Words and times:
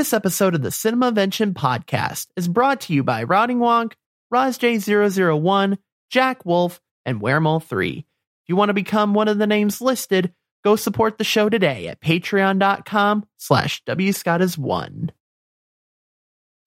This 0.00 0.14
episode 0.14 0.54
of 0.54 0.62
the 0.62 0.70
Cinemavention 0.70 1.52
podcast 1.52 2.28
is 2.34 2.48
brought 2.48 2.80
to 2.80 2.94
you 2.94 3.04
by 3.04 3.22
Rotting 3.24 3.58
Wonk, 3.58 3.92
RozJ001, 4.32 5.76
Jack 6.08 6.46
Wolf, 6.46 6.80
and 7.04 7.20
Weremole3. 7.20 7.98
If 7.98 8.04
you 8.46 8.56
want 8.56 8.70
to 8.70 8.72
become 8.72 9.12
one 9.12 9.28
of 9.28 9.36
the 9.36 9.46
names 9.46 9.82
listed, 9.82 10.32
go 10.64 10.74
support 10.74 11.18
the 11.18 11.24
show 11.24 11.50
today 11.50 11.86
at 11.86 12.00
patreon.com 12.00 13.26
slash 13.36 13.84
wscottis1. 13.84 15.10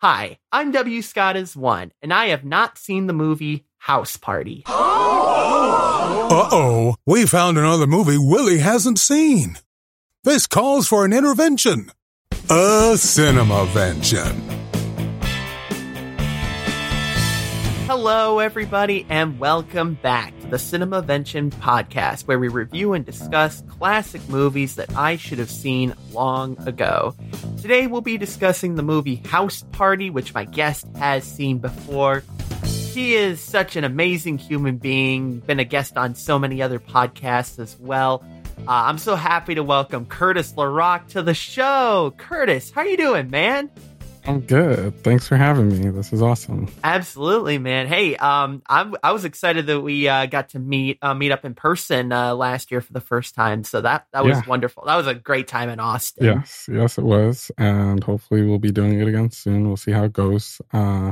Hi, 0.02 0.38
I'm 0.52 0.70
W. 0.70 1.02
Scott 1.02 1.36
is 1.36 1.58
one, 1.58 1.92
and 2.04 2.14
I 2.14 2.28
have 2.28 2.46
not 2.46 2.78
seen 2.78 3.08
the 3.08 3.14
movie 3.14 3.66
House 3.80 4.16
Party. 4.16 4.64
Uh 6.24 6.50
oh, 6.52 6.96
we 7.08 7.26
found 7.26 7.58
another 7.58 7.88
movie 7.88 8.18
Willie 8.20 8.60
hasn't 8.60 9.00
seen. 9.00 9.58
This 10.24 10.46
calls 10.46 10.88
for 10.88 11.04
an 11.04 11.14
intervention. 11.14 11.90
A 12.50 12.96
cinemavention. 12.96 14.36
Hello, 17.88 18.40
everybody, 18.40 19.06
and 19.10 19.40
welcome 19.40 19.94
back 19.94 20.38
to 20.42 20.48
the 20.48 20.60
Cinema 20.60 21.02
Cinemavention 21.02 21.52
podcast, 21.52 22.28
where 22.28 22.38
we 22.38 22.50
review 22.50 22.92
and 22.92 23.06
discuss 23.06 23.64
classic 23.70 24.28
movies 24.28 24.76
that 24.76 24.94
I 24.94 25.16
should 25.16 25.40
have 25.40 25.50
seen 25.50 25.96
long 26.12 26.58
ago. 26.68 27.16
Today, 27.62 27.88
we'll 27.88 28.02
be 28.02 28.18
discussing 28.18 28.76
the 28.76 28.84
movie 28.84 29.16
House 29.26 29.64
Party, 29.72 30.10
which 30.10 30.34
my 30.34 30.44
guest 30.44 30.86
has 30.98 31.24
seen 31.24 31.60
before. 31.60 32.24
He 32.66 33.16
is 33.16 33.40
such 33.40 33.78
an 33.78 33.86
amazing 33.86 34.38
human 34.38 34.78
being, 34.78 35.40
been 35.40 35.60
a 35.60 35.64
guest 35.64 35.96
on 35.96 36.14
so 36.14 36.38
many 36.38 36.62
other 36.62 36.80
podcasts 36.80 37.58
as 37.58 37.80
well. 37.80 38.22
Uh, 38.60 38.64
I'm 38.68 38.98
so 38.98 39.16
happy 39.16 39.56
to 39.56 39.64
welcome 39.64 40.06
Curtis 40.06 40.54
LaRock 40.54 41.08
to 41.10 41.22
the 41.22 41.34
show. 41.34 42.14
Curtis, 42.18 42.72
how 42.72 42.84
you 42.84 42.96
doing, 42.96 43.30
man? 43.30 43.70
I'm 44.26 44.40
good. 44.40 45.04
Thanks 45.04 45.28
for 45.28 45.36
having 45.36 45.68
me. 45.68 45.90
This 45.90 46.14
is 46.14 46.22
awesome. 46.22 46.70
Absolutely, 46.82 47.58
man. 47.58 47.88
Hey, 47.88 48.16
um, 48.16 48.62
I'm 48.70 48.96
I 49.04 49.12
was 49.12 49.26
excited 49.26 49.68
that 49.68 49.82
we 49.82 50.08
uh, 50.08 50.28
got 50.28 50.50
to 50.50 50.60
meet 50.60 50.98
uh, 51.02 51.14
meet 51.14 51.34
up 51.34 51.44
in 51.44 51.56
person 51.56 52.14
uh, 52.14 52.34
last 52.34 52.72
year 52.72 52.80
for 52.80 52.94
the 52.94 53.02
first 53.02 53.36
time. 53.36 53.66
So 53.66 53.82
that 53.82 54.08
that 54.14 54.24
was 54.24 54.38
Yeah. 54.38 54.44
wonderful. 54.48 54.84
That 54.86 54.96
was 54.96 55.08
a 55.08 55.14
great 55.14 55.50
time 55.50 55.68
in 55.68 55.82
Austin. 55.82 56.24
Yes, 56.24 56.70
yes, 56.72 56.98
it 56.98 57.04
was, 57.04 57.52
and 57.58 58.02
hopefully 58.02 58.44
we'll 58.44 58.60
be 58.60 58.72
doing 58.72 58.98
it 58.98 59.08
again 59.10 59.30
soon. 59.30 59.68
We'll 59.68 59.76
see 59.76 59.92
how 59.92 60.06
it 60.06 60.14
goes. 60.14 60.62
Uh, 60.72 61.12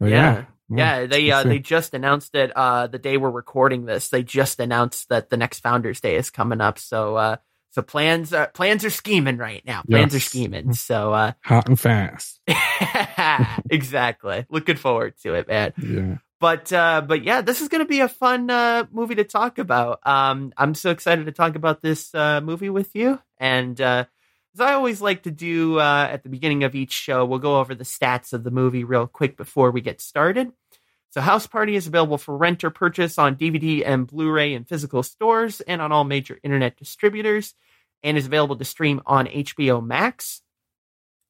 Yeah. 0.00 0.06
yeah, 0.08 0.44
Yeah, 0.68 1.06
they 1.06 1.30
uh, 1.30 1.44
they 1.44 1.58
just 1.58 1.94
announced 1.94 2.34
it 2.34 2.52
uh, 2.56 2.88
the 2.88 2.98
day 2.98 3.16
we're 3.16 3.30
recording 3.30 3.84
this. 3.84 4.08
They 4.08 4.22
just 4.22 4.58
announced 4.58 5.08
that 5.10 5.30
the 5.30 5.36
next 5.36 5.60
Founders 5.60 6.00
Day 6.00 6.16
is 6.16 6.30
coming 6.30 6.60
up. 6.60 6.78
So 6.78 7.16
uh, 7.16 7.36
so 7.70 7.82
plans 7.82 8.32
are 8.32 8.48
plans 8.48 8.84
are 8.84 8.90
scheming 8.90 9.36
right 9.36 9.64
now. 9.64 9.82
Plans 9.88 10.14
are 10.14 10.20
scheming. 10.20 10.72
So 10.72 11.12
uh, 11.12 11.32
hot 11.44 11.68
and 11.68 11.78
fast. 11.78 12.40
exactly. 13.70 14.46
Looking 14.50 14.76
forward 14.76 15.14
to 15.22 15.34
it, 15.34 15.46
man. 15.46 15.72
Yeah, 15.80 16.16
but 16.40 16.72
uh 16.72 17.02
but 17.06 17.22
yeah 17.22 17.40
this 17.40 17.60
is 17.60 17.68
gonna 17.68 17.86
be 17.86 18.00
a 18.00 18.08
fun 18.08 18.50
uh 18.50 18.84
movie 18.90 19.14
to 19.14 19.24
talk 19.24 19.58
about 19.58 20.00
um 20.06 20.52
i'm 20.56 20.74
so 20.74 20.90
excited 20.90 21.26
to 21.26 21.32
talk 21.32 21.54
about 21.54 21.82
this 21.82 22.14
uh 22.14 22.40
movie 22.40 22.70
with 22.70 22.94
you 22.94 23.18
and 23.38 23.80
uh 23.80 24.04
as 24.56 24.60
i 24.62 24.72
always 24.72 25.02
like 25.02 25.24
to 25.24 25.30
do 25.30 25.78
uh 25.78 26.08
at 26.10 26.22
the 26.22 26.30
beginning 26.30 26.64
of 26.64 26.74
each 26.74 26.92
show 26.92 27.26
we'll 27.26 27.38
go 27.38 27.60
over 27.60 27.74
the 27.74 27.84
stats 27.84 28.32
of 28.32 28.42
the 28.42 28.50
movie 28.50 28.84
real 28.84 29.06
quick 29.06 29.36
before 29.36 29.70
we 29.70 29.82
get 29.82 30.00
started. 30.00 30.50
So 31.10 31.20
house 31.20 31.46
party 31.46 31.76
is 31.76 31.86
available 31.86 32.18
for 32.18 32.36
rent 32.36 32.64
or 32.64 32.70
purchase 32.70 33.18
on 33.18 33.36
dvd 33.36 33.82
and 33.84 34.06
blu-ray 34.06 34.54
in 34.54 34.64
physical 34.64 35.02
stores 35.02 35.60
and 35.60 35.82
on 35.82 35.92
all 35.92 36.04
major 36.04 36.38
internet 36.42 36.78
distributors 36.78 37.54
and 38.02 38.16
is 38.16 38.26
available 38.26 38.56
to 38.56 38.64
stream 38.64 39.02
on 39.04 39.26
hbo 39.26 39.84
max. 39.84 40.40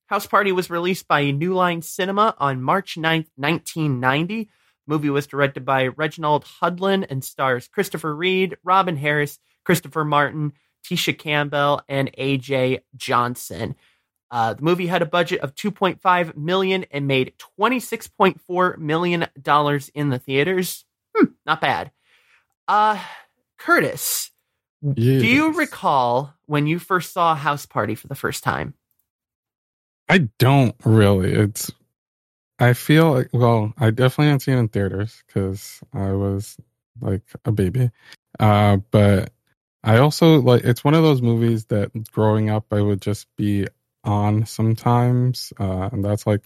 House 0.07 0.27
party 0.27 0.53
was 0.53 0.71
released 0.71 1.09
by 1.09 1.29
new 1.33 1.53
line 1.53 1.83
cinema 1.83 2.35
on 2.39 2.63
march 2.63 2.95
9th 2.95 3.31
1990 3.35 4.51
movie 4.87 5.11
was 5.11 5.27
directed 5.27 5.65
by 5.65 5.89
Reginald 5.89 6.45
Hudlin 6.45 7.05
and 7.11 7.25
stars 7.25 7.67
Christopher 7.67 8.15
Reid, 8.15 8.57
Robin 8.63 8.97
Harris, 8.97 9.41
Christopher 9.65 10.05
Martin, 10.05 10.53
Tisha 10.85 11.17
Campbell, 11.17 11.83
and 11.89 12.13
AJ 12.17 12.81
Johnson. 12.97 13.75
Uh, 14.31 14.55
the 14.55 14.63
movie 14.63 14.87
had 14.87 15.03
a 15.03 15.07
budget 15.07 15.41
of 15.41 15.55
2.5 15.55 16.37
million 16.37 16.85
and 16.91 17.07
made 17.07 17.33
26.4 17.61 18.79
million 18.79 19.27
dollars 19.41 19.89
in 19.95 20.11
the 20.11 20.19
theaters. 20.19 20.85
Hmm, 21.17 21.27
not 21.45 21.61
bad. 21.61 21.93
Uh, 22.67 23.01
Curtis, 23.59 24.31
do 24.83 25.27
you 25.27 25.53
recall 25.55 26.35
when 26.47 26.67
you 26.67 26.79
first 26.79 27.13
saw 27.13 27.35
House 27.35 27.67
Party 27.67 27.95
for 27.95 28.09
the 28.09 28.15
first 28.15 28.45
time? 28.45 28.75
I 30.09 30.29
don't 30.39 30.75
really. 30.85 31.33
It's. 31.33 31.73
I 32.59 32.73
feel 32.73 33.13
like 33.13 33.29
well, 33.33 33.73
I 33.79 33.91
definitely 33.91 34.27
haven't 34.27 34.41
seen 34.41 34.57
it 34.57 34.61
in 34.61 34.69
theaters 34.69 35.23
because 35.27 35.81
I 35.93 36.13
was 36.13 36.57
like 37.01 37.23
a 37.45 37.53
baby. 37.53 37.91
Uh, 38.39 38.79
but 38.91 39.31
I 39.87 39.99
also 39.99 40.41
like 40.41 40.65
it's 40.65 40.83
one 40.83 40.95
of 40.95 41.05
those 41.05 41.23
movies 41.23 41.67
that 41.67 41.91
growing 42.11 42.51
up 42.51 42.67
I 42.73 42.83
would 42.83 43.01
just 43.01 43.29
be 43.37 43.69
on 44.05 44.45
sometimes, 44.45 45.53
uh, 45.61 45.89
and 45.93 46.05
that's 46.05 46.27
like 46.27 46.43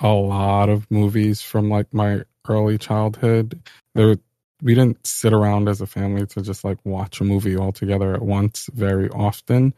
a 0.00 0.08
lot 0.08 0.68
of 0.68 0.90
movies 0.90 1.40
from 1.40 1.70
like 1.70 1.86
my 1.94 2.22
early 2.48 2.76
childhood. 2.76 3.60
There, 3.94 4.16
we 4.62 4.74
didn't 4.74 5.06
sit 5.06 5.32
around 5.32 5.68
as 5.68 5.80
a 5.80 5.86
family 5.86 6.26
to 6.26 6.42
just 6.42 6.64
like 6.64 6.78
watch 6.84 7.20
a 7.20 7.24
movie 7.24 7.56
all 7.56 7.72
together 7.72 8.14
at 8.14 8.22
once 8.22 8.68
very 8.74 9.08
often. 9.10 9.72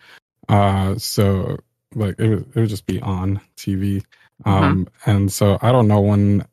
Uh, 0.48 0.96
so 0.96 1.58
like 1.94 2.18
it 2.18 2.28
would, 2.28 2.48
it 2.54 2.60
would 2.60 2.68
just 2.70 2.86
be 2.86 3.02
on 3.02 3.40
TV. 3.56 4.02
Um, 4.46 4.88
and 5.04 5.30
so 5.30 5.58
I 5.60 5.72
don't 5.72 5.88
know 5.88 6.00
when, 6.00 6.46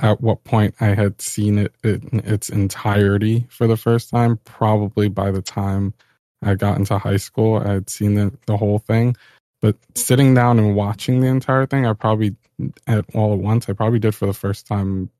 at 0.00 0.20
what 0.20 0.44
point 0.44 0.74
I 0.80 0.88
had 0.88 1.20
seen 1.20 1.58
it 1.58 1.74
in 1.82 2.22
its 2.24 2.48
entirety 2.48 3.46
for 3.48 3.66
the 3.66 3.76
first 3.76 4.10
time. 4.10 4.38
Probably 4.44 5.08
by 5.08 5.30
the 5.30 5.42
time 5.42 5.94
I 6.42 6.54
got 6.54 6.78
into 6.78 6.98
high 6.98 7.16
school, 7.16 7.56
I 7.56 7.72
had 7.74 7.90
seen 7.90 8.14
the, 8.14 8.32
the 8.46 8.56
whole 8.56 8.78
thing. 8.78 9.16
But 9.62 9.76
sitting 9.94 10.34
down 10.34 10.58
and 10.58 10.76
watching 10.76 11.20
the 11.20 11.28
entire 11.28 11.66
thing, 11.66 11.86
I 11.86 11.92
probably 11.94 12.36
at 12.86 13.04
all 13.14 13.32
at 13.32 13.38
once. 13.38 13.68
I 13.68 13.72
probably 13.72 13.98
did 13.98 14.14
for 14.14 14.26
the 14.26 14.34
first 14.34 14.66
time 14.66 15.10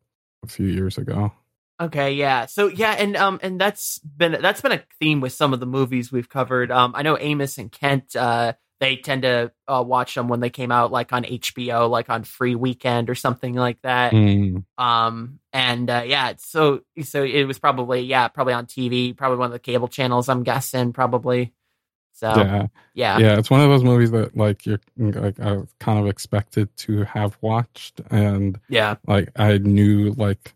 a 0.45 0.49
few 0.49 0.67
years 0.67 0.99
ago. 0.99 1.33
Okay, 1.81 2.15
yeah. 2.15 2.47
So 2.47 2.69
yeah, 2.69 2.93
and 2.93 3.17
um 3.17 3.39
and 3.43 3.61
that's 3.61 3.99
been 3.99 4.41
that's 4.41 4.63
been 4.63 4.73
a 4.73 4.83
theme 4.99 5.21
with 5.21 5.33
some 5.33 5.53
of 5.53 5.61
the 5.61 5.67
movies 5.67 6.11
we've 6.11 6.29
covered. 6.29 6.71
Um 6.71 6.93
I 6.95 7.03
know 7.03 7.19
Amos 7.19 7.59
and 7.59 7.71
Kent 7.71 8.17
uh 8.17 8.55
they 8.81 8.97
tend 8.97 9.23
to 9.23 9.51
uh, 9.67 9.83
watch 9.87 10.15
them 10.15 10.29
when 10.29 10.41
they 10.41 10.51
came 10.51 10.71
out 10.71 10.93
like 10.93 11.13
on 11.13 11.25
HBO 11.25 11.89
like 11.89 12.11
on 12.11 12.25
free 12.25 12.55
weekend 12.55 13.09
or 13.09 13.15
something 13.15 13.55
like 13.55 13.81
that. 13.83 14.13
Mm, 14.13 14.65
Um 14.79 15.41
and 15.53 15.89
uh 15.89 16.03
yeah, 16.07 16.35
so 16.39 16.81
so 17.03 17.23
it 17.25 17.45
was 17.45 17.59
probably 17.59 18.03
yeah, 18.03 18.29
probably 18.29 18.53
on 18.53 18.67
TV, 18.67 19.17
probably 19.17 19.39
one 19.39 19.47
of 19.47 19.53
the 19.53 19.59
cable 19.59 19.89
channels 19.89 20.29
I'm 20.29 20.43
guessing 20.43 20.93
probably. 20.93 21.55
So 22.13 22.29
yeah. 22.35 22.67
yeah. 22.95 23.19
yeah, 23.19 23.39
it's 23.39 23.51
one 23.51 23.61
of 23.61 23.69
those 23.69 23.85
movies 23.85 24.11
that 24.13 24.37
like 24.37 24.65
you're 24.65 24.81
like 24.97 25.39
I 25.41 25.59
kind 25.81 25.99
of 25.99 26.07
expected 26.07 26.75
to 26.79 27.05
have 27.05 27.37
watched, 27.43 28.01
and 28.11 28.59
Yeah. 28.71 28.97
like 29.07 29.31
I 29.37 29.59
knew 29.59 30.13
like 30.13 30.55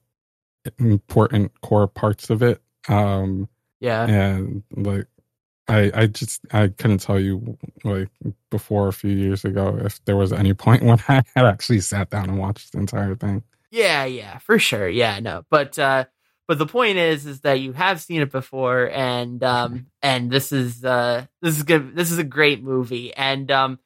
important 0.79 1.61
core 1.61 1.87
parts 1.87 2.31
of 2.31 2.43
it. 2.43 2.63
Um, 2.89 3.49
Yeah. 3.81 4.07
and 4.07 4.63
like 4.75 5.07
I 5.71 5.91
I 5.95 6.07
just 6.07 6.41
I 6.53 6.69
couldn't 6.69 6.99
tell 6.99 7.19
you 7.21 7.57
like 7.85 8.09
before 8.51 8.89
a 8.89 8.93
few 8.93 9.11
years 9.13 9.45
ago 9.45 9.79
if 9.83 10.05
there 10.05 10.17
was 10.17 10.33
any 10.33 10.53
point 10.55 10.83
when 10.89 10.99
I 11.09 11.23
had 11.35 11.47
actually 11.47 11.81
sat 11.81 12.11
down 12.11 12.29
and 12.29 12.39
watched 12.39 12.73
the 12.73 12.79
entire 12.79 13.15
thing. 13.15 13.43
Yeah, 13.71 14.05
yeah, 14.05 14.39
for 14.39 14.59
sure. 14.59 14.89
Yeah, 14.89 15.21
no. 15.21 15.45
But 15.51 15.79
uh 15.79 16.05
but 16.49 16.59
the 16.59 16.67
point 16.67 16.99
is 16.99 17.27
is 17.27 17.41
that 17.43 17.61
you 17.61 17.73
have 17.73 18.01
seen 18.01 18.21
it 18.23 18.33
before 18.33 18.91
and 18.91 19.43
um 19.55 19.87
and 20.03 20.31
this 20.31 20.51
is 20.53 20.85
uh 20.85 21.27
this 21.41 21.57
is 21.57 21.63
good 21.63 21.95
this 21.95 22.11
is 22.11 22.19
a 22.19 22.25
great 22.25 22.63
movie 22.63 23.15
and 23.15 23.51
um 23.51 23.79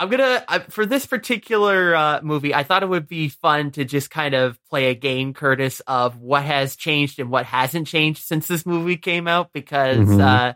I'm 0.00 0.10
gonna 0.10 0.44
I, 0.46 0.60
for 0.60 0.86
this 0.86 1.06
particular 1.06 1.92
uh, 1.96 2.20
movie. 2.22 2.54
I 2.54 2.62
thought 2.62 2.84
it 2.84 2.88
would 2.88 3.08
be 3.08 3.28
fun 3.30 3.72
to 3.72 3.84
just 3.84 4.10
kind 4.10 4.32
of 4.32 4.56
play 4.66 4.90
a 4.90 4.94
game, 4.94 5.34
Curtis, 5.34 5.80
of 5.88 6.16
what 6.20 6.44
has 6.44 6.76
changed 6.76 7.18
and 7.18 7.30
what 7.30 7.46
hasn't 7.46 7.88
changed 7.88 8.22
since 8.22 8.46
this 8.46 8.64
movie 8.64 8.96
came 8.96 9.26
out. 9.26 9.52
Because 9.52 10.06
Mhm. 10.06 10.20
uh, 10.20 10.54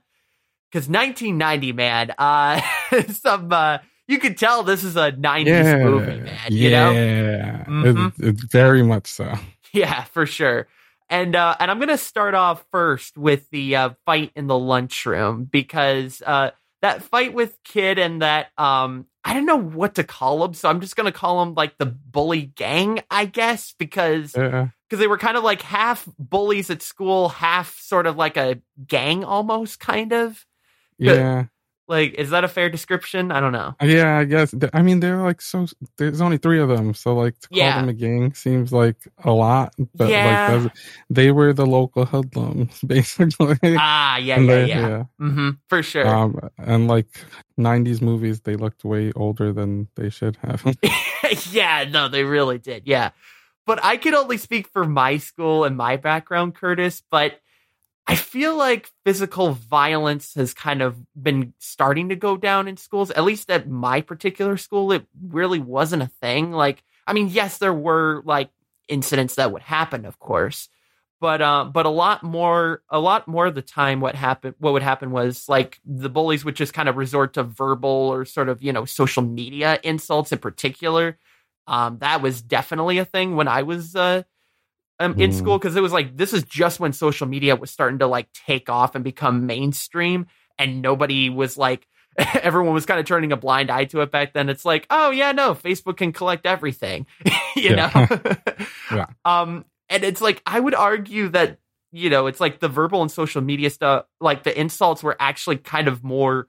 because 0.72 0.88
1990, 0.88 1.72
man, 1.72 2.14
uh, 2.16 2.60
some 3.10 3.52
uh, 3.52 3.78
you 4.08 4.18
could 4.18 4.38
tell 4.38 4.62
this 4.62 4.84
is 4.84 4.96
a 4.96 5.12
90s 5.12 5.82
movie, 5.84 6.20
man. 6.20 6.38
You 6.48 6.70
know, 6.70 6.92
yeah. 6.92 7.64
It's, 7.68 8.18
it's 8.18 8.44
very 8.44 8.82
much 8.82 9.06
so. 9.06 9.34
Yeah, 9.74 10.04
for 10.04 10.26
sure. 10.26 10.68
And 11.08 11.34
uh, 11.34 11.56
and 11.58 11.70
I'm 11.70 11.78
gonna 11.78 11.96
start 11.96 12.34
off 12.34 12.62
first 12.70 13.16
with 13.16 13.48
the 13.48 13.74
uh, 13.76 13.90
fight 14.04 14.32
in 14.36 14.46
the 14.46 14.58
lunchroom 14.58 15.44
because 15.44 16.22
uh, 16.26 16.50
that 16.82 17.02
fight 17.02 17.32
with 17.32 17.56
Kid 17.64 17.98
and 17.98 18.20
that 18.20 18.48
um 18.58 19.06
I 19.24 19.32
don't 19.32 19.46
know 19.46 19.56
what 19.56 19.94
to 19.94 20.04
call 20.04 20.40
them, 20.40 20.52
so 20.52 20.68
I'm 20.68 20.82
just 20.82 20.94
gonna 20.94 21.10
call 21.10 21.42
them 21.42 21.54
like 21.54 21.78
the 21.78 21.86
bully 21.86 22.42
gang, 22.42 23.00
I 23.10 23.24
guess, 23.24 23.72
because 23.78 24.34
Yeah, 24.36 24.68
because 24.88 25.00
they 25.00 25.06
were 25.06 25.16
kind 25.16 25.38
of 25.38 25.42
like 25.42 25.62
half 25.62 26.06
bullies 26.18 26.68
at 26.68 26.82
school, 26.82 27.30
half 27.30 27.78
sort 27.80 28.06
of 28.06 28.16
like 28.16 28.36
a 28.36 28.60
gang 28.86 29.24
almost, 29.24 29.80
kind 29.80 30.12
of. 30.12 30.44
Yeah. 31.02 31.44
Like, 31.88 32.14
is 32.14 32.30
that 32.30 32.44
a 32.44 32.48
fair 32.48 32.70
description? 32.70 33.30
I 33.32 33.40
don't 33.40 33.52
know. 33.52 33.74
Yeah, 33.82 34.16
I 34.16 34.24
guess. 34.24 34.54
I 34.72 34.80
mean, 34.82 35.00
they're 35.00 35.20
like 35.20 35.42
so. 35.42 35.66
There's 35.98 36.20
only 36.22 36.38
three 36.38 36.60
of 36.60 36.68
them, 36.68 36.94
so 36.94 37.14
like 37.14 37.38
to 37.40 37.48
call 37.48 37.58
Yeah. 37.58 37.80
them 37.80 37.88
a 37.88 37.92
gang 37.92 38.32
seems 38.34 38.72
like 38.72 38.96
a 39.24 39.32
lot. 39.32 39.74
But 39.94 40.08
Yeah. 40.08 40.60
like, 40.62 40.72
they 41.10 41.32
were 41.32 41.52
the 41.52 41.66
local 41.66 42.06
hoodlums, 42.06 42.80
basically. 42.86 43.58
Ah, 43.76 44.16
yeah, 44.16 44.38
yeah, 44.38 44.46
they- 44.46 44.68
yeah. 44.68 45.04
hmm 45.18 45.50
for 45.68 45.82
sure. 45.82 46.06
Um, 46.06 46.38
and 46.56 46.86
like 46.88 47.08
'90s 47.58 48.00
movies, 48.00 48.40
they 48.40 48.54
looked 48.56 48.84
way 48.84 49.12
older 49.14 49.52
than 49.52 49.88
they 49.96 50.08
should 50.08 50.36
have. 50.36 50.64
yeah, 51.50 51.84
no, 51.90 52.08
they 52.08 52.24
really 52.24 52.58
did. 52.58 52.84
Yeah. 52.86 53.10
But 53.66 53.84
I 53.84 53.96
can 53.96 54.14
only 54.14 54.38
speak 54.38 54.68
for 54.68 54.84
my 54.86 55.18
school 55.18 55.64
and 55.64 55.76
my 55.76 55.96
background, 55.96 56.54
Curtis, 56.54 57.02
but 57.10 57.40
I 58.06 58.16
feel 58.16 58.56
like 58.56 58.90
physical 59.04 59.52
violence 59.52 60.34
has 60.34 60.52
kind 60.54 60.82
of 60.82 60.96
been 61.20 61.54
starting 61.58 62.08
to 62.08 62.16
go 62.16 62.36
down 62.36 62.66
in 62.66 62.76
schools. 62.76 63.10
At 63.12 63.24
least 63.24 63.50
at 63.50 63.68
my 63.68 64.00
particular 64.00 64.56
school, 64.56 64.90
it 64.92 65.06
really 65.28 65.60
wasn't 65.60 66.02
a 66.02 66.08
thing. 66.20 66.50
Like, 66.52 66.82
I 67.06 67.12
mean, 67.12 67.28
yes, 67.28 67.58
there 67.58 67.72
were 67.72 68.22
like 68.24 68.50
incidents 68.88 69.36
that 69.36 69.52
would 69.52 69.62
happen, 69.62 70.04
of 70.04 70.18
course, 70.18 70.68
but 71.20 71.40
um, 71.40 71.70
but 71.70 71.86
a 71.86 71.90
lot 71.90 72.24
more, 72.24 72.82
a 72.90 72.98
lot 72.98 73.28
more 73.28 73.46
of 73.46 73.54
the 73.54 73.62
time, 73.62 74.00
what 74.00 74.16
happened, 74.16 74.56
what 74.58 74.72
would 74.72 74.82
happen 74.82 75.12
was 75.12 75.48
like 75.48 75.78
the 75.84 76.10
bullies 76.10 76.44
would 76.44 76.56
just 76.56 76.74
kind 76.74 76.88
of 76.88 76.96
resort 76.96 77.34
to 77.34 77.44
verbal 77.44 77.88
or 77.88 78.24
sort 78.24 78.48
of 78.48 78.62
you 78.62 78.72
know 78.72 78.84
social 78.84 79.22
media 79.22 79.78
insults 79.84 80.32
in 80.32 80.38
particular. 80.38 81.18
Um, 81.68 81.98
that 82.00 82.20
was 82.20 82.42
definitely 82.42 82.98
a 82.98 83.04
thing 83.04 83.36
when 83.36 83.46
I 83.46 83.62
was 83.62 83.94
uh 83.94 84.24
um, 85.02 85.20
in 85.20 85.30
Mm. 85.30 85.34
school 85.34 85.58
because 85.58 85.76
it 85.76 85.82
was 85.82 85.92
like 85.92 86.16
this 86.16 86.32
is 86.32 86.42
just 86.44 86.80
when 86.80 86.92
social 86.92 87.26
media 87.26 87.56
was 87.56 87.70
starting 87.70 87.98
to 88.00 88.06
like 88.06 88.28
take 88.46 88.68
off 88.70 88.94
and 88.94 89.04
become 89.04 89.46
mainstream, 89.46 90.26
and 90.58 90.82
nobody 90.82 91.28
was 91.30 91.56
like. 91.56 91.86
Everyone 92.42 92.74
was 92.74 92.84
kind 92.84 93.00
of 93.00 93.06
turning 93.06 93.32
a 93.32 93.38
blind 93.38 93.70
eye 93.70 93.86
to 93.86 94.02
it 94.02 94.10
back 94.10 94.34
then. 94.34 94.50
It's 94.50 94.66
like, 94.66 94.86
oh 94.90 95.10
yeah, 95.10 95.32
no, 95.32 95.54
Facebook 95.54 95.96
can 95.96 96.12
collect 96.12 96.44
everything, 96.44 97.06
you 97.56 97.74
know. 97.74 97.88
Yeah. 98.92 99.06
Um, 99.24 99.64
and 99.88 100.04
it's 100.04 100.20
like 100.20 100.42
I 100.44 100.60
would 100.60 100.74
argue 100.74 101.28
that 101.30 101.58
you 101.90 102.10
know 102.10 102.26
it's 102.26 102.38
like 102.38 102.60
the 102.60 102.68
verbal 102.68 103.00
and 103.00 103.10
social 103.10 103.40
media 103.40 103.70
stuff, 103.70 104.04
like 104.20 104.42
the 104.42 104.58
insults 104.60 105.02
were 105.02 105.16
actually 105.20 105.56
kind 105.56 105.88
of 105.88 106.04
more, 106.04 106.48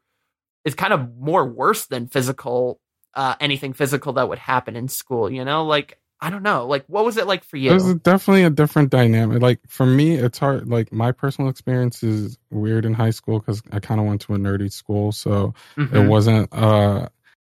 is 0.66 0.76
kind 0.76 0.92
of 0.92 1.16
more 1.18 1.46
worse 1.48 1.86
than 1.86 2.08
physical, 2.08 2.82
uh, 3.14 3.36
anything 3.40 3.72
physical 3.72 4.12
that 4.14 4.28
would 4.28 4.40
happen 4.40 4.76
in 4.76 4.90
school. 4.90 5.30
You 5.32 5.46
know, 5.46 5.64
like 5.66 5.98
I 6.24 6.30
don't 6.30 6.42
know, 6.42 6.66
like 6.68 6.86
what 6.88 7.04
was 7.04 7.18
it 7.18 7.28
like 7.28 7.44
for 7.44 7.58
you? 7.58 7.72
It 7.72 7.74
was 7.74 7.96
definitely 7.96 8.44
a 8.44 8.50
different 8.50 8.92
dynamic. 8.92 9.42
Like 9.42 9.60
for 9.68 9.86
me, 9.86 10.16
it's 10.16 10.38
hard. 10.40 10.70
Like 10.70 10.94
my 10.94 11.12
personal 11.12 11.50
experience 11.50 12.02
is 12.02 12.38
weird 12.50 12.86
in 12.86 12.94
high 12.94 13.10
school 13.10 13.40
because 13.40 13.62
I 13.74 13.82
kind 13.82 14.00
of 14.00 14.08
went 14.08 14.22
to 14.22 14.34
a 14.34 14.38
nerdy 14.38 14.72
school, 14.72 15.12
so 15.12 15.54
it 15.78 15.98
Mhm. 15.98 16.08
wasn't 16.08 16.48
uh 16.54 17.10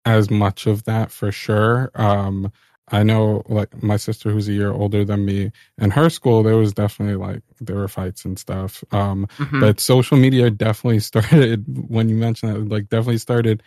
as 0.05 0.29
much 0.29 0.67
of 0.67 0.83
that 0.83 1.11
for 1.11 1.31
sure. 1.31 1.91
Um, 1.95 2.51
I 2.89 3.03
know 3.03 3.43
like 3.47 3.81
my 3.81 3.95
sister 3.95 4.31
who's 4.31 4.49
a 4.49 4.53
year 4.53 4.71
older 4.71 5.05
than 5.05 5.23
me 5.23 5.51
in 5.77 5.91
her 5.91 6.09
school, 6.09 6.43
there 6.43 6.57
was 6.57 6.73
definitely 6.73 7.15
like 7.15 7.43
there 7.61 7.77
were 7.77 7.87
fights 7.87 8.25
and 8.25 8.37
stuff. 8.37 8.83
Um, 8.91 9.27
Mhm. 9.37 9.61
but 9.61 9.79
social 9.79 10.17
media 10.17 10.49
definitely 10.51 10.99
started 11.11 11.63
when 11.89 12.09
you 12.09 12.17
mentioned 12.17 12.53
that 12.53 12.67
like 12.69 12.89
definitely 12.89 13.19
started 13.19 13.63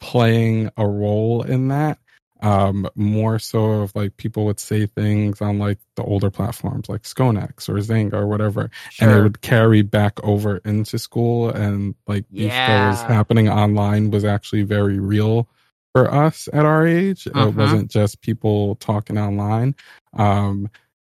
playing 0.00 0.70
a 0.76 0.86
role 0.86 1.42
in 1.42 1.68
that 1.68 1.98
um 2.42 2.86
more 2.94 3.38
so 3.38 3.64
of 3.82 3.94
like 3.94 4.16
people 4.18 4.44
would 4.44 4.60
say 4.60 4.86
things 4.86 5.40
on 5.40 5.58
like 5.58 5.78
the 5.96 6.02
older 6.02 6.30
platforms 6.30 6.88
like 6.88 7.02
Sconex 7.02 7.68
or 7.68 7.74
Xanga 7.74 8.12
or 8.14 8.26
whatever 8.26 8.70
and 9.00 9.10
it 9.10 9.22
would 9.22 9.40
carry 9.40 9.82
back 9.82 10.22
over 10.22 10.58
into 10.64 10.98
school 10.98 11.48
and 11.50 11.94
like 12.06 12.24
beef 12.30 12.52
that 12.66 12.88
was 12.90 13.02
happening 13.02 13.48
online 13.48 14.10
was 14.10 14.24
actually 14.24 14.62
very 14.64 14.98
real 14.98 15.48
for 15.94 16.12
us 16.12 16.46
at 16.52 16.66
our 16.66 16.86
age. 16.86 17.24
Mhm. 17.24 17.48
it 17.48 17.54
wasn't 17.54 17.90
just 17.90 18.20
people 18.20 18.74
talking 18.76 19.16
online. 19.18 19.74
Um 20.12 20.68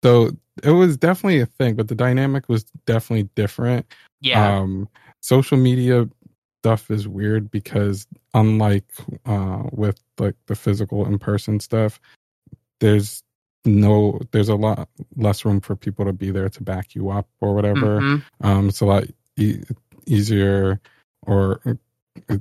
so 0.05 0.31
it 0.62 0.70
was 0.70 0.97
definitely 0.97 1.41
a 1.41 1.47
thing 1.47 1.75
but 1.75 1.88
the 1.88 1.94
dynamic 1.97 2.49
was 2.49 2.65
definitely 2.87 3.29
different. 3.35 3.87
Yeah, 4.20 4.59
um 4.59 4.88
social 5.20 5.59
media 5.59 6.09
stuff 6.62 6.91
is 6.91 7.09
weird 7.09 7.50
because 7.50 8.06
unlike 8.35 8.85
uh 9.26 9.65
with 9.73 10.00
like 10.20 10.35
the 10.47 10.55
physical 10.56 11.06
in-person 11.06 11.61
stuff 11.61 12.00
there's 12.81 13.23
no 13.65 14.19
there's 14.31 14.49
a 14.49 14.55
lot 14.55 14.88
less 15.17 15.44
room 15.44 15.61
for 15.61 15.75
people 15.76 16.05
to 16.05 16.12
be 16.12 16.31
there 16.31 16.49
to 16.49 16.62
back 16.62 16.94
you 16.94 17.11
up 17.11 17.26
or 17.41 17.55
whatever 17.55 18.00
Mhm. 18.00 18.23
um 18.41 18.69
it's 18.69 18.81
a 18.81 18.87
lot 18.87 19.05
e- 19.37 19.62
easier 20.06 20.81
or 21.26 21.61
uh, 21.67 22.37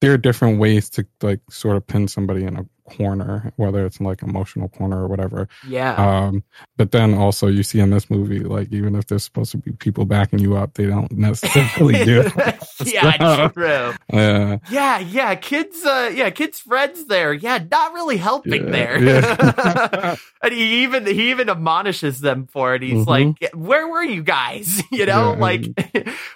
there 0.00 0.12
are 0.12 0.18
different 0.18 0.58
ways 0.60 0.90
to 0.90 1.06
like 1.22 1.40
sort 1.50 1.76
of 1.76 1.86
pin 1.86 2.06
somebody 2.08 2.44
in 2.44 2.56
a 2.56 2.66
corner 2.96 3.52
whether 3.56 3.84
it's 3.86 4.00
like 4.00 4.22
emotional 4.22 4.68
corner 4.68 5.02
or 5.04 5.08
whatever 5.08 5.48
yeah, 5.66 5.94
um, 5.94 6.42
but 6.76 6.90
then 6.92 7.14
also 7.14 7.46
you 7.48 7.62
see 7.62 7.80
in 7.80 7.90
this 7.90 8.08
movie, 8.10 8.40
like 8.40 8.72
even 8.72 8.94
if 8.94 9.06
there's 9.06 9.24
supposed 9.24 9.50
to 9.52 9.58
be 9.58 9.72
people 9.72 10.04
backing 10.04 10.38
you 10.38 10.56
up, 10.56 10.74
they 10.74 10.86
don't 10.86 11.10
necessarily 11.12 12.04
do. 12.04 12.22
yeah, 12.84 13.48
true. 13.48 13.92
Uh, 14.12 14.58
Yeah, 14.70 14.98
yeah, 15.00 15.34
kids. 15.34 15.84
Uh, 15.84 16.10
yeah, 16.14 16.30
kids. 16.30 16.60
friends 16.60 17.06
there. 17.06 17.32
Yeah, 17.32 17.58
not 17.70 17.92
really 17.92 18.16
helping 18.16 18.64
Yeah, 18.66 18.70
there. 18.70 19.02
yeah. 19.02 20.16
and 20.42 20.52
he 20.54 20.82
even 20.84 21.06
he 21.06 21.30
even 21.30 21.48
admonishes 21.50 22.20
them 22.20 22.46
for 22.46 22.74
it. 22.74 22.82
He's 22.82 23.04
Mhm. 23.04 23.06
like, 23.06 23.50
"Where 23.54 23.88
were 23.88 24.04
you 24.04 24.22
guys?" 24.22 24.80
You 24.92 25.06
know, 25.06 25.32
Yeah, 25.34 25.40
like. 25.40 25.64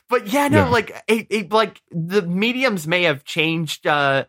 but 0.08 0.26
yeah, 0.28 0.48
no, 0.48 0.58
Yeah. 0.64 0.68
like, 0.68 0.90
it, 1.08 1.26
it, 1.30 1.52
like 1.52 1.80
the 1.90 2.22
mediums 2.22 2.86
may 2.86 3.04
have 3.04 3.24
changed. 3.24 3.86
Uh, 3.86 4.24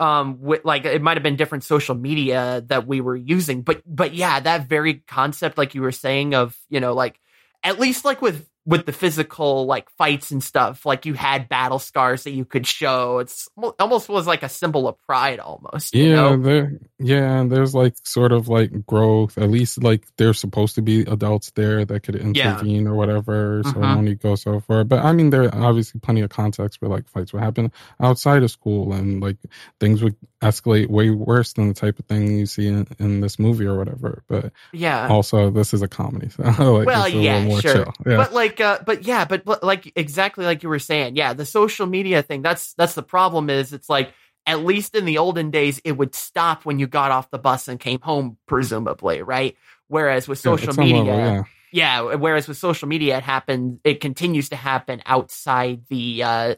um, 0.00 0.40
with, 0.40 0.64
like 0.64 0.84
it 0.84 1.02
might 1.02 1.16
have 1.16 1.22
been 1.22 1.36
different 1.36 1.64
social 1.64 1.94
media 1.94 2.62
that 2.68 2.86
we 2.86 3.00
were 3.00 3.16
using, 3.16 3.62
but 3.62 3.82
but 3.86 4.14
yeah, 4.14 4.40
that 4.40 4.68
very 4.68 4.94
concept, 5.06 5.58
like 5.58 5.74
you 5.74 5.82
were 5.82 5.92
saying, 5.92 6.34
of 6.34 6.56
you 6.68 6.80
know, 6.80 6.94
like 6.94 7.20
at 7.62 7.78
least 7.78 8.04
like 8.04 8.22
with 8.22 8.48
with 8.66 8.84
the 8.84 8.92
physical 8.92 9.64
like 9.64 9.88
fights 9.90 10.30
and 10.30 10.44
stuff 10.44 10.84
like 10.84 11.06
you 11.06 11.14
had 11.14 11.48
battle 11.48 11.78
scars 11.78 12.24
that 12.24 12.32
you 12.32 12.44
could 12.44 12.66
show 12.66 13.18
it's 13.18 13.48
almost 13.78 14.10
was 14.10 14.26
like 14.26 14.42
a 14.42 14.48
symbol 14.48 14.86
of 14.86 15.00
pride 15.06 15.38
almost 15.40 15.94
you 15.94 16.04
yeah, 16.10 16.16
know? 16.16 16.36
there, 16.36 16.78
yeah, 16.98 17.40
and 17.40 17.50
there's 17.50 17.74
like 17.74 17.94
sort 18.04 18.30
of 18.32 18.48
like 18.48 18.84
growth. 18.86 19.38
At 19.38 19.48
least 19.50 19.82
like 19.82 20.04
there's 20.18 20.38
supposed 20.38 20.74
to 20.74 20.82
be 20.82 21.00
adults 21.02 21.50
there 21.52 21.84
that 21.84 22.02
could 22.02 22.16
Yeah. 22.34 22.52
intervene 22.58 22.86
or 22.88 22.94
whatever, 22.94 23.62
so 23.64 23.70
it 23.70 23.74
Mhm. 23.76 23.96
only 23.96 24.14
go 24.16 24.34
so 24.34 24.60
far. 24.60 24.84
But 24.84 25.04
I 25.04 25.12
mean, 25.12 25.30
there 25.30 25.44
are 25.44 25.64
obviously 25.64 26.00
plenty 26.00 26.20
of 26.22 26.30
contexts 26.30 26.80
where 26.80 26.90
like 26.90 27.08
fights 27.08 27.32
would 27.32 27.42
happen 27.42 27.72
outside 28.00 28.42
of 28.42 28.50
school, 28.50 28.92
and 28.92 29.22
like 29.22 29.36
things 29.80 30.02
would 30.02 30.16
escalate 30.42 30.88
way 30.88 31.10
worse 31.10 31.52
than 31.54 31.68
the 31.68 31.74
type 31.74 31.98
of 31.98 32.04
thing 32.06 32.36
you 32.38 32.46
see 32.46 32.66
in, 32.68 32.86
in 32.98 33.20
this 33.20 33.38
movie 33.38 33.66
or 33.66 33.76
whatever. 33.78 34.22
But 34.28 34.52
yeah 34.72 35.08
also, 35.08 35.50
this 35.50 35.72
is 35.72 35.82
a 35.82 35.88
comedy, 35.88 36.28
so 36.36 36.42
like, 36.42 36.86
well 36.86 37.04
it's 37.04 37.14
a 37.14 37.18
yeah 37.18 37.34
little 37.36 37.48
more 37.50 37.60
sure 37.60 37.74
chill. 37.84 37.92
Yeah. 38.06 38.16
but 38.18 38.32
like 38.34 38.57
uh 38.60 38.78
but 38.84 39.04
yeah 39.04 39.24
but, 39.24 39.44
but 39.44 39.62
like 39.62 39.92
exactly 39.96 40.44
like 40.44 40.62
you 40.62 40.68
were 40.68 40.78
saying 40.78 41.16
yeah 41.16 41.32
the 41.32 41.46
social 41.46 41.86
media 41.86 42.22
thing 42.22 42.42
that's 42.42 42.74
that's 42.74 42.94
the 42.94 43.02
problem 43.02 43.50
is 43.50 43.72
it's 43.72 43.88
like 43.88 44.12
at 44.46 44.64
least 44.64 44.94
in 44.94 45.04
the 45.04 45.18
olden 45.18 45.50
days 45.50 45.80
it 45.84 45.92
would 45.92 46.14
stop 46.14 46.64
when 46.64 46.78
you 46.78 46.86
got 46.86 47.10
off 47.10 47.30
the 47.30 47.38
bus 47.38 47.68
and 47.68 47.78
came 47.80 48.00
home 48.00 48.36
presumably 48.46 49.22
right 49.22 49.56
whereas 49.88 50.26
with 50.28 50.38
social 50.38 50.70
on 50.70 50.76
media 50.76 51.02
level, 51.02 51.46
yeah. 51.72 52.00
yeah 52.02 52.14
whereas 52.14 52.48
with 52.48 52.56
social 52.56 52.88
media 52.88 53.18
it 53.18 53.22
happens 53.22 53.78
it 53.84 54.00
continues 54.00 54.48
to 54.48 54.56
happen 54.56 55.02
outside 55.06 55.82
the 55.88 56.22
uh 56.22 56.54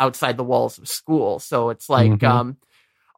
outside 0.00 0.36
the 0.36 0.44
walls 0.44 0.78
of 0.78 0.88
school 0.88 1.38
so 1.38 1.70
it's 1.70 1.88
like 1.88 2.10
Mhm. 2.10 2.24
um 2.28 2.56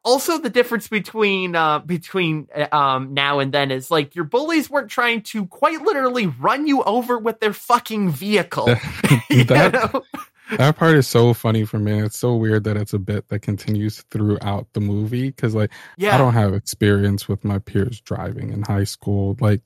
also 0.07 0.39
the 0.39 0.49
difference 0.49 0.87
between 0.87 1.55
uh 1.55 1.79
between 1.79 2.47
um 2.71 3.13
now 3.13 3.39
and 3.39 3.53
then 3.53 3.69
is 3.69 3.91
like 3.91 4.15
your 4.15 4.25
bullies 4.25 4.69
weren't 4.69 4.89
trying 4.89 5.21
to 5.21 5.45
quite 5.47 5.81
literally 5.81 6.27
run 6.27 6.65
you 6.65 6.81
over 6.83 7.19
with 7.19 7.39
their 7.41 7.53
fucking 7.53 8.09
vehicle 8.09 8.65
That- 9.29 10.03
that 10.51 10.77
part 10.77 10.95
is 10.95 11.07
so 11.07 11.33
funny 11.33 11.65
for 11.65 11.77
me. 11.77 12.01
It's 12.01 12.17
so 12.17 12.35
weird 12.35 12.63
that 12.63 12.77
it's 12.77 12.93
a 12.93 12.99
bit 12.99 13.27
that 13.27 13.39
continues 13.39 14.03
throughout 14.11 14.67
the 14.71 14.79
movie 14.79 15.27
because, 15.27 15.53
like, 15.53 15.71
yeah 15.97 16.15
I 16.15 16.17
don't 16.17 16.33
have 16.33 16.53
experience 16.53 17.27
with 17.27 17.43
my 17.43 17.59
peers 17.59 17.99
driving 17.99 18.53
in 18.53 18.61
high 18.61 18.85
school. 18.85 19.35
Like 19.41 19.61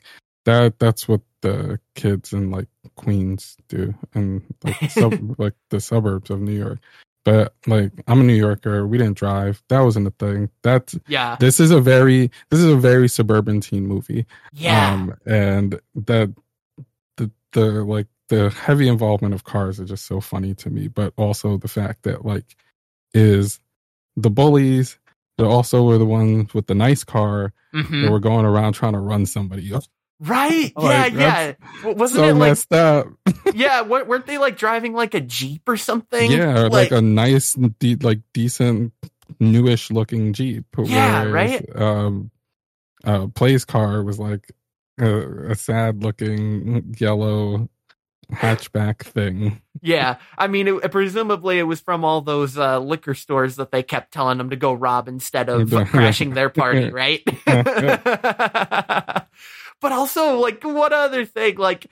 that, 0.45 0.79
that's 0.79 1.07
what 1.07 1.21
the 1.41 1.79
kids 1.93 2.33
in 2.33 2.49
like 2.49 2.67
Queens 2.95 3.57
do, 3.69 3.93
and 4.15 4.41
like 4.63 4.89
sub, 4.89 5.13
like 5.39 5.53
the 5.69 5.79
suburbs 5.79 6.31
of 6.31 6.41
New 6.41 6.57
York. 6.57 6.79
But 7.23 7.53
like, 7.67 7.91
I'm 8.07 8.21
a 8.21 8.23
New 8.23 8.33
Yorker. 8.33 8.87
We 8.87 8.97
didn't 8.97 9.17
drive. 9.17 9.61
That 9.69 9.81
wasn't 9.81 10.07
a 10.07 10.11
thing. 10.11 10.49
That's 10.63 10.97
yeah 11.07 11.35
this 11.39 11.59
is 11.59 11.69
a 11.71 11.79
very 11.79 12.31
this 12.49 12.59
is 12.59 12.65
a 12.71 12.75
very 12.77 13.07
suburban 13.07 13.61
teen 13.61 13.85
movie. 13.87 14.25
yeah 14.53 14.93
Um, 14.93 15.15
and 15.25 15.79
that 15.95 16.33
the 17.17 17.29
the 17.53 17.83
like 17.83 18.07
the 18.29 18.49
heavy 18.49 18.87
involvement 18.87 19.33
of 19.33 19.43
cars 19.43 19.79
are 19.79 19.85
just 19.85 20.05
so 20.05 20.19
funny 20.21 20.55
to 20.55 20.69
me, 20.69 20.87
but 20.87 21.13
also 21.17 21.57
the 21.57 21.67
fact 21.67 22.03
that 22.03 22.25
like 22.25 22.55
is 23.13 23.59
the 24.15 24.29
bullies 24.29 24.97
that 25.37 25.45
also 25.45 25.83
were 25.83 25.97
the 25.97 26.05
ones 26.05 26.53
with 26.53 26.67
the 26.67 26.75
nice 26.75 27.03
car 27.03 27.53
Mhm. 27.73 28.03
that 28.03 28.11
were 28.11 28.19
going 28.19 28.45
around 28.45 28.73
trying 28.73 28.93
to 28.93 28.99
run 28.99 29.25
somebody 29.25 29.73
up. 29.73 29.83
Right? 30.23 30.71
Yeah, 30.77 30.83
Like, 30.83 31.13
yeah. 31.13 31.53
Wasn't 31.83 32.19
so 32.19 32.23
it 32.23 32.33
like 32.33 32.49
messed 32.49 32.71
up. 32.71 33.07
yeah? 33.55 33.81
weren't 33.81 34.27
they 34.27 34.37
like 34.37 34.55
driving 34.55 34.93
like 34.93 35.15
a 35.15 35.21
jeep 35.21 35.67
or 35.67 35.77
something? 35.77 36.31
yeah, 36.31 36.61
or 36.61 36.69
like, 36.69 36.91
a 36.91 37.01
nice, 37.01 37.53
de- 37.53 37.95
like 37.95 38.19
decent, 38.31 38.93
newish 39.39 39.89
looking 39.89 40.33
Jeep. 40.33 40.65
Yeah, 40.77 41.23
whereas, 41.23 41.63
Um, 41.73 42.29
uh, 43.03 43.27
Play's 43.27 43.65
car 43.65 44.03
was 44.03 44.19
like 44.19 44.51
a, 44.99 45.51
a 45.51 45.55
sad 45.55 46.03
looking 46.03 46.93
yellow 46.99 47.67
hatchback 48.31 48.99
thing. 49.01 49.59
yeah. 49.81 50.17
I 50.37 50.47
mean, 50.47 50.67
it, 50.67 50.91
presumably 50.91 51.57
it 51.59 51.63
was 51.63 51.81
from 51.81 52.05
all 52.05 52.21
those 52.21 52.57
uh, 52.57 52.79
liquor 52.79 53.13
stores 53.15 53.55
that 53.55 53.71
they 53.71 53.81
kept 53.83 54.13
telling 54.13 54.37
them 54.37 54.51
to 54.51 54.55
go 54.55 54.71
rob 54.71 55.07
instead 55.07 55.49
of 55.49 55.71
crashing 55.87 56.35
their 56.35 56.49
party, 56.49 56.91
right? 56.91 57.23
but 59.81 59.91
also, 59.91 60.37
like, 60.39 60.63
what 60.63 60.93
other 60.93 61.25
thing? 61.25 61.57
Like 61.57 61.87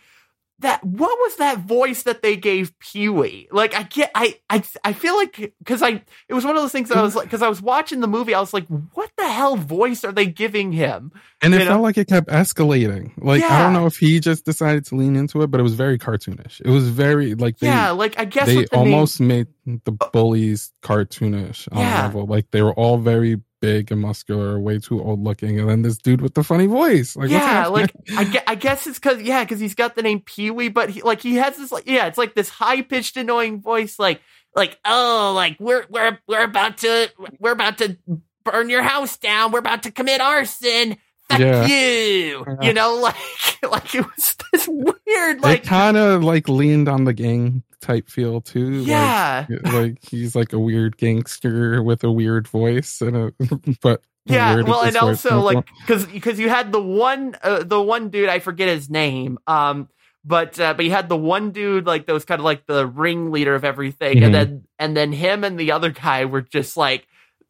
that. 0.59 0.83
What 0.83 1.17
was 1.19 1.37
that 1.37 1.59
voice 1.59 2.03
that 2.03 2.21
they 2.21 2.35
gave 2.35 2.77
Pee 2.79 3.07
Wee? 3.07 3.47
Like, 3.49 3.73
I 3.73 3.83
get. 3.83 4.11
I. 4.13 4.37
I. 4.49 4.61
I 4.83 4.91
feel 4.91 5.15
like 5.15 5.53
because 5.59 5.81
I. 5.81 6.03
It 6.27 6.33
was 6.33 6.43
one 6.43 6.57
of 6.57 6.61
those 6.61 6.73
things 6.73 6.89
that 6.89 6.97
I 6.97 7.01
was 7.01 7.15
like 7.15 7.25
because 7.27 7.41
I 7.41 7.47
was 7.47 7.61
watching 7.61 8.01
the 8.01 8.07
movie. 8.09 8.33
I 8.33 8.41
was 8.41 8.53
like, 8.53 8.67
what 8.67 9.09
the 9.17 9.27
hell 9.29 9.55
voice 9.55 10.03
are 10.03 10.11
they 10.11 10.25
giving 10.25 10.73
him? 10.73 11.13
And 11.41 11.53
it 11.53 11.59
You 11.59 11.63
know? 11.63 11.71
felt 11.71 11.83
like 11.83 11.97
it 11.97 12.07
kept 12.09 12.27
escalating. 12.27 13.13
Like 13.17 13.41
I 13.41 13.61
don't 13.63 13.71
know 13.71 13.85
if 13.85 13.95
he 13.97 14.19
just 14.19 14.43
decided 14.43 14.85
to 14.87 14.95
lean 14.95 15.15
into 15.15 15.41
it, 15.43 15.47
but 15.49 15.61
it 15.61 15.63
was 15.63 15.75
very 15.75 15.97
cartoonish. 15.97 16.59
It 16.59 16.69
was 16.69 16.89
very 16.89 17.35
like 17.35 17.59
they 17.59 17.67
yeah. 17.67 17.91
Like 17.91 18.19
I 18.19 18.25
guess 18.25 18.47
they 18.47 18.55
the 18.55 18.61
name- 18.73 18.93
almost 18.93 19.21
made 19.21 19.47
the 19.85 19.91
bullies 20.11 20.73
cartoonish 20.83 21.69
on 21.71 21.79
Yeah. 21.79 22.01
level. 22.03 22.25
Like 22.25 22.51
they 22.51 22.61
were 22.61 22.73
all 22.73 22.97
very 22.97 23.41
big 23.61 23.91
and 23.91 24.01
muscular, 24.01 24.59
way 24.59 24.79
too 24.79 25.01
old 25.01 25.23
looking, 25.23 25.59
and 25.59 25.69
then 25.69 25.81
this 25.81 25.97
dude 25.97 26.21
with 26.21 26.33
the 26.33 26.43
funny 26.43 26.65
voice. 26.65 27.15
Like 27.15 27.29
yeah, 27.29 27.67
like 27.67 27.91
I, 28.15 28.23
gue- 28.23 28.41
I 28.47 28.55
guess 28.55 28.87
it's 28.87 28.99
because 28.99 29.21
yeah, 29.21 29.43
because 29.43 29.59
he's 29.59 29.75
got 29.75 29.95
the 29.95 30.01
name 30.01 30.21
Pee 30.21 30.51
Wee, 30.51 30.69
but 30.69 30.89
he 30.89 31.01
like 31.01 31.21
he 31.21 31.35
has 31.35 31.57
this 31.57 31.71
like 31.71 31.87
yeah, 31.87 32.07
it's 32.07 32.17
like 32.17 32.35
this 32.35 32.49
high 32.49 32.81
pitched 32.81 33.17
annoying 33.17 33.61
voice, 33.61 33.99
like 33.99 34.21
like 34.55 34.79
oh, 34.85 35.33
like 35.35 35.57
we're 35.59 35.85
we're 35.89 36.19
we're 36.27 36.43
about 36.43 36.77
to 36.79 37.11
we're 37.39 37.51
about 37.51 37.77
to 37.79 37.97
burn 38.43 38.69
your 38.69 38.83
house 38.83 39.17
down, 39.17 39.51
we're 39.51 39.59
about 39.59 39.83
to 39.83 39.91
commit 39.91 40.21
arson. 40.21 40.97
Fuck 41.29 41.39
Yeah. 41.39 41.65
you, 41.67 42.45
Yeah. 42.47 42.55
you 42.61 42.73
know, 42.73 42.95
like 43.01 43.15
like 43.63 43.95
it 43.95 44.05
was 44.15 44.35
this 44.51 44.67
weird 44.67 45.41
like 45.41 45.63
kind 45.63 45.97
of 45.97 46.23
like 46.23 46.47
leaned 46.49 46.87
on 46.89 47.03
the 47.05 47.13
gang 47.13 47.63
type 47.81 48.09
feel 48.09 48.41
too. 48.41 48.79
like- 48.79 48.87
yeah 48.87 49.45
Like, 49.63 49.97
he's 50.03 50.35
like 50.35 50.53
a 50.53 50.59
weird 50.59 50.97
gangster 50.97 51.81
with 51.83 52.03
a 52.03 52.11
weird 52.11 52.47
voice 52.47 53.01
and 53.01 53.15
a 53.15 53.33
but 53.81 54.01
Yeah, 54.25 54.61
well, 54.61 54.81
and 54.81 54.95
also 54.97 55.39
like 55.41 55.65
because 55.81 56.05
because 56.05 56.39
you 56.39 56.49
had 56.49 56.71
the 56.71 56.81
one 56.81 57.35
uh, 57.41 57.63
the 57.63 57.81
one 57.81 58.09
dude 58.09 58.29
I 58.29 58.39
forget 58.39 58.67
his 58.67 58.89
name, 58.89 59.39
um, 59.47 59.87
but 60.25 60.59
uh, 60.59 60.73
but 60.75 60.85
you 60.85 60.91
had 60.91 61.09
the 61.09 61.17
one 61.17 61.51
dude 61.51 61.87
like 61.87 62.05
that 62.05 62.13
was 62.13 62.25
kind 62.25 62.39
of 62.39 62.45
like 62.45 62.65
the 62.67 62.85
ringleader 62.85 63.55
of 63.55 63.63
everything, 63.63 64.17
Mhm. 64.17 64.25
and 64.25 64.35
then 64.35 64.63
and 64.77 64.95
then 64.97 65.13
him 65.13 65.43
and 65.43 65.57
the 65.59 65.71
other 65.71 65.89
guy 65.89 66.25
were 66.25 66.41
just 66.41 66.77
like 66.77 67.07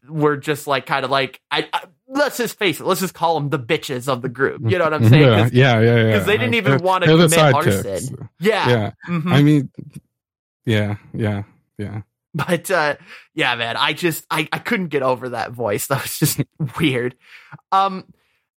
were 0.08 0.38
just 0.38 0.68
like 0.68 0.86
kind 0.86 1.04
of 1.04 1.12
like 1.12 1.42
I, 1.52 1.68
I 1.74 1.82
let's 2.10 2.38
just 2.38 2.58
face 2.58 2.80
it, 2.80 2.86
let's 2.86 3.00
just 3.02 3.14
call 3.14 3.40
them 3.40 3.50
the 3.50 3.60
bitches 3.60 4.08
of 4.08 4.22
the 4.22 4.30
group. 4.30 4.62
You 4.70 4.78
know 4.78 4.84
what 4.86 4.94
I'm 4.96 5.08
saying? 5.08 5.22
yeah, 5.24 5.50
yeah, 5.52 5.80
yeah, 5.80 6.06
yeah. 6.08 6.18
'cause 6.18 6.26
they 6.26 6.38
didn't 6.38 6.56
even 6.56 6.72
They're- 6.72 6.80
wanna 6.86 7.06
they're 7.06 7.16
commit 7.16 7.40
arson. 7.56 8.30
yeah, 8.40 8.70
Yeah, 8.70 8.92
mhm. 9.08 9.32
I 9.32 9.42
mean, 9.44 9.70
yeah, 10.66 10.96
yeah, 11.14 11.44
yeah. 11.78 12.02
But 12.34 12.70
uh 12.70 12.96
yeah, 13.34 13.56
man, 13.56 13.76
I 13.78 13.94
just 13.94 14.26
I, 14.30 14.48
I 14.54 14.60
couldn't 14.60 14.90
get 14.90 15.02
over 15.02 15.30
that 15.30 15.52
voice. 15.52 15.88
That 15.88 16.04
was 16.04 16.20
just 16.20 16.42
weird. 16.80 17.16
Um 17.72 18.06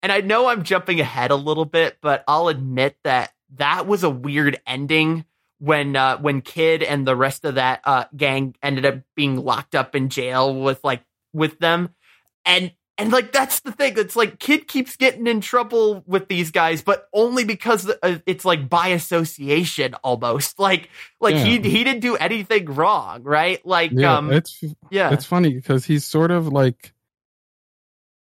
and 0.02 0.10
I 0.10 0.20
know 0.22 0.48
I'm 0.48 0.62
jumping 0.64 0.98
ahead 1.00 1.30
a 1.30 1.36
little 1.36 1.64
bit, 1.66 1.98
but 2.00 2.24
I'll 2.26 2.48
admit 2.48 2.96
that 3.04 3.32
that 3.56 3.86
was 3.86 4.02
a 4.02 4.10
weird 4.10 4.60
ending 4.66 5.24
when 5.58 5.94
uh 5.94 6.18
when 6.18 6.40
Kid 6.40 6.82
and 6.82 7.06
the 7.06 7.14
rest 7.14 7.44
of 7.44 7.54
that 7.56 7.80
uh 7.84 8.04
gang 8.16 8.56
ended 8.62 8.86
up 8.86 8.96
being 9.14 9.36
locked 9.36 9.74
up 9.76 9.94
in 9.94 10.08
jail 10.08 10.52
with 10.54 10.82
like 10.82 11.02
with 11.32 11.58
them. 11.60 11.90
And 12.44 12.72
and 13.00 13.10
like 13.12 13.32
that's 13.32 13.60
the 13.60 13.72
thing. 13.72 13.94
It's 13.96 14.14
like 14.16 14.38
Kid 14.38 14.68
keeps 14.68 14.96
getting 14.96 15.26
in 15.26 15.40
trouble 15.40 16.04
with 16.06 16.28
these 16.28 16.50
guys, 16.50 16.82
but 16.82 17.08
only 17.12 17.44
because 17.44 17.90
uh, 18.02 18.18
it's 18.26 18.44
like 18.44 18.68
by 18.68 18.88
association 18.88 19.94
almost. 20.04 20.58
Like 20.60 20.90
like 21.20 21.34
he 21.36 21.58
he 21.58 21.84
didn't 21.84 22.00
do 22.00 22.16
anything 22.16 22.66
wrong, 22.66 23.22
right? 23.22 23.64
Like 23.66 23.92
Yeah, 23.94 24.18
um 24.18 24.30
it's 24.32 24.62
yeah. 24.90 25.12
it's 25.12 25.24
funny 25.24 25.54
because 25.54 25.84
he's 25.84 26.04
sort 26.04 26.30
of 26.30 26.48
like 26.48 26.92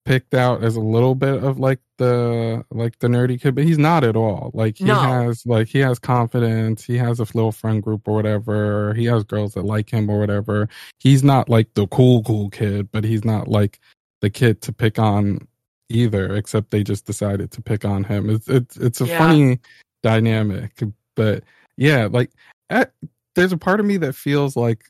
picked 0.05 0.35
out 0.35 0.63
as 0.63 0.77
a 0.77 0.81
little 0.81 1.15
bit 1.17 1.43
of 1.43 1.59
like 1.59 1.81
the 1.99 2.65
like 2.71 2.99
the 3.01 3.09
nerdy 3.09 3.41
kid, 3.41 3.55
but 3.55 3.65
he's 3.65 3.79
not 3.79 4.05
at 4.05 4.17
all. 4.17 4.51
Like 4.55 4.79
he 4.79 4.85
No. 4.85 4.95
has 4.95 5.45
like 5.47 5.69
he 5.69 5.79
has 5.81 5.99
confidence, 5.99 6.85
he 6.85 6.97
has 6.97 7.19
a 7.19 7.25
little 7.25 7.53
friend 7.53 7.83
group 7.83 8.07
or 8.07 8.15
whatever. 8.15 8.95
He 8.95 9.05
has 9.07 9.25
girls 9.25 9.55
that 9.55 9.65
like 9.65 9.91
him 9.91 10.09
or 10.09 10.19
whatever. 10.21 10.69
He's 10.99 11.25
not 11.25 11.49
like 11.49 11.75
the 11.75 11.87
cool 11.89 12.23
cool 12.23 12.51
kid, 12.51 12.91
but 12.93 13.05
he's 13.05 13.25
not 13.25 13.49
like 13.49 13.81
the 14.21 14.31
kid 14.31 14.61
to 14.63 14.73
pick 14.73 14.99
on 14.99 15.47
either. 15.89 16.35
Except 16.35 16.71
they 16.71 16.83
just 16.83 17.07
decided 17.07 17.51
to 17.53 17.63
pick 17.63 17.85
on 17.85 18.05
him. 18.05 18.31
It's 18.31 18.49
it's 18.49 18.77
it's 18.77 19.01
a 19.01 19.07
Yeah. 19.07 19.19
funny 19.19 19.61
dynamic, 20.03 20.73
but 21.15 21.45
yeah, 21.77 22.09
like 22.11 22.31
at, 22.71 22.93
there's 23.35 23.53
a 23.53 23.59
part 23.59 23.81
of 23.81 23.87
me 23.87 23.97
that 23.99 24.15
feels 24.15 24.57
like 24.57 24.85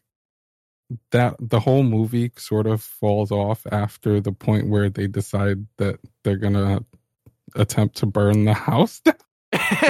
that 1.10 1.34
the 1.40 1.58
whole 1.58 1.82
movie 1.82 2.30
sort 2.36 2.66
of 2.66 2.80
falls 2.80 3.32
off 3.32 3.66
after 3.72 4.20
the 4.20 4.30
point 4.32 4.68
where 4.68 4.88
they 4.88 5.08
decide 5.08 5.66
that 5.78 5.98
they're 6.22 6.36
gonna 6.36 6.80
attempt 7.56 7.96
to 7.96 8.06
burn 8.06 8.44
the 8.44 8.54
house 8.70 9.00
down. 9.00 9.14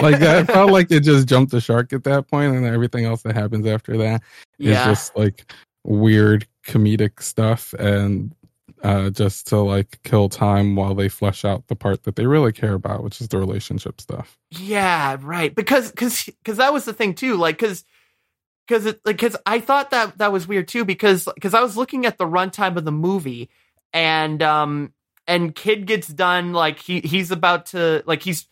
like 0.00 0.20
that 0.20 0.42
it 0.42 0.46
felt 0.46 0.70
like 0.70 0.90
it 0.90 1.00
just 1.00 1.26
jumped 1.26 1.50
the 1.50 1.60
shark 1.60 1.92
at 1.92 2.04
that 2.04 2.28
point 2.28 2.54
and 2.54 2.64
everything 2.64 3.04
else 3.04 3.22
that 3.22 3.34
happens 3.34 3.66
after 3.66 3.96
that 3.96 4.22
is 4.58 4.68
yeah. 4.68 4.84
just 4.86 5.14
like 5.16 5.52
weird 5.84 6.46
comedic 6.64 7.20
stuff 7.22 7.74
and 7.78 8.34
uh 8.82 9.10
just 9.10 9.46
to 9.48 9.58
like 9.58 10.00
kill 10.04 10.28
time 10.28 10.76
while 10.76 10.94
they 10.94 11.08
flesh 11.08 11.44
out 11.44 11.66
the 11.68 11.76
part 11.76 12.02
that 12.04 12.16
they 12.16 12.26
really 12.26 12.52
care 12.52 12.74
about 12.74 13.02
which 13.02 13.20
is 13.20 13.28
the 13.28 13.38
relationship 13.38 14.00
stuff 14.00 14.38
Yeah, 14.50 15.16
right. 15.20 15.54
Because 15.54 15.90
because 15.90 16.24
because 16.24 16.58
that 16.58 16.72
was 16.72 16.84
the 16.84 16.92
thing 16.92 17.14
too. 17.14 17.36
Like 17.36 17.58
because 17.58 17.84
because 18.66 18.86
it 18.86 19.00
like 19.04 19.16
because 19.16 19.36
I 19.44 19.60
thought 19.60 19.90
that 19.90 20.18
that 20.18 20.32
was 20.32 20.46
weird 20.46 20.68
too. 20.68 20.84
Because 20.84 21.28
because 21.34 21.54
I 21.54 21.60
was 21.60 21.76
looking 21.76 22.06
at 22.06 22.18
the 22.18 22.26
runtime 22.26 22.76
of 22.76 22.84
the 22.84 22.92
movie 22.92 23.50
and 23.92 24.42
um 24.42 24.92
and 25.26 25.54
kid 25.54 25.86
gets 25.86 26.08
done 26.08 26.52
like 26.52 26.78
he 26.78 27.00
he's 27.00 27.30
about 27.30 27.66
to 27.66 28.02
like 28.06 28.22
he's 28.22 28.46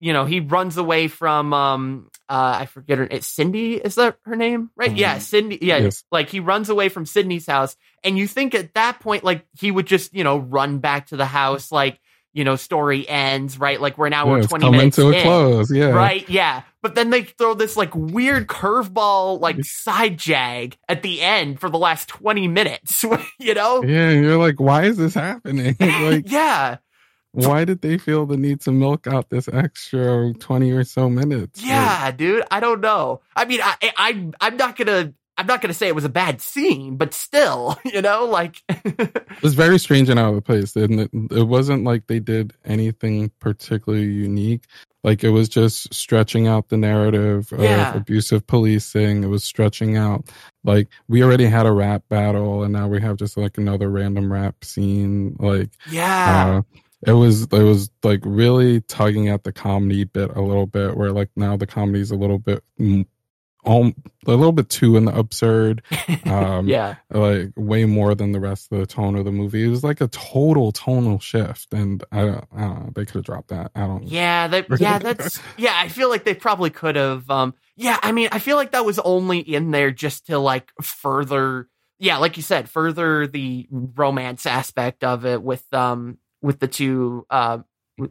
you 0.00 0.12
know 0.12 0.24
he 0.24 0.40
runs 0.40 0.76
away 0.76 1.08
from 1.08 1.52
um 1.52 2.08
uh 2.28 2.58
I 2.60 2.66
forget 2.66 2.98
her 2.98 3.08
it's 3.10 3.26
Cindy 3.26 3.74
is 3.74 3.96
that 3.96 4.16
her 4.24 4.36
name 4.36 4.70
right 4.76 4.94
yeah 4.96 5.16
Mhm. 5.16 5.20
Cindy 5.22 5.58
yeah 5.62 5.78
Yes. 5.78 6.04
like 6.12 6.28
he 6.30 6.40
runs 6.40 6.68
away 6.68 6.88
from 6.88 7.06
Sidney's 7.06 7.46
house 7.46 7.76
and 8.04 8.16
you 8.18 8.26
think 8.26 8.54
at 8.54 8.74
that 8.74 9.00
point 9.00 9.24
like 9.24 9.44
he 9.58 9.70
would 9.70 9.86
just 9.86 10.14
you 10.14 10.24
know 10.24 10.38
run 10.38 10.78
back 10.78 11.08
to 11.08 11.16
the 11.16 11.26
house 11.26 11.72
like 11.72 11.98
you 12.34 12.44
know 12.44 12.56
story 12.56 13.08
ends 13.08 13.58
right 13.58 13.80
like 13.80 13.96
we're 13.98 14.08
now 14.10 14.26
yeah, 14.26 14.32
we're 14.32 14.42
20 14.42 14.64
coming 14.64 14.78
minutes 14.78 14.96
to 14.96 15.08
a 15.08 15.12
in. 15.12 15.22
close 15.22 15.72
yeah 15.72 15.86
Right, 15.88 16.28
yeah. 16.28 16.62
But 16.80 16.94
then 16.94 17.10
they 17.10 17.22
throw 17.22 17.54
this 17.54 17.76
like 17.76 17.92
weird 17.92 18.46
curveball, 18.46 19.40
like 19.40 19.64
side 19.64 20.16
jag 20.16 20.76
at 20.88 21.02
the 21.02 21.20
end 21.20 21.58
for 21.58 21.68
the 21.68 21.78
last 21.78 22.06
20 22.08 22.46
minutes, 22.46 23.04
you 23.40 23.54
know? 23.54 23.82
yeah 23.82 24.10
you're 24.12 24.36
like 24.36 24.60
why 24.60 24.84
is 24.84 24.96
this 24.96 25.14
happening 25.14 25.74
like 25.80 26.24
yeah, 26.30 26.76
why 27.46 27.64
did 27.64 27.82
they 27.82 27.98
feel 27.98 28.26
the 28.26 28.36
need 28.36 28.60
to 28.62 28.72
milk 28.72 29.06
out 29.06 29.30
this 29.30 29.48
extra 29.48 30.32
20 30.34 30.70
or 30.72 30.84
so 30.84 31.08
minutes 31.08 31.60
Like, 31.60 31.68
yeah, 31.70 32.10
dude. 32.10 32.44
I 32.50 32.60
don't 32.60 32.80
know. 32.80 33.20
I 33.36 33.44
mean, 33.44 33.60
I, 33.62 33.74
I, 33.96 34.30
I'm 34.40 34.56
not 34.56 34.76
gonna, 34.76 35.12
I'm 35.36 35.46
not 35.46 35.60
gonna 35.60 35.74
say 35.74 35.86
it 35.88 35.94
was 35.94 36.04
a 36.04 36.08
bad 36.08 36.40
scene, 36.40 36.96
but 36.96 37.14
still, 37.14 37.78
you 37.84 38.02
know, 38.02 38.24
like, 38.24 38.62
it 38.68 39.42
was 39.42 39.54
very 39.54 39.78
strange 39.78 40.08
and 40.08 40.18
out 40.18 40.34
of 40.34 40.44
place 40.44 40.74
and 40.76 41.00
it, 41.00 41.10
it 41.30 41.46
wasn't 41.46 41.84
like 41.84 42.06
they 42.08 42.18
did 42.20 42.54
anything 42.64 43.30
particularly 43.40 44.04
unique 44.06 44.64
like 45.04 45.22
it 45.22 45.28
was 45.30 45.48
just 45.48 45.94
stretching 45.94 46.48
out 46.48 46.70
the 46.70 46.76
narrative 46.76 47.52
of 47.52 47.60
Yeah. 47.60 47.96
abusive 47.96 48.44
policing 48.48 49.22
it 49.22 49.28
was 49.28 49.44
stretching 49.44 49.96
out 49.96 50.28
like 50.64 50.88
we 51.06 51.22
already 51.22 51.46
had 51.46 51.66
a 51.66 51.72
rap 51.72 52.02
battle 52.08 52.64
and 52.64 52.72
now 52.72 52.88
we 52.88 53.00
have 53.00 53.16
just 53.16 53.36
like 53.36 53.56
another 53.58 53.88
random 53.88 54.32
rap 54.32 54.64
scene 54.64 55.36
like 55.38 55.70
yeah, 55.88 56.58
uh, 56.58 56.62
it 57.06 57.12
was 57.12 57.42
it 57.44 57.52
was 57.52 57.90
like 58.02 58.20
really 58.24 58.80
tugging 58.82 59.28
at 59.28 59.44
the 59.44 59.52
comedy 59.52 60.04
bit 60.04 60.30
a 60.36 60.40
little 60.40 60.66
bit 60.66 60.96
where 60.96 61.12
like 61.12 61.30
now 61.36 61.56
the 61.56 61.66
comedy's 61.66 62.10
a 62.10 62.16
little 62.16 62.38
bit 62.38 62.62
um, 63.64 63.94
a 64.26 64.30
little 64.30 64.52
bit 64.52 64.70
too 64.70 64.96
in 64.96 65.04
the 65.04 65.16
absurd 65.16 65.82
um 66.26 66.68
yeah, 66.68 66.96
like 67.10 67.52
way 67.56 67.84
more 67.84 68.14
than 68.14 68.32
the 68.32 68.40
rest 68.40 68.72
of 68.72 68.78
the 68.78 68.86
tone 68.86 69.14
of 69.16 69.24
the 69.24 69.32
movie. 69.32 69.64
It 69.64 69.68
was 69.68 69.84
like 69.84 70.00
a 70.00 70.08
total 70.08 70.72
tonal 70.72 71.18
shift, 71.18 71.72
and 71.72 72.02
I 72.12 72.24
don't, 72.24 72.44
I 72.54 72.60
don't 72.60 72.84
know. 72.84 72.92
They 72.94 73.04
could 73.04 73.16
have 73.16 73.24
dropped 73.24 73.48
that. 73.48 73.70
I 73.74 73.80
don't. 73.80 74.04
yeah, 74.04 74.48
that, 74.48 74.66
yeah, 74.80 74.98
that's, 74.98 75.40
yeah, 75.56 75.74
I 75.74 75.88
feel 75.88 76.08
like 76.08 76.24
they 76.24 76.34
probably 76.34 76.70
could 76.70 76.96
have, 76.96 77.28
um, 77.30 77.54
yeah, 77.76 77.98
I 78.02 78.12
mean, 78.12 78.28
I 78.32 78.38
feel 78.38 78.56
like 78.56 78.72
that 78.72 78.84
was 78.84 78.98
only 78.98 79.38
in 79.38 79.70
there 79.70 79.90
just 79.90 80.26
to 80.26 80.38
like 80.38 80.72
further, 80.82 81.68
yeah, 81.98 82.18
like 82.18 82.36
you 82.36 82.42
said, 82.42 82.68
further 82.70 83.26
the 83.26 83.66
romance 83.70 84.46
aspect 84.46 85.04
of 85.04 85.26
it 85.26 85.42
with, 85.42 85.64
um, 85.74 86.18
with 86.42 86.60
the 86.60 86.68
two, 86.68 87.26
uh, 87.30 87.58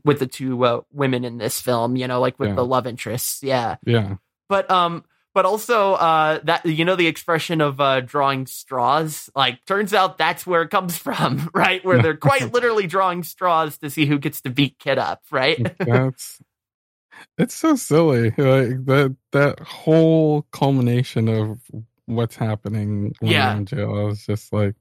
with 0.03 0.19
the 0.19 0.27
two 0.27 0.63
uh, 0.65 0.81
women 0.91 1.23
in 1.23 1.37
this 1.37 1.59
film. 1.61 1.95
You 1.95 2.07
know, 2.07 2.19
like 2.19 2.37
with 2.39 2.49
Yeah. 2.49 2.55
the 2.55 2.65
love 2.65 2.87
interests. 2.87 3.41
Yeah, 3.43 3.77
Yeah. 3.85 4.15
but 4.49 4.69
um, 4.69 5.05
but 5.33 5.45
also 5.45 5.93
uh, 5.93 6.39
that 6.43 6.65
you 6.65 6.83
know 6.83 6.95
the 6.95 7.07
expression 7.07 7.61
of 7.61 7.79
uh, 7.79 8.01
drawing 8.01 8.47
straws. 8.47 9.29
Like, 9.35 9.63
turns 9.65 9.93
out 9.93 10.17
that's 10.17 10.47
where 10.47 10.61
it 10.63 10.69
comes 10.69 10.97
from, 11.05 11.49
right? 11.53 11.83
Where 11.85 12.01
they're 12.01 12.17
quite 12.17 12.51
literally 12.53 12.87
drawing 12.87 13.23
straws 13.23 13.77
to 13.79 13.89
see 13.89 14.05
who 14.05 14.17
gets 14.19 14.41
to 14.41 14.49
beat 14.49 14.79
Kid 14.79 14.97
up, 14.97 15.21
right? 15.31 15.75
That's 15.79 16.39
it's 17.37 17.53
so 17.55 17.75
silly. 17.75 18.29
Like 18.31 18.85
that 18.85 19.15
that 19.31 19.59
whole 19.59 20.43
culmination 20.51 21.27
of 21.29 21.59
what's 22.07 22.35
happening 22.35 23.13
when 23.19 23.31
Yeah. 23.31 23.55
in 23.55 23.65
jail 23.65 24.07
is 24.09 24.25
just 24.25 24.51
like 24.53 24.75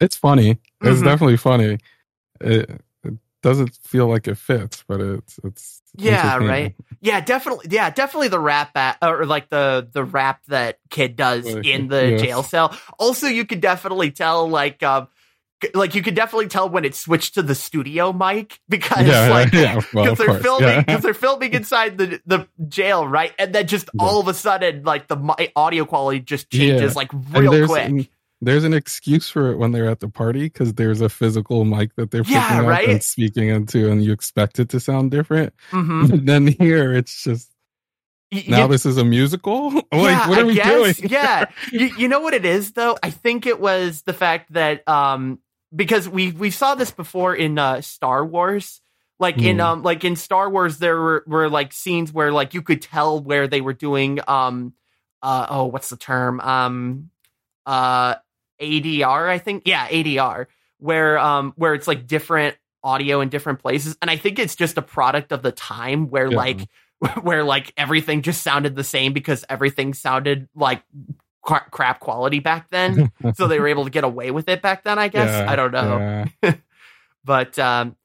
it's 0.00 0.16
funny. 0.16 0.58
It's 0.82 1.00
Mhm. 1.00 1.04
definitely 1.04 1.36
funny. 1.36 1.78
It 2.40 2.80
doesn't 3.42 3.74
feel 3.84 4.06
like 4.06 4.28
it 4.28 4.36
fits, 4.38 4.84
but 4.86 5.00
it's 5.00 5.38
it's 5.44 5.82
Yeah, 5.98 6.36
right. 6.36 6.74
Yeah, 7.00 7.20
definitely. 7.20 7.66
Yeah, 7.70 7.90
definitely 7.90 8.28
the 8.28 8.40
rap 8.40 8.76
at, 8.76 8.98
or 9.02 9.26
like 9.26 9.48
the 9.50 9.88
the 9.92 10.04
rap 10.04 10.42
that 10.48 10.78
kid 10.90 11.16
does 11.16 11.52
Like, 11.52 11.66
in 11.66 11.88
the 11.88 12.10
yes. 12.10 12.20
jail 12.22 12.42
cell. 12.42 12.76
Also, 12.98 13.26
you 13.26 13.44
could 13.44 13.60
definitely 13.60 14.10
tell 14.12 14.48
like 14.48 14.82
um 14.82 15.08
like 15.74 15.94
you 15.94 16.02
could 16.02 16.14
definitely 16.16 16.48
tell 16.48 16.68
when 16.68 16.84
it 16.84 16.94
switched 16.94 17.34
to 17.34 17.42
the 17.42 17.54
studio 17.54 18.12
mic 18.12 18.58
because 18.68 19.06
Yeah, 19.06 19.28
like 19.28 19.52
yeah, 19.52 19.80
well, 19.92 20.04
because 20.04 20.18
they're 20.18 20.26
course, 20.28 20.42
filming 20.42 20.66
yeah. 20.68 20.80
because 20.82 21.02
they're 21.02 21.14
filming 21.14 21.52
inside 21.52 21.98
the 21.98 22.20
the 22.26 22.48
jail, 22.68 23.06
right? 23.06 23.32
And 23.38 23.54
then 23.54 23.66
just 23.66 23.88
Yeah. 23.92 24.04
all 24.06 24.20
of 24.20 24.28
a 24.28 24.34
sudden, 24.34 24.82
like 24.84 25.08
the 25.08 25.50
audio 25.56 25.84
quality 25.84 26.20
just 26.20 26.50
changes 26.50 26.94
Yeah. 26.94 26.96
like 26.96 27.10
real 27.32 27.66
quick. 27.66 28.10
There's 28.42 28.64
an 28.64 28.74
excuse 28.74 29.30
for 29.30 29.50
it 29.52 29.56
when 29.56 29.72
they're 29.72 29.88
at 29.88 30.00
the 30.00 30.08
party 30.08 30.42
because 30.44 30.74
there's 30.74 31.00
a 31.00 31.08
physical 31.08 31.64
mic 31.64 31.94
that 31.96 32.10
they're 32.10 32.24
Yeah, 32.24 32.48
picking 32.48 32.70
up 32.70 32.80
and 32.88 33.02
speaking 33.02 33.48
into, 33.48 33.90
and 33.90 34.04
you 34.04 34.12
expect 34.12 34.58
it 34.58 34.68
to 34.70 34.80
sound 34.80 35.10
different. 35.12 35.54
Mhm. 35.72 36.10
But 36.10 36.26
then 36.26 36.46
here, 36.48 36.92
it's 36.92 37.22
just 37.24 37.50
Y- 38.32 38.44
now 38.48 38.62
you- 38.64 38.68
this 38.68 38.84
is 38.86 38.96
a 38.98 39.04
musical. 39.04 39.70
like, 39.72 39.82
yeah, 39.92 40.28
what 40.28 40.38
are 40.38 40.42
I 40.42 40.44
we 40.44 40.54
guess, 40.54 40.96
doing? 40.96 41.10
yeah, 41.10 41.46
you, 41.70 41.86
you 41.86 42.08
know 42.08 42.20
what 42.20 42.34
it 42.34 42.44
is 42.44 42.72
though. 42.72 42.96
I 43.02 43.10
think 43.10 43.46
it 43.46 43.60
was 43.60 44.02
the 44.02 44.12
fact 44.14 44.52
that 44.54 44.86
um 44.88 45.38
because 45.74 46.08
we 46.08 46.32
we 46.32 46.50
saw 46.50 46.74
this 46.74 46.90
before 46.90 47.34
in 47.34 47.58
uh, 47.58 47.80
Star 47.80 48.24
Wars. 48.24 48.80
Like 49.20 49.38
in 49.42 49.56
Hmm. 49.56 49.60
um 49.60 49.82
like 49.84 50.02
in 50.04 50.16
Star 50.16 50.50
Wars, 50.50 50.78
there 50.78 51.00
were, 51.00 51.24
were 51.28 51.48
like 51.48 51.72
scenes 51.72 52.12
where 52.12 52.32
like 52.32 52.54
you 52.54 52.62
could 52.62 52.82
tell 52.82 53.20
where 53.22 53.46
they 53.46 53.60
were 53.60 53.72
doing 53.74 54.18
um 54.26 54.74
uh 55.22 55.46
oh 55.48 55.66
what's 55.66 55.90
the 55.90 55.96
term 55.96 56.40
um 56.40 57.10
uh 57.66 58.16
ADR 58.62 59.28
I 59.28 59.38
think. 59.38 59.64
Yeah 59.66 59.86
ADR 59.88 60.46
where 60.78 61.18
um 61.18 61.52
where 61.56 61.74
it's 61.74 61.86
like 61.86 62.06
different 62.06 62.56
audio 62.82 63.20
in 63.20 63.28
different 63.28 63.60
places. 63.60 63.96
And 64.02 64.10
I 64.10 64.16
think 64.16 64.38
it's 64.38 64.56
just 64.56 64.76
a 64.78 64.82
product 64.82 65.30
of 65.32 65.42
the 65.42 65.52
time 65.52 66.08
where 66.10 66.30
Yeah. 66.30 66.36
like 66.36 66.68
where 67.22 67.44
like 67.44 67.72
everything 67.76 68.22
just 68.22 68.42
sounded 68.42 68.74
the 68.76 68.84
same 68.84 69.12
because 69.12 69.44
everything 69.48 69.92
sounded 69.94 70.48
like 70.54 70.82
cra- 71.42 71.66
crap 71.70 72.00
quality 72.00 72.38
back 72.40 72.70
then. 72.70 73.12
So 73.34 73.46
they 73.48 73.60
were 73.60 73.68
able 73.68 73.84
to 73.84 73.90
get 73.90 74.04
away 74.04 74.30
with 74.30 74.48
it 74.48 74.62
back 74.62 74.84
then 74.84 74.98
i 74.98 75.08
guess. 75.08 75.30
Yeah, 75.30 75.50
i 75.52 75.56
don't 75.56 75.72
know. 75.72 76.24
yeah. 76.42 76.54
but 77.24 77.58
um 77.58 77.96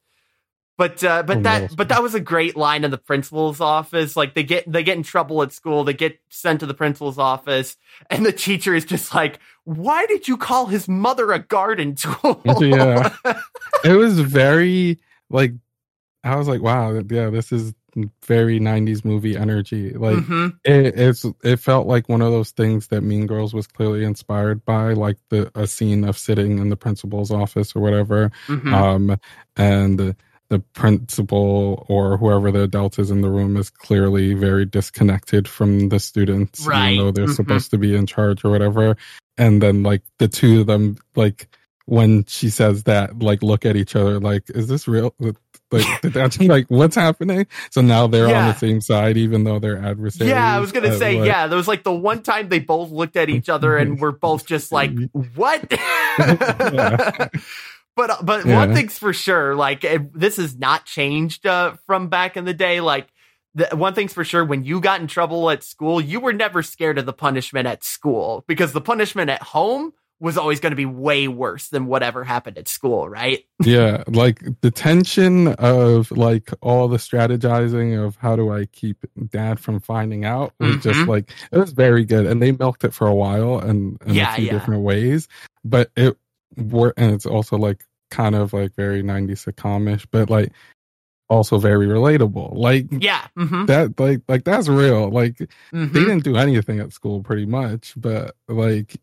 but 0.78 1.04
uh 1.04 1.24
but 1.24 1.38
Who 1.38 1.44
that 1.44 1.76
but 1.76 1.90
that 1.90 2.02
was 2.02 2.14
a 2.16 2.20
great 2.20 2.56
line 2.56 2.84
in 2.84 2.92
the 2.92 2.98
principal's 2.98 3.60
office 3.60 4.16
like 4.16 4.34
they 4.36 4.44
get 4.44 4.72
they 4.72 4.84
get 4.84 4.98
in 4.98 5.04
trouble 5.04 5.42
at 5.44 5.52
school 5.52 5.84
they 5.84 5.94
get 5.94 6.20
sent 6.30 6.60
to 6.62 6.66
the 6.66 6.74
principal's 6.74 7.18
office 7.18 7.76
and 8.10 8.26
the 8.26 8.32
teacher 8.32 8.74
is 8.76 8.86
just 8.86 9.14
like 9.14 9.40
why 9.66 10.06
did 10.06 10.28
you 10.28 10.38
call 10.38 10.68
his 10.68 10.88
mother 10.88 11.32
a 11.34 11.40
garden 11.40 11.96
tool 11.96 12.42
Yeah. 12.62 13.10
It 13.84 13.94
was 13.94 14.20
very 14.20 14.98
like 15.30 15.54
I 16.24 16.36
was 16.36 16.48
like, 16.48 16.62
wow, 16.62 16.92
yeah, 17.10 17.30
this 17.30 17.52
is 17.52 17.74
very 18.26 18.60
'90s 18.60 19.06
movie 19.06 19.38
energy. 19.38 19.92
Like 19.92 20.18
Mhm. 20.18 20.58
it, 20.66 21.00
it's 21.00 21.26
it 21.44 21.58
felt 21.58 21.88
like 21.88 22.10
one 22.10 22.22
of 22.22 22.32
those 22.32 22.52
things 22.52 22.88
that 22.88 23.02
Mean 23.02 23.28
Girls 23.28 23.54
was 23.54 23.66
clearly 23.68 24.04
inspired 24.04 24.66
by, 24.66 24.94
like 24.94 25.18
the 25.30 25.52
a 25.56 25.68
scene 25.68 26.04
of 26.04 26.18
sitting 26.18 26.60
in 26.60 26.70
the 26.70 26.76
principal's 26.76 27.32
office 27.32 27.76
or 27.76 27.80
whatever, 27.82 28.32
Mhm. 28.48 28.74
um, 28.74 29.18
and 29.56 30.16
the, 30.50 30.60
principal 30.60 31.86
or 31.90 32.18
whoever 32.18 32.52
the 32.52 32.62
adult 32.64 33.00
is 33.00 33.12
in 33.12 33.22
the 33.22 33.30
room 33.30 33.58
is 33.58 33.70
clearly 33.70 34.34
very 34.34 34.66
disconnected 34.66 35.48
from 35.48 35.90
the 35.90 36.00
students, 36.00 36.66
Right. 36.66 36.94
even 36.94 37.06
though 37.06 37.12
they're 37.12 37.26
Mhm. 37.28 37.36
supposed 37.36 37.72
to 37.72 37.78
be 37.78 37.96
in 37.96 38.06
charge 38.08 38.44
or 38.46 38.52
whatever. 38.52 38.96
And 39.38 39.62
then 39.62 39.84
like 39.84 40.04
the 40.20 40.28
two 40.28 40.62
of 40.62 40.68
them, 40.68 40.98
like 41.16 41.48
when 41.86 42.26
she 42.28 42.50
says 42.50 42.84
that, 42.84 43.20
like 43.20 43.42
look 43.44 43.66
at 43.66 43.76
each 43.76 43.96
other, 43.96 44.20
like, 44.20 44.44
is 44.50 44.68
this 44.68 44.88
real? 44.88 45.14
Like, 45.20 45.36
like, 45.72 45.86
what's 46.70 46.96
happening? 46.96 47.46
So 47.72 47.82
now 47.82 48.08
they're 48.08 48.28
on 48.34 48.48
the 48.48 48.54
same 48.56 48.80
side, 48.82 49.18
even 49.18 49.44
though 49.44 49.60
they're 49.60 49.78
adversaries. 49.84 50.30
Yeah, 50.30 50.56
I 50.56 50.60
was 50.60 50.72
gonna 50.72 50.90
Uh, 50.90 50.98
say, 50.98 51.20
like- 51.20 51.28
yeah, 51.28 51.48
there 51.48 51.58
was 51.58 51.68
like 51.68 51.84
the 51.84 51.92
one 51.94 52.24
time 52.24 52.48
they 52.50 52.60
both 52.60 52.90
looked 52.92 53.18
at 53.18 53.30
each 53.30 53.50
other 53.50 53.76
and 53.78 54.00
were 54.00 54.12
both 54.14 54.46
just 54.46 54.72
like, 54.72 54.92
"What?" 55.36 55.62
But 57.98 58.10
uh, 58.12 58.18
but 58.24 58.46
Yeah. 58.46 58.56
one 58.56 58.74
thing's 58.74 58.98
for 58.98 59.12
sure, 59.12 59.56
like 59.56 59.84
eh, 59.84 59.98
this 60.14 60.38
has 60.38 60.56
not 60.56 60.86
changed 60.86 61.46
uh, 61.46 61.74
from 61.88 62.08
back 62.08 62.38
in 62.38 62.46
the 62.46 62.54
day. 62.54 62.80
Like 62.80 63.08
the 63.56 63.68
one 63.76 63.94
thing's 63.96 64.14
for 64.14 64.24
sure, 64.24 64.46
when 64.46 64.64
you 64.64 64.80
got 64.80 65.02
in 65.02 65.08
trouble 65.08 65.50
at 65.50 65.64
school, 65.64 66.00
you 66.00 66.20
were 66.22 66.32
never 66.34 66.64
scared 66.64 67.00
of 67.00 67.08
the 67.08 67.14
punishment 67.14 67.68
at 67.68 67.84
school 67.84 68.46
because 68.48 68.72
the 68.72 68.82
punishment 68.82 69.32
at 69.32 69.42
home 69.42 69.92
was 70.20 70.38
always 70.38 70.60
going 70.60 70.72
to 70.72 70.76
be 70.78 70.86
way 70.86 71.28
worse 71.28 71.70
than 71.70 71.88
whatever 71.88 72.24
happened 72.24 72.58
at 72.60 72.68
school, 72.68 73.10
right? 73.10 73.44
yeah 73.64 74.04
like 74.08 74.44
the 74.62 74.70
tension 74.70 75.48
of 75.56 76.12
like 76.12 76.52
all 76.62 76.88
the 76.88 76.98
strategizing 76.98 77.98
of 78.06 78.16
how 78.18 78.36
do 78.36 78.52
i 78.54 78.66
keep 78.68 79.04
dad 79.30 79.60
from 79.60 79.80
finding 79.80 80.24
out 80.26 80.54
was 80.60 80.76
just 80.84 81.00
Mhm. 81.02 81.08
like 81.08 81.32
it 81.52 81.58
was 81.58 81.72
very 81.72 82.06
good 82.06 82.28
and 82.28 82.40
they 82.40 82.52
milked 82.52 82.84
it 82.84 82.94
for 82.94 83.08
a 83.08 83.16
while 83.16 83.58
and 83.58 83.98
in 84.06 84.14
Yeah, 84.14 84.32
a 84.32 84.36
few 84.36 84.46
yeah. 84.46 84.52
different 84.54 84.84
ways 84.84 85.28
but 85.66 85.90
it 85.96 86.16
and 86.58 87.14
it's 87.14 87.26
also 87.26 87.58
like 87.58 87.86
kind 88.10 88.36
of 88.36 88.54
like 88.54 88.74
very 88.76 89.04
90s 89.04 89.46
sitcomish 89.52 90.06
but 90.12 90.30
like 90.30 90.52
also 91.30 91.58
very 91.58 91.88
relatable 91.88 92.56
like 92.56 92.86
Yeah. 92.90 93.28
hmm 93.36 93.66
that 93.66 94.00
like 94.00 94.22
like 94.28 94.44
that's 94.46 94.68
real 94.70 95.10
like 95.10 95.38
hmm 95.72 95.88
they 95.92 96.00
didn't 96.00 96.24
do 96.24 96.38
anything 96.38 96.80
at 96.80 96.94
school 96.94 97.22
pretty 97.22 97.46
much 97.46 97.94
but 97.98 98.34
like 98.48 98.96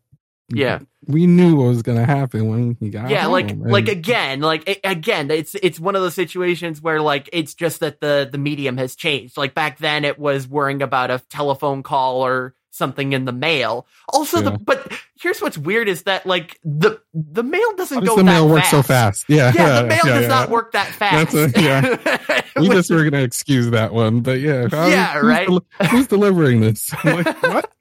Yeah. 0.51 0.79
we 1.05 1.27
knew 1.27 1.57
what 1.57 1.67
was 1.67 1.83
gonna 1.83 2.05
happen 2.05 2.47
when 2.49 2.77
he 2.79 2.89
got 2.89 3.11
yeah 3.11 3.27
like 3.27 3.51
home, 3.51 3.61
like 3.61 3.87
and- 3.89 3.97
again 3.99 4.39
like 4.41 4.67
a- 4.67 4.89
again 4.89 5.29
it's 5.29 5.53
it's 5.61 5.79
one 5.79 5.95
of 5.95 6.01
those 6.01 6.15
situations 6.15 6.81
where 6.81 6.99
like 6.99 7.29
it's 7.31 7.53
just 7.53 7.79
that 7.81 8.01
the 8.01 8.27
the 8.31 8.39
medium 8.39 8.77
has 8.77 8.95
changed 8.95 9.37
like 9.37 9.53
back 9.53 9.77
then 9.77 10.03
it 10.03 10.17
was 10.17 10.47
worrying 10.47 10.81
about 10.81 11.11
a 11.11 11.21
telephone 11.29 11.83
call 11.83 12.25
or 12.25 12.55
something 12.75 13.13
in 13.13 13.25
the 13.25 13.31
mail 13.31 13.87
also 14.09 14.41
the 14.41 14.51
but 14.51 14.91
here's 15.19 15.39
what's 15.41 15.57
weird 15.57 15.87
is 15.87 16.03
that 16.03 16.25
like 16.25 16.59
the 16.63 16.99
the 17.13 17.41
mail 17.43 17.73
doesn't 17.77 17.95
How 17.95 18.01
does 18.01 18.09
go 18.09 18.15
the 18.17 18.23
mail 18.23 18.49
work 18.49 18.59
fast. 18.59 18.71
so 18.71 18.81
fast 18.83 19.25
yeah 19.29 19.51
yeah, 19.55 19.81
the 19.81 19.87
mail 19.87 19.99
yeah, 20.05 20.13
does 20.13 20.21
yeah. 20.23 20.27
not 20.27 20.49
work 20.49 20.73
that 20.73 20.87
fast 20.87 21.33
a- 21.33 21.51
yeah. 21.55 22.41
we 22.59 22.67
just 22.69 22.91
were 22.91 23.03
gonna 23.09 23.23
excuse 23.23 23.69
that 23.71 23.93
one 23.93 24.19
but 24.19 24.39
yeah 24.41 24.67
how- 24.69 24.87
Yeah, 24.87 25.13
who's 25.19 25.23
right? 25.23 25.47
del- 25.47 25.65
who's 25.89 26.07
delivering 26.07 26.59
this 26.61 26.91
I'm 27.03 27.23
like 27.23 27.41
what 27.43 27.71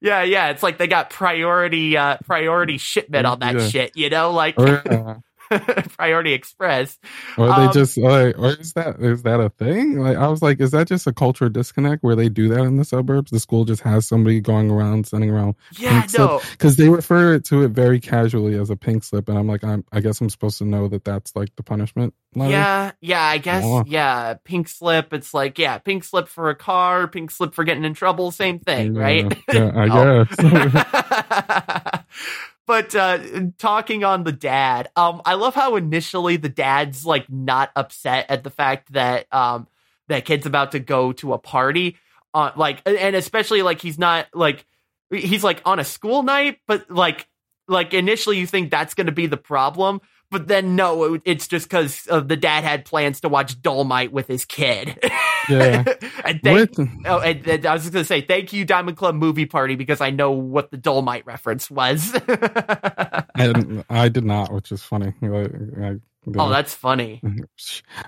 yeah 0.00 0.22
yeah 0.22 0.50
it's 0.50 0.62
like 0.62 0.78
they 0.78 0.86
got 0.86 1.10
priority 1.10 1.96
uh 1.96 2.18
priority 2.24 2.78
shipment 2.78 3.26
on 3.26 3.40
that 3.40 3.54
Yeah. 3.58 3.68
shit 3.68 3.96
you 3.96 4.08
know 4.10 4.30
like 4.30 4.58
or, 4.58 4.82
uh, 4.88 5.14
priority 5.96 6.32
express. 6.32 6.98
Or 7.36 7.52
they 7.52 7.52
Um, 7.52 7.72
just 7.72 7.96
like 7.98 8.38
or 8.38 8.50
is 8.50 8.72
that 8.74 9.00
is 9.00 9.22
that 9.24 9.40
a 9.40 9.50
thing? 9.50 9.98
Like 9.98 10.16
i 10.16 10.28
was 10.28 10.42
like 10.42 10.60
is 10.60 10.70
that 10.72 10.88
just 10.88 11.06
a 11.06 11.12
cultural 11.12 11.50
disconnect 11.50 12.02
where 12.02 12.16
they 12.16 12.28
do 12.28 12.48
that 12.48 12.60
in 12.64 12.76
the 12.76 12.84
suburbs? 12.84 13.30
The 13.30 13.40
school 13.40 13.64
just 13.64 13.82
has 13.82 14.06
somebody 14.06 14.40
going 14.40 14.70
around 14.70 15.06
sending 15.06 15.30
around 15.30 15.54
yeah 15.78 16.06
no. 16.16 16.40
Because 16.52 16.76
they 16.76 16.88
refer 16.88 17.38
to 17.40 17.62
it 17.62 17.68
very 17.70 18.00
casually 18.00 18.56
as 18.58 18.70
a 18.70 18.76
pink 18.76 19.04
slip 19.04 19.28
and 19.28 19.38
i'm 19.38 19.46
like 19.48 19.64
I'm, 19.64 19.84
i 19.92 20.00
guess 20.00 20.20
i'm 20.20 20.30
supposed 20.30 20.58
to 20.58 20.64
know 20.64 20.88
that 20.88 21.04
that's 21.04 21.34
like 21.36 21.54
the 21.56 21.62
punishment 21.62 22.14
letter. 22.36 22.50
Yeah, 22.52 22.92
yeah, 23.00 23.22
I 23.22 23.38
guess. 23.38 23.64
Oh. 23.64 23.84
Yeah, 23.86 24.34
pink 24.44 24.68
slip. 24.68 25.12
It's 25.12 25.32
like, 25.34 25.58
yeah, 25.58 25.78
pink 25.78 26.04
slip 26.04 26.28
for 26.28 26.50
a 26.50 26.54
car, 26.54 27.06
pink 27.08 27.30
slip 27.30 27.54
for 27.54 27.64
getting 27.64 27.84
in 27.84 27.94
trouble, 27.94 28.30
same 28.30 28.58
thing, 28.58 28.94
Yeah, 28.94 29.00
right? 29.00 29.38
yeah 29.52 29.72
i 29.74 29.88
guess 30.36 32.04
but 32.66 32.94
uh 32.94 33.18
talking 33.58 34.04
on 34.04 34.24
the 34.24 34.32
dad, 34.32 34.88
um, 34.96 35.22
I 35.24 35.34
love 35.34 35.54
how 35.54 35.76
initially 35.76 36.36
the 36.36 36.48
dad's 36.48 37.04
like 37.04 37.30
not 37.30 37.70
upset 37.76 38.26
at 38.30 38.42
the 38.44 38.50
fact 38.50 38.92
that 38.92 39.32
um 39.32 39.68
that 40.08 40.24
kid's 40.24 40.46
about 40.46 40.72
to 40.72 40.78
go 40.80 41.12
to 41.12 41.32
a 41.32 41.38
party. 41.38 41.96
Uh, 42.32 42.50
like 42.56 42.82
and 42.86 43.14
especially 43.14 43.62
like 43.62 43.80
he's 43.80 43.98
not 43.98 44.26
like 44.34 44.66
he's 45.10 45.44
like 45.44 45.62
on 45.64 45.78
a 45.78 45.84
school 45.84 46.22
night, 46.22 46.58
but 46.66 46.90
like 46.90 47.28
like 47.68 47.94
initially 47.94 48.38
you 48.38 48.46
think 48.46 48.70
that's 48.70 48.94
gonna 48.94 49.12
be 49.12 49.26
the 49.26 49.36
problem. 49.36 50.00
But 50.34 50.48
then 50.48 50.74
no, 50.74 51.14
it- 51.14 51.22
it's 51.24 51.46
just 51.46 51.66
because 51.68 52.08
uh, 52.10 52.18
the 52.18 52.34
dad 52.36 52.64
had 52.64 52.84
plans 52.84 53.20
to 53.20 53.28
watch 53.28 53.62
Dolemite 53.62 54.10
with 54.10 54.26
his 54.26 54.44
kid. 54.44 54.98
Yeah. 55.46 55.84
and 56.24 56.40
thank, 56.42 56.78
What? 56.78 56.88
oh, 57.04 57.18
and, 57.20 57.46
and 57.46 57.66
I 57.66 57.74
was 57.74 57.82
just 57.82 57.92
gonna 57.92 58.06
say 58.06 58.22
thank 58.22 58.54
you, 58.54 58.64
Diamond 58.64 58.96
Club 58.96 59.14
Movie 59.14 59.44
Party, 59.44 59.74
because 59.74 60.00
I 60.00 60.08
know 60.08 60.30
what 60.30 60.70
the 60.70 60.78
Dolemite 60.78 61.26
reference 61.26 61.70
was. 61.70 62.14
and 63.34 63.84
i 63.90 64.08
did 64.08 64.24
not 64.24 64.50
which 64.52 64.72
is 64.72 64.82
funny 64.82 65.12
Like, 65.20 65.52
I- 65.82 66.00
oh, 66.38 66.48
that's 66.48 66.72
funny. 66.74 67.20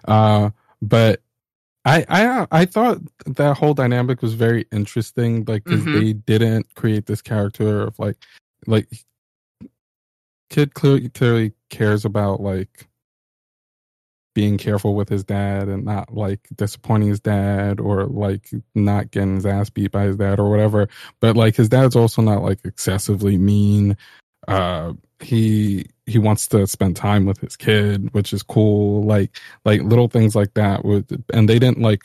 uh 0.09 0.49
but 0.81 1.21
I 1.85 2.05
I 2.09 2.47
I 2.51 2.65
thought 2.65 2.99
that 3.27 3.57
whole 3.59 3.75
dynamic 3.75 4.23
was 4.23 4.33
very 4.35 4.65
interesting, 4.73 5.45
like 5.47 5.65
because 5.65 5.83
Mhm. 5.85 6.01
they 6.01 6.13
didn't 6.15 6.75
create 6.75 7.05
this 7.07 7.21
character 7.23 7.83
of 7.83 7.99
like 7.99 8.17
like 8.67 8.89
kid 10.51 10.75
clearly 10.75 11.09
clearly 11.09 11.53
cares 11.71 12.05
about 12.05 12.41
like 12.41 12.89
being 14.35 14.59
careful 14.59 14.95
with 14.95 15.09
his 15.09 15.25
dad 15.25 15.67
and 15.67 15.87
not 15.87 16.13
like 16.15 16.47
disappointing 16.57 17.09
his 17.09 17.21
dad 17.21 17.81
or 17.81 18.05
like 18.05 18.51
not 18.75 19.11
getting 19.11 19.37
his 19.37 19.47
ass 19.47 19.71
beat 19.71 19.91
by 19.91 20.03
his 20.03 20.17
dad 20.17 20.39
or 20.39 20.51
whatever. 20.51 20.91
But 21.21 21.39
like 21.39 21.57
his 21.57 21.71
dad's 21.71 21.97
also 21.97 22.21
not 22.21 22.43
like 22.43 22.59
excessively 22.65 23.39
mean. 23.39 23.97
Uh 24.47 24.93
he 25.21 25.87
he 26.05 26.19
wants 26.19 26.47
to 26.49 26.67
spend 26.67 26.97
time 26.97 27.25
with 27.25 27.39
his 27.39 27.57
kid 27.57 28.13
which 28.13 28.35
is 28.35 28.43
cool. 28.43 29.03
Like 29.05 29.39
like 29.65 29.81
little 29.83 30.09
things 30.09 30.37
like 30.37 30.53
that 30.53 30.85
would 30.85 31.25
and 31.33 31.49
they 31.49 31.59
didn't 31.59 31.81
like 31.81 32.03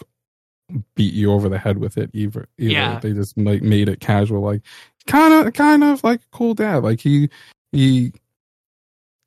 beat 0.96 1.14
you 1.14 1.34
over 1.34 1.50
the 1.50 1.60
head 1.60 1.80
with 1.80 1.98
it 1.98 2.10
either 2.14 2.48
either. 2.58 2.72
Yeah. 2.72 3.00
they 3.00 3.12
just 3.12 3.38
like 3.38 3.62
made 3.62 3.90
it 3.90 4.00
casual 4.00 4.42
like 4.42 4.62
kind 5.06 5.34
of 5.34 5.54
kind 5.54 5.84
of 5.84 6.02
like 6.02 6.22
a 6.22 6.38
cool 6.38 6.54
dad. 6.54 6.78
Like 6.78 7.02
he 7.02 7.30
he 7.74 8.14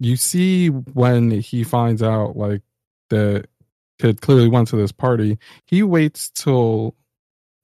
you 0.05 0.17
see 0.17 0.69
when 0.69 1.31
he 1.31 1.65
finds 1.65 2.03
out 2.03 2.37
like 2.37 2.63
that 3.11 3.47
kid 3.99 4.21
clearly 4.21 4.49
went 4.49 4.69
to 4.69 4.77
this 4.77 4.93
party 4.93 5.39
he 5.67 5.83
waits 5.83 6.31
till 6.31 6.95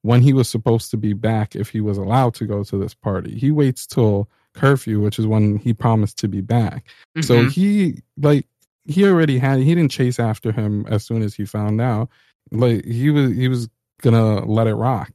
when 0.02 0.22
he 0.22 0.32
was 0.32 0.48
supposed 0.48 0.90
to 0.90 0.96
be 0.96 1.12
back 1.12 1.54
if 1.54 1.68
he 1.68 1.80
was 1.80 1.98
allowed 1.98 2.32
to 2.34 2.46
go 2.46 2.64
to 2.64 2.78
this 2.78 2.94
party. 2.94 3.38
He 3.38 3.50
waits 3.50 3.86
till 3.86 4.28
curfew 4.54 4.98
which 5.00 5.18
is 5.18 5.26
when 5.26 5.58
he 5.58 5.74
promised 5.74 6.18
to 6.18 6.28
be 6.28 6.40
back. 6.40 6.86
So 7.20 7.34
Mhm. 7.44 7.50
he 7.52 8.02
like 8.16 8.46
he 8.86 9.04
already 9.04 9.38
had 9.38 9.58
he 9.58 9.74
didn't 9.74 9.90
chase 9.90 10.18
after 10.18 10.52
him 10.52 10.86
as 10.88 11.04
soon 11.04 11.22
as 11.22 11.34
he 11.34 11.44
found 11.44 11.80
out. 11.82 12.08
Like 12.50 12.84
he 12.86 13.10
was 13.10 13.36
he 13.36 13.48
was 13.48 13.68
gonna 14.00 14.44
let 14.46 14.66
it 14.66 14.74
rock. 14.74 15.12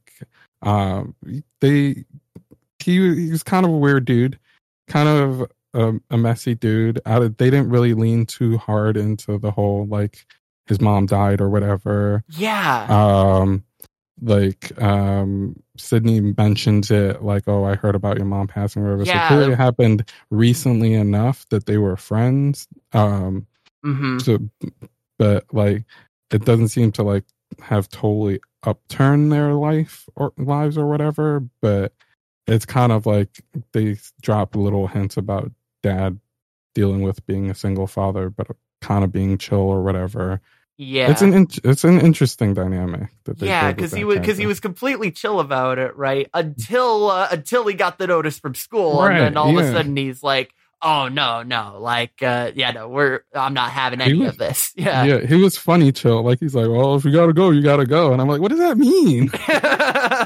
Um 0.62 1.14
they 1.60 2.04
he, 2.78 3.24
he 3.24 3.30
was 3.32 3.42
kind 3.42 3.66
of 3.66 3.72
a 3.72 3.76
weird 3.76 4.04
dude 4.04 4.38
kind 4.86 5.08
of 5.08 5.50
a, 5.76 5.92
a 6.10 6.16
messy 6.16 6.54
dude. 6.54 7.00
I, 7.04 7.18
they 7.20 7.50
didn't 7.50 7.68
really 7.68 7.94
lean 7.94 8.26
too 8.26 8.58
hard 8.58 8.96
into 8.96 9.38
the 9.38 9.50
whole 9.50 9.86
like 9.86 10.26
his 10.66 10.80
mom 10.80 11.06
died 11.06 11.40
or 11.40 11.48
whatever. 11.48 12.24
Yeah. 12.30 12.86
um 12.88 13.64
like 14.22 14.80
um 14.80 15.54
sidney 15.76 16.20
mentions 16.20 16.90
it 16.90 17.22
like 17.22 17.44
oh 17.48 17.64
i 17.64 17.74
heard 17.74 17.94
about 17.94 18.16
your 18.16 18.24
mom 18.24 18.46
passing 18.46 18.82
or 18.82 18.96
whatever. 18.96 19.04
Yeah. 19.04 19.28
so 19.28 19.34
clearly 19.34 19.52
it 19.52 19.56
happened 19.58 20.10
recently 20.30 20.94
enough 20.94 21.46
that 21.50 21.66
they 21.66 21.76
were 21.76 21.96
friends. 21.96 22.66
Um 22.92 23.46
hmm 23.84 24.18
so 24.18 24.38
but 25.18 25.44
like 25.52 25.84
it 26.30 26.44
doesn't 26.44 26.68
seem 26.68 26.92
to 26.92 27.02
like 27.02 27.24
have 27.60 27.88
totally 27.88 28.40
upturned 28.64 29.30
their 29.30 29.52
life 29.52 30.08
or 30.16 30.32
lives 30.38 30.76
or 30.76 30.86
whatever 30.86 31.44
but 31.60 31.92
it's 32.46 32.64
kind 32.64 32.92
of 32.92 33.06
like 33.06 33.40
they 33.72 33.96
drop 34.20 34.56
little 34.56 34.86
hints 34.86 35.16
about 35.16 35.52
dad 35.82 36.18
dealing 36.74 37.02
with 37.02 37.24
being 37.26 37.50
a 37.50 37.54
single 37.54 37.86
father 37.86 38.28
but 38.30 38.46
kind 38.80 39.02
of 39.04 39.10
being 39.12 39.38
chill 39.38 39.58
or 39.58 39.82
whatever 39.82 40.40
Yeah. 40.76 41.10
it's 41.10 41.22
an 41.22 41.32
in- 41.32 41.48
it's 41.64 41.84
an 41.84 42.00
interesting 42.00 42.52
dynamic 42.54 43.08
that 43.24 43.38
they 43.38 43.46
yeah, 43.46 43.72
because 43.72 43.92
he 43.92 44.04
was 44.04 44.18
because 44.18 44.36
he 44.36 44.46
was 44.46 44.60
completely 44.60 45.10
chill 45.10 45.40
about 45.40 45.78
it, 45.78 45.96
right? 45.96 46.28
Until 46.34 47.10
uh, 47.10 47.28
until 47.30 47.66
he 47.66 47.74
got 47.74 47.96
the 47.98 48.06
notice 48.06 48.38
from 48.38 48.54
school, 48.54 49.00
and 49.02 49.16
then 49.16 49.22
Right, 49.34 49.36
all 49.36 49.58
of 49.58 49.64
a 49.64 49.72
sudden 49.72 49.96
he's 49.96 50.22
like, 50.22 50.52
"Oh 50.82 51.08
no, 51.08 51.42
no, 51.42 51.78
like, 51.80 52.22
uh, 52.22 52.52
yeah, 52.54 52.72
no, 52.72 52.88
we're 52.90 53.20
I'm 53.34 53.54
not 53.54 53.70
having 53.70 54.02
any 54.02 54.18
was- 54.18 54.28
of 54.32 54.36
this." 54.36 54.72
Yeah, 54.76 55.04
yeah 55.04 55.26
he 55.26 55.36
was 55.42 55.56
funny 55.56 55.90
chill 55.92 56.22
like 56.22 56.38
he's 56.40 56.54
like 56.54 56.68
well 56.68 56.94
if 56.96 57.04
you 57.06 57.10
gotta 57.10 57.32
go 57.32 57.48
you 57.48 57.62
gotta 57.62 57.86
go 57.86 58.12
and 58.12 58.20
i'm 58.20 58.28
like 58.28 58.42
what 58.42 58.50
does 58.50 58.58
that 58.60 58.76
mean 58.76 59.30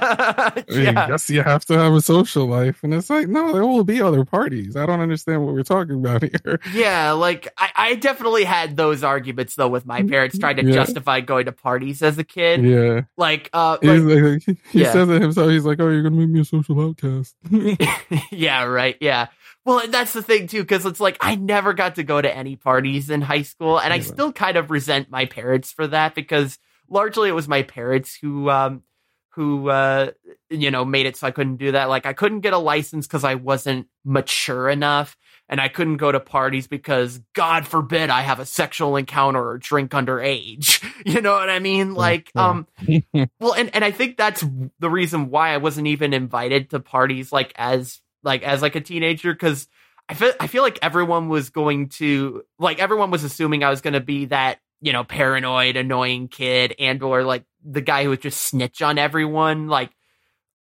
I 0.03 0.63
mean, 0.69 0.85
yeah. 0.85 1.09
yes, 1.11 1.29
you 1.31 1.43
have 1.43 1.65
to 1.67 1.79
have 1.79 1.93
a 1.93 2.01
social 2.01 2.47
life, 2.47 2.83
and 2.83 2.95
it's 2.95 3.11
like, 3.11 3.29
no, 3.29 3.53
there 3.53 3.67
will 3.67 3.85
be 3.85 4.01
other 4.01 4.25
parties. 4.25 4.77
I 4.77 4.87
don't 4.87 5.01
understand 5.01 5.45
what 5.45 5.55
we're 5.55 5.63
talking 5.63 5.97
about 6.05 6.23
here. 6.45 6.61
Yeah, 6.73 7.13
like 7.13 7.49
I, 7.59 7.71
I 7.75 7.95
definitely 7.97 8.45
had 8.45 8.77
those 8.77 9.05
arguments 9.05 9.55
though 9.55 9.69
with 9.69 9.87
my 9.87 10.03
parents 10.03 10.39
trying 10.39 10.57
to 10.57 10.65
Yeah. 10.65 10.73
justify 10.73 11.21
going 11.21 11.47
to 11.47 11.53
parties 11.53 12.03
as 12.03 12.19
a 12.19 12.25
kid. 12.25 12.65
Yeah, 12.65 13.03
Like, 13.17 13.51
uh, 13.53 13.79
like, 13.83 14.01
like, 14.03 14.43
he 14.45 14.57
he 14.73 14.81
Yeah. 14.83 14.93
says 14.93 15.09
it 15.09 15.21
himself. 15.23 15.51
He's 15.51 15.65
like, 15.65 15.81
"Oh, 15.81 15.89
you're 15.89 16.03
gonna 16.03 16.17
make 16.17 16.29
me 16.31 16.41
a 16.41 16.45
social 16.45 16.81
outcast." 16.81 17.35
yeah, 18.31 18.65
right. 18.65 18.97
Yeah. 19.01 19.27
Well, 19.65 19.81
and 19.81 19.93
that's 19.93 20.13
the 20.13 20.23
thing 20.23 20.47
too, 20.47 20.63
because 20.63 20.87
it's 20.87 21.01
like 21.01 21.19
I 21.21 21.35
never 21.35 21.75
got 21.75 21.97
to 21.97 22.03
go 22.03 22.21
to 22.21 22.35
any 22.35 22.57
parties 22.57 23.11
in 23.11 23.21
high 23.21 23.43
school, 23.43 23.79
and 23.79 23.93
I 23.93 24.01
still 24.01 24.33
kind 24.33 24.57
of 24.57 24.71
resent 24.71 25.11
my 25.11 25.27
parents 25.27 25.71
for 25.73 25.87
that 25.89 26.15
because 26.15 26.59
largely 26.89 27.29
it 27.29 27.33
was 27.33 27.47
my 27.47 27.63
parents 27.63 28.17
who, 28.21 28.49
um, 28.51 28.83
who, 29.31 29.69
uh, 29.71 30.11
you 30.49 30.71
know, 30.71 30.85
made 30.85 31.07
it 31.07 31.17
so 31.17 31.27
I 31.27 31.31
couldn't 31.31 31.57
do 31.57 31.73
that. 31.73 31.89
Like 31.89 32.07
I 32.07 32.13
couldn't 32.13 32.41
get 32.41 32.53
a 32.53 32.59
license 32.59 33.07
because 33.07 33.25
I 33.25 33.37
wasn't 33.37 33.87
mature 34.05 34.69
enough, 34.69 35.17
and 35.49 35.61
I 35.61 35.69
couldn't 35.69 35.99
go 35.99 36.13
to 36.13 36.21
parties 36.21 36.67
because 36.67 37.21
God 37.35 37.67
forbid 37.67 38.11
I 38.11 38.23
have 38.23 38.41
a 38.41 38.47
sexual 38.47 38.97
encounter 38.97 39.45
or 39.45 39.59
drink 39.59 39.93
underage. 39.93 40.85
You 41.07 41.23
know 41.23 41.33
what 41.33 41.49
I 41.49 41.61
mean? 41.61 41.95
Like, 41.95 42.31
um, 42.37 42.67
well, 43.41 43.55
and, 43.55 43.75
and 43.75 43.83
I 43.83 43.91
think 43.91 44.19
that's 44.19 44.45
the 44.79 44.91
reason 44.91 45.31
why 45.31 45.55
I 45.55 45.57
wasn't 45.57 45.87
even 45.87 46.13
invited 46.13 46.69
to 46.71 46.81
parties 46.81 47.33
like 47.33 47.55
as 47.57 48.03
like 48.23 48.43
as 48.43 48.61
like 48.61 48.77
a 48.77 48.83
teenager 48.83 49.33
because 49.33 49.67
I 50.11 50.15
feel 50.15 50.33
I 50.41 50.47
feel 50.47 50.63
like 50.63 50.79
everyone 50.83 51.29
was 51.29 51.51
going 51.51 51.89
to 51.91 52.43
like 52.59 52.81
everyone 52.81 53.11
was 53.11 53.25
assuming 53.25 53.65
I 53.65 53.71
was 53.71 53.81
going 53.81 53.95
to 53.95 54.01
be 54.01 54.27
that 54.27 54.59
you 54.81 54.93
know 54.93 55.05
paranoid, 55.05 55.77
annoying 55.77 56.29
kid, 56.29 56.75
and 56.79 57.03
or 57.03 57.23
like 57.23 57.45
the 57.65 57.81
guy 57.81 58.05
who 58.05 58.11
would 58.11 58.23
just 58.23 58.43
snitch 58.43 58.83
on 58.83 58.99
everyone, 58.99 59.69
like 59.69 59.91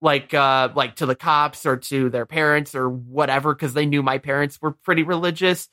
like 0.02 0.34
uh 0.34 0.70
like 0.76 0.96
to 0.98 1.06
the 1.06 1.16
cops 1.16 1.66
or 1.66 1.78
to 1.78 2.10
their 2.10 2.26
parents 2.26 2.76
or 2.76 2.88
whatever 2.90 3.54
because 3.56 3.74
they 3.74 3.86
knew 3.86 4.04
my 4.04 4.18
parents 4.20 4.62
were 4.62 4.72
pretty 4.72 5.04
religious. 5.04 5.70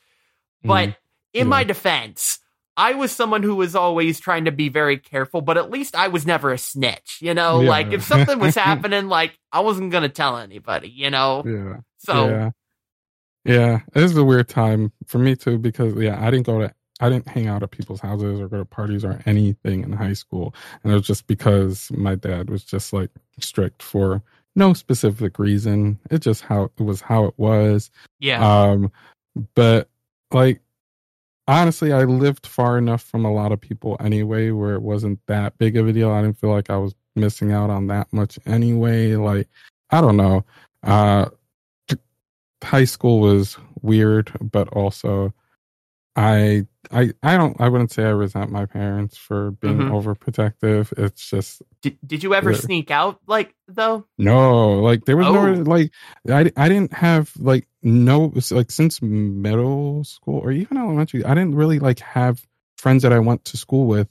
But 0.62 0.88
Mhm. 0.90 0.96
in 1.34 1.48
my 1.48 1.64
defense, 1.64 2.38
I 2.76 2.94
was 2.94 3.12
someone 3.12 3.42
who 3.42 3.54
was 3.54 3.76
always 3.76 4.18
trying 4.18 4.46
to 4.46 4.50
be 4.52 4.68
very 4.68 4.96
careful, 4.98 5.42
but 5.42 5.58
at 5.58 5.70
least 5.70 5.94
I 5.94 6.08
was 6.08 6.26
never 6.26 6.52
a 6.52 6.58
snitch, 6.58 7.18
you 7.20 7.34
know? 7.34 7.60
Yeah. 7.60 7.68
Like 7.68 7.92
if 7.92 8.02
something 8.02 8.38
was 8.38 8.54
happening, 8.54 9.08
like 9.08 9.38
I 9.52 9.60
wasn't 9.60 9.92
gonna 9.92 10.08
tell 10.08 10.38
anybody, 10.38 10.88
you 10.88 11.10
know? 11.10 11.42
yeah, 11.46 11.76
So 11.98 12.28
yeah, 12.30 12.50
yeah. 13.44 13.80
It 13.94 14.00
was 14.00 14.16
a 14.16 14.24
weird 14.24 14.48
time 14.48 14.90
for 15.06 15.18
me 15.18 15.37
too 15.37 15.58
because 15.58 15.94
yeah, 15.96 16.18
I 16.20 16.30
didn't 16.30 16.46
go 16.46 16.60
to, 16.60 16.72
I 17.00 17.09
didn't 17.09 17.28
hang 17.28 17.48
out 17.48 17.62
at 17.62 17.70
people's 17.72 18.00
houses 18.00 18.40
or 18.40 18.48
go 18.48 18.59
to 18.59 18.64
parties 18.64 19.04
or 19.04 19.20
anything 19.26 19.83
in 19.83 19.92
high 19.92 20.12
school, 20.12 20.54
and 20.83 20.92
it 20.92 20.94
was 20.94 21.07
just 21.07 21.26
because 21.26 21.90
my 21.92 22.14
dad 22.14 22.50
was 22.50 22.64
just 22.64 22.92
like 22.92 23.11
strict 23.40 23.83
for 23.83 24.22
no 24.54 24.72
specific 24.72 25.38
reason. 25.38 25.98
It 26.11 26.20
just 26.20 26.42
how 26.42 26.70
it 26.78 26.83
was 26.83 27.00
how 27.00 27.24
it 27.24 27.35
was. 27.37 27.90
yeah. 28.20 28.46
Um, 28.46 28.92
but 29.54 29.88
like 30.30 30.61
honestly, 31.48 31.92
I 31.92 32.04
lived 32.04 32.46
far 32.46 32.78
enough 32.78 33.02
from 33.02 33.24
a 33.24 33.33
lot 33.33 33.52
of 33.52 33.61
people 33.61 33.96
anyway, 34.00 34.50
where 34.50 34.74
it 34.74 34.83
wasn't 34.83 35.18
that 35.26 35.59
big 35.59 35.76
of 35.76 35.88
a 35.88 35.92
deal. 35.92 36.11
I 36.11 36.22
didn't 36.22 36.38
feel 36.38 36.50
like 36.50 36.70
I 36.70 36.76
was 36.76 36.94
missing 37.16 37.52
out 37.52 37.70
on 37.70 37.88
that 37.88 38.12
much 38.12 38.38
anyway. 38.46 39.16
Like 39.16 39.48
I 39.90 40.00
don't 40.00 40.16
know. 40.16 40.44
Uh, 40.83 41.26
high 42.62 42.85
school 42.85 43.20
was 43.20 43.57
weird, 43.83 44.33
but 44.40 44.68
also 44.68 45.33
I 46.16 46.66
I 46.92 47.11
I 47.22 47.37
don't 47.37 47.61
I 47.61 47.68
wouldn't 47.68 47.90
say 47.90 48.05
I 48.05 48.11
resent 48.11 48.50
my 48.53 48.66
parents 48.66 49.16
for 49.16 49.50
being 49.53 49.79
Mhm. 49.79 49.90
overprotective. 49.90 50.92
It's 50.96 51.29
just 51.29 51.61
did, 51.83 51.98
did 52.07 52.22
you 52.22 52.35
ever 52.35 52.55
sneak 52.55 52.90
out 52.90 53.18
like 53.27 53.55
though? 53.66 54.07
no, 54.18 54.74
like 54.81 55.05
there 55.05 55.16
was 55.16 55.27
Oh. 55.27 55.33
no 55.55 55.62
like 55.62 55.92
I 56.31 56.53
I 56.57 56.68
didn't 56.68 56.92
have 56.92 57.33
like 57.38 57.66
no 57.83 58.33
like 58.53 58.70
since 58.70 59.03
middle 59.03 60.05
school 60.05 60.38
or 60.38 60.53
even 60.53 60.77
elementary 60.77 61.24
I 61.24 61.35
didn't 61.35 61.57
really 61.57 61.79
like 61.81 61.98
have 62.00 62.46
friends 62.79 63.03
that 63.03 63.12
I 63.12 63.18
went 63.18 63.44
to 63.46 63.57
school 63.57 63.87
with 63.87 64.09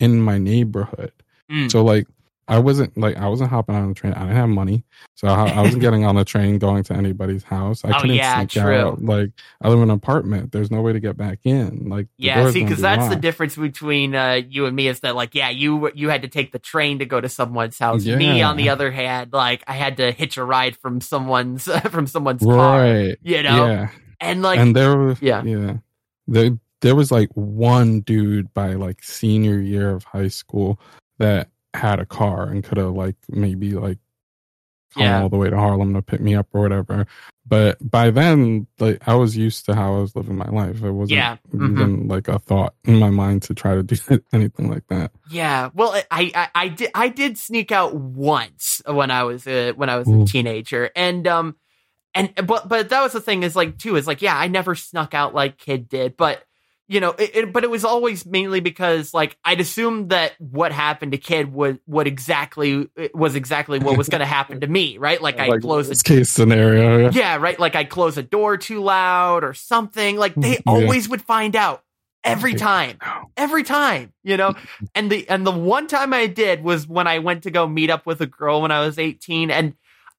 in 0.00 0.20
my 0.20 0.38
neighborhood. 0.38 1.12
Mm. 1.50 1.70
So 1.70 1.84
like 1.84 2.08
I 2.46 2.58
wasn't 2.58 2.96
like 2.98 3.16
I 3.16 3.28
wasn't 3.28 3.50
hopping 3.50 3.74
on 3.74 3.88
the 3.88 3.94
train. 3.94 4.12
I 4.12 4.20
didn't 4.20 4.36
have 4.36 4.48
money, 4.50 4.84
so 5.14 5.28
I, 5.28 5.48
I 5.48 5.62
wasn't 5.62 5.80
getting 5.80 6.04
on 6.04 6.14
the 6.14 6.24
train 6.24 6.58
going 6.58 6.82
to 6.84 6.94
anybody's 6.94 7.42
house. 7.42 7.84
I 7.84 7.96
Oh, 7.96 8.00
couldn't 8.00 8.16
yeah, 8.16 8.36
sneak 8.38 8.50
true. 8.50 8.74
out. 8.74 9.02
Like 9.02 9.30
I 9.62 9.68
live 9.68 9.78
in 9.78 9.84
an 9.84 9.90
apartment. 9.90 10.52
There's 10.52 10.70
no 10.70 10.82
way 10.82 10.92
to 10.92 11.00
get 11.00 11.16
back 11.16 11.38
in. 11.44 11.88
Like 11.88 12.08
Yeah, 12.18 12.50
see, 12.50 12.62
because 12.62 12.78
be 12.78 12.82
that's 12.82 13.08
the 13.08 13.16
difference 13.16 13.56
between 13.56 14.14
uh, 14.14 14.40
you 14.48 14.66
and 14.66 14.76
me 14.76 14.88
is 14.88 15.00
that, 15.00 15.14
like, 15.16 15.34
yeah, 15.34 15.48
you 15.48 15.90
you 15.94 16.10
had 16.10 16.22
to 16.22 16.28
take 16.28 16.52
the 16.52 16.58
train 16.58 16.98
to 16.98 17.06
go 17.06 17.20
to 17.20 17.28
someone's 17.28 17.78
house. 17.78 18.04
Me, 18.04 18.42
on 18.42 18.56
the 18.56 18.68
other 18.68 18.90
hand, 18.90 19.32
like, 19.32 19.64
I 19.66 19.72
had 19.72 19.96
to 19.96 20.12
hitch 20.12 20.36
a 20.36 20.44
ride 20.44 20.76
from 20.76 21.00
someone's 21.00 21.64
from 21.90 22.06
someone's 22.06 22.42
car, 22.42 22.80
right. 22.82 23.16
you 23.22 23.42
know, 23.42 23.66
Yeah. 23.66 23.90
and 24.20 24.42
like, 24.42 24.58
and 24.58 24.76
there 24.76 24.96
was 24.98 25.22
yeah. 25.22 25.42
yeah 25.44 25.76
there 26.26 26.50
there 26.82 26.94
was 26.94 27.10
like 27.10 27.30
one 27.34 28.00
dude 28.00 28.52
by 28.52 28.74
like 28.74 29.02
senior 29.02 29.58
year 29.58 29.90
of 29.90 30.04
high 30.04 30.28
school 30.28 30.78
that 31.18 31.48
had 31.74 32.00
a 32.00 32.06
car 32.06 32.44
and 32.48 32.62
could 32.64 32.78
have 32.78 32.92
like 32.94 33.16
maybe 33.28 33.72
like 33.72 33.98
come 34.94 35.02
Yeah. 35.02 35.22
all 35.22 35.28
the 35.28 35.36
way 35.36 35.50
to 35.50 35.56
Harlem 35.56 35.92
to 35.94 36.02
pick 36.02 36.20
me 36.20 36.34
up 36.36 36.46
or 36.52 36.60
whatever. 36.62 37.06
But 37.46 37.76
by 37.80 38.10
then, 38.10 38.66
like 38.78 39.06
I 39.06 39.14
was 39.16 39.36
used 39.36 39.66
to 39.66 39.74
how 39.74 39.96
I 39.96 40.00
was 40.00 40.14
living 40.16 40.36
my 40.36 40.48
life. 40.48 40.82
It 40.82 40.90
wasn't 40.92 41.16
Yeah. 41.18 41.36
Mhm. 41.52 41.72
even 41.72 42.08
like 42.08 42.28
a 42.28 42.38
thought 42.38 42.74
in 42.84 42.98
my 42.98 43.10
mind 43.10 43.42
to 43.42 43.54
try 43.54 43.74
to 43.74 43.82
do 43.82 43.96
anything 44.32 44.70
like 44.70 44.86
that. 44.88 45.10
Yeah, 45.30 45.70
well, 45.74 46.00
I, 46.10 46.30
I 46.34 46.48
I 46.54 46.68
did 46.68 46.90
I 46.94 47.08
did 47.08 47.36
sneak 47.36 47.72
out 47.72 47.94
once 47.94 48.80
when 48.86 49.10
I 49.10 49.24
was 49.24 49.46
a, 49.46 49.72
when 49.72 49.90
I 49.90 49.96
was 49.96 50.08
a 50.08 50.24
teenager, 50.24 50.90
and 50.96 51.26
um, 51.26 51.56
and 52.14 52.32
but 52.46 52.68
but 52.68 52.88
that 52.90 53.02
was 53.02 53.12
the 53.12 53.20
thing 53.20 53.42
is 53.42 53.56
like 53.56 53.76
too 53.78 53.96
is 53.96 54.06
like 54.06 54.22
yeah 54.22 54.38
I 54.38 54.46
never 54.48 54.74
snuck 54.76 55.12
out 55.12 55.34
like 55.34 55.58
kid 55.58 55.88
did, 55.88 56.16
but 56.16 56.42
you 56.88 57.00
know 57.00 57.10
it, 57.10 57.34
it 57.34 57.52
but 57.52 57.64
it 57.64 57.70
was 57.70 57.84
always 57.84 58.26
mainly 58.26 58.60
because 58.60 59.14
like 59.14 59.36
I'd 59.44 59.60
assumed 59.60 60.10
that 60.10 60.32
what 60.38 60.72
happened 60.72 61.12
to 61.12 61.18
kid 61.18 61.52
would 61.52 61.80
what 61.86 62.06
exactly 62.06 62.88
was 63.14 63.34
exactly 63.34 63.78
what 63.78 63.96
was 63.96 64.08
going 64.08 64.20
to 64.20 64.26
happen 64.26 64.60
to 64.60 64.66
me, 64.66 64.98
right? 64.98 65.20
Like 65.20 65.38
I 65.40 65.58
close 65.58 65.88
this 65.88 66.00
a 66.00 66.04
case 66.04 66.30
scenario. 66.30 66.98
Yeah. 66.98 67.10
yeah, 67.12 67.36
right. 67.36 67.58
Like 67.58 67.74
I 67.74 67.84
close 67.84 68.18
a 68.18 68.22
door 68.22 68.56
too 68.56 68.82
loud 68.82 69.44
or 69.44 69.54
something. 69.54 70.16
Like 70.16 70.34
they 70.34 70.50
Yeah. 70.54 70.60
always 70.66 71.08
would 71.08 71.22
find 71.22 71.56
out 71.56 71.82
every 72.22 72.54
time, 72.54 72.98
every 73.36 73.62
time, 73.62 74.12
you 74.22 74.36
know. 74.36 74.54
and 74.94 75.10
the 75.10 75.28
and 75.28 75.46
the 75.46 75.50
one 75.52 75.86
time 75.86 76.12
I 76.12 76.26
did 76.26 76.62
was 76.62 76.86
when 76.86 77.06
I 77.06 77.18
went 77.20 77.44
to 77.44 77.50
go 77.50 77.66
meet 77.66 77.90
up 77.90 78.06
with 78.06 78.20
a 78.20 78.26
girl 78.26 78.62
when 78.62 78.70
I 78.70 78.80
was 78.80 78.98
eighteen, 78.98 79.50
and 79.50 79.74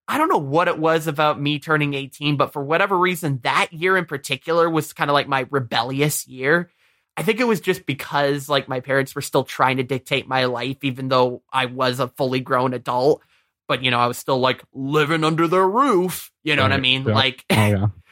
I 0.07 0.17
don't 0.17 0.29
know 0.29 0.37
what 0.37 0.67
it 0.67 0.77
was 0.77 1.07
about 1.07 1.41
me 1.41 1.59
turning 1.59 1.93
eighteen, 1.93 2.37
but 2.37 2.53
for 2.53 2.63
whatever 2.63 2.97
reason, 2.97 3.39
that 3.43 3.73
year 3.73 3.97
in 3.97 4.05
particular 4.05 4.69
was 4.69 4.93
kind 4.93 5.09
of 5.09 5.13
like 5.13 5.27
my 5.27 5.47
rebellious 5.49 6.27
year. 6.27 6.69
I 7.17 7.23
think 7.23 7.39
it 7.39 7.47
was 7.47 7.61
just 7.61 7.85
because 7.85 8.49
like 8.49 8.67
my 8.67 8.81
parents 8.81 9.15
were 9.15 9.21
still 9.21 9.43
trying 9.43 9.77
to 9.77 9.83
dictate 9.83 10.27
my 10.27 10.45
life, 10.45 10.83
even 10.83 11.07
though 11.07 11.43
I 11.51 11.65
was 11.65 11.99
a 11.99 12.09
fully 12.09 12.41
grown 12.41 12.73
adult. 12.73 13.21
But 13.67 13.83
you 13.83 13.89
know, 13.89 13.99
I 13.99 14.07
was 14.07 14.17
still 14.17 14.39
like 14.39 14.63
living 14.73 15.23
under 15.23 15.47
their 15.47 15.67
roof. 15.67 16.31
You 16.43 16.55
know 16.55 16.63
what 16.63 16.71
I 16.71 16.77
mean? 16.77 17.05
yeah. 17.05 17.13
Like, 17.13 17.45
Oh 17.49 17.55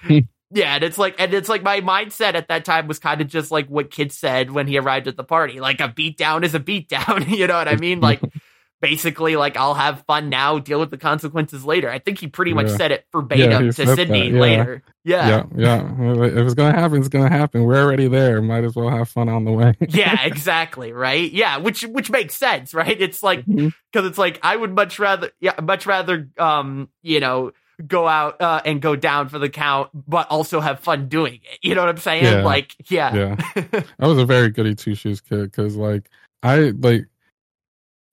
yeah. 0.09 0.19
yeah, 0.51 0.75
and 0.75 0.83
it's 0.83 0.97
like, 0.97 1.15
and 1.19 1.33
it's 1.33 1.49
like 1.49 1.63
my 1.63 1.81
mindset 1.81 2.35
at 2.35 2.47
that 2.47 2.65
time 2.65 2.87
was 2.87 2.99
kind 2.99 3.21
of 3.21 3.27
just 3.27 3.51
like 3.51 3.67
what 3.67 3.91
Kid 3.91 4.11
said 4.11 4.51
when 4.51 4.67
he 4.67 4.77
arrived 4.77 5.07
at 5.07 5.17
the 5.17 5.23
party. 5.23 5.59
Like 5.59 5.81
a 5.81 5.89
beat 5.89 6.17
down 6.17 6.43
is 6.43 6.55
a 6.55 6.59
beat 6.59 6.87
down. 6.89 7.25
you 7.29 7.45
know 7.47 7.57
what 7.57 7.67
I 7.67 7.75
mean? 7.75 7.99
Like 7.99 8.21
basically, 8.83 9.37
like 9.37 9.55
I'll 9.55 9.75
have 9.75 10.03
fun 10.07 10.27
now, 10.27 10.59
deal 10.59 10.77
with 10.77 10.91
the 10.91 10.97
consequences 10.97 11.63
later. 11.63 11.89
I 11.89 11.99
think 11.99 12.19
he 12.19 12.27
pretty 12.27 12.53
much 12.53 12.67
said 12.67 12.91
it 12.91 13.05
Yeah, 13.13 13.19
verbatim 13.21 13.63
he 13.63 13.71
to 13.71 13.95
Sidney 13.95 14.29
yeah. 14.29 14.39
later. 14.39 14.83
Yeah. 15.05 15.45
yeah, 15.55 15.87
yeah. 15.95 16.25
If 16.25 16.45
it's 16.45 16.53
gonna 16.53 16.77
happen, 16.77 16.99
it's 16.99 17.07
gonna 17.07 17.29
happen. 17.29 17.63
We're 17.63 17.81
already 17.81 18.09
there. 18.09 18.41
Might 18.41 18.65
as 18.65 18.75
well 18.75 18.89
have 18.89 19.07
fun 19.07 19.29
on 19.29 19.45
the 19.45 19.53
way. 19.53 19.73
yeah, 19.87 20.25
exactly, 20.25 20.91
right? 20.91 21.31
Yeah, 21.31 21.59
which 21.59 21.83
which 21.83 22.11
makes 22.11 22.35
sense, 22.35 22.73
right? 22.73 22.99
It's 22.99 23.23
like 23.23 23.45
because 23.45 24.05
it's 24.05 24.17
like 24.17 24.37
I 24.43 24.53
would 24.53 24.75
much 24.75 24.99
rather, 24.99 25.31
yeah, 25.39 25.53
much 25.61 25.85
rather, 25.85 26.27
um, 26.37 26.89
you 27.01 27.21
know, 27.21 27.53
go 27.87 28.05
out 28.05 28.41
uh, 28.41 28.59
and 28.65 28.81
go 28.81 28.97
down 28.97 29.29
for 29.29 29.39
the 29.39 29.49
count, 29.49 29.91
but 29.93 30.27
also 30.27 30.59
have 30.59 30.81
fun 30.81 31.07
doing 31.07 31.35
it. 31.35 31.59
You 31.61 31.73
know 31.73 31.83
what 31.83 31.89
I'm 31.89 31.97
saying? 31.97 32.25
Yeah. 32.25 32.43
Like, 32.43 32.75
yeah, 32.91 33.15
yeah, 33.15 33.81
I 33.99 34.07
was 34.07 34.17
a 34.17 34.25
very 34.25 34.49
goody 34.49 34.75
two 34.75 34.93
shoes 34.93 35.21
kid 35.21 35.51
because 35.51 35.77
like 35.77 36.09
I 36.43 36.73
like 36.77 37.07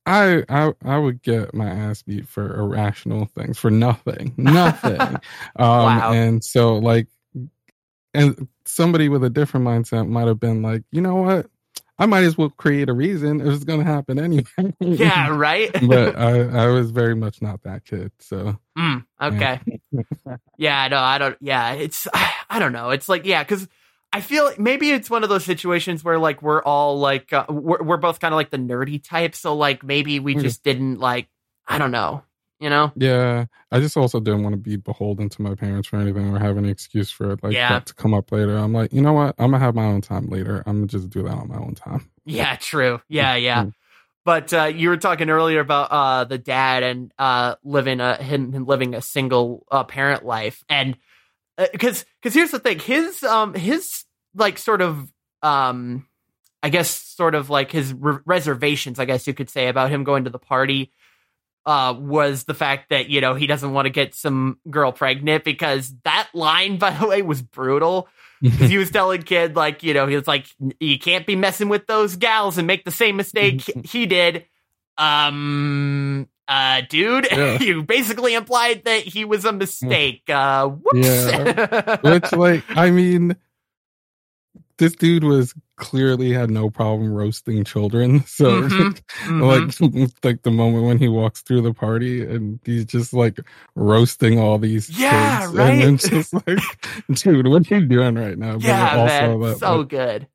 I 0.06 0.44
I 0.48 0.72
I 0.84 0.98
would 0.98 1.22
get 1.22 1.54
my 1.54 1.68
ass 1.68 2.02
beat 2.02 2.26
for 2.26 2.58
irrational 2.58 3.26
things 3.26 3.58
for 3.58 3.70
nothing, 3.70 4.34
nothing. 4.36 5.00
um, 5.00 5.20
Wow. 5.56 6.12
And 6.12 6.44
so 6.44 6.76
like, 6.76 7.06
and 8.14 8.48
somebody 8.64 9.08
with 9.08 9.24
a 9.24 9.30
different 9.30 9.66
mindset 9.66 10.08
might 10.08 10.26
have 10.26 10.40
been 10.40 10.62
like, 10.62 10.82
you 10.90 11.00
know 11.00 11.16
what? 11.16 11.46
I 11.98 12.06
might 12.06 12.24
as 12.24 12.38
well 12.38 12.48
create 12.48 12.88
a 12.88 12.94
reason. 12.94 13.42
It 13.42 13.46
was 13.46 13.62
going 13.64 13.80
to 13.80 13.84
happen 13.84 14.18
anyway. 14.18 14.74
yeah, 14.80 15.28
right. 15.36 15.70
but 15.86 16.16
I 16.16 16.40
I 16.64 16.66
was 16.68 16.90
very 16.90 17.14
much 17.14 17.42
not 17.42 17.62
that 17.64 17.84
kid. 17.84 18.10
So 18.18 18.58
Mm, 18.78 19.04
okay. 19.20 19.60
Yeah, 20.56 20.88
no, 20.88 20.98
I 20.98 21.18
don't. 21.18 21.36
Yeah, 21.40 21.72
it's 21.72 22.08
I 22.50 22.58
don't 22.58 22.72
know. 22.72 22.90
It's 22.90 23.08
like 23.08 23.26
yeah, 23.26 23.42
because 23.42 23.68
I 24.12 24.20
feel 24.20 24.50
maybe 24.58 24.90
it's 24.90 25.08
one 25.08 25.22
of 25.22 25.28
those 25.28 25.44
situations 25.44 26.02
where 26.02 26.18
like 26.18 26.42
we're 26.42 26.62
all 26.62 26.98
like 26.98 27.32
uh, 27.32 27.44
we're 27.48 27.82
we're 27.82 27.96
both 27.96 28.18
kind 28.20 28.34
of 28.34 28.36
like 28.36 28.50
the 28.50 28.56
nerdy 28.58 29.02
type, 29.02 29.34
so 29.34 29.54
like 29.54 29.84
maybe 29.84 30.18
we 30.18 30.34
Mm. 30.34 30.40
just 30.42 30.64
didn't 30.64 30.98
like 30.98 31.28
I 31.68 31.78
don't 31.78 31.92
know, 31.92 32.24
you 32.58 32.68
know. 32.70 32.90
Yeah, 32.96 33.44
I 33.70 33.78
just 33.78 33.96
also 33.96 34.18
didn't 34.18 34.42
want 34.42 34.54
to 34.54 34.56
be 34.56 34.74
beholden 34.74 35.28
to 35.28 35.42
my 35.42 35.54
parents 35.54 35.86
for 35.86 35.96
anything 35.98 36.34
or 36.34 36.40
have 36.40 36.58
any 36.58 36.70
excuse 36.70 37.10
for 37.12 37.30
it, 37.32 37.42
like 37.44 37.52
Yeah. 37.52 37.68
that 37.68 37.86
to 37.86 37.94
come 37.94 38.12
up 38.12 38.32
later. 38.32 38.56
I'm 38.56 38.72
like, 38.72 38.92
you 38.92 39.00
know 39.00 39.12
what? 39.12 39.36
I'm 39.38 39.52
gonna 39.52 39.62
have 39.64 39.76
my 39.76 39.84
own 39.84 40.00
time 40.00 40.26
later. 40.28 40.64
I'm 40.66 40.78
gonna 40.78 40.86
just 40.88 41.08
do 41.10 41.22
that 41.22 41.32
on 41.32 41.48
my 41.48 41.58
own 41.58 41.76
time. 41.76 42.10
Yeah, 42.24 42.56
true. 42.56 43.00
Yeah, 43.08 43.34
yeah. 43.36 43.64
Mm. 43.64 43.72
But 44.24 44.52
uh, 44.52 44.64
you 44.64 44.88
were 44.90 44.96
talking 44.98 45.30
earlier 45.30 45.60
about 45.60 45.90
uh, 45.92 46.24
the 46.24 46.36
dad 46.36 46.82
and 46.82 47.12
uh, 47.18 47.54
living 47.64 48.00
a 48.00 48.16
him, 48.16 48.52
him 48.52 48.66
living 48.66 48.94
a 48.94 49.00
single 49.00 49.64
uh, 49.70 49.84
parent 49.84 50.26
life, 50.26 50.62
and 50.68 50.96
because 51.72 52.04
because 52.20 52.34
here's 52.34 52.50
the 52.50 52.58
thing, 52.58 52.78
his 52.78 53.22
um 53.22 53.54
his 53.54 54.04
like 54.34 54.58
sort 54.58 54.82
of 54.82 55.12
um 55.42 56.06
I 56.62 56.68
guess 56.68 56.90
sort 56.90 57.34
of 57.34 57.50
like 57.50 57.72
his 57.72 57.92
re- 57.94 58.18
reservations, 58.24 58.98
I 58.98 59.04
guess 59.04 59.26
you 59.26 59.34
could 59.34 59.50
say, 59.50 59.68
about 59.68 59.90
him 59.90 60.04
going 60.04 60.24
to 60.24 60.30
the 60.30 60.38
party 60.38 60.92
uh 61.66 61.94
was 61.98 62.44
the 62.44 62.54
fact 62.54 62.88
that 62.88 63.10
you 63.10 63.20
know 63.20 63.34
he 63.34 63.46
doesn't 63.46 63.72
want 63.72 63.84
to 63.84 63.90
get 63.90 64.14
some 64.14 64.58
girl 64.70 64.92
pregnant 64.92 65.44
because 65.44 65.94
that 66.04 66.28
line 66.32 66.78
by 66.84 66.90
the 66.90 67.06
way 67.06 67.22
was 67.22 67.42
brutal. 67.42 68.08
Because 68.42 68.70
he 68.70 68.78
was 68.78 68.90
telling 68.90 69.20
kid 69.20 69.54
like 69.54 69.82
you 69.82 69.92
know 69.92 70.06
he 70.06 70.16
was 70.16 70.26
like 70.26 70.46
you 70.80 70.98
can't 70.98 71.26
be 71.26 71.36
messing 71.36 71.68
with 71.68 71.86
those 71.86 72.16
gals 72.16 72.56
and 72.56 72.66
make 72.66 72.86
the 72.86 72.90
same 72.90 73.16
mistake 73.16 73.60
he 73.84 74.06
did. 74.06 74.46
Um 74.96 76.26
uh 76.50 76.82
dude 76.90 77.26
Yeah. 77.32 77.58
you 77.60 77.82
basically 77.82 78.34
implied 78.34 78.82
that 78.84 79.02
he 79.04 79.24
was 79.24 79.44
a 79.46 79.52
mistake 79.52 80.22
uh 80.28 80.68
whoops 80.68 81.06
Yeah. 81.08 81.96
Which, 82.02 82.30
like, 82.32 82.64
I 82.70 82.90
mean, 82.90 83.36
this 84.78 84.94
dude 84.96 85.24
was 85.24 85.54
clearly 85.76 86.32
had 86.32 86.50
no 86.50 86.70
problem 86.70 87.12
roasting 87.12 87.64
children. 87.64 88.24
So, 88.26 88.62
Mhm, 88.62 88.98
mhm. 89.24 89.42
like, 90.12 90.24
like 90.24 90.42
the 90.42 90.50
moment 90.50 90.84
when 90.86 90.98
he 90.98 91.08
walks 91.08 91.42
through 91.42 91.62
the 91.62 91.72
party 91.74 92.24
and 92.26 92.58
he's 92.64 92.84
just 92.86 93.12
like 93.12 93.38
roasting 93.74 94.38
all 94.38 94.58
these 94.58 94.88
Yeah, 94.90 95.40
kids, 95.42 95.52
right? 95.54 95.82
and 95.84 95.94
it's 95.94 96.08
just 96.08 96.32
like, 96.34 96.58
dude, 97.12 97.46
what 97.46 97.70
are 97.70 97.78
you 97.78 97.86
doing 97.86 98.14
right 98.16 98.36
now? 98.38 98.54
But 98.54 98.64
yeah 98.64 99.04
man 99.06 99.40
that- 99.40 99.58
so 99.58 99.78
that- 99.78 99.88
good 99.88 100.26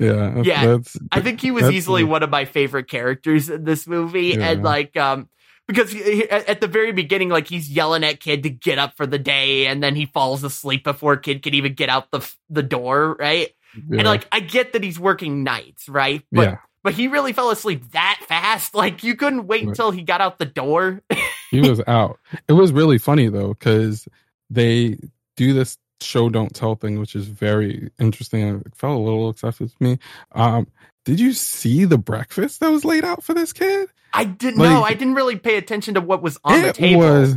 yeah, 0.00 0.40
Yeah, 0.44 0.78
I 1.12 1.20
think 1.20 1.40
he 1.42 1.50
was 1.50 1.68
easily 1.70 2.02
cool. 2.02 2.12
one 2.12 2.22
of 2.22 2.30
my 2.30 2.46
favorite 2.46 2.88
characters 2.88 3.50
in 3.50 3.64
this 3.64 3.86
movie, 3.86 4.40
and 4.40 4.62
like, 4.62 4.96
um, 4.96 5.28
because 5.70 5.90
he, 5.92 6.28
at 6.28 6.60
the 6.60 6.66
very 6.66 6.92
beginning, 6.92 7.28
like 7.28 7.46
he's 7.46 7.70
yelling 7.70 8.04
at 8.04 8.20
Kid 8.20 8.42
to 8.42 8.50
get 8.50 8.78
up 8.78 8.96
for 8.96 9.06
the 9.06 9.18
day, 9.18 9.66
and 9.66 9.82
then 9.82 9.94
he 9.96 10.06
falls 10.06 10.42
asleep 10.44 10.84
before 10.84 11.16
Kid 11.16 11.42
can 11.42 11.54
even 11.54 11.74
get 11.74 11.88
out 11.88 12.10
the 12.10 12.28
the 12.48 12.62
door, 12.62 13.16
right? 13.18 13.48
yeah, 13.88 13.98
And 13.98 14.04
like, 14.06 14.26
I 14.32 14.40
get 14.40 14.72
that 14.72 14.82
he's 14.82 14.98
working 14.98 15.44
nights, 15.44 15.88
right? 15.88 16.22
But 16.32 16.42
yeah, 16.42 16.56
but 16.82 16.94
he 16.94 17.08
really 17.08 17.32
fell 17.32 17.50
asleep 17.50 17.92
that 17.92 18.20
fast. 18.26 18.74
Like, 18.80 19.04
you 19.04 19.14
couldn't 19.16 19.46
wait 19.46 19.62
Right. 19.62 19.68
until 19.68 19.90
he 19.90 20.02
got 20.02 20.20
out 20.20 20.38
the 20.38 20.46
door. 20.46 21.02
he 21.50 21.60
was 21.60 21.80
out. 21.86 22.18
It 22.48 22.54
was 22.54 22.72
really 22.72 22.98
funny 22.98 23.28
though 23.28 23.48
because 23.54 24.08
they 24.50 24.98
do 25.36 25.52
this 25.52 25.78
show 26.00 26.28
don't 26.30 26.54
tell 26.54 26.74
thing, 26.76 26.98
which 26.98 27.14
is 27.14 27.26
very 27.28 27.90
interesting. 28.00 28.42
and 28.42 28.66
It 28.66 28.74
felt 28.74 28.96
a 28.96 29.02
little 29.02 29.28
excessive 29.30 29.70
to 29.70 29.82
me. 29.84 29.98
Um, 30.32 30.66
did 31.04 31.18
you 31.20 31.32
see 31.32 31.84
the 31.84 31.98
breakfast 31.98 32.60
that 32.60 32.70
was 32.70 32.84
laid 32.84 33.04
out 33.04 33.22
for 33.22 33.34
this 33.34 33.52
kid? 33.52 33.88
I 34.12 34.24
didn't 34.24 34.58
Like- 34.60 34.70
know. 34.70 34.82
I 34.82 34.94
didn't 34.94 35.14
really 35.14 35.36
pay 35.36 35.56
attention 35.56 35.94
to 35.94 36.00
what 36.00 36.22
was 36.22 36.38
on 36.44 36.60
the 36.62 36.68
it 36.68 36.74
table. 36.74 37.00
was 37.00 37.36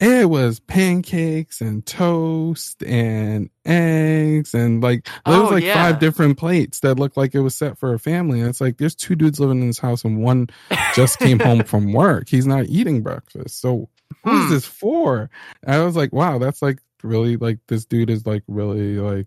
it 0.00 0.30
was 0.30 0.60
pancakes 0.60 1.60
and 1.60 1.84
toast 1.84 2.82
and 2.84 3.50
eggs 3.66 4.54
and 4.54 4.82
like 4.82 5.06
there 5.26 5.38
was 5.40 5.50
Oh, 5.50 5.54
like 5.54 5.64
yeah. 5.64 5.74
five 5.74 5.98
different 5.98 6.38
plates 6.38 6.80
that 6.80 6.98
looked 6.98 7.18
like 7.18 7.34
it 7.34 7.40
was 7.40 7.54
set 7.54 7.78
for 7.78 7.92
a 7.92 7.98
family. 7.98 8.40
And 8.40 8.48
it's 8.48 8.60
like 8.62 8.78
there's 8.78 8.94
two 8.94 9.14
dudes 9.14 9.38
living 9.40 9.60
in 9.60 9.66
this 9.66 9.78
house 9.78 10.02
and 10.04 10.22
one 10.22 10.48
just 10.94 11.18
came 11.18 11.38
home 11.40 11.64
from 11.64 11.92
work. 11.92 12.28
He's 12.30 12.46
not 12.46 12.66
eating 12.66 13.02
breakfast. 13.02 13.60
So 13.60 13.88
what 14.22 14.34
is 14.34 14.44
Hmm. 14.46 14.50
this 14.54 14.64
for? 14.64 15.30
And 15.64 15.74
I 15.76 15.84
was 15.84 15.96
like, 15.96 16.12
wow, 16.14 16.38
that's 16.38 16.62
like 16.62 16.78
really 17.02 17.36
like 17.36 17.58
this 17.68 17.84
dude 17.84 18.08
is 18.10 18.26
like 18.26 18.42
really 18.48 18.96
like 18.96 19.26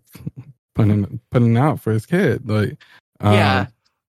putting 0.74 1.20
putting 1.30 1.56
out 1.56 1.80
for 1.80 1.92
his 1.92 2.06
kid. 2.06 2.48
Like 2.48 2.78
um, 3.24 3.32
Yeah. 3.34 3.66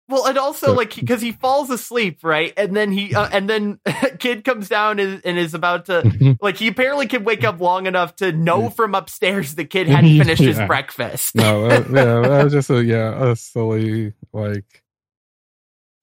Well, 0.09 0.25
and 0.27 0.37
also 0.37 0.67
so- 0.67 0.73
like 0.73 0.93
because 0.95 1.21
he 1.21 1.31
falls 1.31 1.69
asleep, 1.69 2.19
right? 2.23 2.53
And 2.57 2.75
then 2.75 2.91
he 2.91 3.15
uh, 3.15 3.29
and 3.31 3.49
then 3.49 3.79
kid 4.19 4.43
comes 4.43 4.67
down 4.67 4.99
and, 4.99 5.21
and 5.23 5.39
is 5.39 5.53
about 5.53 5.85
to 5.85 6.37
like 6.41 6.57
he 6.57 6.67
apparently 6.67 7.07
can 7.07 7.23
wake 7.23 7.45
up 7.45 7.61
long 7.61 7.85
enough 7.87 8.15
to 8.17 8.31
know 8.33 8.69
from 8.69 8.95
upstairs 8.95 9.55
the 9.55 9.63
kid 9.65 9.87
hadn't 9.95 10.17
finished 10.19 10.41
his 10.43 10.59
breakfast. 10.67 11.35
no, 11.35 11.69
that, 11.69 11.89
yeah, 11.89 12.27
that 12.27 12.43
was 12.43 12.51
just 12.53 12.69
a 12.69 12.83
yeah, 12.83 13.29
a 13.31 13.35
silly 13.37 14.13
like 14.33 14.83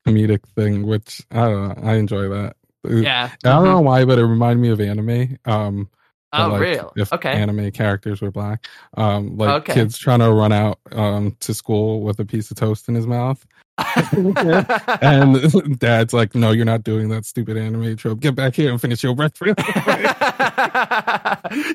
comedic 0.09 0.45
thing, 0.57 0.87
which 0.87 1.25
I 1.31 1.49
don't 1.49 1.69
know. 1.83 1.89
I 1.89 1.95
enjoy 1.97 2.29
that. 2.31 2.57
yeah. 2.89 3.31
I 3.45 3.49
don't 3.49 3.65
Mhm. 3.65 3.67
know 3.67 3.81
why, 3.83 4.05
but 4.07 4.19
it 4.19 4.25
reminded 4.25 4.63
me 4.63 4.71
of 4.71 4.81
anime. 4.81 5.39
Um, 5.45 5.91
Oh, 6.33 6.49
like, 6.49 6.61
real? 6.61 6.93
If 6.97 7.13
Okay. 7.13 7.33
anime 7.33 7.71
characters 7.73 8.21
were 8.23 8.31
black, 8.31 8.67
um, 8.97 9.37
like 9.37 9.49
Okay. 9.49 9.75
kids 9.75 9.99
trying 9.99 10.21
to 10.21 10.31
run 10.33 10.53
out 10.53 10.79
um 10.93 11.37
to 11.41 11.53
school 11.55 12.03
with 12.03 12.21
a 12.21 12.25
piece 12.25 12.51
of 12.51 12.57
toast 12.57 12.89
in 12.89 12.95
his 12.95 13.07
mouth, 13.07 13.45
and 15.03 15.79
dad's 15.81 16.13
like, 16.13 16.35
"No, 16.35 16.53
you're 16.53 16.65
not 16.65 16.85
doing 16.85 17.09
that 17.09 17.27
stupid 17.27 17.57
anime 17.57 17.97
trope. 17.97 18.21
Get 18.21 18.35
back 18.35 18.55
here 18.55 18.71
and 18.71 18.81
finish 18.81 19.03
your 19.03 19.15
breath." 19.15 19.41
real 19.41 19.55
quick." 19.59 20.05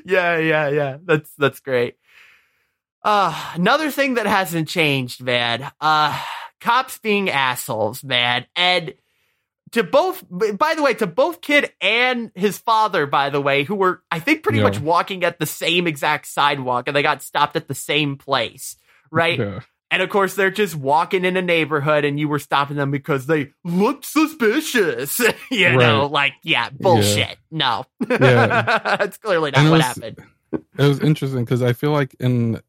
yeah, 0.04 0.38
yeah, 0.38 0.68
yeah. 0.68 0.96
That's 1.04 1.30
that's 1.36 1.60
great. 1.60 1.96
Uh 3.02 3.52
another 3.54 3.90
thing 3.90 4.14
that 4.14 4.26
hasn't 4.26 4.68
changed, 4.68 5.22
man. 5.22 5.70
Uh 5.80 6.18
cops 6.60 6.98
being 6.98 7.28
assholes, 7.30 8.02
man. 8.02 8.46
And 8.56 8.94
to 9.72 9.82
both 9.82 10.24
by 10.30 10.74
the 10.74 10.82
way, 10.82 10.94
to 10.94 11.06
both 11.06 11.40
kid 11.40 11.72
and 11.80 12.30
his 12.34 12.58
father, 12.58 13.06
by 13.06 13.30
the 13.30 13.40
way, 13.40 13.64
who 13.64 13.74
were 13.74 14.02
I 14.10 14.20
think 14.20 14.42
pretty 14.42 14.58
Yeah. 14.58 14.64
much 14.64 14.78
walking 14.80 15.24
at 15.24 15.38
the 15.38 15.46
same 15.46 15.86
exact 15.86 16.26
sidewalk 16.26 16.86
and 16.86 16.96
they 16.96 17.02
got 17.02 17.22
stopped 17.22 17.56
at 17.56 17.68
the 17.68 17.74
same 17.74 18.16
place. 18.16 18.76
Right? 19.10 19.38
Yeah. 19.38 19.60
And 19.90 20.02
of 20.02 20.10
course, 20.10 20.34
they're 20.34 20.50
just 20.50 20.74
walking 20.74 21.24
in 21.24 21.36
a 21.36 21.42
neighborhood, 21.42 22.04
and 22.04 22.18
you 22.18 22.26
were 22.28 22.40
stopping 22.40 22.76
them 22.76 22.90
because 22.90 23.26
they 23.26 23.52
looked 23.62 24.04
suspicious. 24.04 25.20
you 25.50 25.76
know, 25.76 26.06
like, 26.06 26.32
yeah, 26.42 26.70
bullshit. 26.70 27.38
No. 27.52 27.84
Yeah. 28.10 28.16
That's 28.98 29.16
clearly 29.18 29.52
not 29.52 29.58
And 29.58 29.68
it 29.68 29.70
what 29.70 29.76
was- 29.76 29.84
happened. 29.86 30.18
it 30.52 30.82
was 30.82 30.98
interesting 31.00 31.44
because 31.44 31.62
I 31.62 31.72
feel 31.72 31.92
like 31.92 32.14
in 32.18 32.60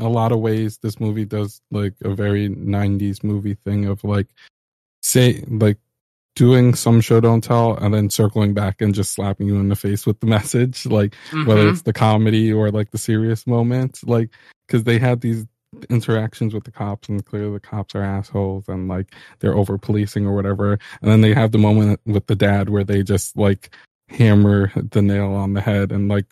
a 0.00 0.08
lot 0.08 0.32
of 0.32 0.40
ways 0.40 0.78
this 0.78 0.98
movie 0.98 1.24
does 1.24 1.60
like 1.70 1.94
a 2.02 2.14
very 2.14 2.48
90s 2.48 3.22
movie 3.22 3.54
thing 3.64 3.86
of 3.86 4.02
like 4.04 4.26
say 5.02 5.44
like 5.48 5.78
doing 6.36 6.74
some 6.74 7.00
show 7.00 7.18
don't 7.20 7.42
tell 7.42 7.74
and 7.78 7.92
then 7.92 8.08
circling 8.10 8.54
back 8.54 8.80
and 8.80 8.94
just 8.94 9.12
slapping 9.12 9.48
you 9.48 9.56
in 9.56 9.68
the 9.70 9.74
face 9.74 10.06
with 10.06 10.20
the 10.20 10.26
message 10.36 10.86
like 10.86 11.14
whether 11.46 11.64
Mhm. 11.64 11.72
it's 11.72 11.82
the 11.82 11.92
comedy 11.92 12.52
or 12.52 12.70
like 12.70 12.90
the 12.92 12.98
serious 12.98 13.46
moments 13.46 14.04
like 14.04 14.30
because 14.66 14.84
they 14.84 14.98
had 14.98 15.22
these 15.22 15.46
interactions 15.90 16.54
with 16.54 16.64
the 16.64 16.70
cops 16.70 17.08
and 17.08 17.24
clearly 17.26 17.52
the 17.54 17.60
cops 17.60 17.94
are 17.94 18.02
assholes 18.02 18.68
and 18.68 18.86
like 18.88 19.14
they're 19.40 19.56
over 19.56 19.76
policing 19.78 20.26
or 20.26 20.34
whatever 20.34 20.78
and 21.02 21.10
then 21.10 21.20
they 21.22 21.34
have 21.34 21.52
the 21.52 21.58
moment 21.58 22.00
with 22.06 22.26
the 22.28 22.36
dad 22.36 22.68
where 22.68 22.84
they 22.84 23.02
just 23.02 23.36
like 23.36 23.74
hammer 24.08 24.70
the 24.76 25.02
nail 25.02 25.32
on 25.32 25.54
the 25.54 25.60
head 25.60 25.90
and 25.90 26.08
like 26.08 26.26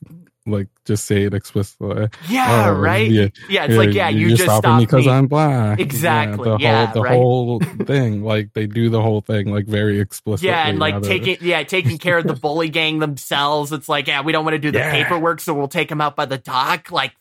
like 0.46 0.68
just 0.84 1.06
say 1.06 1.22
it 1.22 1.32
explicitly 1.32 2.08
yeah, 2.28 2.66
Oh, 2.68 2.72
right? 2.78 3.10
yeah, 3.10 3.28
Yeah, 3.48 3.64
it's 3.64 3.74
like, 3.76 3.94
yeah, 3.94 4.10
you 4.10 4.20
you're 4.28 4.30
just 4.36 4.42
stopping 4.42 4.60
stopped 4.62 4.78
me 4.80 4.84
because. 4.86 5.06
I'm 5.06 5.26
black. 5.26 5.80
Exactly, 5.80 6.44
the 6.50 6.58
yeah, 6.58 6.86
whole, 6.86 6.94
the 6.94 7.00
right. 7.00 7.12
whole 7.14 7.60
thing. 7.86 8.22
Like 8.22 8.52
they 8.52 8.66
do 8.66 8.90
the 8.90 9.00
whole 9.00 9.22
thing 9.22 9.48
like 9.50 9.66
very 9.66 10.00
explicitly. 10.00 10.48
yeah, 10.50 10.66
and 10.68 10.78
like 10.78 11.02
taking 11.02 11.38
yeah, 11.40 11.62
taking 11.62 11.96
care 11.98 12.18
of 12.18 12.26
the 12.26 12.34
bully 12.34 12.68
gang 12.68 12.98
themselves. 12.98 13.72
It's 13.72 13.88
like, 13.88 14.06
yeah, 14.06 14.20
we 14.22 14.32
don't 14.32 14.44
want 14.44 14.54
to 14.54 14.58
do 14.58 14.70
the 14.70 14.78
Yeah. 14.78 14.92
paperwork, 14.92 15.40
so 15.40 15.54
we'll 15.54 15.68
take 15.68 15.88
them 15.88 16.00
out 16.02 16.14
by 16.16 16.26
the 16.26 16.38
dock. 16.38 16.90
Like, 16.92 17.12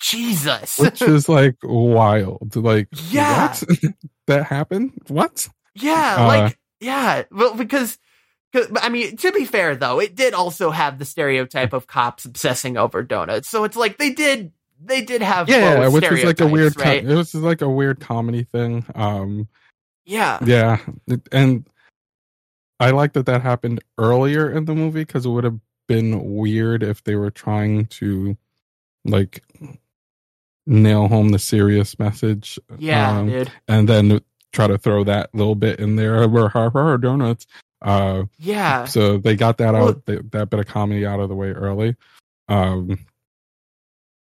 Jesus. 0.00 0.78
which 0.78 1.02
is 1.02 1.28
like 1.28 1.56
wild. 1.62 2.56
Like 2.56 2.88
Yeah. 3.10 3.48
what? 3.48 3.64
that 4.26 4.44
happened? 4.46 4.92
What? 5.08 5.48
Yeah, 5.74 6.16
Uh, 6.18 6.26
like 6.26 6.58
yeah, 6.80 7.22
well 7.30 7.54
because 7.54 7.90
'cause- 7.92 7.98
I 8.54 8.88
mean, 8.88 9.16
to 9.18 9.32
be 9.32 9.44
fair 9.44 9.76
though, 9.76 10.00
it 10.00 10.14
did 10.14 10.34
also 10.34 10.70
have 10.70 10.98
the 10.98 11.04
stereotype 11.04 11.72
of 11.72 11.86
cops 11.86 12.24
obsessing 12.24 12.76
over 12.76 13.02
donuts. 13.02 13.48
So 13.48 13.64
it's 13.64 13.76
like 13.76 13.98
they 13.98 14.10
did 14.10 14.52
they 14.84 15.02
did 15.02 15.22
have 15.22 15.48
Yeah, 15.48 15.88
which 15.88 16.04
is 16.04 16.24
like 16.24 16.40
a 16.40 16.46
weird. 16.46 16.78
right? 16.78 17.04
it 17.04 17.14
was 17.14 17.34
like 17.34 17.62
a 17.62 17.68
weird 17.68 18.00
comedy 18.00 18.44
thing. 18.44 18.84
Um, 18.94 19.48
yeah. 20.04 20.38
yeah, 20.44 20.78
and 21.30 21.66
I 22.80 22.90
like 22.90 23.12
that 23.12 23.26
that 23.26 23.42
happened 23.42 23.82
earlier 23.96 24.50
in 24.50 24.64
the 24.64 24.74
movie 24.74 25.04
because 25.04 25.24
it 25.24 25.30
would 25.30 25.44
have 25.44 25.60
been 25.86 26.34
weird 26.34 26.82
if 26.82 27.04
they 27.04 27.14
were 27.14 27.30
trying 27.30 27.86
to 27.86 28.36
like 29.04 29.44
nail 30.66 31.08
home 31.08 31.30
the 31.30 31.38
serious 31.38 31.98
message. 31.98 32.58
Yeah, 32.78 33.18
um, 33.18 33.28
dude. 33.28 33.52
and 33.68 33.88
then 33.88 34.20
try 34.52 34.66
to 34.66 34.78
throw 34.78 35.04
that 35.04 35.34
little 35.34 35.54
bit 35.54 35.78
in 35.80 35.96
there 35.96 36.28
where 36.28 36.48
har 36.48 36.70
har 36.70 36.98
donuts. 36.98 37.46
Uh, 37.82 38.24
Yeah. 38.38 38.84
so 38.84 39.18
they 39.18 39.34
got 39.36 39.58
that 39.58 39.74
Well- 39.74 39.88
out, 39.88 40.06
that 40.06 40.48
bit 40.50 40.60
of 40.60 40.66
comedy 40.66 41.04
out 41.04 41.20
of 41.20 41.28
the 41.28 41.34
way 41.34 41.50
early. 41.50 41.96
Um, 42.48 42.98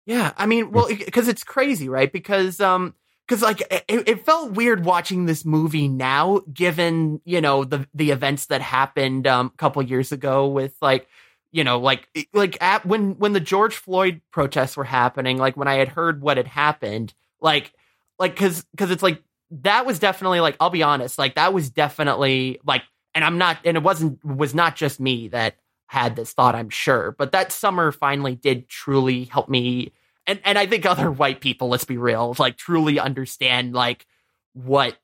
Yeah, 0.06 0.34
I 0.36 0.46
mean, 0.48 0.72
well, 0.72 0.88
because 0.88 1.28
it's 1.28 1.44
crazy, 1.44 1.88
right? 1.88 2.12
Because 2.12 2.60
um, 2.60 2.96
because 3.28 3.42
like 3.44 3.62
it, 3.70 3.84
it 3.88 4.26
felt 4.26 4.52
weird 4.54 4.84
watching 4.84 5.26
this 5.26 5.46
movie 5.46 5.88
now, 5.88 6.42
given 6.52 7.22
you 7.24 7.40
know 7.40 7.64
the 7.64 7.88
the 7.94 8.12
events 8.12 8.48
that 8.48 8.62
happened 8.62 9.28
um 9.28 9.52
a 9.54 9.58
couple 9.58 9.82
years 9.84 10.12
ago 10.12 10.48
with 10.48 10.76
like 10.82 11.08
you 11.52 11.64
know 11.64 11.80
like 11.80 12.10
like 12.34 12.62
at 12.62 12.86
when 12.86 13.12
when 13.20 13.34
the 13.34 13.40
George 13.40 13.76
Floyd 13.76 14.22
protests 14.32 14.76
were 14.76 14.84
happening, 14.84 15.38
like 15.38 15.56
when 15.56 15.68
I 15.68 15.76
had 15.76 15.90
heard 15.90 16.22
what 16.22 16.38
had 16.38 16.48
happened, 16.48 17.14
like 17.40 17.72
like 18.18 18.34
because 18.34 18.66
because 18.72 18.90
it's 18.92 19.04
like 19.04 19.22
that 19.52 19.86
was 19.86 20.00
definitely 20.00 20.40
like 20.40 20.58
I'll 20.60 20.70
be 20.72 20.84
honest, 20.84 21.18
like 21.20 21.36
that 21.36 21.54
was 21.54 21.70
definitely 21.70 22.60
like, 22.66 22.82
and 23.16 23.24
I'm 23.24 23.38
not, 23.38 23.60
and 23.66 23.78
it 23.78 23.84
wasn't 23.84 24.24
was 24.24 24.54
not 24.56 24.76
just 24.76 25.00
me 25.00 25.28
that 25.30 25.56
had 25.88 26.16
this 26.16 26.34
thought, 26.34 26.56
I'm 26.56 26.70
sure. 26.70 27.16
But 27.18 27.34
that 27.34 27.52
summer 27.52 27.92
finally 27.92 28.36
did 28.36 28.70
truly 28.70 29.26
help 29.26 29.50
me 29.50 29.92
and 30.28 30.40
and 30.46 30.58
I 30.58 30.66
think 30.68 30.86
other 30.86 31.12
white 31.12 31.42
people, 31.42 31.68
let's 31.70 31.84
be 31.86 31.98
real, 31.98 32.36
like 32.40 32.58
truly 32.58 33.00
understand 33.00 33.74
like 33.74 34.06
what 34.54 34.98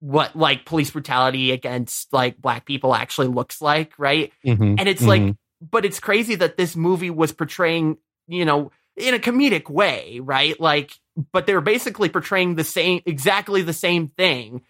what 0.00 0.34
like 0.34 0.64
police 0.64 0.90
brutality 0.90 1.52
against 1.52 2.12
like 2.12 2.40
black 2.40 2.66
people 2.66 2.94
actually 2.94 3.28
looks 3.28 3.62
like, 3.62 3.92
right? 3.98 4.32
mhm, 4.44 4.78
And 4.78 4.88
it's 4.88 5.02
mhm. 5.02 5.06
like 5.06 5.36
but 5.70 5.84
it's 5.84 6.00
crazy 6.00 6.34
that 6.36 6.56
this 6.56 6.74
movie 6.76 7.10
was 7.10 7.32
portraying, 7.32 7.98
you 8.26 8.44
know, 8.44 8.72
in 8.96 9.14
a 9.14 9.18
comedic 9.18 9.70
way, 9.70 10.20
right? 10.20 10.58
Like 10.60 10.98
but 11.32 11.46
they're 11.46 11.60
basically 11.60 12.08
portraying 12.08 12.54
the 12.56 12.64
same 12.64 13.00
exactly 13.06 13.62
the 13.62 13.72
same 13.72 14.08
thing 14.08 14.62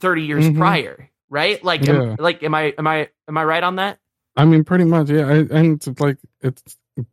30 0.00 0.22
years 0.22 0.48
Mhm. 0.48 0.56
prior, 0.58 1.10
right? 1.30 1.62
Like 1.62 1.82
Yeah. 1.86 2.02
am, 2.02 2.16
like 2.18 2.42
am 2.42 2.54
I 2.54 2.74
am 2.78 2.86
I 2.86 3.08
am 3.28 3.36
I 3.38 3.44
right 3.44 3.62
on 3.62 3.76
that? 3.76 3.98
I 4.36 4.44
mean, 4.44 4.64
pretty 4.64 4.84
much, 4.84 5.10
yeah. 5.10 5.26
I, 5.26 5.34
and 5.50 5.74
it's 5.84 6.00
like 6.00 6.18
it's 6.40 6.62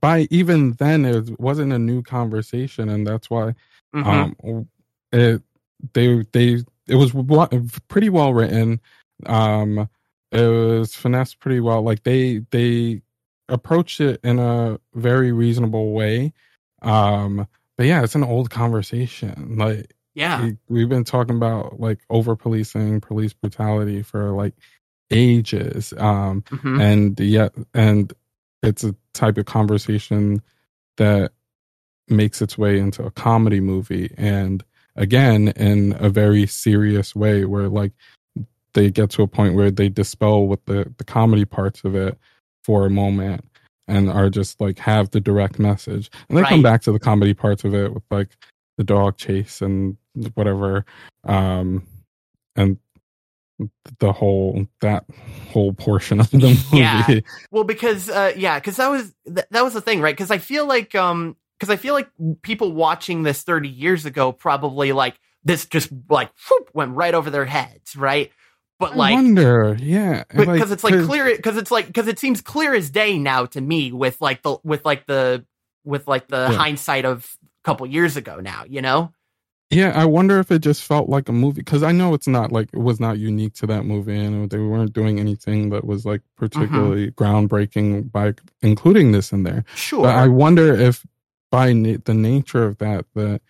by 0.01 0.27
even 0.31 0.73
then 0.73 1.05
it 1.05 1.39
wasn't 1.39 1.73
a 1.73 1.79
new 1.79 2.01
conversation, 2.03 2.89
and 2.89 3.05
that's 3.05 3.29
why 3.29 3.55
Mhm. 3.95 4.35
um 4.45 4.67
it 5.11 5.41
they 5.93 6.23
they 6.31 6.63
it 6.87 6.95
was 6.95 7.13
wa- 7.13 7.49
pretty 7.87 8.09
well 8.09 8.33
written 8.33 8.79
um 9.25 9.89
it 10.31 10.47
was 10.47 10.95
finessed 10.95 11.39
pretty 11.39 11.59
well 11.59 11.81
like 11.81 12.03
they 12.03 12.39
they 12.51 13.01
approached 13.49 14.01
it 14.01 14.19
in 14.23 14.39
a 14.39 14.79
very 14.95 15.31
reasonable 15.31 15.93
way 15.93 16.33
um 16.81 17.47
but 17.77 17.85
yeah 17.85 18.03
it's 18.03 18.15
an 18.15 18.23
old 18.23 18.49
conversation 18.49 19.57
like 19.57 19.94
yeah. 20.15 20.43
we, 20.45 20.57
we've 20.69 20.89
been 20.89 21.03
talking 21.03 21.35
about 21.35 21.79
like 21.79 21.99
over 22.09 22.35
policing 22.35 23.01
police 23.01 23.33
brutality 23.33 24.01
for 24.01 24.31
like 24.31 24.53
ages 25.11 25.93
um 25.97 26.41
Mhm. 26.49 26.81
and 26.81 27.19
yet 27.19 27.53
and 27.73 28.11
it's 28.63 28.83
a 28.83 28.95
type 29.13 29.37
of 29.37 29.45
conversation 29.45 30.41
that 30.97 31.31
makes 32.07 32.41
its 32.41 32.57
way 32.57 32.79
into 32.79 33.03
a 33.03 33.11
comedy 33.11 33.59
movie 33.59 34.11
and 34.17 34.63
again 34.95 35.49
in 35.49 35.95
a 35.99 36.09
very 36.09 36.47
serious 36.47 37.15
way 37.15 37.45
where 37.45 37.69
like 37.69 37.91
they 38.73 38.89
get 38.89 39.09
to 39.11 39.21
a 39.21 39.27
point 39.27 39.53
where 39.55 39.69
they 39.71 39.89
dispel 39.89 40.47
with 40.47 40.63
the 40.65 40.91
the 40.97 41.03
comedy 41.03 41.45
parts 41.45 41.83
of 41.83 41.95
it 41.95 42.17
for 42.63 42.85
a 42.85 42.89
moment 42.89 43.45
and 43.87 44.09
are 44.09 44.29
just 44.31 44.59
like 44.59 44.79
have 44.79 45.11
the 45.11 45.21
direct 45.21 45.59
message 45.59 46.09
and 46.29 46.37
they 46.37 46.41
come 46.49 46.63
back 46.63 46.81
to 46.81 46.91
the 46.91 46.99
comedy 46.99 47.33
parts 47.35 47.63
of 47.63 47.75
it 47.75 47.93
with 47.93 48.03
like 48.09 48.29
the 48.77 48.83
dog 48.83 49.17
chase 49.17 49.61
and 49.61 49.97
whatever 50.33 50.85
um 51.25 51.85
and 52.55 52.77
the 53.99 54.11
whole 54.11 54.67
that 54.81 55.05
whole 55.51 55.71
portion 55.73 56.19
of 56.19 56.29
the 56.31 56.37
movie 56.39 56.59
Yeah. 56.73 57.19
Well, 57.51 57.63
because 57.63 58.09
uh, 58.09 58.33
yeah, 58.35 58.59
because 58.59 58.75
that 58.77 58.89
was 58.89 59.13
th- 59.25 59.47
that 59.51 59.63
was 59.63 59.73
the 59.73 59.79
thing, 59.81 60.01
right? 60.01 60.13
Because 60.15 60.29
I 60.29 60.39
feel 60.39 60.67
like 60.67 60.93
um, 60.93 61.37
because 61.57 61.69
I 61.69 61.77
feel 61.77 61.93
like 61.93 62.09
people 62.41 62.73
watching 62.73 63.23
this 63.23 63.43
thirty 63.43 63.69
years 63.69 64.05
ago 64.05 64.33
probably 64.33 64.91
like 64.91 65.17
this 65.45 65.65
just 65.67 65.89
like 66.09 66.31
whoop, 66.49 66.69
went 66.73 66.95
right 66.95 67.13
over 67.13 67.29
their 67.29 67.45
heads, 67.45 67.95
right? 67.95 68.29
But 68.77 68.91
I 68.91 68.95
like, 68.95 69.13
wonder, 69.13 69.77
yeah, 69.79 70.23
because 70.35 70.71
it's 70.71 70.83
like 70.83 70.93
'cause- 70.95 71.05
clear, 71.07 71.33
because 71.33 71.55
it's 71.55 71.71
like 71.71 71.87
because 71.87 72.07
it 72.09 72.19
seems 72.19 72.41
clear 72.41 72.73
as 72.75 72.89
day 72.89 73.17
now 73.17 73.45
to 73.45 73.61
me 73.61 73.93
with 73.93 74.19
like 74.19 74.41
the 74.41 74.57
with 74.65 74.83
like 74.83 75.05
the 75.05 75.45
with 75.85 76.09
like 76.09 76.27
the 76.27 76.49
Yeah. 76.51 76.57
hindsight 76.57 77.05
of 77.05 77.25
couple 77.65 77.85
years 77.87 78.15
ago 78.15 78.39
now, 78.39 78.63
you 78.67 78.81
know? 78.81 79.11
Yeah, 79.71 79.91
I 79.95 80.05
wonder 80.05 80.39
if 80.39 80.51
it 80.51 80.59
just 80.59 80.83
felt 80.83 81.09
like 81.09 81.27
a 81.27 81.33
movie 81.33 81.61
because 81.61 81.81
I 81.81 81.91
know 81.91 82.13
it's 82.13 82.27
not 82.27 82.51
like 82.51 82.69
it 82.71 82.79
was 82.79 82.99
not 82.99 83.17
unique 83.17 83.55
to 83.55 83.67
that 83.67 83.83
movie, 83.83 84.17
and 84.17 84.47
they 84.49 84.59
weren't 84.59 84.93
doing 84.93 85.19
anything 85.19 85.71
that 85.71 85.85
was 85.85 86.05
like 86.05 86.21
particularly 86.37 87.11
groundbreaking 87.11 88.11
by 88.11 88.35
including 88.61 89.11
this 89.11 89.31
in 89.31 89.41
there. 89.41 89.65
Sure. 89.73 90.03
But 90.03 90.15
I 90.15 90.27
wonder 90.27 90.73
if 90.73 91.03
by 91.49 91.73
na- 91.73 91.97
the 92.05 92.13
nature 92.13 92.63
of 92.63 92.77
that, 92.77 93.05
that 93.15 93.41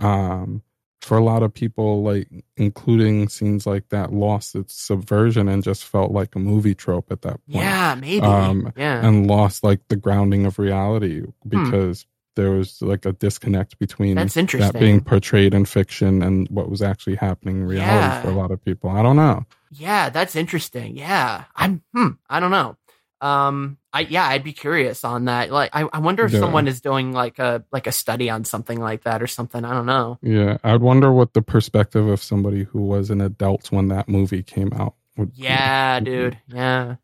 um, 0.00 0.62
for 1.00 1.16
a 1.16 1.22
lot 1.22 1.44
of 1.44 1.54
people, 1.54 2.02
like 2.02 2.28
including 2.56 3.28
scenes 3.28 3.64
like 3.64 3.88
that, 3.90 4.12
lost 4.12 4.56
its 4.56 4.74
subversion 4.74 5.48
and 5.48 5.62
just 5.62 5.84
felt 5.84 6.10
like 6.10 6.34
a 6.34 6.40
movie 6.40 6.74
trope 6.74 7.12
at 7.12 7.22
that 7.22 7.40
point. 7.46 7.64
Yeah, 7.64 7.94
maybe. 7.94 8.26
Um, 8.26 8.72
yeah. 8.76 9.06
and 9.06 9.28
lost 9.28 9.62
like 9.62 9.80
the 9.88 9.96
grounding 9.96 10.44
of 10.44 10.58
reality 10.58 11.22
because 11.46 12.04
there 12.34 12.50
was 12.50 12.80
like 12.82 13.04
a 13.04 13.12
disconnect 13.12 13.78
between 13.78 14.16
That's 14.16 14.34
that 14.34 14.76
being 14.78 15.00
portrayed 15.00 15.54
in 15.54 15.64
fiction 15.64 16.22
and 16.22 16.48
what 16.48 16.70
was 16.70 16.82
actually 16.82 17.16
happening 17.16 17.56
in 17.58 17.64
reality 17.66 17.90
Yeah. 18.06 18.22
for 18.22 18.28
a 18.30 18.34
lot 18.34 18.50
of 18.50 18.64
people. 18.64 18.90
I 18.90 19.02
don't 19.02 19.16
know. 19.16 19.44
Yeah, 19.70 20.10
that's 20.10 20.36
interesting. 20.36 20.96
Yeah. 20.96 21.44
I'm 21.56 21.82
hmm, 21.94 22.08
I 22.28 22.40
don't 22.40 22.50
know. 22.50 22.76
Um 23.20 23.78
I 23.92 24.00
yeah, 24.00 24.26
I'd 24.26 24.42
be 24.44 24.52
curious 24.52 25.04
on 25.04 25.26
that. 25.26 25.50
Like 25.52 25.70
I, 25.72 25.88
I 25.92 25.98
wonder 26.00 26.24
if 26.24 26.32
Yeah. 26.32 26.40
someone 26.40 26.66
is 26.68 26.80
doing 26.80 27.12
like 27.12 27.38
a 27.38 27.64
like 27.70 27.86
a 27.86 27.92
study 27.92 28.28
on 28.30 28.44
something 28.44 28.80
like 28.80 29.04
that 29.04 29.22
or 29.22 29.26
something. 29.26 29.64
I 29.64 29.72
don't 29.74 29.86
know. 29.86 30.18
Yeah, 30.22 30.56
I'd 30.64 30.80
wonder 30.80 31.12
what 31.12 31.34
the 31.34 31.42
perspective 31.42 32.06
of 32.08 32.22
somebody 32.22 32.64
who 32.64 32.82
was 32.82 33.10
an 33.10 33.20
adult 33.20 33.70
when 33.70 33.88
that 33.88 34.08
movie 34.08 34.42
came 34.42 34.72
out 34.72 34.94
would 35.16 35.34
be. 35.34 35.42
Yeah, 35.42 36.00
dude. 36.00 36.38
Yeah. 36.48 36.96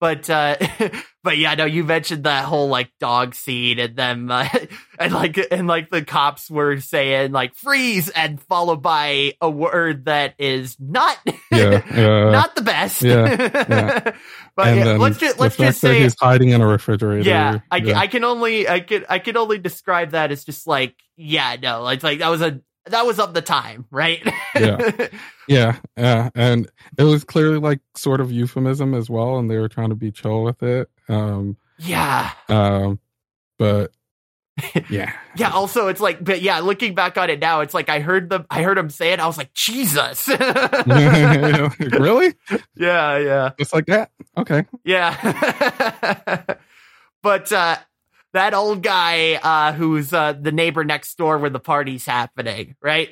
But 0.00 0.28
uh 0.28 0.56
but 1.24 1.38
yeah, 1.38 1.54
no, 1.54 1.64
you 1.64 1.84
mentioned 1.84 2.24
that 2.24 2.44
whole 2.44 2.68
like 2.68 2.92
dog 3.00 3.34
scene 3.34 3.78
and 3.78 3.96
them 3.96 4.30
uh, 4.30 4.46
and 5.00 5.12
like 5.12 5.40
and 5.50 5.66
like 5.66 5.88
the 5.88 6.04
cops 6.04 6.50
were 6.50 6.78
saying 6.80 7.32
like 7.32 7.54
freeze 7.54 8.10
and 8.10 8.40
followed 8.42 8.82
by 8.82 9.32
a 9.40 9.48
word 9.50 10.04
that 10.04 10.34
is 10.38 10.76
not 10.78 11.16
Yeah, 11.50 11.82
yeah. 11.96 12.30
not 12.30 12.54
the 12.54 12.62
best. 12.62 13.02
Yeah, 13.02 13.36
yeah. 13.40 14.00
but 14.56 14.76
yeah, 14.76 14.84
let's 14.92 15.16
just 15.16 15.40
let's 15.40 15.56
just 15.56 15.80
say 15.80 16.02
he's 16.02 16.14
hiding 16.20 16.50
in 16.50 16.60
a 16.60 16.66
refrigerator. 16.66 17.28
yeah, 17.28 17.60
I, 17.70 17.78
yeah. 17.78 17.98
I 17.98 18.06
can 18.06 18.22
only 18.22 18.68
I 18.68 18.80
can 18.80 19.06
I 19.08 19.18
can 19.18 19.38
only 19.38 19.58
describe 19.58 20.10
that 20.10 20.30
as 20.30 20.44
just 20.44 20.66
like 20.66 20.94
yeah, 21.16 21.56
no, 21.60 21.88
it's 21.88 22.04
like 22.04 22.18
that 22.18 22.28
was 22.28 22.42
a 22.42 22.60
that 22.86 23.06
was 23.06 23.18
of 23.18 23.32
the 23.32 23.40
time, 23.40 23.86
right? 23.90 24.20
Yeah. 24.54 25.08
Yeah, 25.48 25.78
yeah, 25.96 26.30
and 26.34 26.70
it 26.96 27.04
was 27.04 27.24
clearly 27.24 27.58
like 27.58 27.80
sort 27.94 28.20
of 28.20 28.32
euphemism 28.32 28.94
as 28.94 29.10
well, 29.10 29.38
and 29.38 29.50
they 29.50 29.58
were 29.58 29.68
trying 29.68 29.90
to 29.90 29.94
be 29.94 30.10
chill 30.10 30.42
with 30.42 30.62
it. 30.62 30.88
Um, 31.08 31.56
yeah. 31.78 32.30
um, 32.48 32.98
but 33.58 33.92
yeah, 34.88 35.12
Yeah, 35.36 35.50
also 35.50 35.88
it's 35.88 36.00
like 36.00 36.22
but 36.22 36.40
yeah, 36.40 36.60
looking 36.60 36.94
back 36.94 37.18
on 37.18 37.28
it 37.28 37.40
now, 37.40 37.60
it's 37.60 37.74
like 37.74 37.88
I 37.88 37.98
heard 38.00 38.30
the 38.30 38.46
I 38.50 38.62
heard 38.62 38.78
him 38.78 38.88
say 38.88 39.12
it, 39.12 39.18
I 39.20 39.26
was 39.26 39.36
like, 39.36 39.52
Jesus. 39.52 40.28
really, 40.86 42.34
yeah, 42.76 43.18
yeah. 43.18 43.50
just 43.58 43.74
like 43.74 43.86
that. 43.86 44.10
Okay, 44.36 44.64
Yeah. 44.84 46.44
but 47.22 47.52
uh 47.52 47.76
that 48.32 48.54
old 48.54 48.82
guy 48.82 49.34
uh 49.34 49.72
who's 49.72 50.12
uh 50.12 50.32
the 50.34 50.52
neighbor 50.52 50.84
next 50.84 51.16
door 51.18 51.38
where 51.38 51.50
the 51.50 51.60
party's 51.60 52.06
happening, 52.06 52.76
right? 52.80 53.08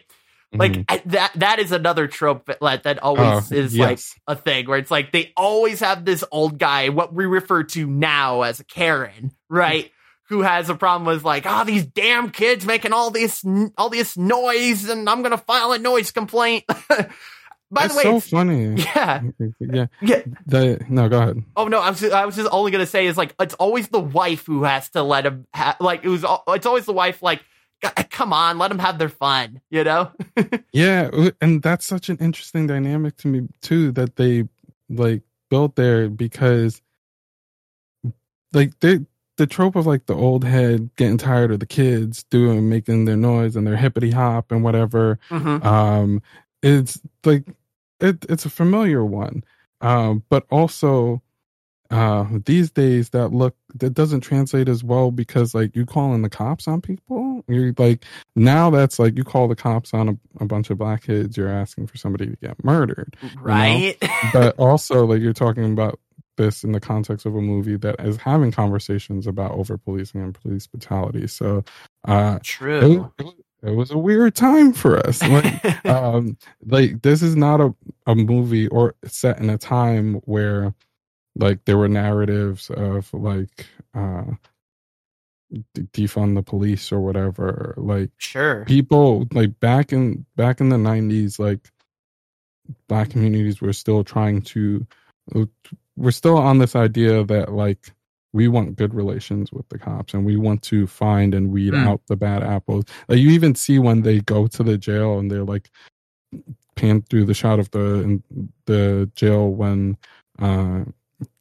Like 0.54 0.72
Mhm. 0.72 0.84
I- 0.88 1.02
that 1.06 1.32
that 1.36 1.58
is 1.60 1.72
another 1.72 2.06
trope 2.06 2.46
that 2.60 2.82
that 2.82 3.02
always 3.02 3.50
Oh, 3.52 3.54
is 3.56 3.76
like 3.76 3.98
a 4.26 4.36
thing 4.36 4.68
where 4.68 4.78
it's 4.78 4.90
like 4.90 5.10
they 5.12 5.32
always 5.36 5.80
have 5.80 6.04
this 6.04 6.22
old 6.30 6.58
guy, 6.58 6.90
what 6.90 7.14
we 7.14 7.24
refer 7.26 7.62
to 7.64 7.86
now 7.86 8.42
as 8.42 8.60
a 8.60 8.64
Karen, 8.64 9.32
right? 9.48 9.90
Who 10.28 10.42
has 10.42 10.68
a 10.70 10.74
problem 10.74 11.06
with 11.06 11.24
like, 11.24 11.44
oh, 11.46 11.64
these 11.64 11.84
damn 11.86 12.30
kids 12.30 12.64
making 12.66 12.92
all 12.92 13.10
this 13.10 13.42
all 13.78 13.88
this 13.90 14.16
noise, 14.16 14.88
and 14.88 15.08
I'm 15.08 15.22
gonna 15.22 15.38
file 15.38 15.72
a 15.72 15.78
noise 15.78 16.10
complaint. 16.10 16.64
By 17.70 17.86
It's 17.86 17.94
the 17.94 17.98
way, 17.98 18.02
so 18.02 18.20
funny. 18.20 18.74
yeah, 18.94 19.22
yeah. 19.58 19.86
yeah. 20.02 20.20
The 20.44 20.84
no, 20.90 21.08
go 21.08 21.18
ahead. 21.22 21.42
Oh 21.56 21.68
no, 21.68 21.80
I 21.80 21.88
was 21.88 22.00
just, 22.00 22.12
I 22.12 22.26
was 22.26 22.36
just 22.36 22.50
only 22.52 22.70
gonna 22.70 22.84
say 22.84 23.06
is 23.06 23.16
like 23.16 23.34
it's 23.40 23.54
always 23.54 23.88
the 23.88 23.98
wife 24.00 24.44
who 24.44 24.64
has 24.64 24.90
to 24.90 25.02
let 25.02 25.24
him 25.24 25.46
ha- 25.54 25.78
like 25.80 26.04
it 26.04 26.08
was 26.10 26.22
it's 26.48 26.66
always 26.66 26.84
the 26.84 26.92
wife 26.92 27.22
like 27.22 27.38
"C- 27.40 27.44
come 28.10 28.32
on 28.32 28.58
let 28.58 28.68
them 28.68 28.78
have 28.78 28.98
their 28.98 29.08
fun 29.08 29.60
you 29.70 29.82
know 29.84 30.10
Yeah, 30.72 31.10
and 31.40 31.62
that's 31.62 31.86
such 31.86 32.08
an 32.08 32.16
interesting 32.18 32.66
dynamic 32.66 33.16
to 33.18 33.28
me 33.28 33.48
too 33.60 33.92
that 33.92 34.16
they 34.16 34.48
like 34.88 35.22
built 35.50 35.76
there 35.76 36.08
because 36.08 36.80
like 38.52 38.78
they 38.80 39.00
the 39.36 39.46
trope 39.46 39.76
of 39.76 39.86
like 39.86 40.06
the 40.06 40.14
old 40.14 40.44
head 40.44 40.90
getting 40.96 41.18
tired 41.18 41.50
of 41.50 41.60
the 41.60 41.66
kids 41.66 42.22
doing 42.24 42.68
making 42.68 43.04
their 43.04 43.16
noise 43.16 43.56
and 43.56 43.66
their 43.66 43.76
hippity 43.76 44.10
hop 44.10 44.50
and 44.50 44.62
whatever 44.64 45.18
mm-hmm. 45.30 45.66
um 45.66 46.22
it's 46.62 47.00
like 47.24 47.44
it, 48.00 48.24
it's 48.28 48.46
a 48.46 48.50
familiar 48.50 49.04
one 49.04 49.44
um 49.80 50.22
but 50.28 50.46
also 50.50 51.22
uh 51.92 52.24
these 52.46 52.70
days 52.70 53.10
that 53.10 53.28
look 53.28 53.54
that 53.74 53.92
doesn't 53.92 54.22
translate 54.22 54.66
as 54.66 54.82
well 54.82 55.10
because 55.10 55.54
like 55.54 55.76
you 55.76 55.84
calling 55.84 56.22
the 56.22 56.30
cops 56.30 56.66
on 56.66 56.80
people? 56.80 57.44
You're 57.48 57.74
like 57.76 58.04
now 58.34 58.70
that's 58.70 58.98
like 58.98 59.16
you 59.16 59.24
call 59.24 59.46
the 59.46 59.54
cops 59.54 59.92
on 59.92 60.08
a, 60.08 60.16
a 60.40 60.46
bunch 60.46 60.70
of 60.70 60.78
black 60.78 61.02
kids 61.04 61.36
you're 61.36 61.50
asking 61.50 61.88
for 61.88 61.98
somebody 61.98 62.26
to 62.26 62.36
get 62.36 62.64
murdered 62.64 63.16
right. 63.36 63.96
But 64.32 64.58
also 64.58 65.04
like 65.04 65.20
you're 65.20 65.34
talking 65.34 65.70
about 65.70 66.00
this 66.38 66.64
in 66.64 66.72
the 66.72 66.80
context 66.80 67.26
of 67.26 67.36
a 67.36 67.42
movie 67.42 67.76
that 67.76 68.00
is 68.00 68.16
having 68.16 68.52
conversations 68.52 69.26
about 69.26 69.52
over 69.52 69.76
policing 69.76 70.22
and 70.22 70.34
police 70.34 70.66
brutality. 70.66 71.26
So 71.26 71.62
uh 72.08 72.38
it, 72.40 72.44
true. 72.44 73.12
it, 73.18 73.26
it 73.64 73.70
was 73.76 73.90
a 73.90 73.98
weird 73.98 74.34
time 74.34 74.72
for 74.72 74.96
us. 75.06 75.22
Like 75.28 75.84
um 75.84 76.38
like 76.64 77.02
this 77.02 77.20
is 77.20 77.36
not 77.36 77.60
a, 77.60 77.74
a 78.06 78.14
movie 78.14 78.68
or 78.68 78.94
set 79.04 79.38
in 79.38 79.50
a 79.50 79.58
time 79.58 80.14
where 80.24 80.74
like 81.36 81.64
there 81.64 81.78
were 81.78 81.88
narratives 81.88 82.70
of 82.70 83.12
like 83.14 83.66
uh 83.94 84.24
defund 85.92 86.34
the 86.34 86.42
police 86.42 86.90
or 86.90 87.00
whatever 87.00 87.74
like 87.76 88.10
sure 88.16 88.64
people 88.64 89.26
like 89.32 89.58
back 89.60 89.92
in 89.92 90.24
back 90.34 90.60
in 90.60 90.70
the 90.70 90.76
90s 90.76 91.38
like 91.38 91.70
black 92.88 93.10
communities 93.10 93.60
were 93.60 93.72
still 93.72 94.02
trying 94.02 94.40
to 94.40 94.86
we're 95.96 96.10
still 96.10 96.38
on 96.38 96.58
this 96.58 96.74
idea 96.74 97.22
that 97.24 97.52
like 97.52 97.92
we 98.32 98.48
want 98.48 98.76
good 98.76 98.94
relations 98.94 99.52
with 99.52 99.68
the 99.68 99.78
cops 99.78 100.14
and 100.14 100.24
we 100.24 100.36
want 100.36 100.62
to 100.62 100.86
find 100.86 101.34
and 101.34 101.50
weed 101.52 101.74
Mm. 101.74 101.86
out 101.86 102.00
the 102.06 102.16
bad 102.16 102.42
apples 102.42 102.84
like 103.08 103.18
you 103.18 103.30
even 103.30 103.54
see 103.54 103.78
when 103.78 104.00
they 104.02 104.20
go 104.20 104.46
to 104.46 104.62
the 104.62 104.78
jail 104.78 105.18
and 105.18 105.30
they're 105.30 105.44
like 105.44 105.70
pan 106.76 107.02
through 107.02 107.26
the 107.26 107.34
shot 107.34 107.58
of 107.58 107.70
the 107.72 108.00
in 108.00 108.22
the 108.64 109.10
jail 109.14 109.50
when 109.50 109.98
uh 110.38 110.84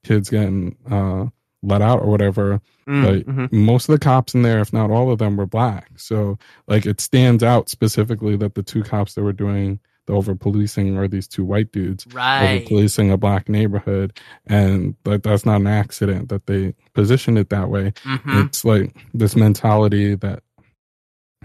kids 0.03 0.29
getting 0.29 0.75
uh 0.89 1.27
let 1.63 1.81
out 1.81 2.01
or 2.01 2.07
whatever 2.07 2.59
Mm, 2.87 3.05
like, 3.05 3.25
mhm. 3.25 3.51
most 3.53 3.87
of 3.87 3.93
the 3.93 4.03
cops 4.03 4.33
in 4.33 4.41
there, 4.41 4.59
if 4.59 4.73
not 4.73 4.89
all 4.89 5.11
of 5.11 5.19
them, 5.19 5.37
were 5.37 5.45
black. 5.45 5.91
So 5.97 6.37
like 6.67 6.85
it 6.85 6.99
stands 6.99 7.43
out 7.43 7.69
specifically 7.69 8.35
that 8.37 8.55
the 8.55 8.63
two 8.63 8.83
cops 8.83 9.13
that 9.13 9.23
were 9.23 9.31
doing 9.33 9.79
the 10.07 10.13
over 10.13 10.33
policing 10.35 10.97
are 10.97 11.07
these 11.07 11.27
two 11.27 11.45
white 11.45 11.71
dudes 11.71 12.07
right. 12.11 12.55
over 12.57 12.65
policing 12.67 13.11
a 13.11 13.17
black 13.17 13.47
neighborhood, 13.47 14.19
and 14.47 14.95
like 15.05 15.21
that's 15.21 15.45
not 15.45 15.61
an 15.61 15.67
accident 15.67 16.29
that 16.29 16.47
they 16.47 16.73
positioned 16.93 17.37
it 17.37 17.49
that 17.51 17.69
way. 17.69 17.91
Mhm. 18.03 18.45
It's 18.47 18.65
like 18.65 18.95
this 19.13 19.35
mentality 19.35 20.15
that 20.15 20.41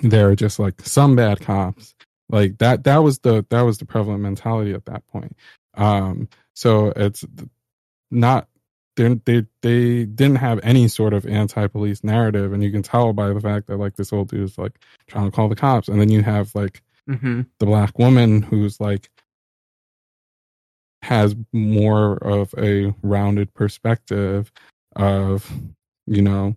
there 0.02 0.30
are 0.30 0.36
just 0.36 0.58
like 0.58 0.80
some 0.80 1.14
bad 1.16 1.40
cops. 1.40 1.94
Like 2.30 2.58
that 2.58 2.84
that 2.84 2.98
was 3.04 3.18
the 3.20 3.44
that 3.50 3.60
was 3.62 3.78
the 3.78 3.84
prevalent 3.86 4.22
mentality 4.22 4.72
at 4.72 4.86
that 4.86 5.06
point. 5.08 5.36
Um 5.74 6.28
so 6.54 6.92
it's 6.96 7.24
not 8.10 8.48
they 8.96 9.14
they 9.26 9.44
they 9.62 10.04
didn't 10.06 10.36
have 10.36 10.58
any 10.62 10.88
sort 10.88 11.12
of 11.12 11.26
anti-police 11.26 12.02
narrative 12.02 12.52
and 12.52 12.62
you 12.64 12.70
can 12.72 12.82
tell 12.82 13.12
by 13.12 13.28
the 13.32 13.40
fact 13.40 13.66
that 13.66 13.76
like 13.76 13.96
this 13.96 14.12
old 14.12 14.28
dude 14.28 14.42
is 14.42 14.56
like 14.58 14.78
trying 15.06 15.26
to 15.30 15.34
call 15.34 15.48
the 15.48 15.56
cops 15.56 15.88
and 15.88 16.00
then 16.00 16.08
you 16.10 16.22
have 16.22 16.54
like 16.54 16.82
Mhm. 17.08 17.46
the 17.60 17.66
black 17.66 17.98
woman 17.98 18.42
who's 18.42 18.80
like 18.80 19.10
has 21.02 21.36
more 21.52 22.16
of 22.18 22.52
a 22.58 22.92
rounded 23.02 23.52
perspective 23.54 24.50
of 24.96 25.50
you 26.06 26.22
know 26.22 26.56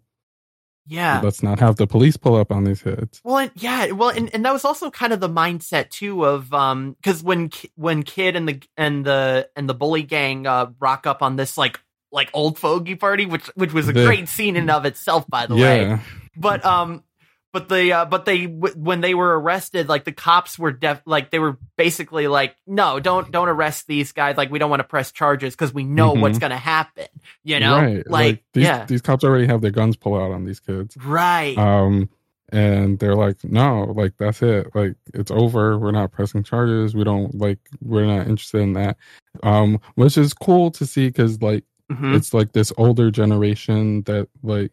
yeah. 0.89 1.21
Let's 1.23 1.41
not 1.43 1.59
have 1.59 1.77
the 1.77 1.87
police 1.87 2.17
pull 2.17 2.35
up 2.35 2.51
on 2.51 2.63
these 2.65 2.81
kids. 2.81 3.21
Well, 3.23 3.37
and, 3.37 3.51
yeah, 3.55 3.91
well, 3.91 4.09
and, 4.09 4.33
and 4.33 4.43
that 4.43 4.51
was 4.51 4.65
also 4.65 4.89
kind 4.91 5.13
of 5.13 5.19
the 5.19 5.29
mindset 5.29 5.89
too 5.91 6.25
of 6.25 6.53
um 6.53 6.95
because 6.99 7.23
when 7.23 7.51
when 7.75 8.03
Kid 8.03 8.35
and 8.35 8.49
the 8.49 8.61
and 8.75 9.05
the 9.05 9.49
and 9.55 9.69
the 9.69 9.73
bully 9.73 10.03
gang 10.03 10.45
uh 10.47 10.71
rock 10.79 11.07
up 11.07 11.21
on 11.21 11.35
this 11.35 11.57
like 11.57 11.79
like 12.11 12.29
old 12.33 12.57
fogey 12.57 12.95
party, 12.95 13.25
which 13.25 13.45
which 13.55 13.71
was 13.71 13.87
a 13.87 13.93
The- 13.93 14.05
great 14.05 14.27
scene 14.27 14.55
in 14.55 14.63
and 14.63 14.71
of 14.71 14.85
itself, 14.85 15.27
by 15.27 15.45
the 15.45 15.55
way. 15.55 15.99
But 16.35 16.65
um, 16.65 17.03
but 17.52 17.68
the 17.70 17.91
uh, 17.93 18.06
but 18.06 18.26
they 18.26 18.45
w- 18.45 18.76
when 18.76 19.02
they 19.02 19.14
were 19.14 19.39
arrested, 19.39 19.89
like 19.89 20.04
the 20.04 20.12
cops 20.12 20.60
were 20.60 20.72
def 20.72 21.02
like 21.06 21.32
they 21.32 21.39
were 21.39 21.58
basically 21.78 22.28
like, 22.28 22.56
no, 22.68 23.00
don't 23.00 23.32
don't 23.32 23.50
arrest 23.50 23.88
these 23.88 24.12
guys. 24.12 24.38
Like 24.38 24.52
we 24.52 24.60
don't 24.60 24.70
want 24.70 24.82
to 24.82 24.88
press 24.88 25.12
charges 25.12 25.56
because 25.56 25.74
we 25.74 25.84
know 25.84 26.14
Mhm. 26.14 26.22
what's 26.22 26.39
gonna 26.39 26.58
happen. 26.58 27.08
You 27.43 27.60
know, 27.60 27.76
right 27.78 28.10
like, 28.10 28.43
these, 28.54 28.66
yeah, 28.66 28.86
these 28.86 29.02
cops 29.02 29.24
already 29.24 29.47
have 29.47 29.62
their 29.62 29.72
guns 29.72 29.95
pulled 29.95 30.22
out 30.22 30.32
on 30.32 30.45
these 30.45 30.60
kids 30.60 30.95
right, 30.97 31.58
um 31.58 32.10
and 32.52 32.97
they're 32.97 33.16
like 33.16 33.38
no 33.43 33.84
like 33.95 34.18
that's 34.18 34.41
it 34.41 34.68
like 34.74 34.95
it's 35.14 35.30
over 35.30 35.78
we're 35.78 35.91
not 35.91 36.12
pressing 36.12 36.41
charges 36.41 36.95
we 36.95 37.04
don't 37.04 37.36
like 37.36 37.60
we're 37.80 38.08
not 38.08 38.26
interested 38.28 38.60
in 38.62 38.74
that 38.74 38.97
um 39.43 39.80
which 39.93 40.18
is 40.18 40.34
cool 40.34 40.72
to 40.72 40.84
see 40.86 41.08
because 41.10 41.39
like 41.43 41.64
Mhm. 41.91 42.16
it's 42.16 42.34
like 42.34 42.52
this 42.54 42.72
older 42.78 43.12
generation 43.12 44.02
that 44.04 44.28
like 44.41 44.72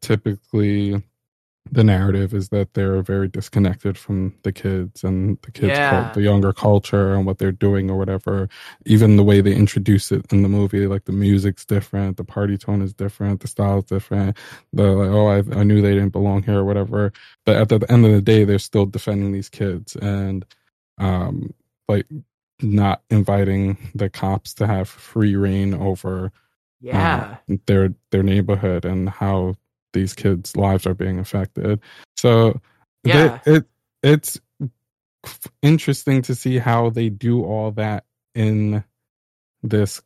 typically 0.00 1.02
the 1.70 1.84
narrative 1.84 2.34
is 2.34 2.48
that 2.48 2.74
they're 2.74 3.02
very 3.02 3.28
disconnected 3.28 3.96
from 3.96 4.34
the 4.42 4.52
kids 4.52 5.04
and 5.04 5.38
the 5.42 5.50
kids 5.52 5.68
Yeah. 5.78 5.90
cult- 6.02 6.14
the 6.14 6.22
younger 6.22 6.52
culture 6.52 7.14
and 7.14 7.24
what 7.24 7.38
they're 7.38 7.52
doing 7.52 7.88
or 7.90 7.96
whatever 7.96 8.48
even 8.84 9.16
the 9.16 9.22
way 9.22 9.40
they 9.40 9.54
introduce 9.54 10.10
it 10.10 10.30
in 10.32 10.42
the 10.42 10.48
movie 10.48 10.86
like 10.86 11.04
the 11.04 11.12
music's 11.12 11.64
different 11.64 12.16
the 12.16 12.24
party 12.24 12.58
tone 12.58 12.82
is 12.82 12.92
different 12.92 13.40
the 13.40 13.48
style's 13.48 13.84
different 13.84 14.36
the 14.72 14.82
like 14.82 15.08
oh 15.10 15.28
I, 15.28 15.60
I 15.60 15.62
knew 15.62 15.80
they 15.80 15.94
didn't 15.94 16.10
belong 16.12 16.42
here 16.42 16.58
or 16.58 16.64
whatever 16.64 17.12
but 17.46 17.56
at 17.56 17.68
the 17.68 17.90
end 17.90 18.04
of 18.04 18.12
the 18.12 18.22
day 18.22 18.44
they're 18.44 18.58
still 18.58 18.84
defending 18.86 19.30
these 19.32 19.48
kids 19.48 19.94
and 19.96 20.44
um 20.98 21.54
like 21.88 22.06
not 22.60 23.02
inviting 23.08 23.76
the 23.94 24.10
cops 24.10 24.52
to 24.54 24.66
have 24.66 24.88
free 24.88 25.36
reign 25.36 25.74
over 25.74 26.32
Yeah. 26.80 27.36
uh, 27.48 27.54
their 27.66 27.94
their 28.10 28.22
neighborhood 28.24 28.84
and 28.84 29.08
how 29.08 29.54
these 29.92 30.14
kids' 30.14 30.56
lives 30.56 30.86
are 30.86 30.94
being 30.94 31.18
affected. 31.18 31.80
So 32.16 32.60
Yeah. 33.04 33.40
they- 33.44 33.56
it 33.56 33.64
it's 34.02 34.40
interesting 35.62 36.22
to 36.22 36.34
see 36.34 36.58
how 36.58 36.90
they 36.90 37.08
do 37.08 37.44
all 37.44 37.70
that 37.72 38.04
in 38.34 38.82
this 39.62 40.02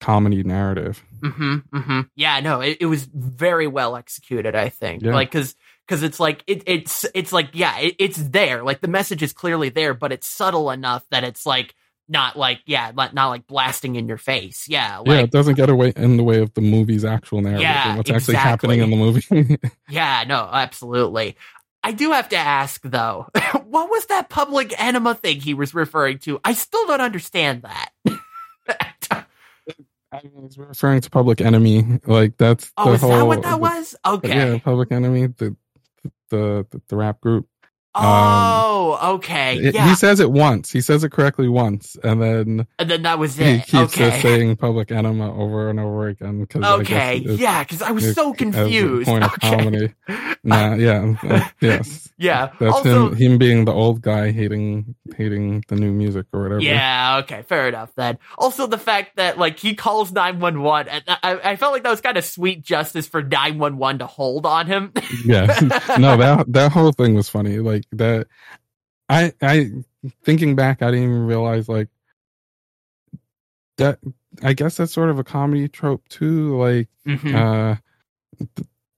comedy 0.00 0.42
narrative. 0.42 1.02
Mm-hmm. 1.20 1.56
Mm-hmm. 1.76 2.00
Yeah, 2.14 2.40
no, 2.40 2.60
it, 2.60 2.78
it 2.80 2.86
was 2.86 3.04
very 3.04 3.66
well 3.66 3.96
executed, 3.96 4.54
I 4.54 4.68
think. 4.68 5.02
Yeah. 5.02 5.14
Like, 5.14 5.30
cause, 5.32 5.56
cause 5.88 6.02
it's 6.02 6.20
like, 6.20 6.44
it, 6.46 6.62
it's, 6.66 7.04
it's 7.14 7.32
like, 7.32 7.50
yeah, 7.52 7.78
it, 7.78 7.96
it's 7.98 8.18
there. 8.18 8.62
Like 8.62 8.80
the 8.80 8.88
message 8.88 9.22
is 9.22 9.32
clearly 9.32 9.68
there, 9.68 9.94
but 9.94 10.12
it's 10.12 10.26
subtle 10.28 10.70
enough 10.70 11.04
that 11.10 11.24
it's 11.24 11.46
like, 11.46 11.74
not 12.12 12.36
like, 12.36 12.60
yeah, 12.66 12.92
not, 12.94 13.14
not 13.14 13.28
like 13.28 13.46
blasting 13.46 13.96
in 13.96 14.06
your 14.06 14.18
face. 14.18 14.68
Yeah. 14.68 14.98
Like, 14.98 15.08
yeah, 15.08 15.18
it 15.20 15.30
doesn't 15.32 15.54
get 15.54 15.68
away 15.68 15.92
in 15.96 16.16
the 16.16 16.22
way 16.22 16.38
of 16.40 16.54
the 16.54 16.60
movie's 16.60 17.04
actual 17.04 17.40
narrative 17.40 17.62
Yeah, 17.62 17.88
and 17.88 17.96
what's 17.96 18.10
actually 18.10 18.36
happening 18.36 18.80
in 18.80 18.90
the 18.90 18.96
movie. 18.96 19.58
Yeah, 19.88 20.24
no, 20.26 20.48
absolutely. 20.50 21.36
I 21.82 21.92
do 21.92 22.12
have 22.12 22.28
to 22.30 22.36
ask 22.36 22.80
though, 22.82 23.26
what 23.64 23.90
was 23.90 24.06
that 24.06 24.28
public 24.28 24.72
enema 24.80 25.14
thing 25.14 25.40
he 25.40 25.54
was 25.54 25.74
referring 25.74 26.18
to? 26.20 26.40
I 26.44 26.52
still 26.52 26.86
don't 26.86 27.00
understand 27.00 27.62
that. 27.62 27.90
I 30.12 30.20
was 30.34 30.58
referring 30.58 31.00
to 31.00 31.10
Public 31.10 31.40
Enemy, 31.40 32.00
like 32.06 32.36
that's 32.36 32.70
oh, 32.76 32.90
the 32.90 32.92
is 32.92 33.00
whole. 33.00 33.10
that 33.10 33.24
what 33.24 33.42
that 33.42 33.58
was? 33.58 33.96
Okay. 34.04 34.28
Yeah, 34.28 34.58
Public 34.58 34.92
Enemy, 34.92 35.28
the 35.28 35.56
the 36.28 36.66
the, 36.70 36.82
the 36.88 36.96
rap 36.96 37.20
group. 37.22 37.48
Oh, 37.94 39.14
okay. 39.14 39.58
It- 39.58 39.74
yeah. 39.74 39.88
He 39.88 39.94
says 39.94 40.20
it 40.20 40.30
once. 40.30 40.70
He 40.70 40.80
says 40.80 41.04
it 41.04 41.10
correctly 41.10 41.48
once, 41.48 41.96
and 42.02 42.22
then 42.22 42.66
and 42.78 42.90
then 42.90 43.02
that 43.02 43.18
was 43.18 43.38
it. 43.38 43.46
he 43.46 43.58
keeps 43.60 43.94
okay. 43.94 44.20
saying 44.20 44.56
"public 44.56 44.90
enema" 44.90 45.34
over 45.34 45.68
and 45.70 45.78
over 45.78 46.08
again. 46.08 46.46
Cause 46.46 46.80
okay. 46.80 47.16
Yeah, 47.16 47.62
because 47.62 47.82
I 47.82 47.90
was 47.90 48.14
so 48.14 48.32
confused. 48.32 49.06
point 49.06 49.24
of 49.24 49.32
okay. 49.34 49.56
comedy. 49.56 49.94
Nah, 50.44 50.74
yeah, 50.74 51.14
uh, 51.22 51.48
yes. 51.60 52.08
Yeah. 52.18 52.52
That's 52.60 52.72
also, 52.72 53.10
him. 53.10 53.16
Him 53.16 53.38
being 53.38 53.64
the 53.64 53.72
old 53.72 54.00
guy 54.00 54.30
hating 54.30 54.94
hating 55.16 55.64
the 55.66 55.74
new 55.74 55.92
music 55.92 56.26
or 56.32 56.42
whatever. 56.42 56.60
Yeah, 56.60 57.20
okay, 57.22 57.42
fair 57.42 57.68
enough 57.68 57.92
then. 57.96 58.18
Also, 58.38 58.66
the 58.68 58.78
fact 58.78 59.16
that 59.16 59.38
like 59.38 59.58
he 59.58 59.74
calls 59.74 60.12
nine 60.12 60.38
one 60.38 60.62
one, 60.62 60.88
and 60.88 61.02
I, 61.08 61.40
I 61.52 61.56
felt 61.56 61.72
like 61.72 61.82
that 61.82 61.90
was 61.90 62.00
kind 62.00 62.16
of 62.16 62.24
sweet 62.24 62.62
justice 62.62 63.08
for 63.08 63.22
nine 63.22 63.58
one 63.58 63.76
one 63.76 63.98
to 63.98 64.06
hold 64.06 64.46
on 64.46 64.66
him. 64.66 64.92
yeah. 65.24 65.46
no, 65.98 66.16
that 66.16 66.44
that 66.48 66.72
whole 66.72 66.92
thing 66.92 67.14
was 67.14 67.28
funny. 67.28 67.58
Like 67.58 67.81
that. 67.92 68.26
I 69.08 69.32
I 69.42 69.70
thinking 70.24 70.56
back, 70.56 70.82
I 70.82 70.90
didn't 70.90 71.04
even 71.08 71.26
realize 71.26 71.68
like 71.68 71.88
that. 73.78 73.98
I 74.42 74.52
guess 74.54 74.76
that's 74.76 74.92
sort 74.92 75.10
of 75.10 75.18
a 75.18 75.24
comedy 75.24 75.68
trope 75.68 76.08
too. 76.08 76.56
Like 76.56 76.88
Mhm. 77.06 77.34
uh 77.34 77.76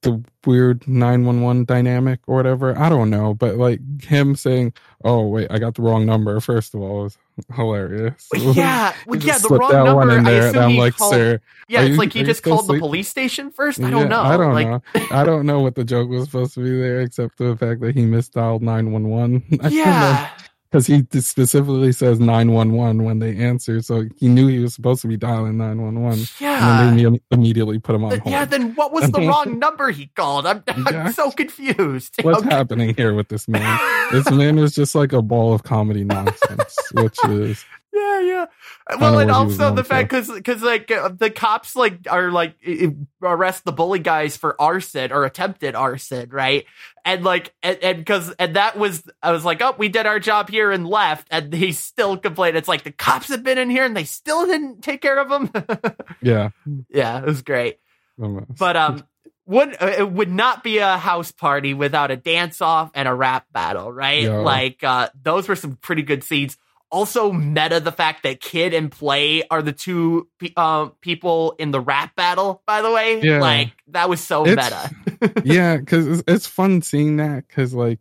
the 0.04 0.22
weird 0.46 0.86
911 0.86 1.64
dynamic 1.64 2.20
or 2.26 2.36
whatever 2.36 2.78
i 2.78 2.88
don't 2.88 3.10
know 3.10 3.34
but 3.34 3.56
like 3.56 3.80
him 4.02 4.36
saying 4.36 4.72
oh 5.04 5.26
wait 5.26 5.50
i 5.50 5.58
got 5.58 5.74
the 5.74 5.82
wrong 5.82 6.06
number 6.06 6.38
first 6.40 6.74
of 6.74 6.80
all 6.82 7.02
was 7.04 7.18
hilarious 7.54 8.28
yeah, 8.54 8.94
well, 9.06 9.18
yeah, 9.18 9.38
the 9.38 9.48
wrong 9.48 9.72
number. 9.72 10.12
I 10.28 10.30
assume 10.32 10.62
i'm 10.62 10.70
he 10.70 10.78
like 10.78 10.96
called, 10.96 11.14
sir 11.14 11.40
yeah, 11.66 11.80
it's 11.80 11.90
you- 11.90 11.96
like 11.96 12.12
he 12.12 12.22
just 12.22 12.42
called 12.42 12.68
the 12.68 12.78
police 12.78 13.08
station 13.08 13.50
first. 13.50 13.80
I 13.80 13.84
Yeah, 13.84 13.90
don't 13.90 14.08
know. 14.10 14.20
i 14.22 14.36
don't 14.36 14.52
like, 14.54 14.66
know 14.68 14.82
i 15.10 15.24
don't 15.24 15.46
know 15.46 15.60
what 15.60 15.74
the 15.74 15.84
joke 15.84 16.10
was 16.10 16.26
supposed 16.26 16.54
to 16.54 16.60
be 16.62 16.78
there 16.78 17.00
except 17.00 17.36
for 17.36 17.44
the 17.48 17.56
fact 17.56 17.80
that 17.80 17.94
he 17.96 18.02
misdialed 18.04 18.60
911 18.60 19.42
Yeah, 19.72 20.28
because 20.74 20.88
he 20.88 21.06
specifically 21.20 21.92
says 21.92 22.20
911 22.20 23.04
when 23.04 23.20
they 23.20 23.36
answer 23.38 23.80
so 23.82 24.04
he 24.16 24.28
knew 24.28 24.48
he 24.48 24.58
was 24.58 24.74
supposed 24.74 25.02
to 25.02 25.08
be 25.08 25.16
dialing 25.16 25.56
911 25.58 26.28
yeah 26.40 26.68
and 26.70 26.80
then 26.80 26.96
they 26.96 27.20
immediately 27.30 27.78
put 27.78 27.94
him 27.94 28.04
on 28.04 28.18
hold 28.20 28.32
yeah, 28.32 28.44
then 28.44 28.74
what 28.74 28.92
was 28.92 29.10
the 29.12 29.20
wrong 29.20 29.58
number 29.60 29.90
he 29.92 30.08
called? 30.16 30.46
I'm, 30.46 30.64
I'm 30.68 30.86
Yeah. 30.92 31.10
so 31.12 31.30
confused. 31.30 32.16
what's 32.22 32.40
Okay. 32.40 32.50
happening 32.50 32.94
here 32.96 33.14
with 33.14 33.28
this 33.28 33.48
man 33.48 33.78
this 34.12 34.30
man 34.30 34.58
is 34.58 34.74
just 34.74 34.94
like 34.96 35.12
a 35.12 35.22
ball 35.22 35.54
of 35.54 35.62
comedy 35.62 36.04
nonsense, 36.04 36.76
which 36.92 37.24
is 37.24 37.66
Yeah, 37.94 38.20
yeah. 38.22 38.46
Well, 38.98 39.18
and 39.18 39.30
what 39.30 39.36
he 39.40 39.46
was 39.46 39.60
also 39.60 39.74
the 39.74 39.84
fact 39.84 40.10
because 40.10 40.28
because 40.30 40.62
like 40.62 40.90
uh, 40.90 41.10
the 41.16 41.30
cops 41.30 41.76
like 41.76 42.00
are 42.10 42.32
like 42.32 42.56
i- 42.66 42.90
i- 43.22 43.26
arrest 43.26 43.64
the 43.64 43.70
bully 43.72 44.00
guys 44.00 44.36
for 44.36 44.60
arson 44.60 45.12
or 45.12 45.24
attempted 45.24 45.76
arson, 45.76 46.28
right? 46.30 46.64
And 47.04 47.22
like 47.22 47.54
and 47.62 47.78
and 47.82 47.98
because 47.98 48.30
and 48.32 48.56
that 48.56 48.76
was 48.76 49.04
I 49.22 49.30
was 49.30 49.44
like, 49.44 49.62
oh, 49.62 49.74
we 49.78 49.88
did 49.88 50.06
our 50.06 50.18
job 50.18 50.50
here 50.50 50.72
and 50.72 50.88
left, 50.88 51.28
and 51.30 51.52
he 51.52 51.70
still 51.72 52.16
complained. 52.16 52.56
It's 52.56 52.66
like 52.68 52.82
the 52.82 52.90
cops 52.92 53.28
have 53.28 53.44
been 53.44 53.58
in 53.58 53.70
here 53.70 53.84
and 53.84 53.96
they 53.96 54.04
still 54.04 54.44
didn't 54.46 54.82
take 54.82 55.00
care 55.00 55.18
of 55.20 55.30
him. 55.30 55.50
yeah. 56.22 56.50
yeah, 56.88 57.18
it 57.20 57.24
was 57.26 57.42
great. 57.42 57.78
almost. 58.20 58.56
But 58.58 58.76
um, 58.76 59.04
would 59.46 59.80
uh, 59.80 59.94
it 59.98 60.10
would 60.10 60.30
not 60.32 60.64
be 60.64 60.78
a 60.78 60.96
house 60.96 61.30
party 61.30 61.74
without 61.74 62.10
a 62.10 62.16
dance 62.16 62.60
off 62.60 62.90
and 62.94 63.06
a 63.06 63.14
rap 63.14 63.46
battle, 63.52 63.92
right? 63.92 64.22
Yeah. 64.24 64.38
Like 64.38 64.82
uh, 64.82 65.10
those 65.22 65.46
were 65.46 65.56
some 65.56 65.76
pretty 65.76 66.02
good 66.02 66.24
scenes. 66.24 66.56
Also, 66.94 67.32
meta 67.32 67.80
the 67.80 67.90
fact 67.92 68.22
that 68.22 68.40
Kid 68.40 68.72
and 68.72 68.90
Play 68.90 69.42
are 69.50 69.62
the 69.62 69.72
two 69.72 70.28
um, 70.56 70.92
people 71.00 71.56
in 71.58 71.72
the 71.72 71.80
rap 71.80 72.14
battle. 72.14 72.62
By 72.66 72.82
the 72.82 72.92
way, 72.92 73.20
Yeah. 73.20 73.40
like 73.40 73.72
that 73.88 74.08
was 74.08 74.20
so 74.20 74.46
It's- 74.46 74.70
meta. 75.18 75.42
yeah, 75.44 75.76
because 75.76 76.06
it's, 76.06 76.22
it's 76.28 76.46
fun 76.46 76.82
seeing 76.82 77.16
that 77.16 77.48
because 77.48 77.74
like 77.74 77.98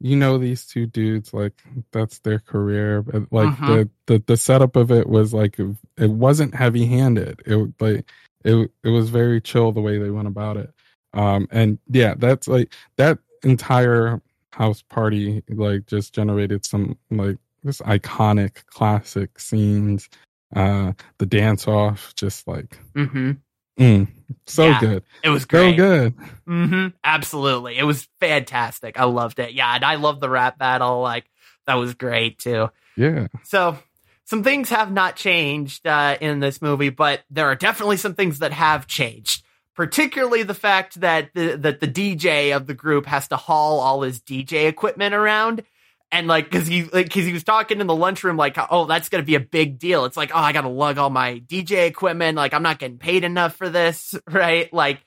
you 0.00 0.16
know 0.16 0.38
these 0.38 0.66
two 0.66 0.86
dudes 0.86 1.32
like 1.34 1.54
that's 1.92 2.18
their 2.20 2.38
career, 2.40 3.02
but 3.02 3.32
like 3.32 3.54
Mhm. 3.56 3.66
the, 3.66 3.90
the 4.14 4.22
the 4.26 4.36
setup 4.36 4.76
of 4.76 4.90
it 4.90 5.08
was 5.08 5.32
like 5.32 5.58
it 5.58 6.10
wasn't 6.10 6.54
heavy 6.54 6.86
handed. 6.86 7.40
It 7.46 7.72
like 7.80 8.04
it 8.44 8.70
it 8.84 8.88
was 8.90 9.10
very 9.10 9.40
chill 9.40 9.72
the 9.72 9.80
way 9.80 9.98
they 9.98 10.10
went 10.10 10.28
about 10.28 10.56
it. 10.56 10.72
Um 11.14 11.48
and 11.50 11.78
yeah, 11.88 12.14
that's 12.16 12.46
like 12.48 12.72
that 12.96 13.18
entire 13.44 14.20
house 14.52 14.82
party 14.82 15.42
like 15.48 15.86
just 15.86 16.14
generated 16.14 16.64
some 16.64 16.96
like 17.10 17.38
this 17.64 17.80
iconic 17.82 18.64
classic 18.66 19.38
scenes. 19.38 20.08
Uh 20.54 20.92
the 21.18 21.26
dance 21.26 21.68
off 21.68 22.14
just 22.14 22.48
like 22.48 22.78
mm-hmm. 22.94 23.32
mm, 23.78 24.08
so 24.46 24.64
Yeah. 24.66 24.80
good. 24.80 25.02
It 25.22 25.28
was 25.28 25.42
So 25.42 25.48
great. 25.48 25.76
good. 25.76 26.14
hmm 26.46 26.86
Absolutely, 27.04 27.76
it 27.76 27.84
was 27.84 28.08
fantastic. 28.20 28.98
I 28.98 29.04
loved 29.04 29.38
it. 29.40 29.52
Yeah, 29.52 29.74
and 29.74 29.84
I 29.84 29.96
love 29.96 30.20
the 30.20 30.30
rap 30.30 30.58
battle. 30.58 31.02
Like 31.02 31.26
that 31.66 31.74
was 31.74 31.92
great 31.94 32.38
too. 32.38 32.70
Yeah. 32.96 33.26
So, 33.44 33.78
some 34.24 34.42
things 34.42 34.70
have 34.70 34.90
not 34.90 35.16
changed 35.16 35.86
uh, 35.86 36.16
in 36.20 36.40
this 36.40 36.60
movie, 36.62 36.88
but 36.90 37.20
there 37.30 37.46
are 37.46 37.54
definitely 37.54 37.98
some 37.98 38.14
things 38.14 38.38
that 38.40 38.52
have 38.52 38.86
changed. 38.86 39.44
Particularly 39.76 40.42
the 40.42 40.54
fact 40.54 41.00
that 41.02 41.30
the 41.34 41.56
that 41.56 41.80
the 41.80 41.86
DJ 41.88 42.56
of 42.56 42.66
the 42.66 42.74
group 42.74 43.04
has 43.06 43.28
to 43.28 43.36
haul 43.36 43.80
all 43.80 44.00
his 44.02 44.18
DJ 44.20 44.66
equipment 44.66 45.14
around, 45.14 45.62
and 46.10 46.26
like 46.26 46.50
because 46.50 46.66
he 46.66 46.84
like 46.84 47.06
because 47.06 47.26
he 47.26 47.32
was 47.32 47.44
talking 47.44 47.80
in 47.80 47.86
the 47.86 47.94
lunchroom 47.94 48.36
like 48.36 48.56
oh 48.70 48.86
that's 48.86 49.08
gonna 49.08 49.22
be 49.22 49.34
a 49.34 49.40
big 49.40 49.78
deal. 49.78 50.04
It's 50.04 50.16
like 50.16 50.30
oh 50.32 50.38
I 50.38 50.52
gotta 50.52 50.68
lug 50.68 50.98
all 50.98 51.10
my 51.10 51.40
DJ 51.40 51.86
equipment 51.86 52.36
like 52.36 52.54
I'm 52.54 52.62
not 52.62 52.78
getting 52.78 52.98
paid 52.98 53.24
enough 53.24 53.56
for 53.56 53.68
this 53.68 54.14
right 54.30 54.72
like. 54.72 55.00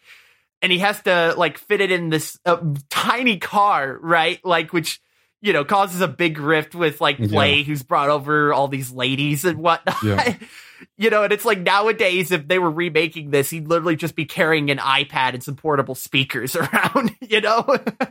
And 0.63 0.71
he 0.71 0.77
has 0.77 1.01
to 1.01 1.33
like 1.37 1.57
fit 1.57 1.81
it 1.81 1.89
in 1.89 2.09
this 2.09 2.37
uh, 2.45 2.59
tiny 2.87 3.39
car, 3.39 3.97
right? 3.99 4.39
Like, 4.45 4.71
which 4.71 5.01
you 5.41 5.53
know, 5.53 5.65
causes 5.65 6.01
a 6.01 6.07
big 6.07 6.37
rift 6.37 6.75
with 6.75 7.01
like 7.01 7.17
Yeah. 7.17 7.27
Play, 7.29 7.63
who's 7.63 7.81
brought 7.81 8.09
over 8.09 8.53
all 8.53 8.67
these 8.67 8.91
ladies 8.91 9.43
and 9.43 9.57
whatnot. 9.57 10.03
Yeah. 10.03 10.35
you 10.97 11.09
know, 11.09 11.23
and 11.23 11.31
it's 11.33 11.45
like 11.45 11.59
nowadays, 11.59 12.31
if 12.31 12.47
they 12.47 12.59
were 12.59 12.71
remaking 12.71 13.31
this, 13.31 13.49
he'd 13.49 13.67
literally 13.67 13.95
just 13.95 14.15
be 14.15 14.25
carrying 14.25 14.69
an 14.71 14.77
iPad 14.77 15.33
and 15.33 15.43
some 15.43 15.55
portable 15.55 15.95
speakers 15.95 16.55
around, 16.55 17.15
you 17.21 17.41
know? 17.41 17.65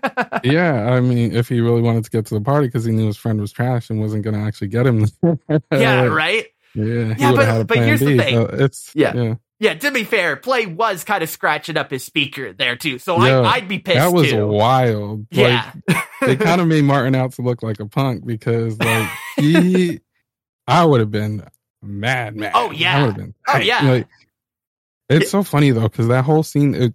yeah, 0.44 0.92
I 0.92 1.00
mean, 1.00 1.32
if 1.34 1.48
he 1.48 1.60
really 1.60 1.82
wanted 1.82 2.04
to 2.04 2.10
get 2.10 2.26
to 2.26 2.34
the 2.34 2.40
party 2.40 2.66
because 2.68 2.84
he 2.84 2.92
knew 2.92 3.06
his 3.06 3.16
friend 3.16 3.40
was 3.40 3.52
trash 3.52 3.90
and 3.90 4.00
wasn't 4.00 4.24
going 4.24 4.34
to 4.34 4.40
actually 4.40 4.68
get 4.68 4.86
him, 4.86 5.06
yeah, 5.72 6.04
right? 6.04 6.46
Yeah, 6.74 7.14
Yeah, 7.18 7.32
but- 7.34 7.66
but 7.66 7.78
here's 7.78 8.00
the 8.00 8.16
thing. 8.16 8.34
so 8.34 8.42
it's 8.44 8.92
Yeah. 8.94 9.14
yeah, 9.14 9.34
Yeah, 9.58 9.74
to 9.74 9.90
be 9.90 10.04
fair, 10.04 10.36
Play 10.36 10.66
was 10.66 11.02
kind 11.04 11.22
of 11.22 11.28
scratching 11.28 11.76
up 11.76 11.90
his 11.90 12.04
speaker 12.04 12.52
there 12.52 12.76
too. 12.76 12.98
So 12.98 13.22
Yeah, 13.24 13.40
I, 13.40 13.54
I'd 13.54 13.68
be 13.68 13.78
pissed 13.80 13.98
that 13.98 14.12
was 14.12 14.30
too. 14.30 14.46
wild. 14.46 15.26
yeah. 15.32 15.72
Like, 15.88 16.04
they 16.20 16.36
kind 16.36 16.60
of 16.60 16.66
made 16.68 16.84
Martin 16.84 17.14
out 17.14 17.32
to 17.32 17.42
look 17.42 17.62
like 17.62 17.80
a 17.80 17.86
punk 17.86 18.24
because 18.26 18.78
like 18.78 19.08
he, 19.36 20.00
I 20.68 20.84
would 20.84 21.00
have 21.00 21.10
been 21.10 21.42
mad, 21.82 22.36
mad. 22.36 22.52
Oh, 22.54 22.70
yeah. 22.70 23.10
Been. 23.10 23.34
Oh, 23.48 23.58
yeah. 23.58 23.80
Like, 23.82 24.08
it's 25.08 25.30
so 25.30 25.42
funny 25.42 25.72
though 25.72 25.88
because 25.88 26.08
that 26.08 26.24
whole 26.24 26.42
scene, 26.42 26.74
it, 26.74 26.94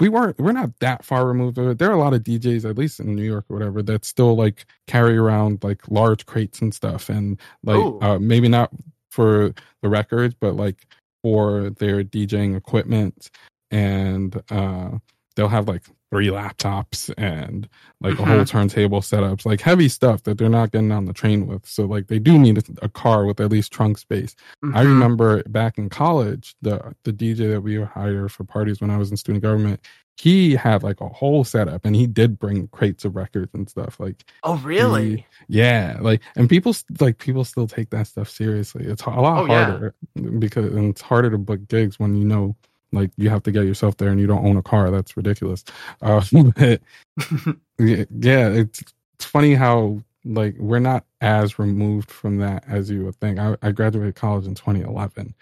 we 0.00 0.08
weren't 0.08 0.38
we're 0.38 0.52
not 0.52 0.70
that 0.80 1.04
far 1.04 1.26
removed 1.26 1.58
of 1.58 1.68
it. 1.68 1.78
There 1.78 1.88
are 1.90 1.94
a 1.94 1.98
lot 1.98 2.14
of 2.14 2.22
DJs, 2.22 2.68
at 2.68 2.78
least 2.78 3.00
in 3.00 3.14
New 3.14 3.22
York 3.22 3.44
or 3.48 3.56
whatever, 3.56 3.82
that 3.82 4.04
still 4.04 4.34
like 4.34 4.66
carry 4.86 5.16
around 5.16 5.62
like 5.62 5.88
large 5.88 6.26
crates 6.26 6.60
and 6.60 6.74
stuff, 6.74 7.08
and 7.08 7.38
like 7.62 8.02
uh, 8.02 8.18
maybe 8.18 8.48
not 8.48 8.70
for 9.10 9.54
the 9.82 9.88
records, 9.88 10.34
but 10.40 10.56
like 10.56 10.86
for 11.22 11.70
their 11.70 12.02
DJing 12.02 12.56
equipment, 12.56 13.30
and 13.70 14.42
uh, 14.50 14.90
they'll 15.36 15.48
have 15.48 15.68
like 15.68 15.84
three 16.10 16.28
laptops 16.28 17.12
and 17.16 17.68
like 18.00 18.18
a 18.18 18.24
whole 18.24 18.44
turntable 18.44 19.00
setups, 19.00 19.46
like 19.46 19.60
heavy 19.60 19.88
stuff 19.88 20.24
that 20.24 20.38
they're 20.38 20.48
not 20.48 20.72
getting 20.72 20.90
on 20.90 21.04
the 21.04 21.12
train 21.12 21.46
with. 21.46 21.64
So 21.66 21.84
like 21.86 22.08
they 22.08 22.18
do 22.18 22.38
need 22.38 22.58
a, 22.58 22.62
a 22.86 22.88
car 22.88 23.24
with 23.26 23.40
at 23.40 23.50
least 23.50 23.72
trunk 23.72 23.96
space. 23.98 24.34
I 24.62 24.66
Mhm. 24.82 24.84
remember 24.86 25.42
back 25.44 25.78
in 25.78 25.88
college, 25.88 26.56
the 26.62 26.94
the 27.04 27.12
DJ 27.12 27.48
that 27.50 27.60
we 27.62 27.78
would 27.78 27.88
hire 27.88 28.28
for 28.28 28.44
parties 28.44 28.80
when 28.80 28.90
I 28.90 28.96
was 28.96 29.10
in 29.10 29.16
student 29.16 29.42
government, 29.42 29.80
he 30.16 30.54
had 30.54 30.82
like 30.82 31.00
a 31.00 31.08
whole 31.08 31.44
setup, 31.44 31.84
and 31.86 31.94
he 31.96 32.06
did 32.06 32.38
bring 32.38 32.66
crates 32.68 33.04
of 33.04 33.14
records 33.16 33.54
and 33.54 33.70
stuff. 33.70 33.98
Like, 34.00 34.24
Oh, 34.42 34.56
really? 34.58 35.26
yeah, 35.48 35.96
like, 36.00 36.20
and 36.36 36.48
people 36.48 36.74
like 37.00 37.18
people 37.18 37.44
still 37.44 37.66
take 37.68 37.90
that 37.90 38.06
stuff 38.08 38.28
seriously. 38.28 38.84
It's 38.84 39.02
a 39.04 39.10
lot 39.10 39.42
Oh, 39.42 39.46
yeah. 39.46 39.64
harder 39.64 39.94
because 40.40 40.66
and 40.66 40.90
it's 40.90 41.00
harder 41.00 41.30
to 41.30 41.38
book 41.38 41.68
gigs 41.68 41.98
when 42.00 42.16
you 42.16 42.24
know. 42.24 42.56
Like 42.92 43.10
you 43.16 43.30
have 43.30 43.42
to 43.44 43.52
get 43.52 43.64
yourself 43.64 43.96
there, 43.96 44.08
and 44.10 44.20
you 44.20 44.26
don't 44.26 44.44
own 44.44 44.56
a 44.56 44.62
car. 44.62 44.90
That's 44.90 45.16
ridiculous. 45.16 45.64
Uh, 46.02 46.22
but 46.32 46.80
yeah, 47.78 48.48
it's 48.48 48.82
it's 49.14 49.24
funny 49.24 49.54
how 49.54 50.00
like 50.24 50.56
we're 50.58 50.78
not 50.80 51.04
as 51.20 51.58
removed 51.58 52.10
from 52.10 52.38
that 52.38 52.64
as 52.68 52.90
you 52.90 53.04
would 53.04 53.16
think. 53.16 53.38
I, 53.38 53.56
I 53.62 53.72
graduated 53.72 54.16
college 54.16 54.46
in 54.46 54.54
2011. 54.54 55.34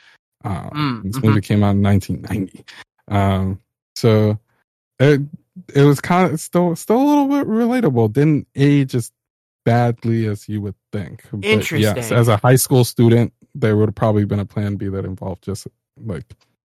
Uh, 0.44 0.70
Mm, 0.70 1.02
this 1.02 1.18
mhm. 1.18 1.24
movie 1.24 1.40
came 1.40 1.62
out 1.64 1.70
in 1.70 1.82
1990. 1.82 2.64
Um, 3.08 3.60
so 3.96 4.38
it 5.00 5.20
it 5.74 5.82
was 5.82 6.00
kind 6.00 6.32
of 6.32 6.40
still 6.40 6.76
still 6.76 7.00
a 7.00 7.06
little 7.06 7.28
bit 7.28 7.46
relatable. 7.46 8.12
Didn't 8.12 8.46
age 8.54 8.94
as 8.94 9.10
badly 9.64 10.26
as 10.26 10.48
you 10.48 10.60
would 10.60 10.76
think. 10.92 11.24
But 11.32 11.70
Yes, 11.72 12.12
as 12.12 12.28
a 12.28 12.36
high 12.36 12.56
school 12.56 12.84
student, 12.84 13.32
there 13.54 13.76
would 13.76 13.88
have 13.88 13.94
probably 13.94 14.24
been 14.24 14.38
a 14.40 14.44
plan 14.44 14.76
B 14.76 14.88
that 14.88 15.04
involved 15.04 15.42
just 15.42 15.66
like 16.04 16.24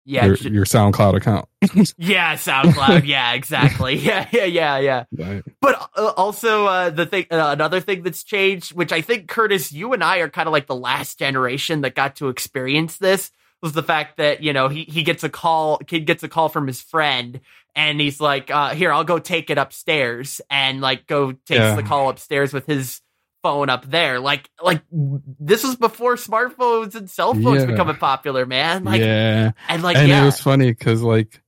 yeah. 0.06 0.26
your, 0.26 0.36
your 0.36 0.66
SoundCloud 0.66 1.16
account. 1.16 1.48
yeah, 1.98 2.36
SoundCloud. 2.36 3.06
yeah, 3.06 3.34
exactly. 3.34 3.96
Yeah, 4.06 4.28
yeah, 4.32 4.46
yeah, 4.46 4.78
yeah. 4.78 5.04
Right. 5.12 5.44
But 5.62 5.90
uh, 5.98 6.14
also 6.16 6.66
uh, 6.68 6.90
the 6.92 7.06
thing, 7.06 7.26
uh, 7.32 7.50
another 7.52 7.80
thing 7.82 8.04
that's 8.04 8.24
changed, 8.24 8.74
which 8.74 8.92
I 8.92 9.02
think 9.02 9.28
Curtis, 9.28 9.72
you 9.72 9.94
and 9.94 10.04
I 10.04 10.18
are 10.20 10.30
kind 10.30 10.48
of 10.48 10.54
like 10.54 10.68
the 10.68 10.76
last 10.76 11.18
generation 11.20 11.82
that 11.82 11.96
got 11.96 12.16
to 12.18 12.30
experience 12.30 12.98
this, 12.98 13.32
was 13.62 13.74
the 13.74 13.82
fact 13.84 14.18
that 14.18 14.44
you 14.44 14.54
know 14.54 14.68
he 14.68 14.84
he 14.84 15.02
gets 15.02 15.24
a 15.24 15.30
call, 15.30 15.80
kid 15.80 16.06
gets 16.06 16.22
a 16.24 16.28
call 16.28 16.50
from 16.50 16.68
his 16.68 16.82
friend, 16.82 17.40
and 17.76 18.00
he's 18.00 18.22
like, 18.22 18.52
uh, 18.52 18.76
"Here, 18.76 18.92
I'll 18.92 19.04
go 19.06 19.18
take 19.18 19.50
it 19.50 19.58
upstairs," 19.58 20.40
and 20.52 20.82
like 20.82 21.08
go 21.08 21.32
takes 21.32 21.50
Yeah. 21.50 21.76
the 21.76 21.82
call 21.84 22.10
upstairs 22.10 22.54
with 22.54 22.68
his 22.68 23.02
phone 23.46 23.70
up 23.70 23.86
there. 23.90 24.20
Like, 24.20 24.50
like 24.64 24.82
this 24.92 25.64
was 25.64 25.76
before 25.76 26.16
smartphones 26.16 26.96
and 26.96 27.08
cell 27.08 27.34
phones 27.36 27.62
Yeah. 27.62 27.68
becoming 27.68 27.96
popular, 27.98 28.48
man. 28.48 28.84
Like, 28.84 29.02
yeah. 29.02 29.52
and 29.70 29.84
like, 29.84 29.98
and 29.98 30.08
yeah, 30.10 30.24
it 30.24 30.26
was 30.26 30.40
funny 30.40 30.72
because 30.72 31.04
like 31.04 31.42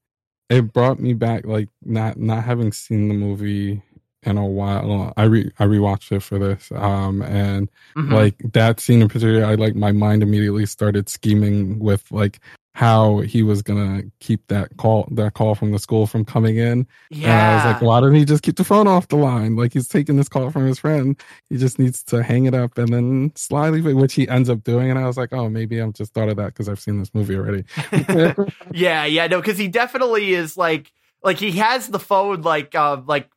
it 0.50 0.72
brought 0.72 1.00
me 1.00 1.14
back 1.14 1.46
like 1.46 1.70
not 1.84 2.18
not 2.20 2.44
having 2.44 2.72
seen 2.72 3.08
the 3.08 3.16
movie 3.16 3.82
in 4.24 4.38
a 4.38 4.46
while 4.46 5.14
i 5.18 5.24
re 5.24 5.52
i 5.60 5.66
rewatched 5.66 6.12
it 6.12 6.22
for 6.22 6.40
this 6.40 6.72
um 6.74 7.22
and 7.22 7.70
Mhm. 7.96 8.12
like 8.14 8.36
that 8.54 8.80
scene 8.80 9.02
in 9.02 9.08
particular 9.10 9.46
i 9.46 9.56
like 9.56 9.76
my 9.76 9.92
mind 9.92 10.24
immediately 10.24 10.66
started 10.66 11.08
scheming 11.10 11.80
with 11.80 12.04
like 12.12 12.40
how 12.78 13.22
he 13.22 13.42
was 13.42 13.64
gonna 13.64 14.04
keep 14.20 14.46
that 14.50 14.78
call 14.78 15.08
that 15.12 15.34
call 15.34 15.56
from 15.56 15.72
the 15.72 15.80
school 15.80 16.06
from 16.06 16.24
coming 16.24 16.58
in. 16.58 16.86
Yeah. 17.10 17.32
and 17.32 17.42
i 17.42 17.56
was 17.56 17.74
like 17.74 17.82
why 17.82 18.00
doesn't 18.02 18.14
he 18.14 18.24
just 18.24 18.44
keep 18.44 18.56
the 18.56 18.64
phone 18.64 18.86
off 18.88 19.08
the 19.08 19.16
line? 19.16 19.56
Like 19.56 19.74
he's 19.74 19.88
taking 19.88 20.16
this 20.16 20.30
call 20.30 20.52
from 20.52 20.68
his 20.68 20.78
friend. 20.78 21.20
He 21.50 21.58
just 21.58 21.80
needs 21.80 22.04
to 22.04 22.22
hang 22.22 22.46
it 22.46 22.54
up 22.54 22.78
and 22.78 22.90
then 22.94 23.32
slyly 23.34 23.82
which 23.82 24.14
he 24.14 24.30
ends 24.30 24.48
up 24.48 24.64
doing. 24.64 24.92
And 24.92 25.00
i 25.00 25.08
was 25.08 25.18
like 25.18 25.34
oh 25.34 25.50
maybe 25.50 25.82
i've 25.82 25.94
just 25.94 26.14
thought 26.14 26.30
of 26.30 26.38
that 26.38 26.50
because 26.50 26.70
i've 26.70 26.80
seen 26.80 27.00
this 27.00 27.16
movie 27.16 27.36
already. 27.36 27.64
Yeah, 28.74 29.06
yeah, 29.06 29.26
no, 29.26 29.42
because 29.42 29.58
he 29.58 29.68
definitely 29.68 30.34
is 30.36 30.56
like, 30.56 30.92
like 31.24 31.38
he 31.40 31.54
has 31.54 31.88
the 31.88 31.98
phone 32.00 32.44
like, 32.44 32.76
uh, 32.76 33.02
like 33.08 33.28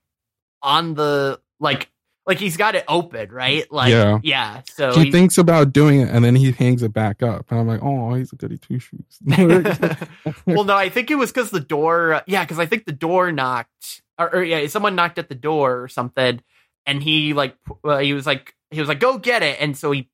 on 0.60 0.92
the 0.92 1.40
like, 1.58 1.90
like 2.26 2.38
he's 2.38 2.56
got 2.56 2.74
it 2.74 2.84
open, 2.86 3.30
right? 3.32 3.70
Like, 3.72 3.90
Yeah. 3.90 4.18
yeah. 4.22 4.62
So 4.74 4.92
he 4.92 5.10
thinks 5.10 5.38
about 5.38 5.72
doing 5.72 6.00
it 6.00 6.10
and 6.10 6.24
then 6.24 6.36
he 6.36 6.52
hangs 6.52 6.82
it 6.82 6.92
back 6.92 7.22
up. 7.22 7.46
And 7.50 7.58
I'm 7.58 7.66
like, 7.66 7.80
oh, 7.82 8.14
he's 8.14 8.32
a 8.32 8.36
goody 8.36 8.58
two 8.58 8.78
shoes. 8.78 9.18
well, 10.46 10.64
no, 10.64 10.76
I 10.76 10.88
think 10.90 11.10
it 11.10 11.16
was 11.16 11.32
because 11.32 11.50
the 11.50 11.60
door. 11.60 12.22
Yeah, 12.26 12.44
because 12.44 12.58
I 12.58 12.66
think 12.66 12.84
the 12.86 12.92
door 12.92 13.32
knocked, 13.32 14.02
or, 14.18 14.34
or 14.36 14.42
yeah, 14.44 14.66
someone 14.68 14.94
knocked 14.94 15.18
at 15.18 15.28
the 15.28 15.34
door 15.34 15.82
or 15.82 15.88
something, 15.88 16.40
and 16.86 17.02
he 17.02 17.32
like 17.32 17.56
uh, 17.84 17.98
he 17.98 18.12
was 18.12 18.26
like 18.26 18.54
he 18.70 18.80
was 18.80 18.88
like 18.88 19.00
go 19.00 19.18
get 19.18 19.42
it, 19.42 19.56
and 19.60 19.76
so 19.76 19.90
he, 19.90 20.08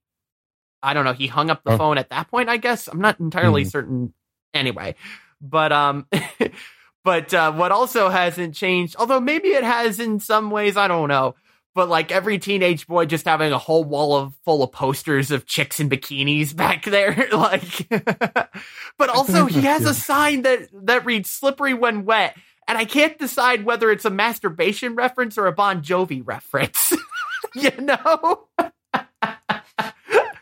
I 0.82 0.94
don't 0.94 1.04
know, 1.04 1.12
he 1.12 1.26
hung 1.26 1.50
up 1.50 1.64
the 1.64 1.72
Oh. 1.72 1.78
phone 1.78 1.98
at 1.98 2.10
that 2.10 2.28
point. 2.28 2.48
I 2.48 2.56
guess 2.56 2.86
I'm 2.88 3.00
not 3.00 3.18
entirely 3.20 3.64
Hmm. 3.64 3.68
certain. 3.68 4.14
Anyway, 4.54 4.94
but 5.40 5.72
um, 5.72 6.06
but 7.04 7.34
uh, 7.34 7.52
what 7.52 7.72
also 7.72 8.08
hasn't 8.08 8.54
changed, 8.54 8.96
although 8.98 9.20
maybe 9.20 9.48
it 9.48 9.64
has 9.64 10.00
in 10.00 10.18
some 10.20 10.50
ways, 10.50 10.76
I 10.76 10.88
don't 10.88 11.08
know. 11.08 11.34
But 11.76 11.90
like 11.90 12.10
every 12.10 12.38
teenage 12.38 12.86
boy 12.86 13.04
just 13.04 13.26
having 13.26 13.52
a 13.52 13.58
whole 13.58 13.84
wall 13.84 14.16
of 14.16 14.32
full 14.46 14.62
of 14.62 14.72
posters 14.72 15.30
of 15.30 15.44
chicks 15.44 15.78
in 15.78 15.90
bikinis 15.90 16.56
back 16.56 16.86
there, 16.86 17.28
like. 17.32 17.86
but 17.90 19.08
also 19.14 19.44
he 19.44 19.60
has 19.60 19.84
a 19.84 19.92
sign 19.92 20.40
that 20.42 20.68
that 20.86 21.04
reads 21.04 21.28
"slippery 21.28 21.74
when 21.74 22.06
wet," 22.06 22.34
and 22.66 22.78
I 22.78 22.86
can't 22.86 23.18
decide 23.18 23.66
whether 23.66 23.90
it's 23.90 24.06
a 24.06 24.10
masturbation 24.10 24.94
reference 24.94 25.36
or 25.36 25.46
a 25.48 25.52
Bon 25.52 25.82
Jovi 25.82 26.22
reference. 26.26 26.94
you 27.54 27.70
know? 27.78 28.46
I 28.58 29.50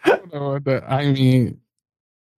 don't 0.06 0.32
know 0.32 0.58
that- 0.60 0.84
I 0.88 1.10
mean, 1.10 1.60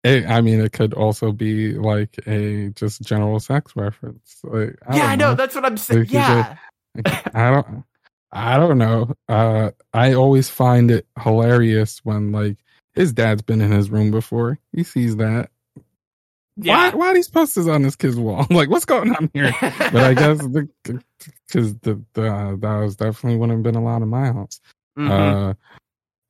it, 0.05 0.25
I 0.25 0.39
mean, 0.39 0.61
it 0.61 0.71
could 0.71 0.93
also 0.93 1.33
be 1.33 1.73
like 1.73 2.15
a 2.27 2.69
just 2.69 3.01
general 3.01 3.41
sex 3.41 3.75
reference. 3.75 4.37
Like, 4.43 4.77
I 4.87 4.95
yeah, 4.97 5.07
I 5.07 5.15
know. 5.17 5.35
That's 5.35 5.53
what 5.53 5.65
I'm 5.65 5.75
saying. 5.75 5.99
Like, 6.01 6.11
Yeah. 6.11 6.55
I 7.33 7.51
don't. 7.51 7.83
I 8.31 8.57
don't 8.57 8.77
know. 8.77 9.13
Uh, 9.29 9.71
I 9.93 10.13
always 10.13 10.49
find 10.49 10.91
it 10.91 11.07
hilarious 11.21 11.99
when 12.03 12.31
like 12.31 12.57
his 12.93 13.13
dad's 13.13 13.41
been 13.41 13.61
in 13.61 13.71
his 13.71 13.89
room 13.89 14.11
before. 14.11 14.59
He 14.73 14.83
sees 14.83 15.15
that. 15.17 15.49
Yeah. 16.57 16.91
Why? 16.91 16.95
Why 16.95 17.07
are 17.07 17.13
these 17.13 17.27
posters 17.29 17.67
on 17.67 17.81
this 17.81 17.95
kid's 17.95 18.15
wall? 18.17 18.45
like, 18.49 18.69
what's 18.69 18.85
going 18.85 19.13
on 19.15 19.29
here? 19.33 19.53
but 19.61 19.95
I 19.97 20.13
guess 20.13 20.41
because 20.45 21.75
the, 21.79 22.01
the 22.13 22.33
uh, 22.33 22.55
that 22.57 22.77
was 22.79 22.95
definitely 22.95 23.37
wouldn't 23.37 23.57
have 23.59 23.63
been 23.63 23.81
allowed 23.81 24.01
in 24.03 24.09
my 24.09 24.27
house. 24.27 24.59
Mhm. 24.97 25.09
Uh, 25.51 25.53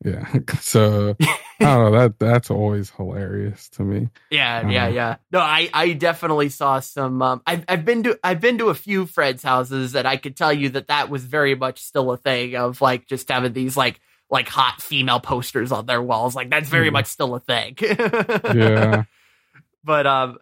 yeah. 0.03 0.27
So 0.61 1.15
don't 1.59 1.91
know. 1.91 1.91
That 1.99 2.19
that's 2.19 2.51
always 2.51 2.89
hilarious 2.89 3.69
to 3.69 3.83
me. 3.83 4.09
Yeah, 4.29 4.67
yeah, 4.69 4.85
Uh, 4.85 4.89
yeah. 4.89 5.15
No, 5.31 5.39
I, 5.39 5.69
I 5.73 5.93
definitely 5.93 6.49
saw 6.49 6.79
some. 6.79 7.21
Um, 7.21 7.41
I've, 7.47 7.63
I've 7.67 7.85
been 7.85 8.03
to, 8.03 8.19
I've 8.23 8.41
been 8.41 8.57
to 8.57 8.67
a 8.69 8.75
few 8.75 9.05
friends' 9.05 9.43
houses, 9.43 9.95
and 9.95 10.07
I 10.07 10.17
could 10.17 10.35
tell 10.35 10.51
you 10.53 10.69
that 10.69 10.87
that 10.87 11.09
was 11.09 11.23
very 11.23 11.55
much 11.55 11.81
still 11.81 12.11
a 12.11 12.17
thing 12.17 12.55
of 12.55 12.81
like 12.81 13.07
just 13.07 13.29
having 13.29 13.53
these 13.53 13.77
like, 13.77 13.99
like 14.29 14.49
hot 14.49 14.81
female 14.81 15.19
posters 15.19 15.71
on 15.71 15.85
their 15.85 16.01
walls. 16.01 16.35
Like 16.35 16.49
that's 16.49 16.67
very 16.69 16.89
Mhm. 16.89 16.93
much 16.93 17.05
still 17.07 17.35
a 17.35 17.39
thing. 17.39 17.75
Yeah. 17.79 19.03
but 19.83 20.07
um, 20.07 20.37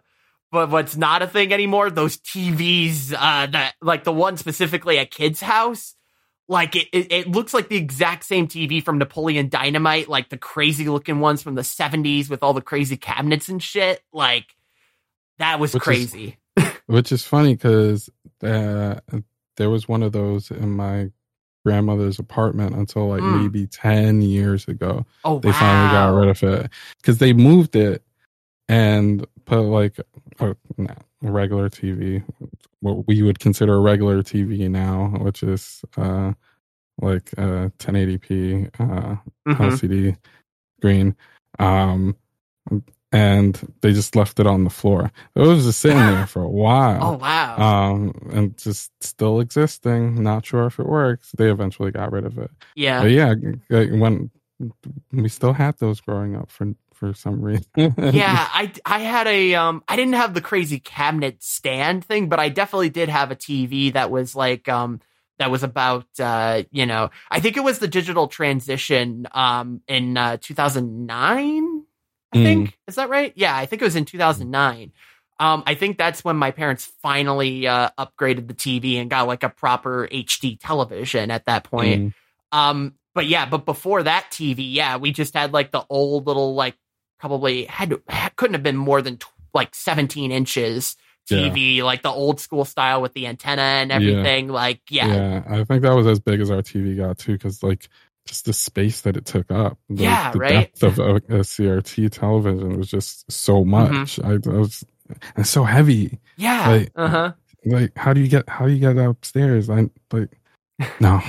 but 0.50 0.70
what's 0.70 0.96
not 0.96 1.22
a 1.22 1.26
thing 1.26 1.52
anymore? 1.52 1.90
Those 1.90 2.16
TVs, 2.18 3.12
uh, 3.12 3.46
that 3.46 3.74
like 3.82 4.04
the 4.04 4.12
one 4.12 4.36
specifically 4.36 4.98
at 4.98 5.10
kids' 5.10 5.40
house. 5.40 5.94
Like 6.48 6.76
it, 6.76 6.88
it, 6.92 7.10
it 7.12 7.28
looks 7.28 7.54
like 7.54 7.68
the 7.68 7.76
exact 7.76 8.24
same 8.24 8.46
TV 8.46 8.82
from 8.84 8.98
Napoleon 8.98 9.48
Dynamite, 9.48 10.08
like 10.08 10.28
the 10.28 10.36
crazy 10.36 10.88
looking 10.88 11.20
ones 11.20 11.42
from 11.42 11.54
the 11.54 11.62
'70s 11.62 12.28
with 12.28 12.42
all 12.42 12.52
the 12.52 12.60
crazy 12.60 12.96
cabinets 12.98 13.48
and 13.48 13.62
shit. 13.62 14.02
Like 14.12 14.54
that 15.38 15.58
was 15.58 15.72
Which 15.72 15.80
is- 15.80 15.84
crazy. 15.84 16.36
Which 16.86 17.12
is 17.12 17.24
funny 17.24 17.54
because 17.54 18.10
uh, 18.42 18.96
there 19.56 19.70
was 19.70 19.88
one 19.88 20.02
of 20.02 20.12
those 20.12 20.50
in 20.50 20.70
my 20.70 21.10
grandmother's 21.64 22.18
apartment 22.18 22.76
until 22.76 23.08
like 23.08 23.22
Mm. 23.22 23.40
maybe 23.42 23.66
10 23.66 24.20
years 24.20 24.68
ago. 24.68 25.06
oh 25.24 25.38
They 25.38 25.48
wow! 25.48 25.58
finally 25.58 25.92
got 25.92 26.08
rid 26.08 26.28
of 26.28 26.42
it 26.42 26.70
because 27.00 27.18
they 27.18 27.32
moved 27.32 27.74
it 27.74 28.02
and 28.68 29.26
put 29.46 29.60
like 29.62 29.98
a, 30.40 30.50
a 30.50 30.96
regular 31.22 31.70
TV, 31.70 32.22
what 32.84 33.06
we 33.06 33.22
would 33.22 33.38
consider 33.38 33.74
a 33.76 33.80
regular 33.80 34.22
TV 34.22 34.68
now, 34.70 35.06
which 35.20 35.42
is 35.42 35.82
uh, 35.96 36.32
like 37.00 37.30
uh, 37.38 37.70
1080p 37.78 38.68
uh, 38.78 39.16
Mhm. 39.48 39.56
LCD 39.56 40.16
screen. 40.78 41.16
Um, 41.58 42.14
and 43.10 43.74
they 43.80 43.92
just 43.92 44.16
left 44.16 44.38
it 44.40 44.46
on 44.46 44.64
the 44.64 44.70
floor. 44.70 45.10
It 45.34 45.40
was 45.40 45.64
just 45.64 45.80
sitting 45.80 45.96
there 45.98 46.26
for 46.34 46.42
a 46.42 46.48
while. 46.48 47.00
Oh 47.02 47.16
wow! 47.16 47.56
Um, 47.58 48.12
and 48.32 48.56
just 48.58 48.90
still 49.00 49.40
existing. 49.40 50.22
Not 50.22 50.44
sure 50.44 50.66
if 50.66 50.78
it 50.80 50.86
works. 50.86 51.30
They 51.36 51.50
eventually 51.50 51.90
got 51.92 52.12
rid 52.12 52.26
of 52.26 52.36
it. 52.38 52.50
yeah, 52.74 53.00
But 53.02 53.10
yeah, 53.12 53.34
when 53.98 54.30
we 55.12 55.28
still 55.28 55.52
had 55.52 55.78
those 55.78 56.00
growing 56.00 56.34
up 56.36 56.50
for 56.50 56.74
for 56.94 57.12
some 57.14 57.40
reason. 57.40 57.64
yeah, 57.76 58.48
I 58.52 58.72
I 58.84 59.00
had 59.00 59.26
a 59.26 59.54
um 59.54 59.82
I 59.88 59.96
didn't 59.96 60.14
have 60.14 60.34
the 60.34 60.40
crazy 60.40 60.78
cabinet 60.80 61.42
stand 61.42 62.04
thing, 62.04 62.28
but 62.28 62.38
I 62.38 62.48
definitely 62.48 62.90
did 62.90 63.08
have 63.08 63.30
a 63.30 63.36
TV 63.36 63.92
that 63.92 64.10
was 64.10 64.34
like 64.36 64.68
um 64.68 65.00
that 65.38 65.50
was 65.50 65.62
about 65.62 66.06
uh 66.18 66.62
you 66.70 66.86
know 66.86 67.10
I 67.30 67.40
think 67.40 67.56
it 67.56 67.64
was 67.64 67.78
the 67.78 67.88
digital 67.88 68.28
transition 68.28 69.26
um 69.32 69.80
in 69.88 70.16
uh 70.16 70.36
2009 70.40 71.82
I 72.32 72.36
Mm. 72.36 72.42
think 72.42 72.78
is 72.88 72.96
that 72.96 73.10
right? 73.10 73.32
Yeah, 73.36 73.56
I 73.56 73.66
think 73.66 73.80
it 73.80 73.84
was 73.84 73.96
in 73.96 74.04
2009. 74.04 74.92
Um 75.38 75.62
I 75.66 75.74
think 75.74 75.98
that's 75.98 76.24
when 76.24 76.36
my 76.36 76.50
parents 76.50 76.90
finally 77.02 77.66
uh 77.66 77.90
upgraded 77.98 78.48
the 78.48 78.54
TV 78.54 78.96
and 79.00 79.08
got 79.10 79.26
like 79.26 79.42
a 79.42 79.48
proper 79.48 80.08
HD 80.10 80.58
television 80.60 81.30
at 81.30 81.44
that 81.46 81.64
point. 81.64 82.12
Mm. 82.52 82.58
Um, 82.58 82.94
but 83.14 83.26
yeah, 83.26 83.46
but 83.46 83.64
before 83.64 84.02
that 84.02 84.26
TV, 84.30 84.72
yeah, 84.72 84.96
we 84.96 85.12
just 85.12 85.34
had 85.34 85.52
like 85.52 85.70
the 85.70 85.84
old 85.88 86.26
little 86.26 86.54
like 86.54 86.76
probably 87.18 87.64
had 87.66 87.90
to, 87.90 88.02
couldn't 88.36 88.54
have 88.54 88.62
been 88.62 88.76
more 88.76 89.00
than 89.02 89.16
tw- 89.18 89.26
like 89.52 89.74
17 89.74 90.32
inches 90.32 90.96
TV, 91.30 91.82
like 91.82 92.02
the 92.02 92.10
old 92.10 92.38
school 92.38 92.64
style 92.66 93.00
with 93.00 93.14
the 93.14 93.26
antenna 93.26 93.62
and 93.62 93.90
Yeah. 93.90 93.96
everything. 93.96 94.48
Like, 94.48 94.80
yeah, 94.90 95.06
yeah, 95.06 95.42
I 95.48 95.64
think 95.64 95.82
that 95.82 95.94
was 95.94 96.06
as 96.06 96.20
big 96.20 96.40
as 96.40 96.50
our 96.50 96.60
TV 96.62 96.96
got 96.96 97.16
too, 97.18 97.32
because 97.32 97.62
like 97.62 97.88
just 98.26 98.44
the 98.44 98.52
space 98.52 99.02
that 99.02 99.16
it 99.16 99.24
took 99.24 99.50
up. 99.50 99.78
The, 99.88 100.02
Yeah, 100.02 100.32
the 100.32 100.38
right? 100.38 100.52
depth 100.74 100.82
of 100.82 100.98
a, 100.98 101.14
a 101.16 101.40
CRT 101.44 102.10
television 102.10 102.76
was 102.78 102.88
just 102.90 103.30
so 103.32 103.64
Mm-hmm. 103.64 103.70
much. 103.70 104.20
I, 104.20 104.32
I 104.32 104.58
was 104.58 104.84
and 105.36 105.46
so 105.46 105.64
heavy. 105.64 106.18
yeah, 106.36 106.68
Like- 106.68 106.92
uh 106.96 107.08
huh, 107.08 107.32
Like, 107.64 107.92
how 107.96 108.12
do 108.12 108.20
you 108.20 108.28
get 108.28 108.46
how 108.48 108.66
do 108.66 108.72
you 108.72 108.80
get 108.80 108.96
upstairs? 108.98 109.70
I 109.70 109.88
like 110.12 110.30
no. 111.00 111.20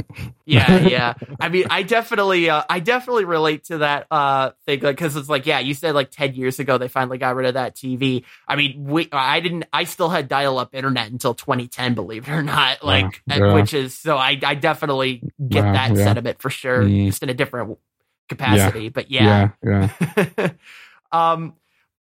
yeah, 0.46 0.78
yeah. 0.88 1.14
I 1.38 1.48
mean, 1.48 1.66
I 1.70 1.82
definitely, 1.82 2.48
uh, 2.48 2.62
I 2.68 2.80
definitely 2.80 3.24
relate 3.26 3.64
to 3.64 3.78
that 3.78 4.06
uh 4.10 4.52
thing, 4.64 4.80
like, 4.80 4.96
because 4.96 5.16
it's 5.16 5.28
like, 5.28 5.46
yeah, 5.46 5.58
you 5.58 5.74
said 5.74 5.94
like 5.94 6.10
10 6.10 6.34
years 6.34 6.58
ago 6.58 6.78
they 6.78 6.88
finally 6.88 7.18
got 7.18 7.36
rid 7.36 7.46
of 7.46 7.54
that 7.54 7.74
TV. 7.74 8.24
I 8.48 8.56
mean, 8.56 8.84
we, 8.84 9.08
I 9.12 9.40
didn't, 9.40 9.66
I 9.72 9.84
still 9.84 10.08
had 10.08 10.28
dial-up 10.28 10.74
internet 10.74 11.10
until 11.10 11.34
2010, 11.34 11.94
believe 11.94 12.28
it 12.28 12.32
or 12.32 12.42
not, 12.42 12.82
like, 12.84 13.22
and- 13.28 13.44
yeah. 13.44 13.54
which 13.54 13.74
is 13.74 13.96
so 13.98 14.16
I, 14.16 14.38
I 14.42 14.54
definitely 14.54 15.22
get 15.46 15.64
Wow, 15.64 15.72
that 15.72 15.90
yeah. 15.96 16.04
sentiment 16.04 16.40
for 16.40 16.50
sure, 16.50 16.88
just 16.88 17.22
in 17.22 17.28
a 17.28 17.34
different 17.34 17.78
capacity. 18.28 18.88
But 18.88 19.10
yeah, 19.10 19.50
yeah, 19.62 19.90
yeah. 20.38 20.48
um, 21.12 21.54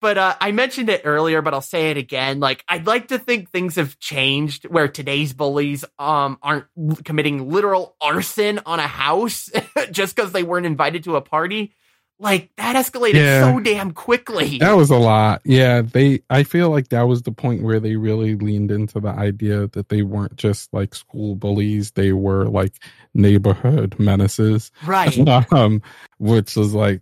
but 0.02 0.18
uh, 0.18 0.36
I 0.40 0.52
mentioned 0.52 0.90
it 0.90 1.02
earlier, 1.06 1.42
but 1.42 1.54
I'll 1.54 1.62
say 1.62 1.90
it 1.92 1.98
again. 1.98 2.40
Like, 2.40 2.64
I'd 2.70 2.86
like 2.88 3.08
to 3.10 3.18
think 3.20 3.50
things 3.50 3.76
have 3.76 3.98
changed 4.00 4.66
where 4.66 4.88
today's 4.88 5.34
bullies 5.34 5.84
um 6.00 6.38
aren't 6.42 6.66
committing 7.04 7.50
literal 7.50 7.96
arson 8.02 8.60
on 8.66 8.80
a 8.80 8.88
house 8.88 9.50
just 9.92 10.16
because 10.16 10.32
they 10.32 10.44
weren't 10.44 10.66
invited 10.66 11.04
to 11.06 11.16
a 11.16 11.22
party. 11.22 11.74
Like 12.20 12.50
that 12.58 12.76
escalated 12.76 13.14
Yeah. 13.16 13.42
so 13.54 13.60
damn 13.60 13.92
quickly. 13.92 14.58
That 14.58 14.74
was 14.76 14.90
a 14.90 14.98
lot. 14.98 15.42
Yeah, 15.46 15.82
they 15.84 16.22
I 16.32 16.44
feel 16.44 16.72
like 16.72 16.90
that 16.90 17.04
was 17.04 17.22
the 17.22 17.32
point 17.32 17.62
where 17.62 17.80
they 17.80 17.96
really 17.96 18.34
leaned 18.36 18.72
into 18.72 19.00
the 19.00 19.10
idea 19.10 19.68
that 19.68 19.90
they 19.90 20.02
weren't 20.02 20.36
just 20.36 20.74
like 20.74 20.96
school 20.96 21.36
bullies, 21.36 21.92
they 21.92 22.14
were 22.14 22.46
like 22.46 22.74
neighborhood 23.14 23.96
menaces. 24.00 24.72
right. 24.86 25.16
um 25.54 25.82
which 26.18 26.56
was 26.56 26.74
like 26.74 27.02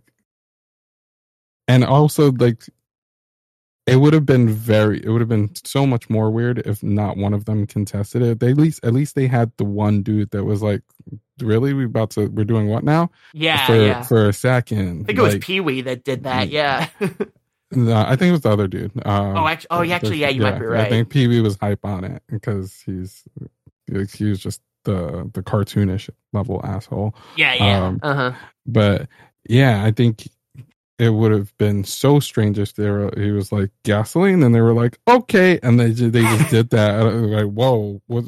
and 1.66 1.82
also 1.84 2.30
like 2.32 2.64
it 3.86 3.96
would 3.96 4.12
have 4.14 4.26
been 4.26 4.48
very 4.48 5.02
it 5.04 5.08
would 5.08 5.20
have 5.20 5.28
been 5.28 5.50
so 5.64 5.86
much 5.86 6.10
more 6.10 6.30
weird 6.30 6.58
if 6.58 6.82
not 6.82 7.16
one 7.16 7.32
of 7.34 7.44
them 7.44 7.66
contested 7.66 8.22
it. 8.22 8.40
They 8.40 8.50
at 8.50 8.56
least 8.58 8.84
at 8.84 8.92
least 8.92 9.14
they 9.14 9.26
had 9.26 9.52
the 9.58 9.64
one 9.64 10.02
dude 10.02 10.30
that 10.32 10.44
was 10.44 10.62
like 10.62 10.82
really 11.40 11.72
we 11.74 11.84
about 11.84 12.10
to 12.10 12.26
we're 12.28 12.44
doing 12.44 12.68
what 12.68 12.82
now? 12.84 13.10
Yeah, 13.32 13.66
for 13.66 13.76
yeah. 13.76 14.02
for 14.02 14.28
a 14.28 14.32
second. 14.32 15.02
I 15.02 15.04
think 15.06 15.18
it 15.18 15.22
was 15.22 15.34
Like, 15.34 15.42
Pee 15.42 15.60
Wee 15.60 15.80
that 15.82 16.02
did 16.04 16.24
that. 16.24 16.48
Mm. 16.48 16.52
Yeah. 16.52 16.88
no, 17.72 17.96
I 17.96 18.16
think 18.16 18.30
it 18.30 18.32
was 18.32 18.40
the 18.42 18.50
other 18.50 18.68
dude. 18.68 18.92
Um, 19.06 19.36
Oh, 19.36 19.46
actually- 19.46 19.66
oh, 19.70 19.82
yeah, 19.82 19.94
actually, 19.96 20.18
yeah, 20.18 20.28
you 20.30 20.42
might 20.42 20.58
be 20.58 20.66
right. 20.66 20.86
I 20.86 20.88
think 20.88 21.08
Pee 21.10 21.26
Wee 21.28 21.40
was 21.40 21.56
hype 21.60 21.84
on 21.84 22.04
it 22.04 22.22
because 22.28 22.82
he's 22.86 23.22
he 24.12 24.24
was 24.24 24.40
just 24.40 24.60
the 24.84 25.30
the 25.34 25.42
cartoonish 25.42 26.08
level 26.32 26.60
asshole. 26.64 27.14
yeah, 27.36 27.54
yeah. 27.54 27.86
Um, 27.86 28.00
uh 28.02 28.14
huh. 28.14 28.32
But 28.66 29.08
yeah, 29.48 29.84
I 29.84 29.90
think 29.92 30.28
it 30.98 31.10
would 31.10 31.32
have 31.32 31.56
been 31.58 31.84
so 31.84 32.20
strange 32.20 32.58
if 32.58 32.74
they 32.74 32.88
were 32.90 33.12
he 33.16 33.30
was 33.30 33.52
like 33.52 33.70
gasoline? 33.84 34.42
And 34.42 34.54
they 34.54 34.60
were 34.60 34.74
like 34.74 34.98
okay. 35.08 35.58
And 35.62 35.78
they 35.78 35.90
they 35.90 36.22
just 36.22 36.50
did 36.50 36.70
that. 36.70 37.00
And 37.00 37.08
I 37.08 37.20
was 37.20 37.30
like 37.30 37.52
whoa 37.52 38.00
what 38.06 38.24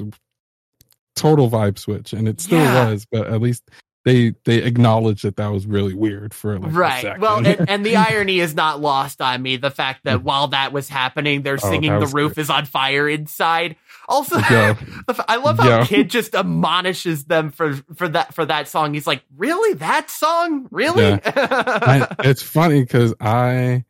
total 1.16 1.50
vibe 1.50 1.78
switch. 1.78 2.12
And 2.12 2.28
it 2.28 2.40
still 2.40 2.58
Yeah. 2.60 2.90
was 2.90 3.06
but 3.10 3.26
at 3.28 3.40
least 3.40 3.70
they 4.04 4.34
they 4.44 4.62
acknowledged 4.62 5.24
that 5.24 5.36
that 5.36 5.48
was 5.48 5.66
really 5.66 5.92
weird 5.94 6.32
for 6.32 6.58
like 6.58 6.74
right. 6.74 7.18
Well, 7.20 7.38
and, 7.44 7.68
and 7.68 7.84
the 7.84 7.96
irony 8.10 8.40
is 8.40 8.54
not 8.54 8.80
lost 8.80 9.20
on 9.20 9.42
me. 9.42 9.56
The 9.56 9.70
fact 9.70 10.04
that 10.04 10.22
while 10.22 10.48
that 10.48 10.72
was 10.72 10.88
happening, 10.88 11.42
they're. 11.42 11.58
Oh, 11.62 11.70
singing 11.70 11.98
"The 11.98 12.06
Roof 12.06 12.38
is 12.38 12.48
on 12.50 12.64
Fire" 12.64 13.08
inside. 13.08 13.76
Also, 14.08 14.38
Yeah. 14.38 14.72
the 15.06 15.14
f- 15.14 15.24
I 15.28 15.36
love 15.36 15.58
how 15.58 15.68
Yeah. 15.68 15.84
Kid 15.84 16.08
just 16.08 16.34
admonishes 16.34 17.24
them 17.24 17.50
for 17.50 17.74
for 17.96 18.08
that 18.08 18.32
for 18.34 18.46
that 18.46 18.68
song. 18.68 18.94
He's 18.94 19.06
like, 19.06 19.22
"Really, 19.36 19.74
that 19.74 20.08
song? 20.10 20.68
Really?" 20.70 21.20
I, 21.24 22.06
it's 22.20 22.42
funny 22.42 22.80
because 22.82 23.12
I, 23.20 23.84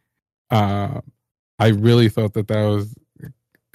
uh, 0.50 1.00
I 1.58 1.68
really 1.68 2.08
thought 2.08 2.32
that 2.34 2.48
that 2.48 2.64
was 2.64 2.94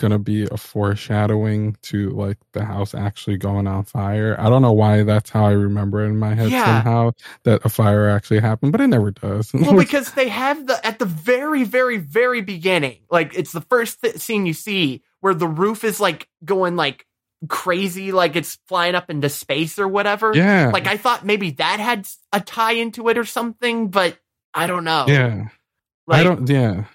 gonna 0.04 0.20
be 0.20 0.44
a 0.44 0.58
foreshadowing 0.58 1.78
to 1.84 2.10
like 2.12 2.38
the 2.52 2.66
house 2.66 2.94
actually 2.94 3.38
going 3.38 3.66
on 3.68 3.86
fire. 3.86 4.36
I 4.38 4.50
don't 4.50 4.62
know 4.62 4.74
why 4.74 5.04
that's 5.04 5.30
how 5.30 5.46
I 5.46 5.52
remember 5.54 6.04
it 6.04 6.08
in 6.10 6.20
my 6.20 6.36
head 6.36 6.52
Yeah. 6.52 6.66
somehow 6.66 7.12
that 7.44 7.62
a 7.66 7.70
fire 7.70 8.10
actually 8.10 8.42
happened, 8.42 8.74
but 8.74 8.82
it 8.82 8.88
never 8.88 9.12
does. 9.12 9.52
well, 9.54 9.78
because 9.78 10.12
they 10.12 10.28
have 10.28 10.68
the 10.68 10.86
at 10.86 11.00
the 11.00 11.06
very, 11.06 11.64
very, 11.64 11.98
very 11.98 12.42
beginning, 12.42 13.00
like 13.10 13.34
it's 13.36 13.54
the 13.54 13.62
first 13.62 14.02
th- 14.02 14.18
scene 14.18 14.46
you 14.46 14.54
see 14.54 15.02
where 15.22 15.34
the 15.34 15.48
roof 15.48 15.84
is 15.86 16.00
like 16.02 16.28
going 16.44 16.76
like 16.76 17.06
crazy, 17.48 18.12
like 18.12 18.36
it's 18.36 18.60
flying 18.68 18.96
up 18.96 19.10
into 19.10 19.30
space 19.30 19.80
or 19.80 19.88
whatever. 19.88 20.34
yeah, 20.36 20.70
Like 20.74 20.88
I 20.88 20.98
thought 20.98 21.26
maybe 21.26 21.52
that 21.52 21.80
had 21.80 22.06
a 22.32 22.42
tie 22.42 22.74
into 22.74 23.08
it 23.10 23.18
or 23.18 23.26
something, 23.26 23.88
but 23.90 24.18
I 24.54 24.68
don't 24.68 24.84
know. 24.84 25.06
yeah, 25.08 25.46
Like, 26.06 26.20
I 26.20 26.24
don't, 26.24 26.48
yeah, 26.50 26.86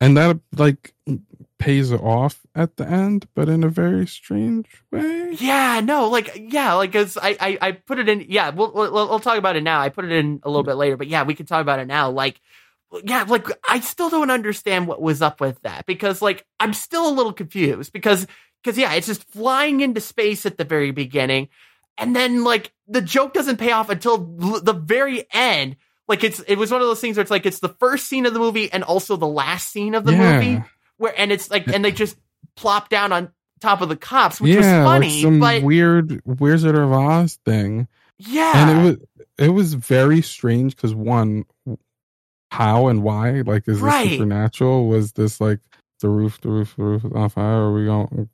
and 0.00 0.16
that 0.16 0.38
like 0.56 0.92
pays 1.58 1.92
off 1.92 2.46
at 2.54 2.76
the 2.76 2.88
end, 2.88 3.26
but 3.34 3.48
in 3.48 3.64
a 3.64 3.68
very 3.68 4.06
strange 4.06 4.66
way. 4.90 5.32
Yeah, 5.38 5.80
no, 5.80 6.08
like 6.08 6.36
yeah, 6.40 6.74
like 6.74 6.92
cause 6.92 7.18
I, 7.20 7.36
I 7.40 7.58
I 7.60 7.72
put 7.72 7.98
it 7.98 8.08
in. 8.08 8.24
Yeah, 8.28 8.50
we'll, 8.50 8.72
we'll 8.72 8.92
we'll 8.92 9.20
talk 9.20 9.38
about 9.38 9.56
it 9.56 9.62
now. 9.62 9.80
I 9.80 9.88
put 9.88 10.04
it 10.04 10.12
in 10.12 10.40
a 10.42 10.48
little 10.48 10.62
mm. 10.62 10.68
bit 10.68 10.74
later, 10.74 10.96
but 10.96 11.08
yeah, 11.08 11.24
we 11.24 11.34
can 11.34 11.46
talk 11.46 11.60
about 11.60 11.80
it 11.80 11.86
now. 11.86 12.10
Like, 12.10 12.40
yeah, 13.04 13.24
like 13.24 13.48
I 13.68 13.80
still 13.80 14.08
don't 14.08 14.30
understand 14.30 14.86
what 14.86 15.02
was 15.02 15.20
up 15.20 15.40
with 15.40 15.60
that 15.62 15.84
because 15.86 16.22
like 16.22 16.46
I'm 16.60 16.72
still 16.72 17.08
a 17.08 17.12
little 17.12 17.32
confused 17.32 17.92
because 17.92 18.26
because 18.62 18.78
yeah, 18.78 18.94
it's 18.94 19.06
just 19.06 19.24
flying 19.24 19.80
into 19.80 20.00
space 20.00 20.46
at 20.46 20.58
the 20.58 20.64
very 20.64 20.92
beginning, 20.92 21.48
and 21.98 22.14
then 22.14 22.44
like 22.44 22.72
the 22.86 23.02
joke 23.02 23.34
doesn't 23.34 23.58
pay 23.58 23.72
off 23.72 23.90
until 23.90 24.36
l- 24.40 24.60
the 24.62 24.72
very 24.74 25.26
end. 25.32 25.76
Like 26.06 26.24
it's 26.24 26.40
it 26.40 26.56
was 26.56 26.70
one 26.70 26.80
of 26.80 26.86
those 26.86 27.00
things 27.00 27.16
where 27.16 27.22
it's 27.22 27.30
like 27.30 27.46
it's 27.46 27.58
the 27.58 27.68
first 27.68 28.06
scene 28.06 28.26
of 28.26 28.32
the 28.32 28.40
movie 28.40 28.72
and 28.72 28.84
also 28.84 29.16
the 29.16 29.26
last 29.26 29.70
scene 29.70 29.94
of 29.94 30.04
the 30.04 30.12
Yeah. 30.12 30.40
movie 30.40 30.64
where 30.98 31.14
and 31.18 31.32
it's 31.32 31.50
like 31.50 31.66
and 31.68 31.84
they 31.84 31.92
just 31.92 32.16
plop 32.56 32.88
down 32.90 33.12
on 33.12 33.32
top 33.60 33.80
of 33.80 33.88
the 33.88 33.96
cops, 33.96 34.40
which 34.40 34.52
yeah, 34.54 34.82
was 34.82 34.88
funny, 34.88 35.08
like 35.14 35.22
some 35.22 35.40
but 35.40 35.62
weird 35.62 36.22
Wizard 36.24 36.76
of 36.76 36.92
Oz 36.92 37.38
thing. 37.44 37.88
yeah, 38.18 38.52
and 38.68 38.78
it 38.78 38.82
was 38.84 38.96
it 39.38 39.48
was 39.48 39.74
very 39.74 40.20
strange 40.22 40.76
because 40.76 40.94
one 40.94 41.44
how 42.50 42.88
and 42.88 43.02
why 43.02 43.42
like 43.42 43.68
is 43.68 43.78
Right. 43.80 44.04
this 44.04 44.12
supernatural 44.14 44.88
was 44.88 45.12
this 45.12 45.40
like 45.40 45.60
the 46.00 46.08
roof 46.08 46.40
the 46.40 46.48
roof 46.48 46.74
the 46.76 46.82
roof 46.82 47.04
is 47.04 47.12
on 47.12 47.28
fire 47.28 47.62
are 47.62 47.72
we 47.72 47.84
going 47.84 48.28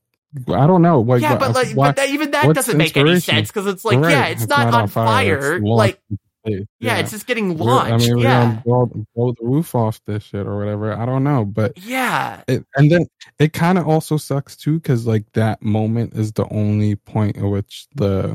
i 0.49 0.67
don't 0.67 0.83
know 0.83 1.01
like 1.01 1.21
yeah, 1.23 1.37
but 1.37 1.53
like, 1.55 1.69
why- 1.75 1.89
but 1.89 1.97
that, 1.97 2.09
even 2.11 2.31
that 2.31 2.55
doesn't 2.55 2.77
make 2.77 2.97
any 2.97 3.19
sense 3.21 3.49
because 3.49 3.67
it's 3.67 3.85
like, 3.85 3.99
Right, 3.99 4.11
yeah, 4.13 4.27
it's, 4.27 4.47
not, 4.47 4.73
on 4.73 4.89
fire. 4.89 5.55
it's 5.57 5.65
Like, 5.65 6.01
space. 6.47 6.67
yeah, 6.81 6.99
it's 6.99 7.11
just 7.11 7.27
getting 7.27 7.57
We're- 7.59 7.73
i 7.93 7.97
mean 7.97 8.17
we're 8.17 8.23
yeah, 8.23 8.45
gonna 8.47 8.63
blow, 8.65 9.05
blow 9.15 9.33
the 9.41 9.47
roof 9.47 9.75
off 9.75 10.01
this 10.07 10.23
shit 10.25 10.47
or 10.47 10.59
whatever. 10.59 10.93
I 10.95 11.07
don't 11.07 11.25
know 11.25 11.45
but 11.45 11.77
yeah, 11.79 12.43
it, 12.49 12.65
and 12.77 12.91
then 12.91 13.07
it 13.39 13.53
kind 13.53 13.79
of 13.79 13.89
also 13.89 14.17
sucks 14.17 14.57
too 14.57 14.75
because 14.81 15.07
like 15.07 15.25
that 15.33 15.63
moment 15.63 16.15
is 16.15 16.33
the 16.33 16.47
only 16.53 16.97
point 16.97 17.37
at 17.37 17.45
which 17.45 17.87
the 17.95 18.35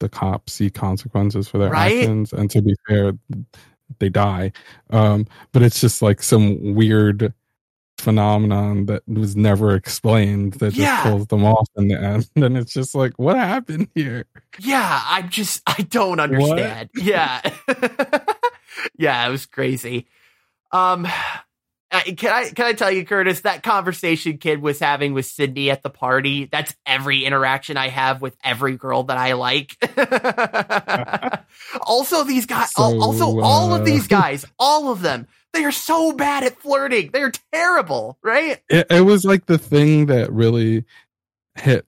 the 0.00 0.08
cops 0.08 0.52
see 0.54 0.70
consequences 0.70 1.48
for 1.48 1.58
their 1.58 1.70
Right? 1.70 1.98
actions 2.02 2.32
and 2.32 2.50
to 2.50 2.60
be 2.62 2.74
fair 2.88 3.12
they 3.98 4.08
die. 4.08 4.52
Um 4.90 5.26
but 5.52 5.62
it's 5.62 5.80
just 5.80 6.02
like 6.02 6.22
some 6.22 6.74
weird 6.74 7.32
phenomenon 7.98 8.86
that 8.86 9.02
was 9.08 9.36
never 9.36 9.74
explained 9.74 10.54
that 10.54 10.68
just 10.74 10.78
Yeah. 10.78 11.02
pulls 11.02 11.26
them 11.28 11.44
off 11.44 11.68
in 11.76 11.88
the 11.88 11.98
end 12.00 12.28
and 12.36 12.56
it's 12.58 12.72
just 12.72 12.94
like 12.94 13.18
what 13.18 13.36
happened 13.36 13.88
here 13.94 14.26
yeah. 14.58 15.02
I'm 15.06 15.28
just, 15.28 15.62
I 15.66 15.82
don't 15.82 16.20
understand. 16.20 16.90
Yeah, 16.94 17.40
yeah, 18.98 19.26
it 19.26 19.30
was 19.30 19.46
crazy. 19.46 20.06
Um, 20.72 21.06
can 22.16 22.32
I 22.32 22.50
can 22.50 22.66
I 22.66 22.72
tell 22.72 22.90
you, 22.90 23.04
Curtis, 23.04 23.40
that 23.42 23.62
conversation 23.62 24.38
kid 24.38 24.60
was 24.60 24.78
having 24.78 25.14
with 25.14 25.26
Sidney 25.26 25.70
at 25.70 25.82
the 25.82 25.90
party. 25.90 26.46
That's 26.46 26.74
every 26.84 27.24
interaction 27.24 27.76
I 27.76 27.88
have 27.88 28.20
with 28.20 28.36
every 28.42 28.76
girl 28.76 29.04
that 29.04 29.16
I 29.16 29.32
like. 29.34 29.76
also, 31.80 32.24
these 32.24 32.46
guys. 32.46 32.72
So, 32.72 33.00
also, 33.00 33.40
all 33.40 33.74
of 33.74 33.82
uh, 33.82 33.84
these 33.84 34.08
guys, 34.08 34.44
all 34.58 34.90
of 34.90 35.00
them, 35.00 35.26
they 35.56 35.64
are 35.64 35.72
so 35.72 36.12
bad 36.12 36.44
at 36.44 36.60
flirting. 36.60 37.10
They're 37.12 37.32
terrible, 37.52 38.18
right? 38.22 38.62
it, 38.68 38.86
it 38.90 39.00
was 39.02 39.24
like 39.24 39.46
the 39.46 39.58
thing 39.58 40.06
that 40.06 40.32
really 40.32 40.84
hit 41.56 41.86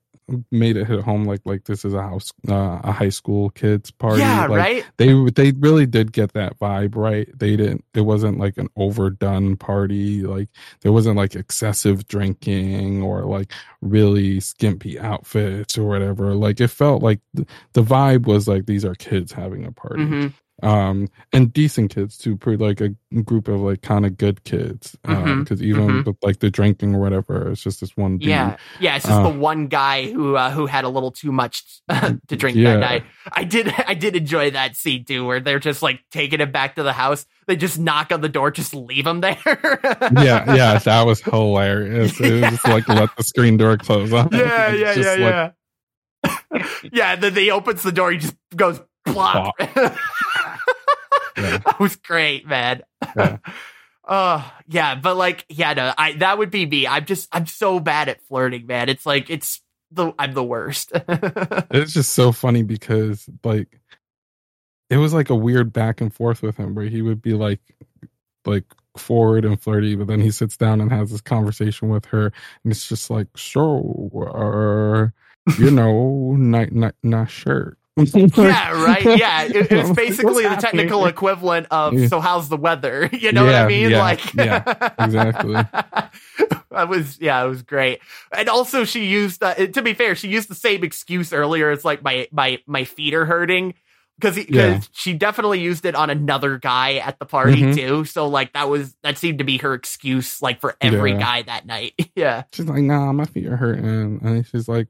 made 0.51 0.77
it 0.77 0.87
hit 0.87 1.01
home 1.01 1.25
like 1.25 1.41
like 1.47 1.65
this 1.65 1.87
is 1.87 1.95
a 1.95 2.03
house 2.03 2.33
uh, 2.51 2.81
a 2.85 2.93
high 2.93 3.09
school 3.09 3.49
kids 3.49 3.91
party 3.91 4.21
yeah, 4.21 4.47
like, 4.47 4.59
right. 4.59 4.87
they 4.99 5.15
they 5.31 5.53
really 5.53 5.87
did 5.87 6.13
get 6.13 6.35
that 6.35 6.59
vibe 6.59 6.95
right 6.97 7.31
they 7.39 7.57
didn't 7.57 7.83
it 7.95 8.03
wasn't 8.03 8.39
like 8.39 8.59
an 8.59 8.69
overdone 8.77 9.57
party 9.57 10.23
like 10.23 10.51
there 10.83 10.93
wasn't 10.93 11.17
like 11.17 11.35
excessive 11.35 12.07
drinking 12.09 13.03
or 13.03 13.25
like 13.25 13.53
really 13.81 14.39
skimpy 14.39 15.01
outfits 15.01 15.79
or 15.79 15.85
whatever 15.85 16.35
like 16.35 16.61
it 16.61 16.69
felt 16.69 17.03
like 17.03 17.21
th- 17.35 17.49
the 17.73 17.83
vibe 17.83 18.27
was 18.27 18.47
like 18.47 18.67
these 18.67 18.85
are 18.85 18.95
kids 18.95 19.33
having 19.33 19.65
a 19.65 19.73
party 19.73 20.03
Mhm. 20.03 20.33
Um 20.63 21.09
and 21.33 21.53
decent 21.53 21.95
kids 21.95 22.19
too 22.19 22.37
pretty 22.37 22.63
like 22.63 22.81
a 22.81 22.91
group 23.23 23.47
of 23.49 23.61
like 23.61 23.81
kind 23.83 24.05
of 24.05 24.17
good 24.17 24.43
kids 24.45 24.97
because 25.03 25.63
even 25.63 25.87
mhm. 25.87 26.05
with 26.05 26.17
like 26.23 26.41
the 26.41 26.51
drinking 26.51 26.95
or 26.95 27.01
whatever 27.01 27.51
it's 27.51 27.63
just 27.63 27.81
this 27.81 27.97
one 27.97 28.19
dude 28.19 28.29
Yeah, 28.29 28.57
yeah. 28.81 28.97
It's 28.97 29.07
just 29.07 29.23
the 29.23 29.29
one 29.29 29.69
guy 29.69 30.11
who 30.11 30.37
uh, 30.37 30.51
who 30.51 30.67
had 30.67 30.85
a 30.85 30.89
little 30.89 31.11
too 31.11 31.33
much 31.33 31.81
to 31.89 32.37
drink 32.37 32.57
Yeah. 32.57 32.75
that 32.75 32.81
night. 32.81 33.05
I 33.33 33.45
did 33.45 33.73
I 33.87 33.95
did 33.95 34.17
enjoy 34.17 34.51
that 34.51 34.77
scene 34.77 35.05
too, 35.05 35.27
where 35.27 35.41
they're 35.41 35.59
just 35.59 35.83
like 35.83 36.01
taking 36.11 36.41
him 36.41 36.53
back 36.53 36.77
to 36.77 36.83
the 36.83 36.93
house. 36.93 37.27
They 37.47 37.57
just 37.57 37.79
knock 37.79 38.13
on 38.13 38.21
the 38.21 38.29
door, 38.29 38.51
just 38.51 38.75
leave 38.75 39.07
him 39.07 39.21
there. 39.21 39.39
yeah, 39.45 40.55
yeah, 40.55 40.79
that 40.85 41.07
was 41.07 41.21
hilarious. 41.21 42.19
It 42.21 42.41
was 42.41 42.51
just 42.51 42.67
like 42.67 42.89
let 42.89 43.15
the 43.17 43.23
screen 43.23 43.57
door 43.57 43.77
close 43.77 44.13
on. 44.13 44.29
yeah, 44.33 44.73
yeah, 44.73 44.95
yeah, 44.95 45.53
like, 46.23 46.33
yeah. 46.53 46.67
yeah, 46.93 47.17
then 47.17 47.35
he 47.35 47.51
opens 47.51 47.83
the 47.83 47.93
door. 47.93 48.11
He 48.13 48.19
just 48.19 48.37
goes 48.55 48.81
plop. 49.07 49.55
Yeah. 51.39 51.59
That 51.65 51.81
was 51.81 51.97
great, 51.97 52.47
man. 52.47 52.83
Yeah. 53.17 53.39
Oh 54.07 54.53
yeah, 54.69 54.95
but 54.95 55.17
like 55.17 55.45
yeah, 55.49 55.75
no, 55.75 55.93
I 55.97 56.13
that 56.15 56.39
would 56.39 56.51
be 56.51 56.67
me. 56.67 56.87
I'm 56.87 57.05
just 57.05 57.29
I'm 57.33 57.47
so 57.47 57.79
bad 57.81 58.09
at 58.09 58.23
flirting, 58.23 58.67
man. 58.67 58.89
It's 58.89 59.07
like 59.07 59.31
it's 59.31 59.61
the 59.91 60.13
I'm 60.19 60.33
the 60.33 60.45
worst. 60.45 60.93
It's 61.71 61.93
just 61.93 62.13
so 62.13 62.33
funny 62.33 62.63
because 62.63 63.29
like 63.45 63.81
it 64.91 64.97
was 64.97 65.13
like 65.13 65.31
a 65.31 65.35
weird 65.37 65.73
back 65.73 66.01
and 66.01 66.13
forth 66.13 66.43
with 66.43 66.57
him 66.57 66.75
where 66.75 66.87
he 66.87 67.03
would 67.03 67.21
be 67.21 67.35
like 67.35 67.61
like 68.47 68.65
forward 68.97 69.45
and 69.45 69.61
flirty, 69.61 69.95
but 69.95 70.07
then 70.07 70.21
he 70.21 70.31
sits 70.31 70.57
down 70.57 70.81
and 70.81 70.91
has 70.93 71.11
this 71.11 71.21
conversation 71.21 71.89
with 71.89 72.07
her, 72.07 72.33
and 72.65 72.73
it's 72.73 72.89
just 72.89 73.11
like, 73.11 73.29
sure, 73.37 75.13
you 75.59 75.71
know, 75.71 76.35
not 76.37 76.73
not 76.73 76.95
not 77.03 77.31
sure. 77.31 77.77
Yeah, 77.99 78.83
right. 78.85 79.05
Yeah, 79.19 79.43
it, 79.45 79.71
it's 79.73 79.91
basically 79.91 80.45
the 80.45 80.57
technical 80.57 81.07
equivalent 81.07 81.67
of 81.71 81.95
Yeah. 81.95 82.09
"So 82.09 82.21
how's 82.21 82.49
the 82.49 82.57
weather?" 82.57 83.09
You 83.19 83.33
know 83.33 83.45
what 83.45 83.55
I 83.55 83.67
mean? 83.67 83.91
yeah, 83.91 83.99
like, 83.99 84.35
yeah, 84.35 84.91
exactly. 84.99 85.57
I 86.71 86.85
was, 86.85 87.19
yeah, 87.21 87.43
it 87.45 87.49
was 87.49 87.63
great. 87.63 88.01
And 88.37 88.49
also, 88.49 88.85
she 88.85 89.07
used. 89.07 89.43
Uh, 89.43 89.55
to 89.55 89.83
be 89.83 89.95
fair, 89.95 90.15
she 90.15 90.29
used 90.29 90.49
the 90.49 90.55
same 90.55 90.85
excuse 90.85 91.33
earlier. 91.33 91.71
It's 91.73 91.85
like 91.85 92.03
my 92.03 92.29
my 92.31 92.59
my 92.67 92.85
feet 92.85 93.15
are 93.15 93.25
hurting 93.27 93.75
because 94.21 94.39
Yeah. 94.49 94.81
she 94.93 95.13
definitely 95.15 95.61
used 95.61 95.85
it 95.87 95.95
on 95.95 96.11
another 96.11 96.59
guy 96.59 96.97
at 96.97 97.19
the 97.19 97.25
party 97.25 97.63
Mhm. 97.63 97.75
too. 97.75 98.05
So 98.05 98.29
like 98.29 98.53
that 98.53 98.69
was 98.69 98.97
that 99.03 99.17
seemed 99.19 99.39
to 99.39 99.45
be 99.45 99.59
her 99.59 99.75
excuse, 99.75 100.41
like 100.43 100.61
for 100.61 100.77
every 100.81 101.13
Yeah. 101.13 101.19
guy 101.19 101.43
that 101.43 101.67
night. 101.67 101.95
yeah. 102.17 102.43
She's 102.53 102.67
like, 102.67 102.83
nah, 102.83 103.13
my 103.13 103.25
feet 103.25 103.47
are 103.47 103.57
hurting. 103.57 104.21
And 104.23 104.47
she's 104.47 104.69
like, 104.69 104.89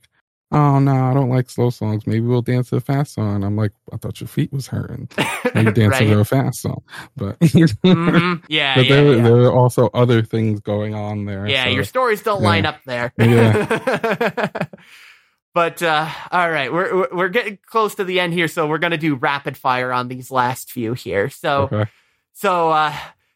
oh, 0.53 0.79
no, 0.79 0.93
I 0.93 1.15
don't 1.15 1.29
like 1.29 1.51
slow 1.51 1.71
songs. 1.71 2.07
Maybe 2.07 2.21
we'll 2.21 2.43
dance 2.43 2.71
to 2.71 2.77
a 2.77 2.81
fast 2.81 3.15
song. 3.15 3.45
I'm 3.45 3.57
like, 3.57 3.73
I 3.93 3.97
thought 3.99 4.21
your 4.21 4.29
feet 4.29 4.53
was 4.53 4.67
hurting. 4.67 5.09
You 5.55 5.73
dance 5.73 5.93
right. 5.93 6.07
to 6.07 6.21
a 6.21 6.25
fast 6.25 6.61
song. 6.63 6.83
But, 7.17 7.39
Mhm. 7.41 8.43
Yeah, 8.49 8.75
but 8.77 8.87
yeah, 8.87 8.95
there, 8.97 9.17
yeah. 9.17 9.23
there 9.23 9.35
were 9.37 9.53
also 9.53 9.89
other 9.95 10.23
things 10.23 10.61
going 10.61 10.95
on 10.95 11.25
there. 11.25 11.49
Yeah, 11.49 11.65
so- 11.65 11.71
your 11.71 11.85
stories 11.85 12.23
don't 12.23 12.43
yeah. 12.43 12.49
line 12.49 12.67
up 12.67 12.81
there. 12.85 13.13
Yeah. 13.19 14.67
but 15.55 15.83
uh, 15.83 16.09
all 16.31 16.51
right, 16.51 16.73
we're 16.73 16.95
we're- 16.95 17.09
we're 17.13 17.29
getting 17.29 17.59
close 17.67 17.95
to 17.97 18.05
the 18.05 18.21
end 18.21 18.33
here, 18.35 18.49
so 18.49 18.67
we're 18.67 18.79
gonna 18.79 18.99
do 18.99 19.15
rapid 19.17 19.57
fire 19.57 19.93
on 19.93 20.09
these 20.09 20.31
last 20.31 20.71
few 20.71 20.93
here. 20.95 21.29
So 21.31 21.63
Okay. 21.73 21.91
so 22.35 22.71
uh, 22.71 22.95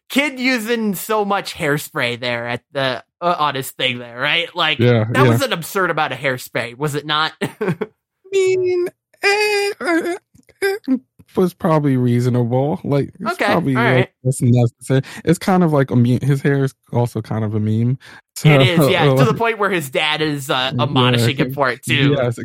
kid 0.09 0.39
using 0.39 0.95
so 0.95 1.25
much 1.25 1.55
hairspray 1.55 2.21
there 2.21 2.47
at 2.47 2.63
the 2.73 3.05
uh, 3.23 3.37
on 3.39 3.55
his 3.55 3.71
thing 3.71 3.99
there, 3.99 4.19
right? 4.19 4.55
Like 4.55 4.79
Yeah. 4.79 5.05
that 5.13 5.23
yeah. 5.25 5.29
was 5.31 5.41
an 5.43 5.53
absurd 5.53 5.91
amount 5.91 6.13
of 6.13 6.19
hairspray, 6.19 6.77
was 6.77 6.95
it 6.95 7.07
not? 7.07 7.33
I 7.41 7.77
mean, 8.33 8.89
eh, 9.23 9.71
eh, 9.81 10.17
it 10.61 11.01
was 11.37 11.55
probably 11.55 11.97
reasonable. 11.97 12.81
Like, 12.85 13.15
it's 13.21 13.33
Okay, 13.33 13.47
probably 13.47 13.77
all 13.77 13.83
like, 13.83 14.13
necessary. 14.23 15.03
It's 15.25 15.39
kind 15.39 15.65
of 15.65 15.73
like 15.73 15.91
a 15.91 15.97
meme. 15.97 16.21
His 16.21 16.43
hair 16.43 16.65
is 16.65 16.75
also 16.93 17.23
kind 17.23 17.45
of 17.45 17.55
a 17.55 17.61
meme. 17.61 17.99
So, 18.37 18.49
it 18.49 18.63
is, 18.63 18.89
yeah, 18.91 19.05
to 19.15 19.25
the 19.25 19.35
point 19.39 19.59
where 19.59 19.71
his 19.71 19.89
dad 19.89 20.21
is 20.21 20.51
uh, 20.51 20.73
Yeah, 20.75 20.83
admonishing 20.83 21.37
him 21.37 21.53
for 21.55 21.71
it 21.71 21.83
too. 21.83 22.17
Yes, 22.19 22.39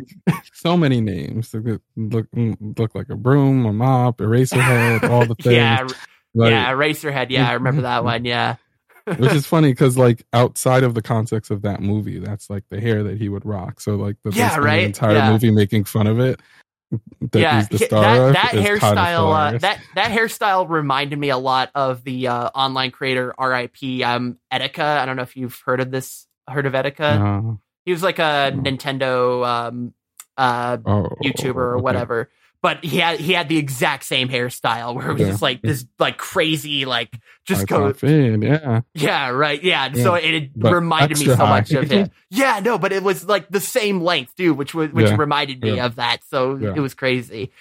so 0.54 0.76
many 0.76 1.00
names. 1.00 1.52
Look, 1.52 1.82
look, 1.96 2.94
like 2.94 3.08
a 3.08 3.16
broom, 3.16 3.66
a 3.66 3.72
mop, 3.72 4.18
eraserhead, 4.18 5.08
all 5.10 5.26
the 5.26 5.34
things. 5.42 5.54
yeah, 5.56 5.86
Like, 6.34 6.50
yeah, 6.50 6.72
Eraserhead. 6.72 7.30
Yeah, 7.30 7.48
I 7.50 7.54
remember 7.54 7.82
that 7.82 8.04
one. 8.04 8.24
Yeah. 8.24 8.56
Which 9.16 9.32
is 9.32 9.46
funny 9.46 9.70
because 9.72 9.96
like 9.96 10.24
outside 10.32 10.82
of 10.82 10.94
the 10.94 11.02
context 11.02 11.50
of 11.50 11.62
that 11.62 11.80
movie, 11.80 12.18
that's 12.18 12.50
like 12.50 12.64
the 12.68 12.80
hair 12.80 13.02
that 13.02 13.18
he 13.18 13.28
would 13.28 13.44
rock. 13.46 13.80
So 13.80 13.96
like 13.96 14.16
the, 14.22 14.30
Yeah, 14.32 14.56
right? 14.58 14.78
the 14.80 14.84
entire 14.86 15.16
Yeah. 15.16 15.32
movie 15.32 15.50
making 15.50 15.84
fun 15.84 16.06
of 16.06 16.18
it. 16.20 16.40
That 17.20 17.38
yeah, 17.38 17.56
he's 17.58 17.68
the 17.68 17.78
star 17.78 18.32
that 18.32 18.32
that 18.32 18.54
is 18.54 18.80
kind 18.80 18.98
of 18.98 19.04
hairstyle, 19.04 19.54
uh, 19.54 19.58
that 19.58 19.80
that 19.94 20.10
hairstyle 20.10 20.68
reminded 20.70 21.18
me 21.18 21.28
a 21.28 21.36
lot 21.36 21.70
of 21.74 22.02
the 22.02 22.28
uh, 22.28 22.48
online 22.54 22.92
creator 22.92 23.34
RIP 23.38 24.02
um 24.04 24.38
Etika. 24.50 24.98
I 24.98 25.04
don't 25.04 25.16
know 25.16 25.22
if 25.22 25.36
you've 25.36 25.58
heard 25.66 25.80
of 25.80 25.90
this, 25.90 26.26
heard 26.48 26.64
of 26.64 26.72
Etika. 26.72 27.52
Uh, 27.52 27.56
he 27.84 27.92
was 27.92 28.02
like 28.02 28.18
a 28.18 28.52
no. 28.54 28.62
Nintendo 28.62 29.46
um 29.46 29.92
uh 30.38 30.78
oh, 30.86 31.10
YouTuber 31.22 31.56
or 31.56 31.74
okay. 31.74 31.82
whatever. 31.82 32.30
But 32.60 32.84
he 32.84 32.98
had 32.98 33.20
he 33.20 33.32
had 33.34 33.48
the 33.48 33.56
exact 33.56 34.02
same 34.04 34.28
hairstyle 34.28 34.94
where 34.96 35.10
it 35.10 35.12
was 35.12 35.22
Yeah. 35.22 35.28
just 35.28 35.42
like 35.42 35.62
this 35.62 35.86
like 36.00 36.16
crazy 36.18 36.84
like 36.86 37.16
just 37.46 37.68
go 37.68 37.88
in, 38.02 38.42
yeah. 38.42 38.80
yeah 38.94 39.28
right 39.28 39.62
yeah, 39.62 39.92
so 39.92 40.16
Yeah. 40.16 40.28
it 40.32 40.50
reminded 40.56 41.18
me 41.20 41.26
so 41.26 41.36
high. 41.36 41.48
much 41.60 41.70
of 41.72 41.88
him 41.88 42.10
yeah 42.30 42.60
no 42.62 42.76
but 42.76 42.92
it 42.92 43.02
was 43.04 43.24
like 43.28 43.48
the 43.48 43.60
same 43.60 44.00
length 44.00 44.34
too 44.36 44.54
which 44.54 44.74
was 44.74 44.90
which 44.90 45.06
Yeah. 45.06 45.16
reminded 45.16 45.62
me 45.62 45.76
Yeah. 45.76 45.86
of 45.86 45.94
that 45.96 46.24
so 46.24 46.56
Yeah. 46.56 46.72
it 46.74 46.80
was 46.80 46.94
crazy 46.94 47.52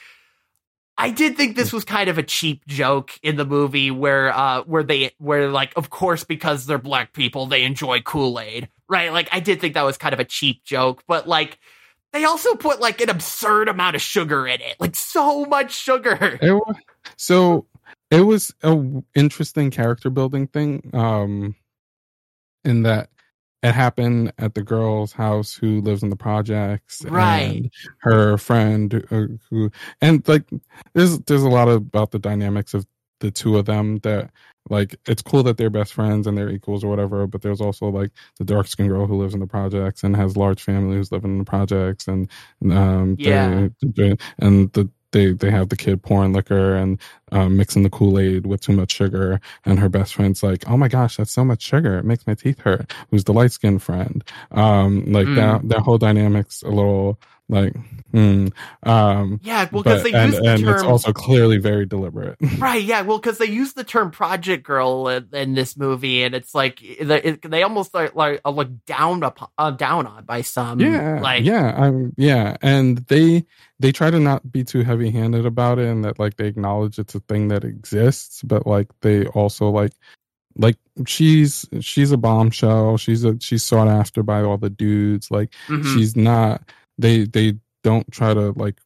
I 0.97 1.11
did 1.11 1.37
think 1.37 1.55
this 1.55 1.71
was 1.71 1.83
kind 1.85 2.09
of 2.09 2.17
a 2.17 2.23
cheap 2.23 2.65
joke 2.65 3.11
in 3.21 3.35
the 3.35 3.45
movie 3.45 3.91
where 3.91 4.35
uh 4.35 4.63
where 4.63 4.81
they 4.83 5.11
where 5.19 5.49
like 5.49 5.73
of 5.75 5.91
course 5.91 6.23
because 6.23 6.65
they're 6.65 6.79
black 6.79 7.13
people 7.13 7.45
they 7.45 7.63
enjoy 7.65 8.01
Kool-Aid 8.01 8.67
right 8.89 9.13
like 9.13 9.29
I 9.31 9.39
did 9.41 9.61
think 9.61 9.75
that 9.75 9.83
was 9.83 9.97
kind 9.97 10.13
of 10.13 10.19
a 10.19 10.25
cheap 10.25 10.63
joke 10.63 11.03
but 11.07 11.27
like 11.27 11.59
they 12.17 12.25
also 12.25 12.55
put 12.55 12.79
like 12.79 12.99
an 13.01 13.09
absurd 13.09 13.69
amount 13.69 13.95
of 13.95 14.01
sugar 14.01 14.47
in 14.47 14.59
it 14.61 14.75
like 14.79 14.95
so 14.95 15.45
much 15.45 15.71
sugar 15.73 16.37
It 16.41 16.51
wa- 16.51 16.73
so 17.15 17.65
it 18.11 18.21
was 18.21 18.53
a 18.63 18.69
w- 18.69 19.03
interesting 19.15 19.69
character 19.71 20.09
building 20.09 20.47
thing. 20.47 20.89
Um, 20.93 21.55
in 22.63 22.83
that 22.83 23.09
it 23.63 23.73
happened 23.73 24.31
at 24.37 24.53
the 24.55 24.61
girl's 24.63 25.11
house 25.13 25.53
who 25.55 25.81
lives 25.81 26.03
in 26.03 26.09
the 26.09 26.15
projects, 26.15 27.03
Right. 27.05 27.41
And 27.41 27.71
her 27.99 28.37
friend 28.37 28.93
uh, 29.11 29.27
who, 29.49 29.71
and 30.01 30.25
like, 30.27 30.49
there's 30.93 31.17
there's 31.19 31.43
a 31.43 31.49
lot 31.49 31.67
about 31.69 32.11
the 32.11 32.19
dynamics 32.19 32.73
of 32.73 32.85
the 33.19 33.31
two 33.31 33.57
of 33.57 33.65
them 33.65 33.97
that 33.99 34.29
like 34.69 34.95
it's 35.07 35.21
cool 35.21 35.43
that 35.43 35.57
they're 35.57 35.69
best 35.69 35.93
friends 35.93 36.27
and 36.27 36.37
they're 36.37 36.49
equals 36.49 36.83
or 36.83 36.89
whatever 36.89 37.25
but 37.27 37.41
there's 37.41 37.61
also 37.61 37.87
like 37.87 38.11
the 38.37 38.43
dark 38.45 38.67
skinned 38.67 38.89
girl 38.89 39.07
who 39.07 39.17
lives 39.17 39.33
in 39.33 39.39
the 39.39 39.47
projects 39.47 40.03
and 40.03 40.15
has 40.15 40.35
large 40.37 40.61
family 40.61 40.97
who's 40.97 41.11
living 41.11 41.31
in 41.31 41.37
the 41.39 41.45
projects 41.45 42.07
and 42.07 42.29
um 42.71 43.15
Yeah. 43.19 43.69
they- 43.81 44.17
and 44.39 44.71
the 44.73 44.89
they 45.13 45.31
they 45.31 45.49
have 45.49 45.69
the 45.69 45.77
kid 45.77 46.03
pouring 46.03 46.33
liquor 46.33 46.75
and 46.75 46.99
um, 47.31 47.55
mixing 47.55 47.81
the 47.83 47.89
kool-aid 47.89 48.45
with 48.45 48.59
too 48.59 48.73
much 48.73 48.91
sugar 48.91 49.39
and 49.65 49.79
her 49.79 49.87
best 49.87 50.13
friend's 50.15 50.43
like 50.43 50.69
oh 50.69 50.75
my 50.75 50.89
gosh 50.89 51.15
that's 51.15 51.31
so 51.31 51.45
much 51.45 51.61
sugar 51.61 51.97
it 51.97 52.03
makes 52.05 52.27
my 52.27 52.33
teeth 52.33 52.59
hurt 52.59 52.91
who's 53.09 53.23
the 53.23 53.31
light-skinned 53.33 53.81
friend 53.81 54.21
um 54.51 55.05
like 55.11 55.27
Mm. 55.29 55.35
that 55.35 55.69
that 55.69 55.79
whole 55.79 55.97
dynamics 55.97 56.61
a 56.63 56.69
little 56.69 57.19
like 57.49 57.73
hmm. 58.11 58.47
um 58.83 59.39
yeah 59.43 59.67
well 59.71 59.83
because 59.83 60.03
they 60.03 60.11
and, 60.11 60.33
use 60.33 60.41
the 60.41 60.49
and 60.49 60.63
term 60.63 60.73
it's 60.73 60.83
also 60.83 61.13
clearly 61.13 61.57
very 61.57 61.85
deliberate 61.85 62.37
Right, 62.57 62.83
yeah, 62.83 63.01
well, 63.01 63.19
because 63.19 63.37
they 63.37 63.45
use 63.45 63.73
the 63.73 63.83
term 63.83 64.11
"project 64.11 64.63
girl" 64.63 65.07
in, 65.09 65.27
in 65.31 65.53
this 65.53 65.77
movie, 65.77 66.23
and 66.23 66.33
it's 66.33 66.55
like 66.55 66.79
they, 66.79 67.21
it, 67.21 67.41
they 67.49 67.63
almost 67.63 67.93
like 67.93 68.15
like 68.15 68.41
are 68.43 68.51
looked 68.51 68.85
down 68.85 69.23
upon, 69.23 69.49
uh, 69.57 69.71
down 69.71 70.07
on 70.07 70.25
by 70.25 70.41
some. 70.41 70.79
yeah 70.79 71.19
like 71.21 71.43
yeah 71.45 71.73
I'm, 71.77 72.13
yeah 72.17 72.57
and 72.61 72.97
they 73.07 73.45
they 73.79 73.91
try 73.91 74.09
to 74.09 74.19
not 74.19 74.51
be 74.51 74.63
too 74.63 74.81
heavy 74.83 75.11
handed 75.11 75.45
about 75.45 75.77
it 75.79 75.87
and 75.87 76.03
that 76.03 76.19
like 76.19 76.37
they 76.37 76.47
acknowledge 76.47 76.97
it's 76.99 77.15
a 77.15 77.19
thing 77.21 77.49
that 77.49 77.63
exists 77.63 78.41
but 78.43 78.65
like 78.65 78.87
they 79.01 79.25
also 79.27 79.69
like 79.69 79.93
like 80.57 80.77
she's 81.05 81.65
she's 81.81 82.11
a 82.11 82.17
bombshell. 82.17 82.97
She's 82.97 83.23
a 83.23 83.37
she's 83.39 83.63
sought 83.63 83.87
after 83.87 84.23
by 84.23 84.41
all 84.41 84.57
the 84.57 84.69
dudes. 84.69 85.29
Like 85.31 85.53
Mhm. 85.67 85.93
she's 85.93 86.15
not. 86.15 86.61
They 86.97 87.25
they 87.25 87.55
don't 87.83 88.09
try 88.11 88.33
to 88.33 88.51
like 88.51 88.79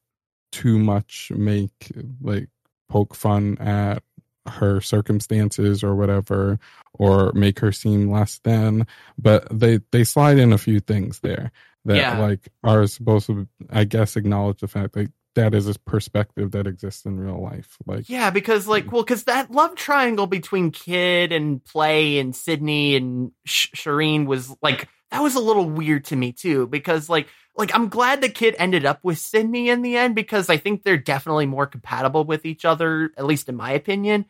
too 0.51 0.77
much 0.79 1.31
make 1.35 1.91
like 2.21 2.49
poke 2.89 3.15
fun 3.15 3.57
at 3.59 4.03
her 4.47 4.81
circumstances 4.81 5.83
or 5.83 5.95
whatever 5.95 6.59
or 6.93 7.31
make 7.33 7.59
her 7.59 7.71
seem 7.71 8.11
less 8.11 8.39
than 8.43 8.85
but 9.17 9.47
they 9.51 9.79
they 9.91 10.03
slide 10.03 10.37
in 10.39 10.51
a 10.51 10.57
few 10.57 10.79
things 10.79 11.19
there 11.19 11.51
that 11.85 11.95
Yeah. 11.97 12.19
like 12.19 12.49
are 12.63 12.85
supposed 12.87 13.27
to 13.27 13.47
i 13.69 13.83
guess 13.83 14.15
acknowledge 14.15 14.59
the 14.59 14.67
fact 14.67 14.93
that 14.93 15.11
that 15.35 15.53
is 15.53 15.67
a 15.67 15.79
perspective 15.79 16.51
that 16.51 16.67
exists 16.67 17.05
in 17.05 17.19
real 17.19 17.41
life 17.41 17.77
like 17.85 18.09
Yeah, 18.09 18.31
because 18.31 18.67
like, 18.67 18.87
mm. 18.87 18.91
well, 18.91 19.03
because 19.03 19.23
that 19.25 19.49
love 19.51 19.75
triangle 19.75 20.27
between 20.27 20.71
Kid 20.71 21.31
and 21.31 21.63
Play 21.63 22.19
and 22.19 22.35
Sidney 22.35 22.97
and 22.97 23.31
Sh- 23.45 23.69
Shireen 23.73 24.25
was 24.25 24.53
like 24.61 24.89
that 25.09 25.21
was 25.23 25.35
a 25.35 25.39
little 25.39 25.69
weird 25.69 26.03
to 26.05 26.17
me 26.17 26.33
too. 26.33 26.67
Because 26.67 27.07
like, 27.09 27.27
like 27.55 27.73
I'm 27.75 27.89
glad 27.89 28.21
the 28.21 28.29
Kid 28.29 28.55
ended 28.57 28.85
up 28.85 28.99
with 29.03 29.17
Sidney 29.19 29.69
in 29.69 29.81
the 29.81 29.97
end 29.97 30.15
because 30.15 30.49
I 30.49 30.57
think 30.57 30.83
they're 30.83 30.97
definitely 30.97 31.45
more 31.45 31.67
compatible 31.67 32.23
with 32.23 32.45
each 32.45 32.65
other, 32.65 33.11
at 33.17 33.25
least 33.25 33.49
in 33.49 33.55
my 33.55 33.71
opinion. 33.71 34.25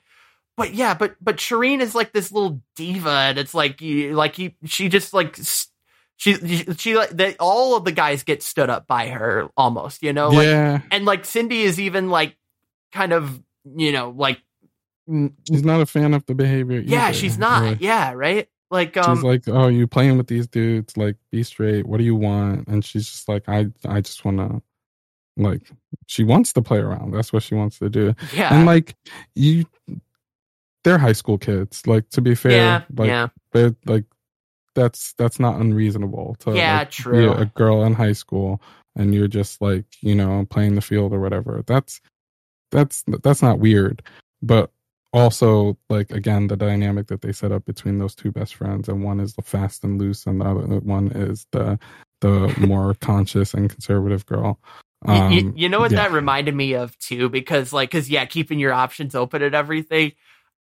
But 0.58 0.74
yeah, 0.74 0.94
but 0.94 1.16
but 1.22 1.38
Shireen 1.38 1.82
is 1.82 1.96
like 1.96 2.14
this 2.14 2.32
little 2.32 2.62
diva, 2.76 3.10
and 3.10 3.38
it's 3.38 3.54
like 3.54 3.82
you 3.82 4.14
like 4.14 4.38
you 4.38 4.52
she 4.66 4.90
just 4.90 5.14
like. 5.14 5.38
She, 6.18 6.36
she, 6.78 6.96
like, 6.96 7.10
they, 7.10 7.36
all 7.38 7.76
of 7.76 7.84
the 7.84 7.92
guys 7.92 8.22
get 8.22 8.44
stood 8.44 8.70
up 8.70 8.86
by 8.86 9.08
her 9.08 9.50
almost, 9.58 10.04
you 10.04 10.14
know, 10.14 10.30
like, 10.30 10.46
yeah 10.46 10.82
and 10.92 11.04
like 11.04 11.26
Cindy 11.26 11.64
is 11.64 11.80
even 11.80 12.12
like 12.12 12.38
kind 12.92 13.12
of 13.12 13.42
you 13.76 13.92
know 13.92 14.14
like 14.16 14.40
she's 15.48 15.64
not 15.64 15.82
a 15.82 15.86
fan 15.86 16.14
of 16.14 16.26
the 16.26 16.36
behavior 16.36 16.80
yeah 16.80 17.08
either. 17.08 17.18
she's 17.18 17.38
not 17.38 17.64
Like, 17.64 17.82
yeah 17.82 18.14
right 18.14 18.48
like 18.72 18.98
um 18.98 19.16
she's 19.16 19.24
like 19.24 19.48
oh 19.48 19.68
you 19.68 19.86
playing 19.86 20.18
with 20.18 20.28
these 20.28 20.48
dudes 20.48 20.98
like 20.98 21.16
be 21.32 21.44
straight 21.44 21.86
what 21.86 21.98
do 21.98 22.04
you 22.04 22.16
want? 22.16 22.68
And 22.68 22.84
she's 22.84 23.06
just 23.10 23.30
like 23.30 23.48
i 23.48 23.68
i 23.88 24.02
just 24.02 24.26
want 24.26 24.38
to 24.38 24.62
like 25.38 25.70
she 26.08 26.24
wants 26.24 26.54
to 26.54 26.62
play 26.62 26.80
around 26.80 27.12
that's 27.12 27.32
what 27.32 27.44
she 27.44 27.54
wants 27.54 27.78
to 27.80 27.90
do. 27.90 28.16
Yeah. 28.34 28.54
And 28.54 28.66
like 28.66 28.96
you 29.36 29.66
they're 30.84 30.98
high 30.98 31.12
school 31.14 31.38
kids 31.38 31.86
like 31.86 32.10
to 32.10 32.22
be 32.22 32.34
fair 32.34 32.52
yeah 32.52 32.82
like 32.96 33.08
yeah. 33.08 33.28
they're 33.52 33.76
like 33.86 34.06
that's 34.74 35.14
that's 35.14 35.40
not 35.40 35.60
unreasonable 35.60 36.36
to 36.40 36.54
Yeah, 36.56 36.80
like, 36.80 36.90
be 36.90 36.96
true. 37.04 37.32
a 37.34 37.46
girl 37.46 37.84
in 37.84 37.94
high 37.94 38.14
school 38.14 38.62
and 38.96 39.14
you're 39.14 39.28
just 39.28 39.62
like 39.62 39.86
you 40.02 40.16
know 40.16 40.46
playing 40.50 40.76
the 40.76 40.82
field 40.82 41.14
or 41.14 41.20
whatever. 41.20 41.64
That's 41.66 42.02
that's 42.72 43.04
that's 43.24 43.42
not 43.42 43.60
weird. 43.60 44.02
But 44.42 44.72
also 45.14 45.78
like 45.90 46.12
again 46.12 46.48
the 46.48 46.56
dynamic 46.56 47.08
that 47.08 47.22
they 47.22 47.32
set 47.32 47.52
up 47.52 47.66
between 47.66 48.00
those 48.00 48.16
two 48.16 48.32
best 48.32 48.56
friends 48.56 48.88
and 48.88 49.04
one 49.04 49.20
is 49.20 49.34
the 49.34 49.42
fast 49.42 49.84
and 49.84 50.00
loose 50.00 50.26
and 50.26 50.40
the 50.40 50.46
other 50.46 50.80
one 50.80 51.12
is 51.12 51.46
the 51.52 51.78
the 52.22 52.54
more 52.66 52.94
conscious 52.96 53.54
and 53.54 53.70
conservative 53.70 54.26
girl 54.26 54.60
um, 55.08 55.54
you 55.56 55.68
know 55.68 55.80
what 55.80 55.92
yeah. 55.92 56.04
that 56.04 56.12
reminded 56.12 56.56
me 56.56 56.74
of 56.74 56.98
too 57.00 57.28
because 57.28 57.74
like 57.74 57.90
because 57.90 58.10
yeah 58.10 58.26
keeping 58.26 58.60
your 58.60 58.72
options 58.72 59.16
open 59.16 59.42
and 59.42 59.56
everything 59.56 60.14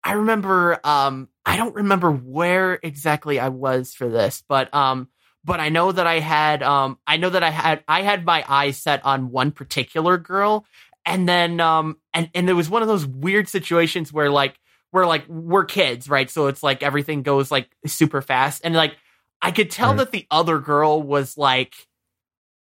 i 0.03 0.13
remember 0.13 0.79
um 0.83 1.29
i 1.45 1.55
don't 1.55 1.75
remember 1.75 2.11
where 2.11 2.79
exactly 2.81 3.39
i 3.39 3.49
was 3.49 3.93
for 3.93 4.09
this 4.09 4.43
but 4.47 4.73
um 4.73 5.07
but 5.45 5.59
i 5.59 5.69
know 5.69 5.91
that 5.91 6.07
i 6.07 6.19
had 6.19 6.63
um 6.63 6.97
i 7.05 7.17
know 7.17 7.29
that 7.29 7.43
i 7.43 7.51
had 7.51 7.83
i 7.87 8.01
had 8.01 8.25
my 8.25 8.43
eyes 8.49 8.77
set 8.77 9.05
on 9.05 9.29
one 9.29 9.51
particular 9.51 10.17
girl 10.17 10.65
and 11.05 11.29
then 11.29 11.59
um 11.59 11.97
and 12.13 12.29
and 12.33 12.47
there 12.47 12.55
was 12.55 12.69
one 12.69 12.81
of 12.81 12.87
those 12.87 13.05
weird 13.05 13.47
situations 13.47 14.11
where 14.13 14.29
like 14.29 14.55
we're 14.91 15.05
like 15.05 15.27
we're 15.27 15.65
kids 15.65 16.09
right 16.09 16.29
so 16.29 16.47
it's 16.47 16.61
like 16.63 16.83
everything 16.83 17.21
goes 17.23 17.49
like 17.51 17.69
super 17.85 18.21
fast 18.21 18.61
and 18.63 18.75
like 18.75 18.95
i 19.41 19.51
could 19.51 19.71
tell 19.71 19.89
Right. 19.89 19.97
that 19.99 20.11
the 20.11 20.27
other 20.29 20.59
girl 20.59 21.01
was 21.01 21.37
like 21.37 21.73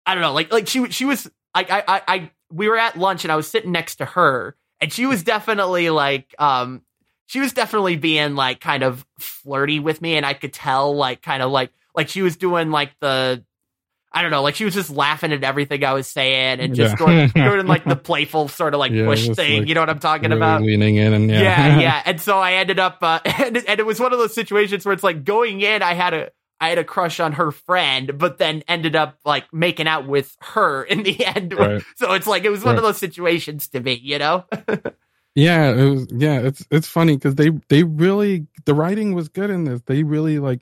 i 0.07 0.15
don't 0.15 0.23
know 0.23 0.33
like 0.33 0.53
like 0.53 0.67
she 0.69 0.89
she 0.91 1.05
was 1.05 1.31
I, 1.53 1.63
I, 1.69 1.83
I, 1.97 2.03
I, 2.07 2.31
we 2.53 2.69
were 2.69 2.79
at 2.79 2.97
lunch 2.97 3.25
and 3.25 3.33
I 3.33 3.37
was 3.37 3.49
sitting 3.49 3.73
next 3.73 3.97
to 3.97 4.05
her, 4.05 4.55
and 4.81 4.93
she 4.93 5.05
was 5.05 5.25
definitely 5.25 5.91
like, 5.91 6.33
um, 6.39 6.83
she 7.27 7.41
was 7.41 7.53
definitely 7.53 7.97
being 7.97 8.37
like 8.37 8.61
kind 8.61 8.85
of 8.85 9.05
flirty 9.19 9.81
with 9.81 10.01
me, 10.01 10.17
and 10.17 10.25
I 10.25 10.33
could 10.35 10.53
tell 10.53 10.95
like 10.95 11.23
kind 11.23 11.43
of 11.43 11.51
like 11.51 11.73
like 11.97 12.09
she 12.09 12.23
was 12.23 12.37
doing 12.37 12.71
like 12.71 12.93
the, 13.01 13.45
I 14.13 14.23
don't 14.23 14.31
know, 14.33 14.43
like 14.43 14.57
she 14.57 14.65
was 14.65 14.75
just 14.75 14.91
laughing 14.91 15.33
at 15.33 15.45
everything 15.45 15.85
I 15.85 15.93
was 15.93 16.07
saying 16.09 16.61
and 16.61 16.75
just 16.75 16.93
Yeah. 16.93 16.97
going 16.99 17.29
doing 17.35 17.67
like 17.67 17.85
the 17.85 17.97
playful 17.97 18.49
sort 18.49 18.75
of 18.75 18.81
like 18.81 18.93
Yeah, 18.93 19.05
push 19.07 19.29
thing, 19.29 19.61
like, 19.61 19.69
you 19.69 19.75
know 19.75 19.83
what 19.83 19.91
I'm 19.91 20.01
talking 20.01 20.31
really 20.31 20.37
about? 20.39 20.63
leaning 20.63 20.97
in 20.97 21.13
and 21.13 21.31
yeah 21.31 21.41
yeah, 21.41 21.81
yeah. 21.81 22.03
And 22.07 22.21
so 22.21 22.39
I 22.39 22.55
ended 22.55 22.79
up, 22.79 22.99
uh, 23.03 23.21
and, 23.25 23.57
and 23.57 23.81
it 23.81 23.87
was 23.87 24.01
one 24.01 24.13
of 24.13 24.19
those 24.19 24.35
situations 24.35 24.85
where 24.85 24.93
it's 24.95 25.05
like 25.05 25.25
going 25.25 25.61
in, 25.61 25.83
I 25.83 25.95
had 25.95 26.15
a, 26.15 26.31
I 26.61 26.69
had 26.69 26.79
a 26.79 26.85
crush 26.85 27.21
on 27.21 27.33
her 27.33 27.53
friend, 27.53 28.19
but 28.19 28.37
then 28.39 28.63
ended 28.69 28.95
up 28.97 29.19
like 29.25 29.53
making 29.53 29.87
out 29.87 30.07
with 30.07 30.37
her 30.41 30.83
in 30.85 31.03
the 31.05 31.25
end. 31.25 31.55
Right. 31.55 31.83
So 31.97 32.13
it's 32.13 32.27
like 32.27 32.45
it 32.45 32.51
was 32.51 32.63
one 32.65 32.77
of 32.77 32.83
those 32.83 32.99
situations 32.99 33.69
to 33.69 33.81
me, 33.81 33.99
you 34.03 34.19
know? 34.19 34.45
Yeah, 35.35 35.71
it 35.71 35.91
was. 35.91 36.07
Yeah, 36.11 36.41
it's 36.41 36.67
it's 36.71 36.89
funny 36.89 37.17
because 37.17 37.37
they 37.37 37.51
they 37.69 37.85
really 37.85 38.47
the 38.65 38.75
writing 38.75 39.15
was 39.15 39.29
good 39.29 39.49
in 39.49 39.65
this. 39.65 39.81
They 39.87 40.03
really 40.03 40.39
like 40.41 40.61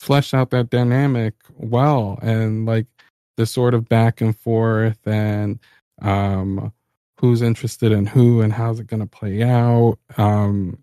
fleshed 0.00 0.34
out 0.34 0.50
that 0.50 0.70
dynamic 0.70 1.34
well, 1.56 2.18
and 2.22 2.66
like 2.66 2.86
the 3.36 3.46
sort 3.46 3.74
of 3.74 3.88
back 3.88 4.20
and 4.20 4.36
forth 4.36 4.98
and 5.06 5.58
um 6.02 6.72
who's 7.20 7.42
interested 7.42 7.92
in 7.92 8.06
who 8.06 8.40
and 8.40 8.52
how's 8.52 8.80
it 8.80 8.86
going 8.86 9.00
to 9.00 9.06
play 9.06 9.42
out. 9.42 9.98
Um, 10.16 10.78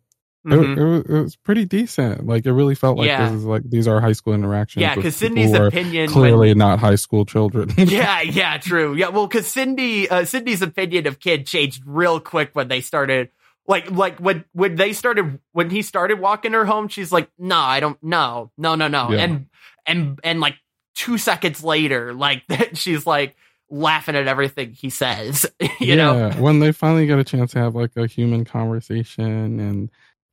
it, 0.45 0.49
Mhm. 0.51 0.77
it, 0.77 0.83
was, 0.85 1.01
it 1.01 1.23
was 1.23 1.35
pretty 1.35 1.65
decent. 1.65 2.25
Like 2.27 2.45
it 2.45 2.53
really 2.53 2.75
felt 2.75 2.97
like 2.97 3.07
Yeah. 3.07 3.25
this 3.25 3.39
is 3.39 3.43
like 3.43 3.63
these 3.69 3.87
are 3.87 3.99
high 3.99 4.11
school 4.13 4.33
interactions. 4.33 4.81
Yeah, 4.81 4.93
because 4.95 5.15
Cindy's 5.15 5.49
Sidney's 5.51 5.57
who 5.57 5.63
are 5.63 5.67
opinion. 5.67 6.05
when- 6.05 6.13
clearly 6.13 6.53
not 6.53 6.79
high 6.79 6.95
school 6.95 7.25
children. 7.25 7.71
yeah, 7.77 8.21
yeah, 8.21 8.57
true. 8.59 8.93
Yeah, 8.95 9.09
well, 9.09 9.27
because 9.27 9.47
Cindy, 9.47 10.07
uh, 10.09 10.23
Cindy's 10.25 10.61
opinion 10.61 11.05
of 11.07 11.19
Kid 11.19 11.47
changed 11.47 11.81
real 11.85 12.19
quick 12.19 12.51
when 12.53 12.67
they 12.69 12.79
started. 12.81 13.29
Like, 13.67 13.91
like 13.91 14.17
when 14.19 14.45
when 14.53 14.75
they 14.75 14.93
started 14.93 15.39
when 15.51 15.69
he 15.69 15.81
started 15.81 16.19
walking 16.19 16.53
her 16.53 16.65
home, 16.65 16.87
she's 16.87 17.11
like, 17.11 17.29
"No, 17.37 17.57
I 17.57 17.81
don't. 17.81 18.01
No, 18.01 18.51
no, 18.57 18.75
no, 18.75 18.87
no." 18.87 19.11
Yeah. 19.11 19.19
And 19.19 19.47
and 19.85 20.19
and 20.23 20.39
like 20.39 20.55
two 20.95 21.17
seconds 21.17 21.63
later, 21.63 22.13
like 22.13 22.43
she's 22.73 23.05
like 23.05 23.35
laughing 23.69 24.15
at 24.15 24.27
everything 24.27 24.71
he 24.71 24.89
says. 24.89 25.45
you 25.79 25.95
know? 25.95 26.15
yeah, 26.15 26.39
when 26.39 26.59
they 26.59 26.71
finally 26.71 27.05
get 27.05 27.19
a 27.19 27.23
chance 27.23 27.51
to 27.51 27.59
have 27.59 27.75
like 27.75 27.91
a 27.97 28.07
human 28.07 28.45
conversation 28.45 29.59
and 29.59 29.89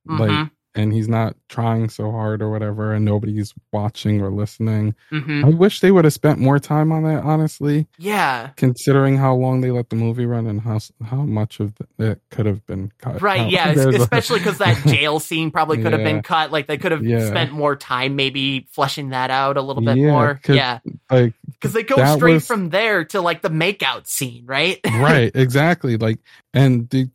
like 0.07 0.29
Mhm, 0.29 0.51
and 0.75 0.93
he's 0.93 1.07
not 1.07 1.35
trying 1.49 1.87
so 1.89 2.11
hard 2.11 2.41
or 2.41 2.51
whatever 2.51 2.93
and 2.93 3.05
nobody's 3.05 3.53
watching 3.71 4.21
or 4.21 4.29
listening 4.29 4.93
mhm. 5.11 5.43
i 5.45 5.49
wish 5.49 5.79
they 5.79 5.91
would 5.91 6.03
have 6.05 6.13
spent 6.13 6.37
more 6.39 6.59
time 6.59 6.91
on 6.91 7.03
that 7.03 7.23
honestly 7.23 7.87
Yeah. 7.97 8.49
considering 8.57 9.17
how 9.17 9.35
long 9.35 9.61
they 9.61 9.71
let 9.71 9.89
the 9.89 9.95
movie 9.95 10.25
run 10.25 10.47
and 10.47 10.61
how 10.61 10.79
how 11.03 11.17
much 11.23 11.59
of 11.59 11.73
it 11.97 12.21
could 12.29 12.45
have 12.45 12.65
been 12.65 12.91
cut 12.97 13.21
Right, 13.21 13.41
out. 13.41 13.51
yeah, 13.51 13.67
es- 13.69 13.77
There's 13.77 13.95
a- 13.95 14.01
especially 14.01 14.39
because 14.39 14.57
that 14.57 14.77
jail 14.87 15.19
scene 15.19 15.51
probably 15.51 15.81
could 15.81 15.93
have 15.93 16.03
been 16.03 16.21
cut. 16.21 16.51
Like 16.51 16.67
they 16.67 16.77
could 16.77 16.91
have 16.91 17.03
Yeah. 17.05 17.25
spent 17.27 17.51
more 17.53 17.75
time, 17.75 18.15
maybe 18.15 18.67
fleshing 18.71 19.09
that 19.09 19.31
out 19.31 19.57
a 19.57 19.61
little 19.61 19.83
bit 19.83 19.97
Yeah, 19.97 20.11
more. 20.11 20.41
Yeah, 20.47 20.79
like 21.09 21.33
because 21.53 21.73
they 21.73 21.83
go 21.83 21.95
straight 22.15 22.33
was- 22.35 22.47
from 22.47 22.69
there 22.69 23.05
to 23.05 23.21
like 23.21 23.41
the 23.41 23.49
makeout 23.49 24.07
scene, 24.07 24.45
right? 24.45 24.79
right 24.85 25.31
exactly 25.35 25.97
like 25.97 26.19
and 26.53 26.89
the, 26.89 27.09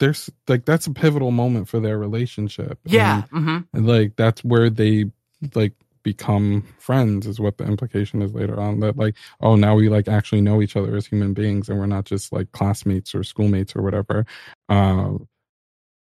there's 0.00 0.30
like 0.48 0.64
that's 0.64 0.86
a 0.86 0.92
pivotal 0.92 1.30
moment 1.30 1.68
for 1.68 1.80
their 1.80 1.98
relationship. 1.98 2.78
Yeah, 2.84 3.22
hmm 3.30 3.58
and 3.72 3.86
like 3.86 4.16
that's 4.16 4.44
where 4.44 4.70
they 4.70 5.06
like 5.54 5.74
become 6.02 6.62
friends 6.78 7.26
is 7.26 7.40
what 7.40 7.56
the 7.56 7.64
implication 7.64 8.20
is 8.22 8.34
later 8.34 8.60
on 8.60 8.80
that 8.80 8.94
like 8.96 9.16
oh 9.40 9.56
now 9.56 9.74
we 9.74 9.88
like 9.88 10.06
actually 10.06 10.42
know 10.42 10.60
each 10.60 10.76
other 10.76 10.94
as 10.96 11.06
human 11.06 11.32
beings 11.32 11.68
and 11.68 11.78
we're 11.78 11.86
not 11.86 12.04
just 12.04 12.30
like 12.32 12.52
classmates 12.52 13.14
or 13.14 13.24
schoolmates 13.24 13.74
or 13.74 13.82
whatever. 13.82 14.26
Um 14.68 15.28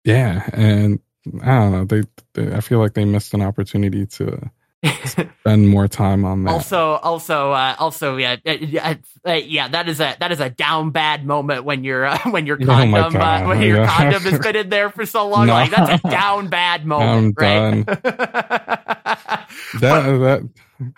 yeah 0.05 0.49
and 0.53 1.01
i 1.43 1.47
don't 1.59 1.73
know 1.73 1.85
they, 1.85 2.03
they 2.35 2.55
i 2.55 2.61
feel 2.61 2.79
like 2.79 2.95
they 2.95 3.05
missed 3.05 3.35
an 3.35 3.43
opportunity 3.43 4.07
to 4.07 4.51
spend 5.41 5.69
more 5.69 5.89
time 5.89 6.25
on 6.25 6.45
that 6.45 6.51
also, 6.51 6.93
also, 6.97 7.53
uh, 7.53 7.75
also, 7.79 8.17
yeah, 8.17 8.37
uh, 8.47 8.53
yeah, 8.53 8.97
uh. 9.25 9.69
That 9.69 9.89
is 9.89 10.01
a 10.01 10.17
that 10.21 10.33
is 10.33 10.41
a 10.41 10.51
down 10.51 10.91
bad 10.91 11.27
moment 11.27 11.65
when 11.65 11.85
your 11.85 12.07
uh, 12.07 12.19
when 12.31 12.47
your 12.47 12.57
Oh 12.63 12.65
condom 12.67 13.17
uh, 13.17 13.47
when 13.47 13.61
your 13.63 13.79
yeah. 13.79 13.87
condom 13.97 14.23
has 14.23 14.39
been 14.39 14.57
in 14.57 14.69
there 14.69 14.91
for 14.91 15.07
so 15.07 15.29
long. 15.29 15.47
No. 15.47 15.55
Like 15.55 15.71
that's 15.71 16.05
a 16.05 16.09
down 16.09 16.49
bad 16.49 16.87
moment, 16.87 17.37
I'm 17.39 17.85
right? 17.85 17.87
that 19.81 20.49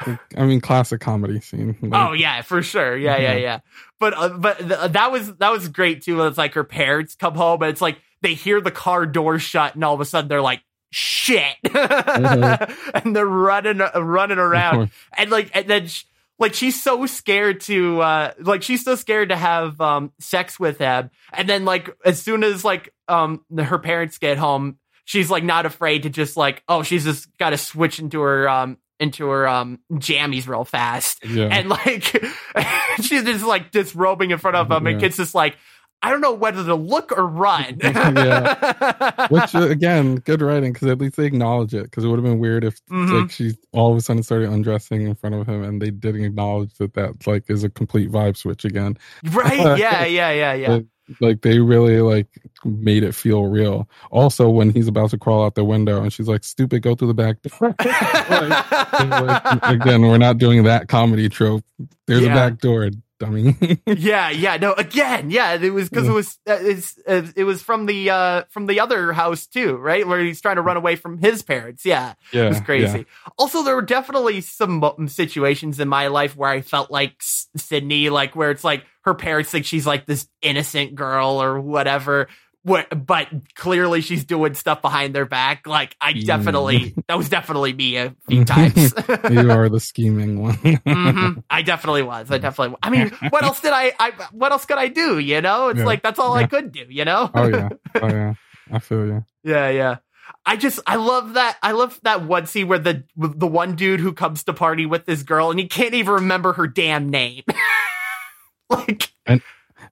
that 0.02 0.18
i 0.36 0.44
mean 0.44 0.60
classic 0.60 1.00
comedy 1.00 1.40
scene 1.40 1.76
like, 1.80 1.92
Oh 1.94 2.12
yeah, 2.12 2.42
for 2.42 2.62
sure. 2.62 2.96
Yeah, 2.96 3.16
yeah, 3.16 3.32
Yeah. 3.34 3.38
yeah. 3.38 3.58
But 4.00 4.14
uh, 4.14 4.28
but 4.30 4.58
th- 4.58 4.92
that 4.92 5.12
was 5.12 5.34
that 5.36 5.50
was 5.50 5.68
great 5.68 6.02
too. 6.02 6.22
It's 6.24 6.38
like 6.38 6.54
her 6.54 6.64
parents 6.64 7.14
come 7.14 7.34
home 7.34 7.62
and 7.62 7.70
it's 7.70 7.80
like 7.80 7.98
they 8.22 8.34
hear 8.34 8.60
the 8.60 8.70
car 8.70 9.06
door 9.06 9.38
shut 9.38 9.74
and 9.74 9.84
all 9.84 9.94
of 9.94 10.00
a 10.00 10.04
sudden 10.04 10.28
they're 10.28 10.42
like 10.42 10.62
shit, 10.90 11.54
and 11.74 13.14
they're 13.16 13.26
running 13.26 13.80
uh, 13.80 13.90
running 14.02 14.38
around 14.38 14.90
and 15.16 15.30
like 15.30 15.50
and 15.54 15.66
then. 15.68 15.86
Sh- 15.86 16.04
like 16.40 16.54
she's 16.54 16.80
so 16.80 17.04
scared 17.06 17.62
to 17.62 18.00
uh 18.00 18.32
like 18.38 18.62
she's 18.62 18.84
so 18.84 18.94
scared 18.94 19.30
to 19.30 19.36
have 19.36 19.80
um 19.80 20.12
sex 20.20 20.60
with 20.60 20.78
him 20.78 21.10
and 21.32 21.48
then 21.48 21.64
like 21.64 21.90
as 22.04 22.22
soon 22.22 22.44
as 22.44 22.64
like 22.64 22.94
um 23.08 23.44
her 23.58 23.76
parents 23.80 24.18
get 24.18 24.38
home 24.38 24.78
she's 25.04 25.32
like 25.32 25.42
not 25.42 25.66
afraid 25.66 26.04
to 26.04 26.10
just 26.10 26.36
like, 26.36 26.62
oh, 26.68 26.84
she's 26.84 27.02
just 27.02 27.36
got 27.38 27.50
to 27.50 27.58
switch 27.58 27.98
into 27.98 28.20
her 28.20 28.48
um 28.48 28.78
into 29.00 29.26
her 29.28 29.48
um 29.48 29.80
jammies 29.94 30.46
real 30.46 30.64
fast, 30.64 31.24
Yeah. 31.24 31.46
and 31.50 31.68
like 31.68 32.04
she's 33.02 33.24
just 33.24 33.44
like 33.44 33.72
disrobing 33.72 34.30
in 34.30 34.38
front 34.38 34.56
of 34.56 34.70
him, 34.70 34.86
and 34.86 35.00
Yeah. 35.00 35.06
kid's 35.08 35.16
just 35.16 35.34
like, 35.34 35.56
I 36.02 36.10
don't 36.10 36.20
know 36.20 36.32
whether 36.32 36.64
to 36.64 36.74
look 36.76 37.10
or 37.16 37.26
run. 37.26 37.74
Which 39.30 39.54
uh, 39.54 39.66
again, 39.68 40.16
good 40.16 40.40
writing 40.42 40.72
because 40.72 40.88
at 40.88 40.98
least 40.98 41.16
they 41.16 41.26
acknowledge 41.26 41.74
it. 41.74 41.84
Because 41.84 42.04
it 42.04 42.08
would 42.08 42.18
have 42.18 42.24
been 42.24 42.38
weird 42.38 42.62
if 42.64 42.80
Mhm. 42.86 43.22
like 43.22 43.30
she 43.32 43.56
all 43.72 43.90
of 43.90 43.98
a 43.98 44.00
sudden 44.00 44.22
started 44.22 44.48
undressing 44.50 45.02
in 45.02 45.14
front 45.16 45.34
of 45.34 45.46
him, 45.48 45.62
and 45.64 45.82
they 45.82 45.90
didn't 45.90 46.24
acknowledge 46.24 46.74
that 46.74 46.94
that 46.94 47.26
like 47.26 47.50
is 47.50 47.64
a 47.64 47.68
complete 47.68 48.10
vibe 48.12 48.36
switch 48.36 48.64
again. 48.64 48.96
right? 49.32 49.58
Yeah, 49.78 50.04
yeah, 50.04 50.30
yeah, 50.30 50.52
yeah. 50.54 50.68
Like, 50.70 50.84
like 51.20 51.40
they 51.42 51.58
really 51.58 52.00
like 52.00 52.26
made 52.64 53.02
it 53.02 53.14
feel 53.14 53.46
real. 53.46 53.88
Also, 54.10 54.48
when 54.50 54.70
he's 54.70 54.88
about 54.88 55.10
to 55.10 55.18
crawl 55.18 55.44
out 55.44 55.54
the 55.56 55.64
window, 55.64 56.02
and 56.02 56.12
she's 56.12 56.28
like, 56.28 56.44
"Stupid, 56.44 56.82
go 56.82 56.94
through 56.94 57.08
the 57.08 57.14
back 57.14 57.38
door." 57.42 57.74
Like, 57.80 59.62
again, 59.62 60.02
we're 60.02 60.18
not 60.18 60.38
doing 60.38 60.64
that 60.64 60.88
comedy 60.88 61.28
trope. 61.28 61.64
There's 62.06 62.22
Yeah. 62.22 62.32
a 62.32 62.34
back 62.34 62.58
door, 62.60 62.90
dummy. 63.18 63.56
yeah, 63.86 64.30
yeah. 64.30 64.56
No, 64.56 64.72
again, 64.72 65.30
yeah. 65.30 65.54
It 65.54 65.70
was 65.70 65.88
because 65.88 66.08
it 66.08 66.12
was 66.12 66.38
uh, 66.48 66.58
it's, 66.60 66.98
uh, 67.06 67.26
it 67.36 67.44
was 67.44 67.62
from 67.62 67.86
the 67.86 68.10
uh 68.10 68.42
from 68.50 68.66
the 68.66 68.80
other 68.80 69.12
house 69.12 69.46
too, 69.46 69.76
right? 69.76 70.06
Where 70.06 70.20
he's 70.20 70.40
trying 70.40 70.56
to 70.56 70.62
run 70.62 70.76
away 70.76 70.96
from 70.96 71.18
his 71.18 71.42
parents. 71.42 71.84
Yeah, 71.84 72.14
yeah, 72.32 72.46
it 72.46 72.48
was 72.48 72.60
crazy. 72.60 73.06
Also, 73.36 73.62
there 73.62 73.74
were 73.74 73.82
definitely 73.82 74.40
some 74.40 74.82
situations 75.08 75.80
in 75.80 75.88
my 75.88 76.08
life 76.08 76.36
where 76.36 76.50
I 76.50 76.60
felt 76.60 76.90
like 76.90 77.14
Sidney, 77.20 78.10
like 78.10 78.36
where 78.36 78.50
it's 78.50 78.64
like 78.64 78.84
her 79.02 79.14
parents 79.14 79.50
think 79.50 79.64
she's 79.64 79.86
like 79.86 80.06
this 80.06 80.28
innocent 80.42 80.94
girl 80.94 81.42
or 81.42 81.60
whatever. 81.60 82.28
But 82.68 83.28
clearly 83.54 84.00
she's 84.00 84.24
doing 84.24 84.54
stuff 84.54 84.82
behind 84.82 85.14
their 85.14 85.24
back. 85.26 85.66
Like 85.66 85.96
I 86.00 86.12
definitely, 86.12 86.94
that 87.08 87.16
was 87.18 87.28
definitely 87.28 87.72
me 87.72 87.96
a 87.96 88.14
few 88.28 88.44
times. 88.46 88.94
You 89.30 89.50
are 89.50 89.68
the 89.68 89.80
scheming 89.80 90.40
one. 90.42 90.54
hmm 90.54 91.40
I 91.50 91.62
definitely 91.62 92.02
was. 92.02 92.30
I 92.30 92.38
definitely. 92.38 92.76
I 92.82 92.90
mean, 92.90 93.10
what 93.30 93.42
else 93.44 93.60
did 93.60 93.72
I? 93.72 93.92
I 93.98 94.12
what 94.32 94.52
else 94.52 94.64
could 94.64 94.78
I 94.78 94.88
do? 94.88 95.18
You 95.18 95.40
know, 95.40 95.68
it's 95.68 95.78
Yeah. 95.80 95.84
like 95.86 96.02
that's 96.02 96.18
all 96.18 96.34
I 96.34 96.46
could 96.46 96.70
do. 96.72 96.84
You 96.88 97.04
know. 97.04 97.30
oh 97.34 97.48
yeah, 97.48 97.68
oh 98.00 98.08
yeah. 98.08 98.34
I 98.70 98.78
feel 98.80 99.06
you. 99.06 99.24
yeah, 99.44 99.70
yeah. 99.70 99.96
I 100.44 100.56
just 100.56 100.80
I 100.86 100.96
love 100.96 101.34
that. 101.34 101.56
I 101.62 101.72
love 101.72 101.98
that 102.04 102.22
one 102.24 102.46
scene 102.46 102.68
where 102.68 102.78
the 102.78 103.04
the 103.16 103.46
one 103.46 103.74
dude 103.76 104.00
who 104.00 104.12
comes 104.12 104.44
to 104.44 104.52
party 104.52 104.86
with 104.86 105.04
this 105.06 105.22
girl 105.22 105.50
and 105.50 105.58
he 105.58 105.66
can't 105.66 105.94
even 105.94 106.14
remember 106.14 106.52
her 106.54 106.66
damn 106.66 107.08
name. 107.10 107.42
like, 108.70 109.10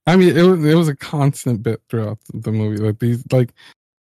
I 0.06 0.16
mean, 0.16 0.36
it 0.36 0.42
was 0.42 0.64
it 0.64 0.74
was 0.74 0.88
a 0.88 0.96
constant 0.96 1.62
bit 1.62 1.82
throughout 1.88 2.18
the 2.32 2.52
movie. 2.52 2.76
Like 2.76 2.98
these, 3.00 3.24
like 3.32 3.52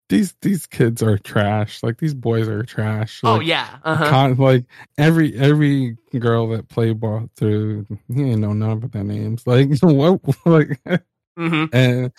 these 0.10 0.34
these 0.42 0.66
kids 0.66 1.04
are 1.04 1.18
trash. 1.18 1.84
Like 1.84 1.98
these 2.00 2.14
boys 2.14 2.48
are 2.48 2.64
trash. 2.64 3.22
oh 3.24 3.40
yeah, 3.40 3.78
uh-huh. 3.84 4.10
con- 4.10 4.36
like 4.38 4.66
every 4.98 5.36
every 5.38 5.98
girl 6.18 6.48
that 6.50 6.68
played 6.70 7.00
ball 7.00 7.30
through, 7.36 7.86
you 8.10 8.26
ain't 8.26 8.42
know 8.42 8.54
none 8.54 8.84
of 8.84 8.92
their 8.92 9.04
names. 9.04 9.44
Like 9.48 9.70
what? 9.82 10.22
Like 10.46 10.80
hmm 11.38 11.66
and 11.74 12.12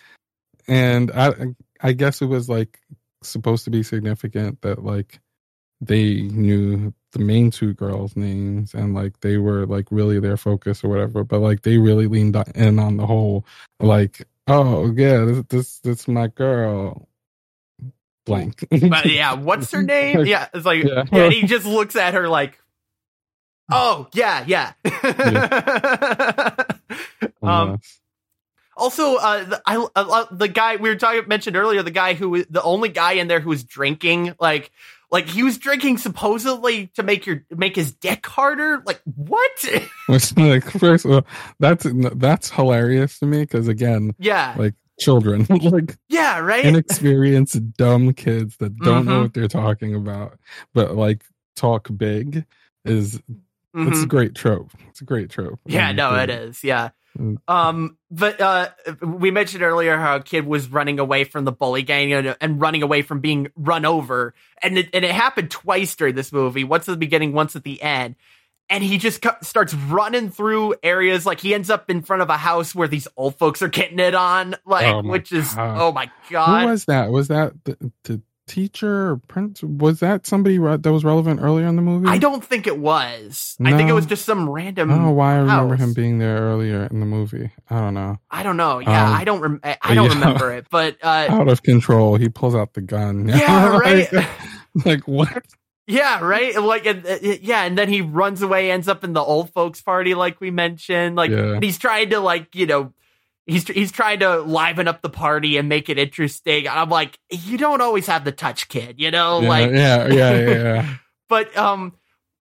and 0.67 1.11
I 1.13 1.33
I 1.81 1.93
guess 1.93 2.23
it 2.23 2.27
was 2.27 2.49
like 2.49 2.81
supposed 3.23 3.65
to 3.65 3.71
be 3.71 3.83
significant 3.83 4.61
that 4.63 4.83
like 4.85 5.21
they 5.87 6.23
knew 6.23 6.93
the 7.13 7.19
main 7.21 7.51
two 7.51 7.75
girls' 7.75 8.17
names 8.17 8.75
and 8.75 8.95
like 8.95 9.21
they 9.21 9.37
were 9.39 9.67
like 9.67 9.87
really 9.91 10.19
their 10.21 10.37
focus 10.37 10.83
or 10.85 10.89
whatever. 10.89 11.23
But 11.25 11.41
like 11.41 11.63
they 11.63 11.79
really 11.79 12.07
leaned 12.07 12.37
in 12.55 12.79
on 12.79 12.97
the 12.97 13.07
whole 13.07 13.45
like 13.81 14.27
oh 14.47 14.93
yeah 14.97 15.25
this 15.25 15.45
this 15.49 15.79
this 15.81 16.01
is 16.01 16.09
my 16.09 16.27
girl 16.29 17.09
blank. 18.27 18.67
But 18.71 19.07
yeah, 19.07 19.35
what's 19.35 19.71
her 19.73 19.83
name? 19.95 20.25
Yeah, 20.27 20.49
it's 20.53 20.67
like 20.67 20.85
Yeah. 20.85 21.05
yeah. 21.13 21.25
and 21.25 21.33
he 21.33 21.47
just 21.47 21.67
looks 21.67 21.95
at 21.97 22.15
her 22.15 22.29
like, 22.29 22.59
oh 23.71 24.09
yeah, 24.13 24.45
yeah. 24.47 24.73
um, 27.43 27.69
Unless- 27.69 28.01
Also, 28.77 29.15
uh, 29.17 29.45
the, 29.45 29.63
I, 29.67 29.87
I 29.95 30.27
the 30.33 30.49
guy 30.49 30.77
we 30.77 30.89
were 30.89 30.97
talking 30.97 31.29
mentioned 31.29 31.57
earlier, 31.57 31.83
the 31.85 31.93
guy 31.93 32.15
who 32.15 32.45
the 32.45 32.63
only 32.63 32.89
guy 32.89 33.13
in 33.13 33.29
there 33.29 33.39
who 33.41 33.51
was 33.51 33.63
drinking, 33.63 34.35
like, 34.41 34.73
like 35.15 35.29
he 35.29 35.43
was 35.45 35.59
drinking 35.59 35.97
supposedly 35.99 36.89
to 36.97 37.03
make 37.05 37.25
your 37.25 37.45
make 37.57 37.77
his 37.77 37.93
dick 37.93 38.27
harder. 38.27 38.83
Like, 38.85 39.01
what? 39.15 39.65
Which 40.09 40.37
like 40.37 40.65
first 40.73 41.05
of 41.05 41.13
all, 41.13 41.27
that's 41.61 41.87
that's 42.17 42.51
hilarious 42.51 43.19
to 43.21 43.27
me 43.27 43.43
because 43.43 43.69
again 43.69 44.13
yeah, 44.19 44.55
like 44.59 44.75
children 44.99 45.47
like 45.51 45.97
yeah, 46.09 46.39
right. 46.41 46.65
inexperienced 46.65 47.75
dumb 47.77 48.13
kids 48.13 48.57
that 48.59 48.77
don't 48.79 49.07
know 49.07 49.19
Mhm. 49.19 49.23
what 49.23 49.35
they're 49.35 49.49
talking 49.49 49.95
about 49.95 50.39
but 50.73 50.95
like 50.97 51.25
talk 51.57 51.89
big 51.97 52.45
is 52.85 53.15
it's 53.77 54.03
a 54.03 54.07
Mhm. 54.07 54.09
great 54.09 54.35
trope 54.35 54.71
it's 54.89 55.01
a 55.01 55.05
great 55.05 55.31
trope 55.31 55.59
Yeah, 55.67 55.91
no, 55.93 56.15
it 56.17 56.31
is. 56.31 56.63
Yeah. 56.63 56.91
Um, 57.49 57.97
but 58.11 58.41
uh, 58.41 58.71
we 59.03 59.31
mentioned 59.31 59.63
earlier 59.63 59.97
how 59.97 60.17
a 60.17 60.23
kid 60.23 60.47
was 60.47 60.69
running 60.69 60.99
away 60.99 61.25
from 61.25 61.45
the 61.45 61.53
bully 61.53 61.83
gang 61.83 62.13
and, 62.13 62.37
and 62.41 62.61
running 62.61 62.83
away 62.83 63.03
from 63.03 63.21
being 63.21 63.49
run 63.57 63.85
over, 63.85 64.35
and 64.63 64.79
it, 64.79 64.91
and 64.93 65.05
it 65.05 65.13
happened 65.13 65.51
twice 65.51 65.95
during 65.95 66.15
this 66.15 66.33
movie. 66.33 66.65
Once 66.65 66.89
at 66.89 66.93
the 66.93 66.97
beginning, 66.99 67.33
once 67.33 67.55
at 67.57 67.65
the 67.65 67.81
end. 67.83 68.17
And 68.71 68.83
he 68.83 68.97
just 68.97 69.21
co- 69.21 69.37
starts 69.43 69.75
running 69.75 70.31
through 70.31 70.75
areas 70.83 71.27
like 71.27 71.39
he 71.39 71.53
ends 71.53 71.69
up 71.69 71.91
in 71.91 72.01
front 72.01 72.23
of 72.23 72.31
a 72.31 72.37
house 72.39 72.75
where 72.75 72.89
these 72.89 73.07
old 73.15 73.37
folks 73.37 73.61
are 73.61 73.69
getting 73.69 73.99
it 73.99 74.15
on, 74.15 74.57
like 74.65 74.87
Oh 74.87 75.03
which 75.03 75.33
is 75.33 75.53
God. 75.55 75.77
oh 75.81 75.93
my 75.93 76.11
god. 76.31 76.63
who 76.63 76.71
was 76.71 76.87
that 76.87 77.11
was 77.11 77.29
that 77.29 77.53
the, 77.65 77.93
the 78.05 78.23
teacher 78.47 79.11
or 79.11 79.17
prince 79.29 79.63
was 79.63 80.01
that 80.01 80.27
somebody 80.27 80.59
re- 80.59 80.77
that 80.77 80.93
was 80.93 81.05
relevant 81.05 81.41
earlier 81.43 81.67
in 81.67 81.77
the 81.77 81.83
movie 81.83 82.07
I 82.09 82.19
don't 82.19 82.45
think 82.45 82.67
it 82.67 82.79
was. 82.79 83.57
I 83.65 83.77
think 83.77 83.89
it 83.89 83.93
was 83.95 84.07
just 84.07 84.25
some 84.25 84.49
random. 84.51 84.91
I 84.91 84.95
don't 84.97 85.05
know 85.05 85.13
why 85.13 85.35
I 85.35 85.39
remember 85.39 85.77
him 85.77 85.93
being 85.95 86.19
there 86.19 86.37
earlier 86.39 86.87
in 86.91 87.01
the 87.01 87.07
movie. 87.07 87.51
I 87.71 87.81
don't 87.81 87.95
know. 87.95 88.19
I 88.31 88.43
don't 88.43 88.57
know. 88.57 88.81
Yeah, 88.81 89.09
Um, 89.09 89.15
I 89.17 89.25
don't. 89.25 89.41
Rem- 89.41 89.61
I 89.63 89.95
don't 89.95 90.09
yeah. 90.11 90.15
remember 90.15 90.53
it, 90.53 90.67
but 90.71 90.97
uh, 91.03 91.27
Out 91.31 91.49
of 91.49 91.63
control. 91.63 92.17
He 92.17 92.29
pulls 92.29 92.55
out 92.55 92.75
the 92.75 92.83
gun. 92.83 93.29
yeah, 93.29 93.77
right. 93.79 94.13
like, 94.13 94.29
like 94.85 95.09
what? 95.09 95.45
Yeah, 95.87 96.21
right. 96.21 96.55
Like, 96.63 96.87
uh, 96.87 96.95
yeah, 97.23 97.65
and 97.65 97.77
then 97.77 97.89
he 97.89 98.01
runs 98.01 98.41
away, 98.43 98.71
ends 98.71 98.89
up 98.89 99.05
in 99.05 99.13
the 99.13 99.21
old 99.23 99.51
folks 99.53 99.81
party, 99.83 100.15
like 100.15 100.41
we 100.41 100.51
mentioned. 100.51 101.15
Like, 101.17 101.31
Yeah. 101.31 101.59
he's 101.61 101.77
trying 101.79 102.11
to, 102.11 102.21
like, 102.21 102.55
you 102.55 102.67
know, 102.67 102.93
he's 103.47 103.67
he's 103.69 103.93
trying 103.93 104.21
to 104.21 104.41
liven 104.41 104.89
up 104.89 105.03
the 105.03 105.11
party 105.11 105.57
and 105.57 105.69
make 105.69 105.89
it 105.89 105.99
interesting. 105.99 106.69
I'm 106.69 106.89
like, 106.91 107.19
you 107.31 107.59
don't 107.59 107.81
always 107.81 108.07
have 108.07 108.25
the 108.25 108.33
touch, 108.33 108.69
kid. 108.69 108.97
You 108.99 109.11
know, 109.11 109.41
Yeah, 109.41 109.49
like, 109.49 109.71
yeah, 109.71 110.07
yeah, 110.09 110.33
yeah, 110.41 110.49
yeah. 110.51 110.95
but 111.29 111.57
um, 111.57 111.95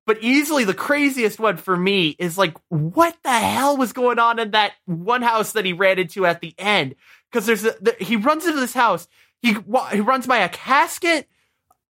but 0.06 0.18
easily 0.22 0.64
the 0.66 0.74
craziest 0.74 1.40
one 1.40 1.58
for 1.58 1.76
me 1.76 2.16
is 2.20 2.38
like, 2.38 2.56
what 2.70 3.16
the 3.24 3.32
hell 3.32 3.78
was 3.78 3.94
going 3.94 4.20
on 4.20 4.40
in 4.40 4.52
that 4.52 4.74
one 4.86 5.22
house 5.22 5.54
that 5.54 5.66
he 5.66 5.74
ran 5.74 6.00
into 6.00 6.26
at 6.26 6.42
the 6.42 6.54
end? 6.58 6.96
Because 7.32 7.46
there's 7.46 7.64
a, 7.66 7.76
the, 7.82 7.96
he 8.00 8.16
runs 8.18 8.46
into 8.46 8.60
this 8.60 8.74
house. 8.74 9.08
He 9.42 9.56
he 9.92 10.00
runs 10.00 10.28
by 10.28 10.38
a 10.40 10.50
casket, 10.50 11.28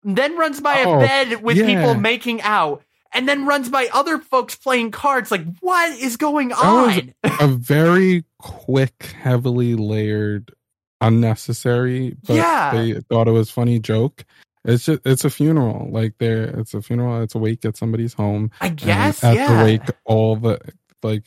then 0.02 0.36
runs 0.36 0.60
by 0.60 0.78
a 0.78 0.88
Oh, 0.88 0.98
bed 1.00 1.42
with 1.42 1.56
yeah. 1.56 1.66
people 1.66 1.94
making 1.94 2.42
out, 2.42 2.82
and 3.16 3.28
then 3.28 3.46
runs 3.46 3.68
by 3.68 3.88
other 3.92 4.18
folks 4.18 4.54
playing 4.54 4.90
cards. 4.90 5.30
Like, 5.30 5.44
what 5.60 5.98
is 5.98 6.16
going 6.16 6.52
on? 6.52 7.12
a 7.24 7.46
very 7.48 8.24
quick, 8.38 9.14
heavily 9.20 9.74
layered, 9.74 10.52
unnecessary, 11.00 12.16
but 12.26 12.34
Yeah. 12.34 12.70
they 12.72 13.00
thought 13.08 13.28
it 13.28 13.32
was 13.32 13.50
funny 13.50 13.78
joke. 13.78 14.24
It's 14.64 14.84
just 14.84 15.00
it's 15.06 15.24
a 15.24 15.30
funeral. 15.30 15.88
Like 15.90 16.14
there 16.18 16.44
it's 16.58 16.74
a 16.74 16.82
funeral, 16.82 17.22
it's 17.22 17.34
a 17.34 17.38
wake 17.38 17.64
at 17.64 17.76
somebody's 17.76 18.12
home. 18.14 18.50
I 18.60 18.68
guess, 18.70 19.22
at 19.24 19.34
yeah. 19.36 19.58
the 19.58 19.64
wake 19.64 19.82
all 20.04 20.36
the 20.36 20.58
like 21.04 21.24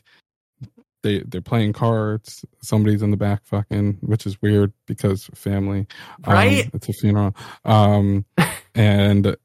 they 1.04 1.20
they're 1.26 1.40
playing 1.42 1.72
cards, 1.72 2.44
somebody's 2.62 3.02
in 3.02 3.12
the 3.12 3.18
back 3.18 3.46
fucking, 3.46 4.00
which 4.02 4.26
is 4.26 4.42
weird 4.42 4.74
because 4.88 5.30
family. 5.34 5.88
Um, 6.26 6.34
Right? 6.34 6.70
it's 6.74 6.90
a 6.90 6.94
funeral. 6.94 7.34
Um 7.64 8.26
and 8.76 9.36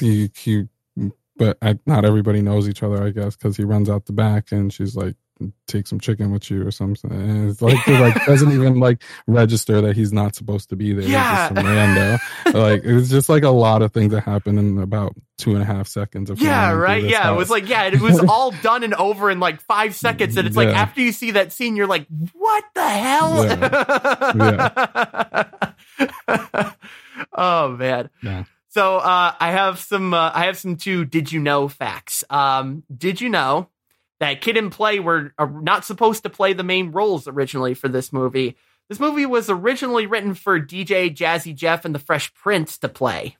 he, 0.00 0.30
he 0.34 0.64
but 1.38 1.56
I, 1.62 1.78
not 1.86 2.04
everybody 2.04 2.42
knows 2.42 2.68
each 2.68 2.82
other, 2.82 3.02
I 3.02 3.10
guess, 3.10 3.36
because 3.36 3.56
he 3.56 3.64
runs 3.64 3.88
out 3.88 4.06
the 4.06 4.12
back 4.12 4.52
and 4.52 4.72
she's 4.72 4.96
like, 4.96 5.14
"Take 5.68 5.86
some 5.86 6.00
chicken 6.00 6.32
with 6.32 6.50
you" 6.50 6.66
or 6.66 6.72
something. 6.72 7.10
And 7.10 7.48
it's 7.48 7.62
like, 7.62 7.86
like 7.86 8.26
doesn't 8.26 8.52
even 8.52 8.80
like 8.80 9.02
register 9.26 9.80
that 9.80 9.96
he's 9.96 10.12
not 10.12 10.34
supposed 10.34 10.68
to 10.70 10.76
be 10.76 10.92
there. 10.92 11.08
Yeah. 11.08 11.48
rando. 11.50 12.18
like 12.54 12.82
it's 12.84 13.08
just 13.08 13.28
like 13.28 13.44
a 13.44 13.50
lot 13.50 13.82
of 13.82 13.92
things 13.92 14.12
that 14.12 14.22
happen 14.22 14.58
in 14.58 14.78
about 14.78 15.14
two 15.38 15.52
and 15.52 15.62
a 15.62 15.64
half 15.64 15.86
seconds 15.86 16.28
of 16.28 16.42
Yeah, 16.42 16.72
right. 16.72 17.02
Yeah, 17.02 17.32
it 17.32 17.36
was 17.36 17.50
like 17.50 17.68
yeah, 17.68 17.84
it 17.84 18.00
was 18.00 18.18
all 18.28 18.50
done 18.50 18.82
and 18.82 18.94
over 18.94 19.30
in 19.30 19.38
like 19.38 19.60
five 19.60 19.94
seconds, 19.94 20.36
and 20.36 20.46
it's 20.46 20.56
like 20.56 20.68
after 20.68 21.00
you 21.00 21.12
see 21.12 21.30
that 21.32 21.52
scene, 21.52 21.76
you're 21.76 21.86
like, 21.86 22.06
what 22.32 22.64
the 22.74 22.88
hell? 22.88 23.46
oh 27.32 27.76
man. 27.76 28.10
Yeah. 28.22 28.44
So 28.70 28.98
uh, 28.98 29.34
I 29.38 29.50
have 29.52 29.78
some. 29.78 30.12
Uh, 30.12 30.30
I 30.34 30.44
have 30.46 30.58
some 30.58 30.76
two. 30.76 31.04
Did 31.04 31.32
you 31.32 31.40
know 31.40 31.68
facts? 31.68 32.22
Um, 32.28 32.84
did 32.94 33.20
you 33.20 33.28
know 33.28 33.68
that 34.20 34.40
Kid 34.40 34.56
and 34.56 34.70
Play 34.70 35.00
were 35.00 35.32
not 35.38 35.84
supposed 35.84 36.22
to 36.24 36.30
play 36.30 36.52
the 36.52 36.64
main 36.64 36.90
roles 36.90 37.26
originally 37.26 37.74
for 37.74 37.88
this 37.88 38.12
movie? 38.12 38.56
This 38.88 39.00
movie 39.00 39.26
was 39.26 39.50
originally 39.50 40.06
written 40.06 40.34
for 40.34 40.60
DJ 40.60 41.14
Jazzy 41.14 41.54
Jeff 41.54 41.84
and 41.84 41.94
the 41.94 41.98
Fresh 41.98 42.32
Prince 42.34 42.78
to 42.78 42.88
play. 42.88 43.36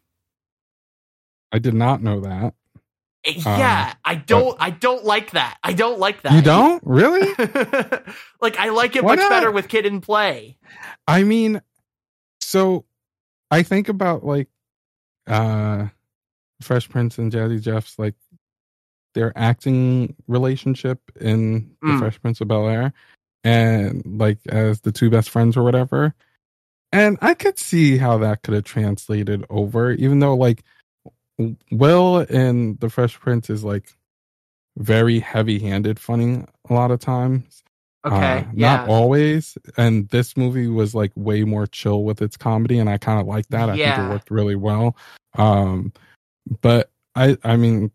I 1.50 1.58
did 1.58 1.74
not 1.74 2.02
know 2.02 2.20
that. 2.20 2.54
Uh, 3.26 3.32
yeah, 3.34 3.94
I 4.04 4.14
don't. 4.14 4.56
I 4.60 4.70
don't 4.70 5.04
like 5.04 5.32
that. 5.32 5.58
I 5.62 5.72
don't 5.72 5.98
like 5.98 6.22
that. 6.22 6.32
You 6.32 6.42
don't 6.42 6.82
really? 6.84 7.28
like 8.40 8.58
I 8.58 8.70
like 8.70 8.96
it 8.96 9.04
Why 9.04 9.16
much 9.16 9.20
not? 9.20 9.30
better 9.30 9.50
with 9.50 9.68
Kid 9.68 9.84
in 9.84 10.00
Play. 10.00 10.56
I 11.06 11.24
mean, 11.24 11.60
so 12.40 12.84
I 13.50 13.62
think 13.62 13.88
about 13.88 14.24
like 14.24 14.48
uh 15.28 15.88
Fresh 16.60 16.88
Prince 16.88 17.18
and 17.18 17.30
Jazzy 17.32 17.60
Jeff's 17.62 17.98
like 17.98 18.14
their 19.14 19.32
acting 19.36 20.14
relationship 20.26 21.00
in 21.20 21.76
the 21.82 21.88
Mm. 21.88 21.98
Fresh 21.98 22.20
Prince 22.20 22.40
of 22.40 22.48
Bel 22.48 22.68
Air 22.68 22.92
and 23.44 24.02
like 24.18 24.38
as 24.48 24.80
the 24.80 24.92
two 24.92 25.10
best 25.10 25.30
friends 25.30 25.56
or 25.56 25.62
whatever. 25.62 26.14
And 26.92 27.18
I 27.20 27.34
could 27.34 27.58
see 27.58 27.98
how 27.98 28.18
that 28.18 28.42
could 28.42 28.54
have 28.54 28.64
translated 28.64 29.44
over, 29.50 29.92
even 29.92 30.18
though 30.20 30.34
like 30.34 30.62
Will 31.70 32.18
in 32.20 32.76
the 32.80 32.90
Fresh 32.90 33.20
Prince 33.20 33.50
is 33.50 33.62
like 33.62 33.96
very 34.76 35.20
heavy 35.20 35.58
handed 35.58 35.98
funny 35.98 36.44
a 36.68 36.74
lot 36.74 36.90
of 36.90 37.00
times. 37.00 37.62
Okay, 38.08 38.38
Uh, 38.40 38.44
yeah, 38.54 38.76
Not 38.76 38.88
always. 38.88 39.56
And 39.76 40.08
this 40.08 40.36
movie 40.36 40.66
was 40.68 40.94
like 40.94 41.12
way 41.14 41.44
more 41.44 41.66
chill 41.66 42.02
with 42.04 42.22
its 42.22 42.36
comedy, 42.36 42.78
and 42.78 42.88
I 42.90 42.98
kind 42.98 43.20
of 43.20 43.26
like 43.26 43.46
that. 43.48 43.68
I 43.70 43.76
think 43.76 43.98
it 43.98 44.10
worked 44.10 44.30
really 44.30 44.56
well. 44.56 44.96
Um, 45.36 45.92
but 46.62 46.90
I, 47.14 47.36
I 47.44 47.56
mean, 47.56 47.90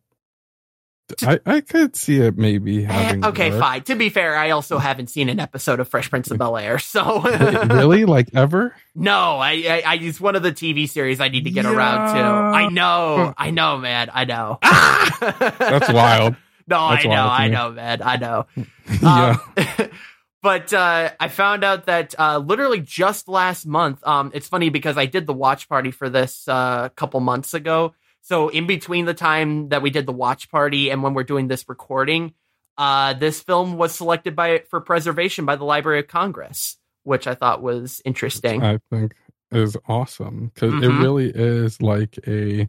I, 1.22 1.40
I 1.45 1.61
could 1.61 1.95
see 1.95 2.18
it 2.22 2.38
maybe 2.38 2.85
Eh, 2.85 2.88
having. 2.88 3.26
okay, 3.26 3.49
worked. 3.52 3.60
fine. 3.61 3.84
To 3.84 3.95
be 3.95 4.10
fair, 4.10 4.35
I 4.38 4.52
also 4.52 4.77
haven't 4.90 5.07
seen 5.07 5.30
an 5.30 5.40
episode 5.40 5.80
of 5.80 5.88
Fresh 5.88 6.10
Prince 6.10 6.31
of 6.31 6.38
Bel 6.38 6.57
Air, 6.57 6.80
so 6.80 7.22
Wait, 7.23 7.40
really, 7.72 8.06
like 8.06 8.30
ever? 8.34 8.76
no, 8.95 9.38
I, 9.38 9.52
I, 9.52 9.84
I 9.85 9.95
it's 9.95 10.19
one 10.22 10.35
of 10.35 10.44
the 10.44 10.52
TV 10.52 10.88
series 10.90 11.19
I 11.19 11.27
need 11.27 11.44
to 11.44 11.52
get 11.52 11.65
around 11.65 12.15
to. 12.15 12.22
I 12.22 12.69
know, 12.69 13.34
I 13.38 13.52
know, 13.52 13.77
man, 13.77 14.10
I 14.14 14.26
know. 14.26 14.60
That's 15.60 15.91
wild. 15.91 16.35
No, 16.68 16.90
That's 16.90 17.06
I 17.06 17.10
know, 17.10 17.27
I 17.27 17.48
know, 17.49 17.72
man, 17.72 18.02
I 18.03 18.18
know. 18.18 18.45
yeah. 19.02 19.38
Um, 19.57 19.90
but 20.41 20.73
uh, 20.73 21.11
I 21.19 21.27
found 21.27 21.64
out 21.64 21.85
that 21.85 22.15
uh, 22.18 22.38
literally 22.38 22.81
just 22.81 23.27
last 23.27 23.65
month. 23.65 24.06
Um, 24.06 24.31
it's 24.34 24.48
funny 24.48 24.69
because 24.69 24.98
I 24.98 25.06
did 25.06 25.26
the 25.27 25.34
watch 25.34 25.68
party 25.69 25.91
for 25.91 26.10
this 26.10 26.48
uh, 26.48 26.84
a 26.85 26.90
couple 26.90 27.19
months 27.19 27.53
ago. 27.53 27.94
So 28.22 28.48
in 28.49 28.68
between 28.68 29.06
the 29.06 29.14
time 29.14 29.69
that 29.69 29.81
we 29.81 29.90
did 29.90 30.06
the 30.06 30.14
watch 30.14 30.49
party 30.49 30.90
and 30.90 31.03
when 31.03 31.14
we're 31.14 31.23
doing 31.23 31.49
this 31.49 31.68
recording, 31.68 32.34
uh, 32.77 33.14
this 33.14 33.41
film 33.41 33.77
was 33.77 33.94
selected 33.94 34.35
by 34.35 34.64
for 34.69 34.80
preservation 34.80 35.45
by 35.45 35.57
the 35.57 35.65
Library 35.65 35.99
of 35.99 36.07
Congress, 36.07 36.77
which 37.03 37.27
I 37.27 37.35
thought 37.35 37.61
was 37.61 38.02
interesting. 38.06 38.64
I 38.64 38.80
think 38.90 39.14
is 39.52 39.77
awesome 39.88 40.52
because 40.53 40.73
Mhm. 40.73 40.84
it 40.84 41.02
really 41.02 41.30
is 41.30 41.81
like 41.81 42.18
a 42.27 42.68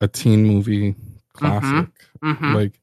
a 0.00 0.08
teen 0.08 0.44
movie 0.44 0.94
classic. 1.32 1.90
Mhm. 2.22 2.54
Like 2.54 2.80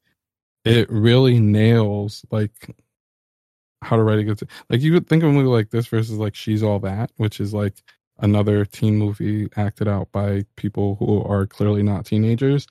it 0.66 0.90
really 0.90 1.40
nails 1.40 2.26
like 2.32 2.76
how 3.82 3.96
to 3.96 4.04
write 4.04 4.20
a 4.20 4.24
good 4.24 4.42
like 4.70 4.82
you 4.82 4.94
would 4.94 5.08
think 5.08 5.24
of 5.24 5.30
a 5.30 5.34
movie 5.34 5.48
like 5.48 5.70
this 5.70 5.88
versus 5.88 6.18
like 6.18 6.36
She's 6.36 6.64
All 6.64 6.80
That, 6.80 7.12
which 7.18 7.40
is 7.40 7.54
like 7.54 7.76
another 8.20 8.66
teen 8.66 8.98
movie 8.98 9.48
acted 9.56 9.88
out 9.88 10.12
by 10.12 10.44
people 10.56 10.96
who 10.96 11.22
are 11.24 11.46
clearly 11.46 11.84
not 11.84 12.06
teenagers. 12.06 12.68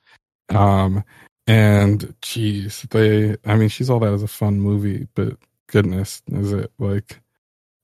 Um 0.51 1.05
and 1.47 2.15
geez, 2.23 2.83
they 2.91 3.37
I 3.45 3.57
mean 3.57 3.69
She's 3.69 3.89
All 3.91 4.01
That 4.01 4.13
is 4.13 4.23
a 4.23 4.29
fun 4.29 4.61
movie, 4.61 5.07
but 5.15 5.37
goodness, 5.69 6.23
is 6.33 6.53
it 6.53 6.73
like 6.79 7.21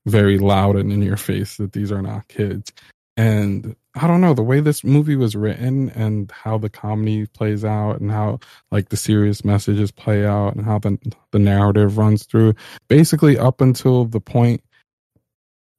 very 0.05 0.37
loud 0.37 0.75
and 0.75 0.91
in 0.91 1.01
your 1.01 1.17
face 1.29 1.57
that 1.57 1.71
these 1.73 1.91
are 1.91 2.01
not 2.01 2.27
kids. 2.27 2.71
And 3.15 3.75
I 3.95 4.07
don't 4.07 4.21
know, 4.21 4.33
the 4.33 4.41
way 4.41 4.59
this 4.59 4.83
movie 4.83 5.15
was 5.15 5.35
written 5.35 5.91
and 5.91 6.31
how 6.31 6.57
the 6.57 6.69
comedy 6.69 7.27
plays 7.27 7.63
out 7.63 8.01
and 8.01 8.09
how 8.09 8.39
like 8.71 8.89
the 8.89 8.97
serious 8.97 9.45
messages 9.45 9.91
play 9.91 10.25
out 10.25 10.55
and 10.55 10.65
how 10.65 10.79
the 10.79 10.97
the 11.31 11.37
narrative 11.39 11.97
runs 11.97 12.25
through 12.25 12.55
basically 12.87 13.37
up 13.37 13.61
until 13.61 14.05
the 14.05 14.19
point 14.19 14.63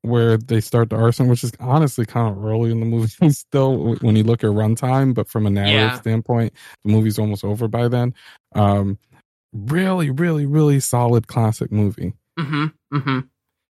where 0.03 0.36
they 0.36 0.61
start 0.61 0.91
the 0.91 0.97
arson, 0.97 1.28
which 1.28 1.43
is 1.43 1.51
honestly 1.61 2.05
kind 2.05 2.36
of 2.36 2.45
early 2.45 2.70
in 2.70 2.78
the 2.78 2.86
movie 2.86 3.31
still 3.31 3.97
when 4.01 4.15
you 4.16 4.23
look 4.23 4.45
at 4.45 4.51
runtime, 4.51 5.15
but 5.15 5.28
from 5.28 5.47
a 5.47 5.51
narrative 5.51 5.74
Yeah. 5.95 6.01
standpoint, 6.01 6.53
the 6.85 6.93
movie's 6.93 7.19
almost 7.19 7.43
over 7.45 7.66
by 7.69 7.89
then. 7.89 8.15
Um 8.55 8.99
really, 9.53 10.11
really, 10.11 10.47
really 10.47 10.78
solid 10.81 11.27
classic 11.27 11.73
movie. 11.73 12.12
Mm-hmm. 12.39 12.66
Mm-hmm. 12.97 13.19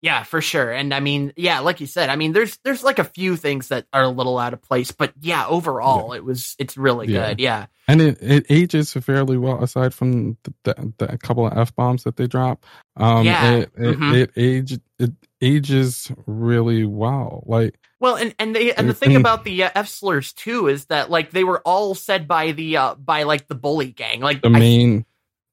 Yeah, 0.02 0.24
for 0.24 0.41
sure. 0.41 0.72
And 0.72 0.94
I 0.94 0.99
mean, 0.99 1.34
yeah, 1.36 1.60
like 1.61 1.82
you 1.82 1.88
said, 1.88 2.10
I 2.10 2.15
mean, 2.15 2.32
there's 2.32 2.57
there's 2.64 2.84
like 2.84 2.99
a 2.99 3.03
few 3.03 3.36
things 3.36 3.69
that 3.69 3.88
are 3.91 4.03
a 4.03 4.10
little 4.10 4.38
out 4.38 4.53
of 4.53 4.61
place, 4.61 4.91
but 4.91 5.11
yeah, 5.19 5.48
overall, 5.48 6.14
it 6.14 6.24
was 6.24 6.56
it's 6.60 6.78
really 6.78 7.07
Yeah. 7.07 7.30
good. 7.30 7.40
Yeah. 7.40 7.65
and 7.88 8.02
it, 8.02 8.18
it 8.22 8.45
ages 8.49 8.94
fairly 8.94 9.38
well 9.38 9.64
aside 9.64 9.94
from 9.94 10.38
the, 10.44 10.53
the, 10.65 10.94
the 10.98 11.18
couple 11.18 11.48
of 11.48 11.57
f 11.57 11.74
bombs 11.76 12.03
that 12.03 12.18
they 12.18 12.28
drop 12.28 12.65
um 12.98 13.26
Yeah. 13.26 13.52
it 13.56 13.72
it, 13.78 13.98
Mhm. 13.99 14.14
it 14.14 14.32
age 14.36 14.80
it 14.99 15.11
ages 15.41 16.11
really 16.28 16.84
well 16.86 17.44
like 17.48 17.80
Well, 17.99 18.15
and 18.18 18.36
and 18.38 18.53
they 18.56 18.74
and 18.74 18.88
the 18.90 18.94
thing 18.94 19.15
about 19.24 19.45
the 19.45 19.64
uh, 19.64 19.69
F 19.74 19.88
slurs 19.88 20.32
too 20.34 20.68
is 20.68 20.86
that 20.86 21.10
like 21.10 21.32
they 21.32 21.44
were 21.44 21.61
all 21.65 21.95
said 21.95 22.28
by 22.28 22.52
the 22.52 22.78
uh 22.78 22.95
by 22.95 23.24
like 23.24 23.48
the 23.48 23.56
bully 23.56 23.91
gang, 23.91 24.19
like 24.22 24.41
the 24.44 24.49
main 24.52 25.06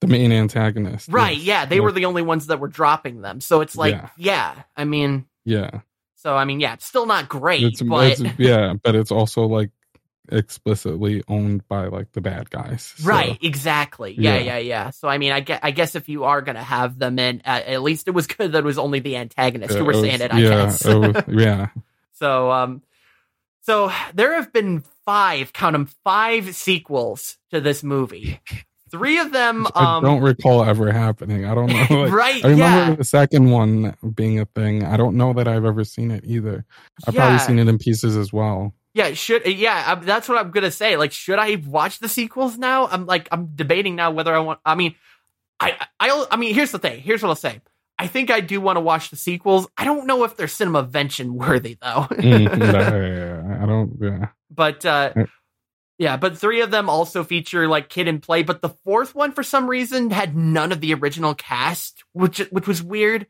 the 0.06 0.12
main 0.12 0.32
antagonist 0.32 1.08
right? 1.08 1.36
Yes. 1.36 1.44
Yeah, 1.46 1.64
they 1.66 1.80
were 1.80 1.92
the 1.92 2.04
only 2.06 2.22
ones 2.22 2.46
that 2.48 2.60
were 2.60 2.68
dropping 2.68 3.20
them. 3.22 3.40
So 3.40 3.60
it's 3.60 3.76
like, 3.76 3.92
Yeah. 3.94 4.08
yeah, 4.16 4.62
I 4.76 4.84
mean, 4.84 5.26
yeah 5.44 5.80
so 6.16 6.34
I 6.36 6.44
mean, 6.46 6.58
yeah, 6.60 6.72
it's 6.74 6.86
still 6.86 7.04
not 7.06 7.28
great, 7.28 7.62
it's, 7.62 7.82
but 7.82 8.12
it's 8.18 8.22
yeah 8.38 8.74
but 8.82 8.94
it's 8.94 9.10
also 9.10 9.46
like 9.46 9.70
explicitly 10.32 11.22
owned 11.28 11.66
by 11.68 11.86
like 11.88 12.10
the 12.12 12.20
bad 12.22 12.48
guys 12.50 12.94
So, 12.96 13.08
Right, 13.08 13.38
exactly. 13.42 14.14
Yeah, 14.18 14.36
Yeah. 14.36 14.40
yeah, 14.42 14.58
yeah. 14.58 14.90
So 14.90 15.06
I 15.08 15.18
mean, 15.18 15.32
I 15.32 15.40
guess, 15.40 15.60
I 15.62 15.70
guess 15.70 15.94
if 15.94 16.08
you 16.08 16.24
are 16.24 16.40
gonna 16.42 16.62
have 16.62 16.98
them 16.98 17.18
in, 17.18 17.42
uh, 17.44 17.60
at 17.66 17.82
least 17.82 18.08
it 18.08 18.12
was 18.12 18.26
good 18.38 18.52
that 18.52 18.58
it 18.58 18.64
was 18.64 18.78
only 18.78 19.00
the 19.00 19.16
antagonist 19.16 19.74
who 19.74 19.84
were 19.84 19.92
was- 19.92 20.00
saying 20.00 20.20
it. 20.22 20.32
I 20.32 20.38
yeah 20.38 20.48
guess. 20.48 20.86
it 20.86 20.94
was- 20.96 21.24
yeah 21.28 21.66
so, 22.12 22.50
um, 22.52 22.82
so 23.62 23.90
there 24.14 24.34
have 24.34 24.52
been 24.52 24.84
five, 25.04 25.52
count 25.52 25.72
them, 25.74 25.86
five 26.04 26.54
sequels 26.54 27.36
to 27.50 27.60
this 27.60 27.82
movie. 27.82 28.40
Three 28.94 29.18
of 29.18 29.32
them, 29.32 29.66
i 29.74 29.96
um, 29.96 30.04
don't 30.04 30.22
recall 30.22 30.62
ever 30.62 30.92
happening 30.92 31.44
i 31.44 31.52
don't 31.52 31.66
know 31.66 32.02
like, 32.02 32.12
right? 32.12 32.44
I 32.44 32.50
remember 32.50 32.90
yeah, 32.90 32.94
the 32.94 33.04
second 33.04 33.50
one 33.50 33.96
being 34.14 34.38
a 34.38 34.44
thing. 34.44 34.84
I 34.84 34.96
don't 34.96 35.16
know 35.16 35.32
that 35.32 35.48
I've 35.48 35.64
ever 35.64 35.82
seen 35.82 36.12
it 36.12 36.22
either. 36.24 36.64
I've 37.06 37.14
probably 37.16 37.40
seen 37.40 37.58
it 37.58 37.66
in 37.66 37.78
pieces 37.78 38.16
as 38.16 38.32
well. 38.32 38.72
Yeah, 38.94 39.12
should 39.14 39.44
yeah, 39.46 39.92
um, 39.92 40.04
that's 40.04 40.28
what 40.28 40.38
I'm 40.38 40.52
gonna 40.52 40.70
say. 40.70 40.96
Like, 40.96 41.10
should 41.10 41.40
I 41.40 41.56
watch 41.66 41.98
the 41.98 42.08
sequels 42.08 42.56
now? 42.56 42.86
I'm 42.86 43.06
like, 43.06 43.28
I'm 43.32 43.46
debating 43.56 43.96
now 43.96 44.12
whether 44.12 44.32
I 44.32 44.38
want. 44.38 44.60
I 44.64 44.76
mean, 44.76 44.94
I 45.58 45.76
I 45.98 46.26
I 46.30 46.36
mean, 46.36 46.54
here's 46.54 46.70
the 46.70 46.78
thing. 46.78 47.00
Here's 47.00 47.20
what 47.20 47.30
I'll 47.30 47.34
say. 47.34 47.60
I 47.98 48.06
think 48.06 48.30
I 48.30 48.40
do 48.40 48.60
want 48.60 48.76
to 48.76 48.80
watch 48.80 49.10
the 49.10 49.16
sequels. 49.16 49.66
I 49.76 49.84
don't 49.84 50.06
know 50.06 50.22
if 50.22 50.36
they're 50.36 50.46
Cinemavention 50.46 51.30
worthy 51.30 51.76
though. 51.82 52.06
Mm, 52.10 52.60
yeah, 52.72 53.62
I 53.62 53.66
don't. 53.66 53.98
Yeah. 54.00 54.28
but 54.48 54.86
uh. 54.86 55.12
Yeah, 55.98 56.16
but 56.16 56.36
three 56.36 56.60
of 56.60 56.70
them 56.70 56.88
also 56.88 57.22
feature 57.22 57.68
like 57.68 57.88
Kid 57.88 58.08
and 58.08 58.22
Play. 58.22 58.42
But 58.42 58.62
the 58.62 58.70
fourth 58.70 59.14
one, 59.14 59.32
for 59.32 59.42
some 59.42 59.68
reason, 59.68 60.10
had 60.10 60.36
none 60.36 60.72
of 60.72 60.80
the 60.80 60.94
original 60.94 61.34
cast, 61.34 62.02
which 62.12 62.38
which 62.50 62.66
was 62.66 62.82
weird. 62.82 63.26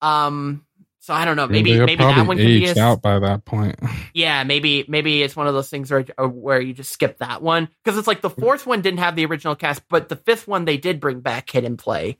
Um, 0.00 0.64
so 1.00 1.14
I 1.14 1.24
don't 1.24 1.36
know. 1.36 1.46
Maybe 1.46 1.78
maybe 1.78 2.04
that 2.04 2.26
one 2.26 2.38
aged 2.38 2.76
a, 2.76 2.82
out 2.82 3.02
by 3.02 3.18
that 3.18 3.44
point. 3.44 3.76
yeah, 4.14 4.44
maybe 4.44 4.84
maybe 4.88 5.22
it's 5.22 5.36
one 5.36 5.46
of 5.46 5.54
those 5.54 5.68
things 5.68 5.90
where 5.90 6.04
uh, 6.16 6.26
where 6.26 6.60
you 6.60 6.72
just 6.72 6.92
skip 6.92 7.18
that 7.18 7.42
one 7.42 7.68
because 7.84 7.98
it's 7.98 8.06
like 8.06 8.20
the 8.20 8.30
fourth 8.30 8.66
one 8.66 8.82
didn't 8.82 9.00
have 9.00 9.16
the 9.16 9.26
original 9.26 9.54
cast, 9.54 9.82
but 9.88 10.08
the 10.08 10.16
fifth 10.16 10.48
one 10.48 10.64
they 10.64 10.76
did 10.76 11.00
bring 11.00 11.20
back 11.20 11.46
Kid 11.46 11.64
and 11.64 11.78
Play, 11.78 12.18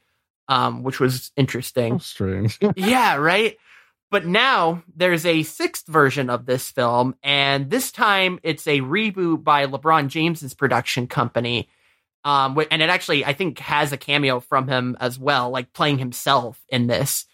um, 0.49 0.83
which 0.83 1.01
was 1.01 1.33
interesting. 1.37 1.99
strange. 2.01 2.59
yeah, 2.77 3.17
right. 3.17 3.57
But 4.11 4.25
now 4.25 4.83
there's 4.97 5.27
a 5.27 5.43
sixth 5.43 5.87
version 5.87 6.31
of 6.31 6.47
this 6.47 6.71
film, 6.71 7.15
and 7.23 7.71
this 7.71 7.93
time 7.93 8.39
it's 8.43 8.67
a 8.67 8.81
reboot 8.81 9.45
by 9.45 9.67
LeBron 9.67 10.09
James's 10.09 10.55
production 10.55 11.07
company. 11.07 11.69
Um, 12.25 12.59
and 12.71 12.83
it 12.83 12.89
actually, 12.91 13.25
I 13.25 13.33
think, 13.33 13.59
has 13.61 13.93
a 13.93 13.97
cameo 13.97 14.41
from 14.41 14.67
him 14.67 14.97
as 14.99 15.19
well, 15.19 15.51
like 15.51 15.73
playing 15.73 15.99
himself 15.99 16.59
in 16.69 16.87
this. 16.87 17.27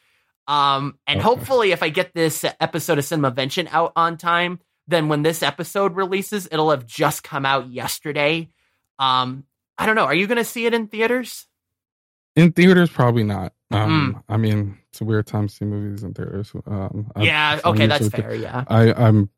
Um, 0.46 0.98
and 1.06 1.20
Okay. 1.20 1.24
hopefully, 1.24 1.72
if 1.72 1.82
I 1.82 1.88
get 1.88 2.12
this 2.12 2.44
episode 2.60 2.98
of 2.98 3.05
Cinemavention 3.05 3.68
out 3.70 3.92
on 3.96 4.18
time, 4.18 4.60
then 4.86 5.09
when 5.09 5.22
this 5.22 5.42
episode 5.42 5.96
releases, 5.96 6.46
it'll 6.52 6.70
have 6.70 6.86
just 6.86 7.22
come 7.24 7.46
out 7.46 7.68
yesterday. 7.70 8.51
Um, 8.98 9.44
I 9.78 9.86
don't 9.86 9.96
know. 9.96 10.05
Are 10.05 10.14
you 10.14 10.26
going 10.26 10.38
to 10.38 10.44
see 10.44 10.66
it 10.66 10.74
in 10.74 10.88
theaters? 10.88 11.46
In 12.36 12.52
theaters, 12.52 12.90
probably 12.90 13.24
not. 13.24 13.52
Um, 13.70 14.23
I 14.28 14.36
mean, 14.36 14.78
it's 14.90 15.01
a 15.01 15.05
weird 15.05 15.27
time 15.27 15.48
to 15.48 15.55
see 15.55 15.65
movies 15.65 16.02
in 16.05 16.15
theaters. 16.15 16.52
Um, 16.66 17.11
yeah. 17.20 17.61
I'm 17.65 17.73
Okay, 17.73 17.86
that's 17.86 18.09
fair. 18.09 18.35
Yeah. 18.35 18.65
I, 18.69 18.93
I'm 18.93 19.31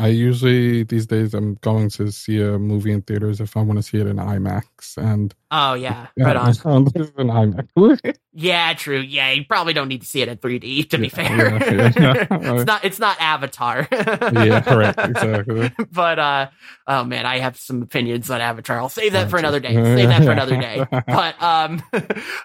I 0.00 0.08
usually 0.08 0.84
these 0.84 1.06
days 1.06 1.34
I'm 1.34 1.54
going 1.56 1.90
to 1.90 2.12
see 2.12 2.40
a 2.40 2.56
movie 2.58 2.92
in 2.92 3.02
theaters 3.02 3.40
if 3.40 3.56
I 3.56 3.62
want 3.62 3.78
to 3.78 3.82
see 3.82 3.98
it 3.98 4.06
in 4.06 4.16
IMAX 4.16 4.96
and 4.96 5.34
Oh 5.50 5.74
yeah, 5.74 6.08
right 6.18 6.36
on. 6.36 6.84
this 6.84 6.94
is 6.94 7.12
an 7.16 7.28
IMAX. 7.28 8.16
Yeah, 8.40 8.72
true. 8.74 9.00
Yeah, 9.00 9.32
you 9.32 9.44
probably 9.44 9.72
don't 9.72 9.88
need 9.88 10.02
to 10.02 10.06
see 10.06 10.22
it 10.22 10.28
in 10.28 10.36
3D. 10.36 10.90
To 10.90 10.98
be 10.98 11.08
fair, 11.08 11.58
yeah, 11.58 11.92
yeah. 11.96 12.26
it's 12.30 12.66
not. 12.66 12.84
It's 12.84 12.98
not 13.00 13.20
Avatar. 13.20 13.88
yeah, 13.90 14.60
correct, 14.60 15.00
exactly. 15.00 15.72
but 15.90 16.20
uh, 16.20 16.48
oh 16.86 17.02
man, 17.02 17.26
I 17.26 17.38
have 17.38 17.56
some 17.56 17.82
opinions 17.82 18.30
on 18.30 18.40
Avatar. 18.40 18.78
I'll 18.78 18.88
save 18.90 19.14
that 19.14 19.28
for 19.28 19.38
another 19.38 19.58
day. 19.58 19.74
Save 19.74 20.08
that 20.10 20.22
for 20.22 20.30
another 20.30 20.56
day. 20.56 20.86
But 20.88 21.42
um, 21.42 21.82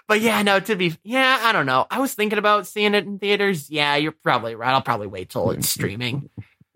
but 0.08 0.20
yeah, 0.20 0.42
no. 0.42 0.58
To 0.58 0.74
be 0.74 0.96
yeah, 1.04 1.38
I 1.42 1.52
don't 1.52 1.66
know. 1.66 1.86
I 1.92 2.00
was 2.00 2.12
thinking 2.14 2.40
about 2.40 2.66
seeing 2.66 2.96
it 2.96 3.04
in 3.04 3.20
theaters. 3.20 3.70
Yeah, 3.70 3.94
you're 3.94 4.10
probably 4.10 4.56
right. 4.56 4.74
I'll 4.74 4.82
probably 4.82 5.06
wait 5.06 5.30
till 5.30 5.52
it's 5.52 5.68
streaming. 5.68 6.28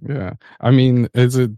Yeah, 0.07 0.35
I 0.61 0.71
mean, 0.71 1.09
is 1.15 1.37
it? 1.37 1.51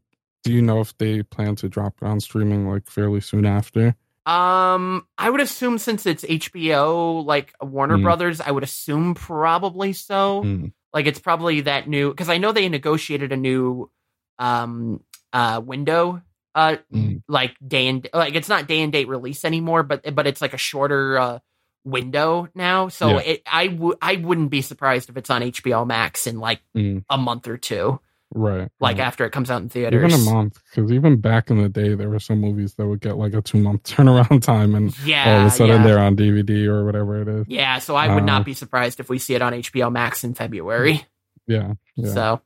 Do 0.42 0.52
you 0.52 0.62
know 0.62 0.80
if 0.80 0.96
they 0.96 1.22
plan 1.22 1.56
to 1.56 1.68
drop 1.68 1.96
it 2.00 2.06
on 2.06 2.20
streaming 2.20 2.66
like 2.68 2.88
fairly 2.88 3.20
soon 3.20 3.44
after? 3.44 3.94
Um, 4.26 5.06
I 5.18 5.28
would 5.28 5.40
assume 5.40 5.78
since 5.78 6.06
it's 6.06 6.24
HBO, 6.24 7.24
like 7.24 7.52
Warner 7.60 7.98
Mm. 7.98 8.02
Brothers, 8.02 8.40
I 8.40 8.50
would 8.50 8.62
assume 8.62 9.14
probably 9.14 9.92
so. 9.92 10.42
Mm, 10.44 10.72
Like 10.94 11.06
it's 11.06 11.18
probably 11.18 11.62
that 11.62 11.88
new 11.88 12.10
because 12.10 12.28
I 12.28 12.38
know 12.38 12.52
they 12.52 12.68
negotiated 12.68 13.32
a 13.32 13.36
new 13.36 13.90
um 14.38 15.04
uh 15.32 15.60
window 15.64 16.22
uh 16.54 16.76
mm, 16.92 17.22
like 17.28 17.54
day 17.66 17.86
and 17.88 18.08
like 18.14 18.34
it's 18.34 18.48
not 18.48 18.66
day 18.66 18.80
and 18.80 18.92
date 18.92 19.08
release 19.08 19.44
anymore, 19.44 19.82
but 19.82 20.14
but 20.14 20.26
it's 20.26 20.40
like 20.40 20.54
a 20.54 20.58
shorter 20.58 21.18
uh 21.18 21.38
window 21.84 22.48
now. 22.54 22.88
So 22.88 23.18
Yeah. 23.18 23.24
it 23.24 23.42
I 23.46 23.68
would 23.68 23.98
I 24.02 24.16
wouldn't 24.16 24.50
be 24.50 24.62
surprised 24.62 25.10
if 25.10 25.16
it's 25.16 25.30
on 25.30 25.42
HBO 25.42 25.86
Max 25.86 26.26
in 26.26 26.38
like 26.40 26.60
mm, 26.76 27.04
a 27.08 27.18
month 27.18 27.46
or 27.48 27.56
two, 27.56 28.00
right. 28.34 28.68
like 28.80 28.98
right. 28.98 29.06
after 29.06 29.24
it 29.24 29.30
comes 29.30 29.50
out 29.50 29.62
in 29.62 29.68
theaters. 29.68 30.12
even 30.12 30.28
a 30.28 30.30
month, 30.32 30.58
because 30.74 30.92
even 30.92 31.20
back 31.20 31.50
in 31.50 31.62
the 31.62 31.68
day, 31.68 31.94
there 31.94 32.08
were 32.10 32.18
some 32.20 32.40
movies 32.40 32.74
that 32.74 32.86
would 32.86 33.00
get 33.00 33.16
like 33.16 33.34
a 33.34 33.42
two 33.42 33.58
month 33.58 33.82
turnaround 33.84 34.42
time, 34.42 34.74
and 34.74 34.96
Yeah, 35.06 35.34
all 35.34 35.40
of 35.42 35.46
a 35.46 35.50
sudden 35.50 35.80
yeah. 35.80 35.86
they're 35.86 35.98
on 35.98 36.16
DVD 36.16 36.66
or 36.66 36.84
whatever 36.84 37.20
it 37.22 37.28
is. 37.28 37.46
Yeah, 37.48 37.78
so 37.78 37.94
I 37.96 38.12
would 38.14 38.22
Uh, 38.22 38.26
not 38.26 38.44
be 38.44 38.54
surprised 38.54 39.00
if 39.00 39.08
we 39.08 39.18
see 39.18 39.34
it 39.34 39.42
on 39.42 39.52
HBO 39.52 39.90
Max 39.92 40.24
in 40.24 40.34
February. 40.34 41.04
Yeah, 41.46 41.72
yeah. 41.96 42.12
So, 42.12 42.42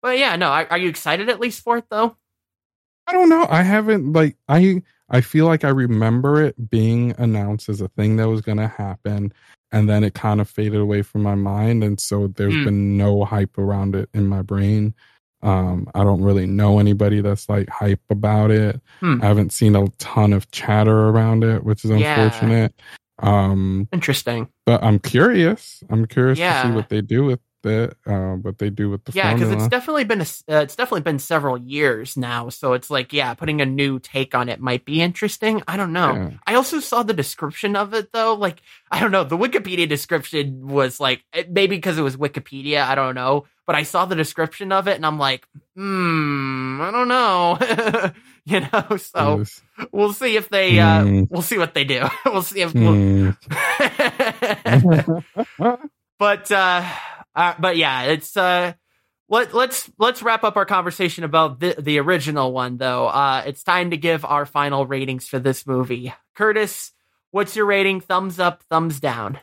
but 0.00 0.16
yeah, 0.18 0.36
no, 0.36 0.46
are, 0.46 0.66
are 0.70 0.78
you 0.78 0.88
excited 0.88 1.28
at 1.28 1.40
least 1.40 1.62
for 1.62 1.76
it 1.76 1.84
though? 1.90 2.16
I 3.06 3.12
don't 3.12 3.28
know. 3.28 3.46
I 3.50 3.62
haven't 3.62 4.12
like 4.14 4.36
I 4.48 4.82
I 5.10 5.20
feel 5.20 5.44
like 5.44 5.62
I 5.62 5.68
remember 5.68 6.42
it 6.42 6.70
being 6.70 7.14
announced 7.18 7.68
as 7.68 7.82
a 7.82 7.88
thing 7.88 8.16
that 8.16 8.28
was 8.28 8.40
going 8.40 8.56
to 8.58 8.66
happen 8.68 9.32
and 9.72 9.88
then 9.90 10.04
it 10.04 10.14
kind 10.14 10.40
of 10.40 10.48
faded 10.48 10.80
away 10.80 11.02
from 11.02 11.22
my 11.22 11.34
mind 11.34 11.84
and 11.84 12.00
so 12.00 12.28
there's 12.28 12.54
Mm. 12.54 12.64
been 12.64 12.96
no 12.96 13.24
hype 13.26 13.58
around 13.58 13.94
it 13.94 14.08
in 14.14 14.26
my 14.26 14.40
brain. 14.40 14.94
Um 15.42 15.88
I 15.94 16.02
don't 16.04 16.22
really 16.22 16.46
know 16.46 16.78
anybody 16.78 17.20
that's 17.20 17.48
like 17.48 17.68
hype 17.68 18.00
about 18.10 18.50
it. 18.50 18.80
Hmm. 19.00 19.20
I 19.22 19.26
haven't 19.26 19.52
seen 19.52 19.76
a 19.76 19.86
ton 19.98 20.32
of 20.32 20.50
chatter 20.50 21.08
around 21.08 21.44
it, 21.44 21.62
which 21.64 21.84
is 21.84 21.90
Yeah. 21.90 22.20
unfortunate. 22.22 22.74
Um 23.22 23.88
Interesting. 23.92 24.48
but 24.64 24.82
I'm 24.82 24.98
curious. 24.98 25.82
I'm 25.90 26.06
curious 26.06 26.38
to 26.38 26.68
see 26.68 26.74
what 26.74 26.88
they 26.88 27.00
do 27.00 27.24
with 27.24 27.40
it, 27.66 27.96
uh, 28.06 28.34
what 28.36 28.58
they 28.58 28.70
do 28.70 28.90
with 28.90 29.04
the 29.04 29.12
Yeah, 29.12 29.34
because 29.34 29.50
it's 29.50 29.68
definitely 29.68 30.04
been 30.04 30.20
a, 30.20 30.26
uh, 30.50 30.60
it's 30.62 30.76
definitely 30.76 31.02
been 31.02 31.18
several 31.18 31.58
years 31.58 32.16
now. 32.16 32.48
So 32.48 32.72
it's 32.72 32.90
like, 32.90 33.12
yeah, 33.12 33.34
putting 33.34 33.60
a 33.60 33.66
new 33.66 33.98
take 33.98 34.34
on 34.34 34.48
it 34.48 34.60
might 34.60 34.84
be 34.84 35.02
interesting. 35.02 35.62
I 35.68 35.76
don't 35.76 35.92
know. 35.92 36.14
Yeah. 36.14 36.30
I 36.46 36.54
also 36.54 36.80
saw 36.80 37.02
the 37.02 37.14
description 37.14 37.76
of 37.76 37.94
it 37.94 38.12
though. 38.12 38.34
Like, 38.34 38.62
I 38.90 39.00
don't 39.00 39.10
know. 39.12 39.24
The 39.24 39.36
Wikipedia 39.36 39.88
description 39.88 40.68
was 40.68 41.00
like 41.00 41.24
maybe 41.48 41.76
because 41.76 41.98
it 41.98 42.02
was 42.02 42.16
Wikipedia. 42.16 42.82
I 42.82 42.94
don't 42.94 43.14
know. 43.14 43.46
But 43.66 43.74
I 43.74 43.82
saw 43.82 44.04
the 44.06 44.14
description 44.14 44.70
of 44.70 44.86
it 44.86 44.94
and 44.94 45.04
I'm 45.04 45.18
like, 45.18 45.44
hmm, 45.74 46.80
I 46.80 46.90
don't 46.92 47.08
know. 47.08 47.58
you 48.44 48.60
know. 48.60 48.96
So 48.96 49.38
Yes. 49.38 49.60
we'll 49.90 50.12
see 50.12 50.36
if 50.36 50.48
they. 50.48 50.78
uh 50.78 51.02
Mm. 51.02 51.28
We'll 51.30 51.42
see 51.42 51.58
what 51.58 51.74
they 51.74 51.84
do. 51.84 52.06
we'll 52.26 52.42
see 52.42 52.60
if. 52.62 52.72
Hmm. 52.72 53.30
but 56.18 56.50
uh, 56.52 56.84
uh 57.36 57.54
but 57.60 57.76
yeah 57.76 58.02
it's 58.04 58.36
uh 58.36 58.72
let, 59.28 59.52
let's 59.54 59.90
let's 59.98 60.22
wrap 60.22 60.42
up 60.44 60.56
our 60.56 60.66
conversation 60.66 61.22
about 61.24 61.60
the 61.60 61.74
the 61.78 61.98
original 61.98 62.52
one 62.52 62.76
though 62.78 63.06
uh 63.06 63.42
it's 63.46 63.62
time 63.62 63.90
to 63.90 63.96
give 63.96 64.24
our 64.24 64.46
final 64.46 64.86
ratings 64.86 65.28
for 65.28 65.38
this 65.38 65.66
movie 65.66 66.12
curtis 66.34 66.92
what's 67.30 67.54
your 67.54 67.66
rating 67.66 68.00
thumbs 68.00 68.38
up 68.40 68.62
thumbs 68.70 68.98
down 69.00 69.38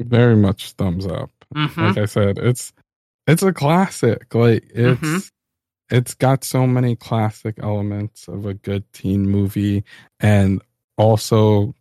Very 0.00 0.36
much 0.36 0.72
thumbs 0.72 1.06
up. 1.06 1.30
Mhm. 1.54 1.76
like 1.76 1.98
I 1.98 2.06
said, 2.06 2.38
it's 2.38 2.72
it's 3.26 3.42
a 3.42 3.52
classic. 3.52 4.34
Like 4.34 4.64
it's 4.74 5.00
Mhm. 5.00 5.30
it's 5.90 6.14
got 6.14 6.44
so 6.44 6.66
many 6.66 6.96
classic 6.96 7.56
elements 7.62 8.28
of 8.28 8.46
a 8.46 8.54
good 8.54 8.84
teen 8.92 9.28
movie 9.28 9.84
and 10.20 10.60
also 10.98 11.74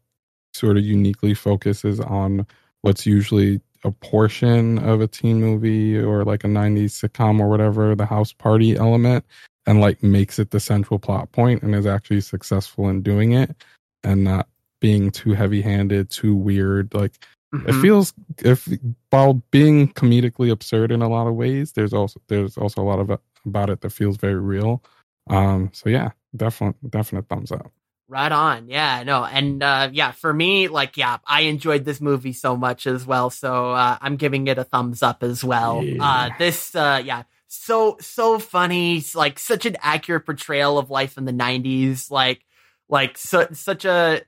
sort 0.53 0.77
of 0.77 0.83
uniquely 0.85 1.33
focuses 1.33 1.99
on 1.99 2.45
what's 2.81 3.05
usually 3.05 3.59
a 3.85 3.91
portion 3.91 4.79
of 4.79 4.99
a 5.01 5.07
teen 5.07 5.39
movie 5.39 5.97
or 5.97 6.23
like 6.25 6.43
a 6.43 6.47
90s 6.47 6.91
sitcom 6.99 7.39
or 7.39 7.47
whatever, 7.49 7.95
the 7.95 8.05
house 8.05 8.33
party 8.33 8.75
element 8.75 9.23
and 9.67 9.79
like 9.81 10.01
makes 10.03 10.39
it 10.39 10.51
the 10.51 10.59
central 10.59 10.99
plot 10.99 11.31
point 11.31 11.63
and 11.63 11.73
is 11.75 11.85
actually 11.85 12.21
successful 12.21 12.89
in 12.89 13.01
doing 13.01 13.31
it 13.33 13.55
and 14.03 14.23
not 14.23 14.47
being 14.81 15.11
too 15.11 15.33
heavy-handed, 15.33 16.09
too 16.09 16.35
weird 16.35 16.93
like 16.93 17.13
it 17.53 17.67
Mhm. 17.73 17.81
feels 17.81 18.13
if 18.43 18.67
while 19.11 19.35
being 19.51 19.87
comedically 19.93 20.51
absurd 20.51 20.91
in 20.91 21.01
a 21.01 21.07
lot 21.07 21.25
of 21.27 21.35
ways 21.35 21.71
there's 21.71 21.93
also 21.93 22.19
there's 22.27 22.57
also 22.57 22.81
a 22.81 22.83
lot 22.83 22.99
of 22.99 23.17
about 23.45 23.69
it 23.69 23.79
that 23.81 23.91
feels 23.91 24.17
very 24.17 24.35
real 24.39 24.83
um 25.29 25.69
so 25.71 25.87
yeah 25.89 26.09
definite 26.35 26.75
definite 26.89 27.29
thumbs 27.29 27.51
up 27.53 27.71
Right 28.07 28.31
on. 28.31 28.67
Yeah, 28.69 29.01
no. 29.03 29.23
And 29.25 29.63
uh 29.63 29.89
yeah, 29.91 30.11
for 30.11 30.31
me, 30.31 30.67
like, 30.67 30.95
yeah, 30.95 31.17
I 31.25 31.41
enjoyed 31.41 31.85
this 31.85 31.99
movie 31.99 32.33
so 32.33 32.55
much 32.55 32.85
as 32.85 33.05
well. 33.05 33.31
So 33.31 33.71
uh 33.71 33.97
I'm 33.99 34.15
giving 34.17 34.45
it 34.47 34.59
a 34.59 34.63
thumbs 34.63 35.01
up 35.01 35.23
as 35.23 35.43
well. 35.43 35.81
Yeah. 35.83 36.03
Uh 36.03 36.29
this 36.37 36.75
uh 36.75 37.01
yeah, 37.03 37.23
so 37.47 37.97
so 37.99 38.37
funny, 38.37 39.03
like 39.15 39.39
such 39.39 39.65
an 39.65 39.75
accurate 39.81 40.25
portrayal 40.25 40.77
of 40.77 40.91
life 40.91 41.17
in 41.17 41.25
the 41.25 41.31
nineties, 41.31 42.11
like 42.11 42.45
like 42.89 43.17
su- 43.17 43.47
such 43.53 43.85
a 43.85 44.21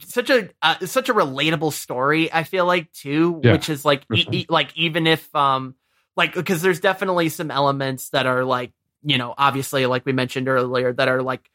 such 0.00 0.30
a 0.30 0.48
uh, 0.62 0.86
such 0.86 1.10
a 1.10 1.14
relatable 1.14 1.72
story, 1.72 2.32
I 2.32 2.44
feel 2.44 2.64
like 2.64 2.90
too, 2.92 3.40
Yeah, 3.42 3.52
which 3.52 3.68
is 3.68 3.84
like 3.84 4.04
e- 4.10 4.28
e- 4.32 4.46
like 4.48 4.74
even 4.76 5.06
if 5.06 5.34
um 5.34 5.74
like 6.16 6.34
because 6.34 6.62
there's 6.62 6.80
definitely 6.80 7.28
some 7.28 7.50
elements 7.50 8.08
that 8.10 8.24
are 8.26 8.44
like 8.44 8.72
you 9.02 9.18
know 9.18 9.34
obviously 9.36 9.84
like 9.86 10.06
we 10.06 10.12
mentioned 10.12 10.48
earlier 10.48 10.92
that 10.94 11.08
are 11.08 11.22
like 11.22 11.50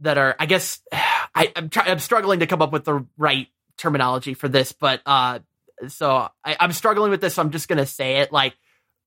that 0.00 0.18
are 0.18 0.34
I 0.38 0.46
guess 0.46 0.80
I, 0.92 1.52
I'm 1.56 1.68
trying 1.68 1.90
I'm 1.90 1.98
struggling 1.98 2.40
to 2.40 2.46
come 2.46 2.62
up 2.62 2.72
with 2.72 2.84
the 2.84 3.06
right 3.16 3.48
terminology 3.78 4.34
for 4.34 4.48
this, 4.48 4.72
but 4.72 5.00
uh 5.06 5.40
so 5.88 6.28
I, 6.44 6.56
I'm 6.60 6.72
struggling 6.72 7.10
with 7.10 7.20
this, 7.20 7.34
so 7.34 7.42
I'm 7.42 7.50
just 7.50 7.68
gonna 7.68 7.86
say 7.86 8.18
it 8.18 8.32
like 8.32 8.54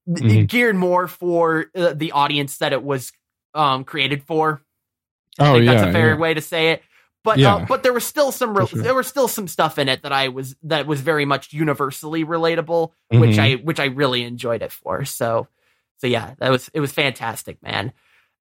Mhm. 0.10 0.48
geared 0.48 0.78
more 0.78 1.08
for 1.10 1.66
uh, 1.76 1.92
the 1.94 2.14
audience 2.14 2.60
that 2.60 2.72
it 2.72 2.82
was 2.82 3.12
um 3.54 3.84
created 3.84 4.24
for. 4.24 4.62
I 5.40 5.50
oh 5.50 5.54
think 5.54 5.66
yeah 5.66 5.74
that's 5.74 5.90
a 5.90 5.92
fair 5.92 6.10
yeah. 6.12 6.16
way 6.18 6.34
to 6.34 6.42
say 6.42 6.72
it. 6.72 6.82
But 7.24 7.40
uh, 7.40 7.42
Yeah. 7.42 7.66
but 7.68 7.84
there 7.84 7.92
was 7.92 8.06
still 8.06 8.32
some 8.32 8.58
re- 8.58 8.68
sure. 8.68 8.82
there 8.82 8.96
was 8.96 9.08
still 9.08 9.28
some 9.28 9.50
stuff 9.50 9.78
in 9.78 9.90
it 9.90 10.04
that 10.04 10.14
I 10.14 10.30
was 10.30 10.56
that 10.64 10.88
was 10.88 11.02
very 11.02 11.26
much 11.26 11.52
universally 11.52 12.24
relatable, 12.24 12.92
which 13.10 13.32
Mhm. 13.36 13.40
I 13.40 13.54
which 13.56 13.82
I 13.82 13.86
really 13.86 14.24
enjoyed 14.24 14.62
it 14.62 14.72
for. 14.72 15.04
So 15.04 15.48
so 15.98 16.08
yeah, 16.08 16.36
that 16.40 16.52
was 16.52 16.70
it 16.74 16.80
was 16.80 16.94
fantastic, 16.94 17.62
man. 17.62 17.92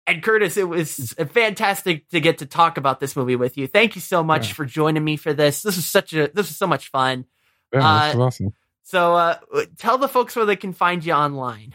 And 0.07 0.23
Curtis, 0.23 0.57
it 0.57 0.69
was 0.69 1.15
fantastic 1.33 2.09
to 2.11 2.21
get 2.21 2.39
to 2.39 2.47
talk 2.47 2.77
about 2.79 3.01
this 3.01 3.17
movie 3.17 3.37
with 3.37 3.57
you. 3.59 3.67
Thank 3.67 3.95
you 3.97 4.01
so 4.01 4.23
much 4.23 4.49
Yeah. 4.49 4.55
for 4.55 4.65
joining 4.65 5.03
me 5.05 5.17
for 5.17 5.33
this. 5.33 5.63
This 5.63 5.77
was 5.77 5.87
such 5.87 6.13
a 6.13 6.29
this 6.29 6.49
was 6.49 6.57
so 6.57 6.67
much 6.67 6.89
fun. 6.91 7.25
yeah 7.73 7.81
uh, 7.87 8.05
this 8.07 8.15
is 8.15 8.21
awesome 8.21 8.53
So 8.85 9.15
uh 9.15 9.37
tell 9.79 9.99
the 9.99 10.09
folks 10.09 10.37
where 10.37 10.45
they 10.47 10.57
can 10.57 10.73
find 10.73 11.05
you 11.05 11.13
online. 11.13 11.75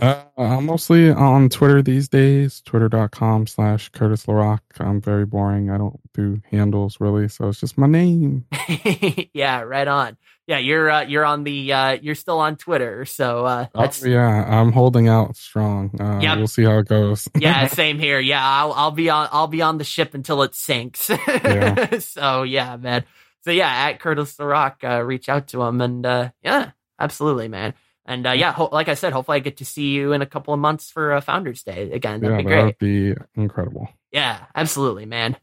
uh, 0.00 0.24
i'm 0.36 0.66
mostly 0.66 1.10
on 1.10 1.48
twitter 1.48 1.80
these 1.82 2.08
days 2.08 2.60
twitter.com 2.62 3.46
slash 3.46 3.90
curtis 3.90 4.26
larock 4.26 4.58
i'm 4.80 5.00
very 5.00 5.24
boring 5.24 5.70
i 5.70 5.78
don't 5.78 6.00
do 6.14 6.40
handles 6.50 6.98
really 6.98 7.28
so 7.28 7.48
it's 7.48 7.60
just 7.60 7.78
my 7.78 7.86
name 7.86 8.44
yeah, 9.34 9.60
right 9.60 9.86
on. 9.86 10.16
Yeah, 10.46 10.58
you're 10.58 10.90
uh, 10.90 11.02
you're 11.04 11.24
on 11.24 11.42
the 11.44 11.72
uh, 11.72 11.92
you're 12.02 12.14
still 12.14 12.38
on 12.38 12.56
Twitter, 12.56 13.06
so 13.06 13.46
uh, 13.46 13.66
that's 13.74 14.04
oh, 14.04 14.08
yeah 14.08 14.44
i'm 14.60 14.72
holding 14.72 15.08
out 15.08 15.36
strong 15.36 15.90
uh, 15.98 16.18
Yep. 16.20 16.36
we'll 16.38 16.46
see 16.48 16.64
how 16.64 16.78
it 16.78 16.86
goes 16.86 17.28
yeah, 17.38 17.66
same 17.82 17.98
here. 17.98 18.20
Yeah, 18.20 18.44
I'll 18.46 18.72
I'll 18.74 18.90
be 18.90 19.08
on 19.08 19.28
I'll 19.32 19.46
be 19.46 19.62
on 19.62 19.78
the 19.78 19.84
ship 19.84 20.12
until 20.14 20.42
it 20.42 20.54
sinks. 20.54 21.08
Yeah. 21.08 21.98
so 21.98 22.42
yeah, 22.42 22.76
man. 22.76 23.04
So 23.44 23.50
yeah, 23.52 23.68
at 23.88 24.00
Curtis 24.00 24.36
LaRock, 24.36 24.84
uh, 24.84 25.02
reach 25.02 25.28
out 25.30 25.48
to 25.48 25.62
him, 25.62 25.80
and 25.80 26.04
uh, 26.04 26.30
yeah, 26.42 26.72
absolutely, 26.98 27.48
man. 27.48 27.72
And 28.06 28.26
uh, 28.26 28.32
yeah, 28.32 28.52
ho- 28.52 28.68
like 28.70 28.88
I 28.88 28.94
said, 28.94 29.14
hopefully 29.14 29.36
I 29.36 29.40
get 29.40 29.56
to 29.58 29.64
see 29.64 29.92
you 29.92 30.12
in 30.12 30.20
a 30.20 30.26
couple 30.26 30.52
of 30.52 30.60
months 30.60 30.90
for 30.90 31.12
uh, 31.12 31.20
Founders 31.22 31.62
Day 31.62 31.90
again. 31.90 32.20
That'd 32.20 32.36
yeah 32.36 32.42
be 32.42 32.44
great. 32.44 32.64
would 32.64 32.78
be 32.78 33.14
incredible 33.34 33.88
Yeah, 34.12 34.40
absolutely, 34.54 35.06
man. 35.06 35.36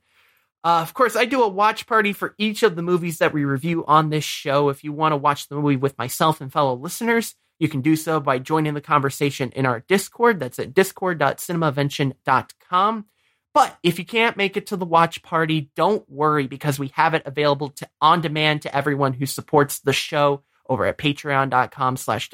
Uh, 0.63 0.81
of 0.81 0.93
course, 0.93 1.15
I 1.15 1.25
do 1.25 1.41
a 1.41 1.47
watch 1.47 1.87
party 1.87 2.13
for 2.13 2.35
each 2.37 2.61
of 2.61 2.75
the 2.75 2.83
movies 2.83 3.17
that 3.17 3.33
we 3.33 3.45
review 3.45 3.83
on 3.87 4.09
this 4.09 4.23
show. 4.23 4.69
If 4.69 4.83
you 4.83 4.93
want 4.93 5.13
to 5.13 5.17
watch 5.17 5.47
the 5.47 5.55
movie 5.55 5.75
with 5.75 5.97
myself 5.97 6.39
and 6.39 6.53
fellow 6.53 6.75
listeners, 6.75 7.33
You 7.61 7.69
can 7.69 7.81
do 7.81 7.95
so 7.95 8.19
by 8.19 8.39
joining 8.39 8.73
the 8.73 8.81
conversation 8.81 9.51
in 9.51 9.67
our 9.67 9.81
Discord. 9.81 10.39
That's 10.39 10.57
at 10.57 10.73
discord.cinemavention.com. 10.73 13.05
But 13.53 13.77
if 13.83 13.99
you 13.99 14.05
can't 14.05 14.35
make 14.35 14.57
it 14.57 14.65
to 14.67 14.77
the 14.77 14.85
watch 14.85 15.21
party, 15.21 15.69
don't 15.75 16.09
worry 16.09 16.47
because 16.47 16.79
we 16.79 16.87
have 16.95 17.13
it 17.13 17.21
available 17.23 17.69
to 17.69 17.87
on 18.01 18.21
demand 18.21 18.63
to 18.63 18.75
everyone 18.75 19.13
who 19.13 19.27
supports 19.27 19.77
the 19.77 19.93
show 19.93 20.41
over 20.67 20.87
at 20.87 20.97
patreon.com 20.97 21.97
slash 21.97 22.31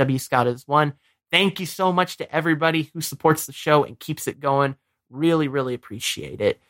one. 0.65 0.93
Thank 1.29 1.59
you 1.59 1.65
so 1.65 1.91
much 1.91 2.15
to 2.17 2.33
everybody 2.33 2.89
who 2.93 3.01
supports 3.01 3.47
the 3.47 3.51
show 3.51 3.83
and 3.83 3.99
keeps 3.99 4.29
it 4.29 4.39
going. 4.39 4.77
Really, 5.09 5.49
really 5.49 5.73
appreciate 5.73 6.39
it. 6.39 6.61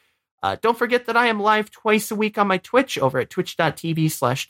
Uh, 0.44 0.56
don't 0.62 0.78
forget 0.78 1.06
that 1.08 1.18
I 1.18 1.28
am 1.28 1.40
live 1.40 1.72
twice 1.72 2.12
a 2.12 2.16
week 2.16 2.38
on 2.38 2.48
my 2.48 2.58
Twitch 2.58 2.98
over 2.98 3.20
at 3.20 3.30
twitch.tv 3.30 4.12
slash 4.12 4.48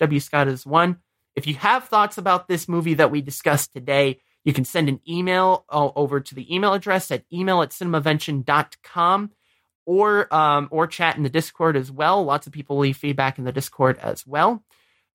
one. 0.66 0.98
If 1.36 1.48
you 1.48 1.56
have 1.56 1.86
thoughts 1.86 2.18
about 2.18 2.48
this 2.48 2.68
movie 2.68 2.96
that 2.96 3.12
we 3.12 3.22
discussed 3.22 3.74
today, 3.74 4.20
you 4.44 4.54
can 4.54 4.66
send 4.66 4.90
an 4.90 5.00
email 5.08 5.66
over 5.70 6.20
to 6.20 6.36
the 6.36 6.54
email 6.54 6.74
address 6.74 7.12
at 7.12 7.24
email 7.32 7.62
at 7.62 7.72
cinemavention.com 7.72 9.32
or 9.86 10.34
um, 10.34 10.68
or 10.72 10.88
chat 10.88 11.16
in 11.18 11.24
the 11.24 11.30
Discord 11.30 11.76
as 11.76 11.92
well. 11.92 12.24
Lots 12.24 12.48
of 12.48 12.54
people 12.54 12.78
leave 12.78 12.98
feedback 12.98 13.38
in 13.38 13.46
the 13.46 13.52
Discord 13.52 13.98
as 14.00 14.26
well. 14.28 14.64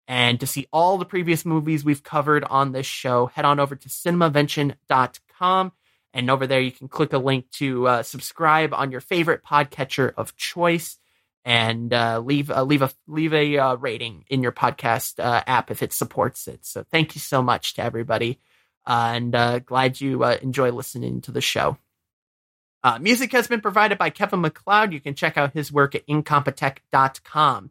And 0.08 0.40
to 0.40 0.46
see 0.46 0.66
all 0.72 0.98
the 0.98 1.04
previous 1.04 1.44
movies 1.44 1.84
we've 1.84 2.02
covered 2.02 2.44
on 2.44 2.72
this 2.72 2.86
show, 2.86 3.26
head 3.26 3.44
on 3.44 3.60
over 3.60 3.76
to 3.76 3.88
cinemavention.com. 3.88 5.72
And 6.14 6.30
over 6.30 6.46
there, 6.46 6.60
you 6.60 6.72
can 6.72 6.88
click 6.88 7.12
a 7.12 7.18
link 7.18 7.50
to 7.52 7.88
uh, 7.88 8.02
subscribe 8.02 8.74
on 8.74 8.90
your 8.90 9.00
favorite 9.00 9.42
podcatcher 9.44 10.12
of 10.16 10.36
choice 10.36 10.98
and 11.44 11.92
uh, 11.92 12.20
leave 12.20 12.50
uh, 12.50 12.62
leave 12.62 12.82
a 12.82 12.90
leave 13.08 13.32
a 13.32 13.58
uh, 13.58 13.74
rating 13.76 14.24
in 14.28 14.42
your 14.42 14.52
podcast 14.52 15.18
uh, 15.18 15.42
app 15.46 15.70
if 15.70 15.82
it 15.82 15.92
supports 15.92 16.46
it. 16.46 16.64
So 16.64 16.84
thank 16.90 17.14
you 17.14 17.20
so 17.20 17.42
much 17.42 17.74
to 17.74 17.82
everybody, 17.82 18.38
uh, 18.86 19.12
and 19.14 19.34
uh, 19.34 19.58
glad 19.60 20.00
you 20.00 20.22
enjoy 20.24 20.70
listening 20.70 21.20
to 21.22 21.32
the 21.32 21.40
show. 21.40 21.78
Music 23.00 23.30
has 23.30 23.46
been 23.46 23.60
provided 23.60 23.96
by 23.96 24.10
Kevin 24.10 24.40
MacLeod. 24.40 24.92
You 24.92 25.00
can 25.00 25.14
check 25.14 25.36
out 25.36 25.52
his 25.52 25.72
work 25.72 25.94
at 25.94 26.06
incompetech.com. 26.08 27.70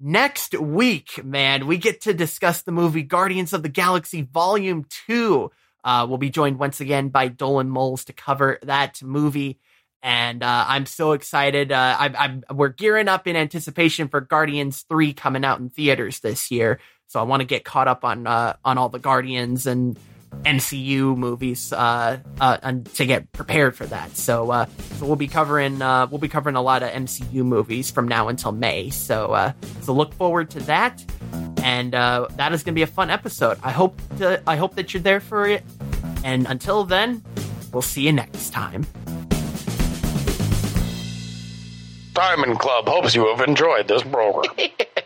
Next 0.00 0.58
week, 0.58 1.24
man, 1.24 1.68
we 1.68 1.76
get 1.76 2.00
to 2.02 2.12
discuss 2.12 2.62
the 2.62 2.72
movie 2.72 3.04
Guardians 3.04 3.52
of 3.52 3.62
the 3.62 3.68
Galaxy 3.68 4.22
Volume 4.22 4.84
2. 5.06 5.48
Uh, 5.84 6.06
we'll 6.08 6.18
be 6.18 6.30
joined 6.30 6.58
once 6.58 6.80
again 6.80 7.08
by 7.08 7.28
Dolan 7.28 7.68
Moles 7.68 8.04
to 8.06 8.12
cover 8.12 8.58
that 8.62 9.02
movie. 9.02 9.58
And 10.02 10.42
uh, 10.42 10.64
I'm 10.68 10.86
so 10.86 11.12
excited. 11.12 11.70
Uh, 11.70 11.96
I'm, 11.98 12.16
I'm, 12.16 12.56
we're 12.56 12.68
gearing 12.70 13.08
up 13.08 13.26
in 13.26 13.36
anticipation 13.36 14.08
for 14.08 14.20
Guardians 14.20 14.84
3 14.88 15.12
coming 15.12 15.44
out 15.44 15.60
in 15.60 15.70
theaters 15.70 16.20
this 16.20 16.50
year. 16.50 16.80
So 17.06 17.20
I 17.20 17.24
want 17.24 17.40
to 17.40 17.46
get 17.46 17.64
caught 17.64 17.88
up 17.88 18.04
on 18.04 18.26
uh, 18.26 18.56
on 18.64 18.78
all 18.78 18.88
the 18.88 18.98
Guardians 18.98 19.66
and 19.66 19.98
MCU 20.44 21.16
movies 21.16 21.72
uh, 21.72 22.18
uh, 22.40 22.58
and 22.62 22.86
to 22.94 23.06
get 23.06 23.30
prepared 23.32 23.76
for 23.76 23.86
that. 23.86 24.16
So, 24.16 24.50
uh, 24.50 24.66
so 24.98 25.06
we'll 25.06 25.16
be 25.16 25.28
covering 25.28 25.80
uh, 25.80 26.06
we'll 26.10 26.18
be 26.18 26.28
covering 26.28 26.56
a 26.56 26.62
lot 26.62 26.82
of 26.82 26.90
MCU 26.90 27.44
movies 27.44 27.90
from 27.90 28.08
now 28.08 28.28
until 28.28 28.52
May. 28.52 28.90
So, 28.90 29.32
uh, 29.32 29.52
so 29.82 29.92
look 29.92 30.14
forward 30.14 30.50
to 30.50 30.60
that, 30.60 31.04
and 31.62 31.94
uh, 31.94 32.28
that 32.36 32.52
is 32.52 32.62
going 32.62 32.74
to 32.74 32.78
be 32.78 32.82
a 32.82 32.86
fun 32.86 33.10
episode. 33.10 33.58
I 33.62 33.70
hope 33.70 34.00
to, 34.18 34.42
I 34.46 34.56
hope 34.56 34.74
that 34.76 34.92
you're 34.92 35.02
there 35.02 35.20
for 35.20 35.46
it. 35.46 35.62
And 36.24 36.46
until 36.46 36.84
then, 36.84 37.22
we'll 37.72 37.82
see 37.82 38.02
you 38.02 38.12
next 38.12 38.50
time. 38.50 38.86
Diamond 42.12 42.58
Club 42.58 42.86
hopes 42.88 43.14
you 43.14 43.26
have 43.28 43.40
enjoyed 43.48 43.88
this 43.88 44.02
program. 44.02 44.54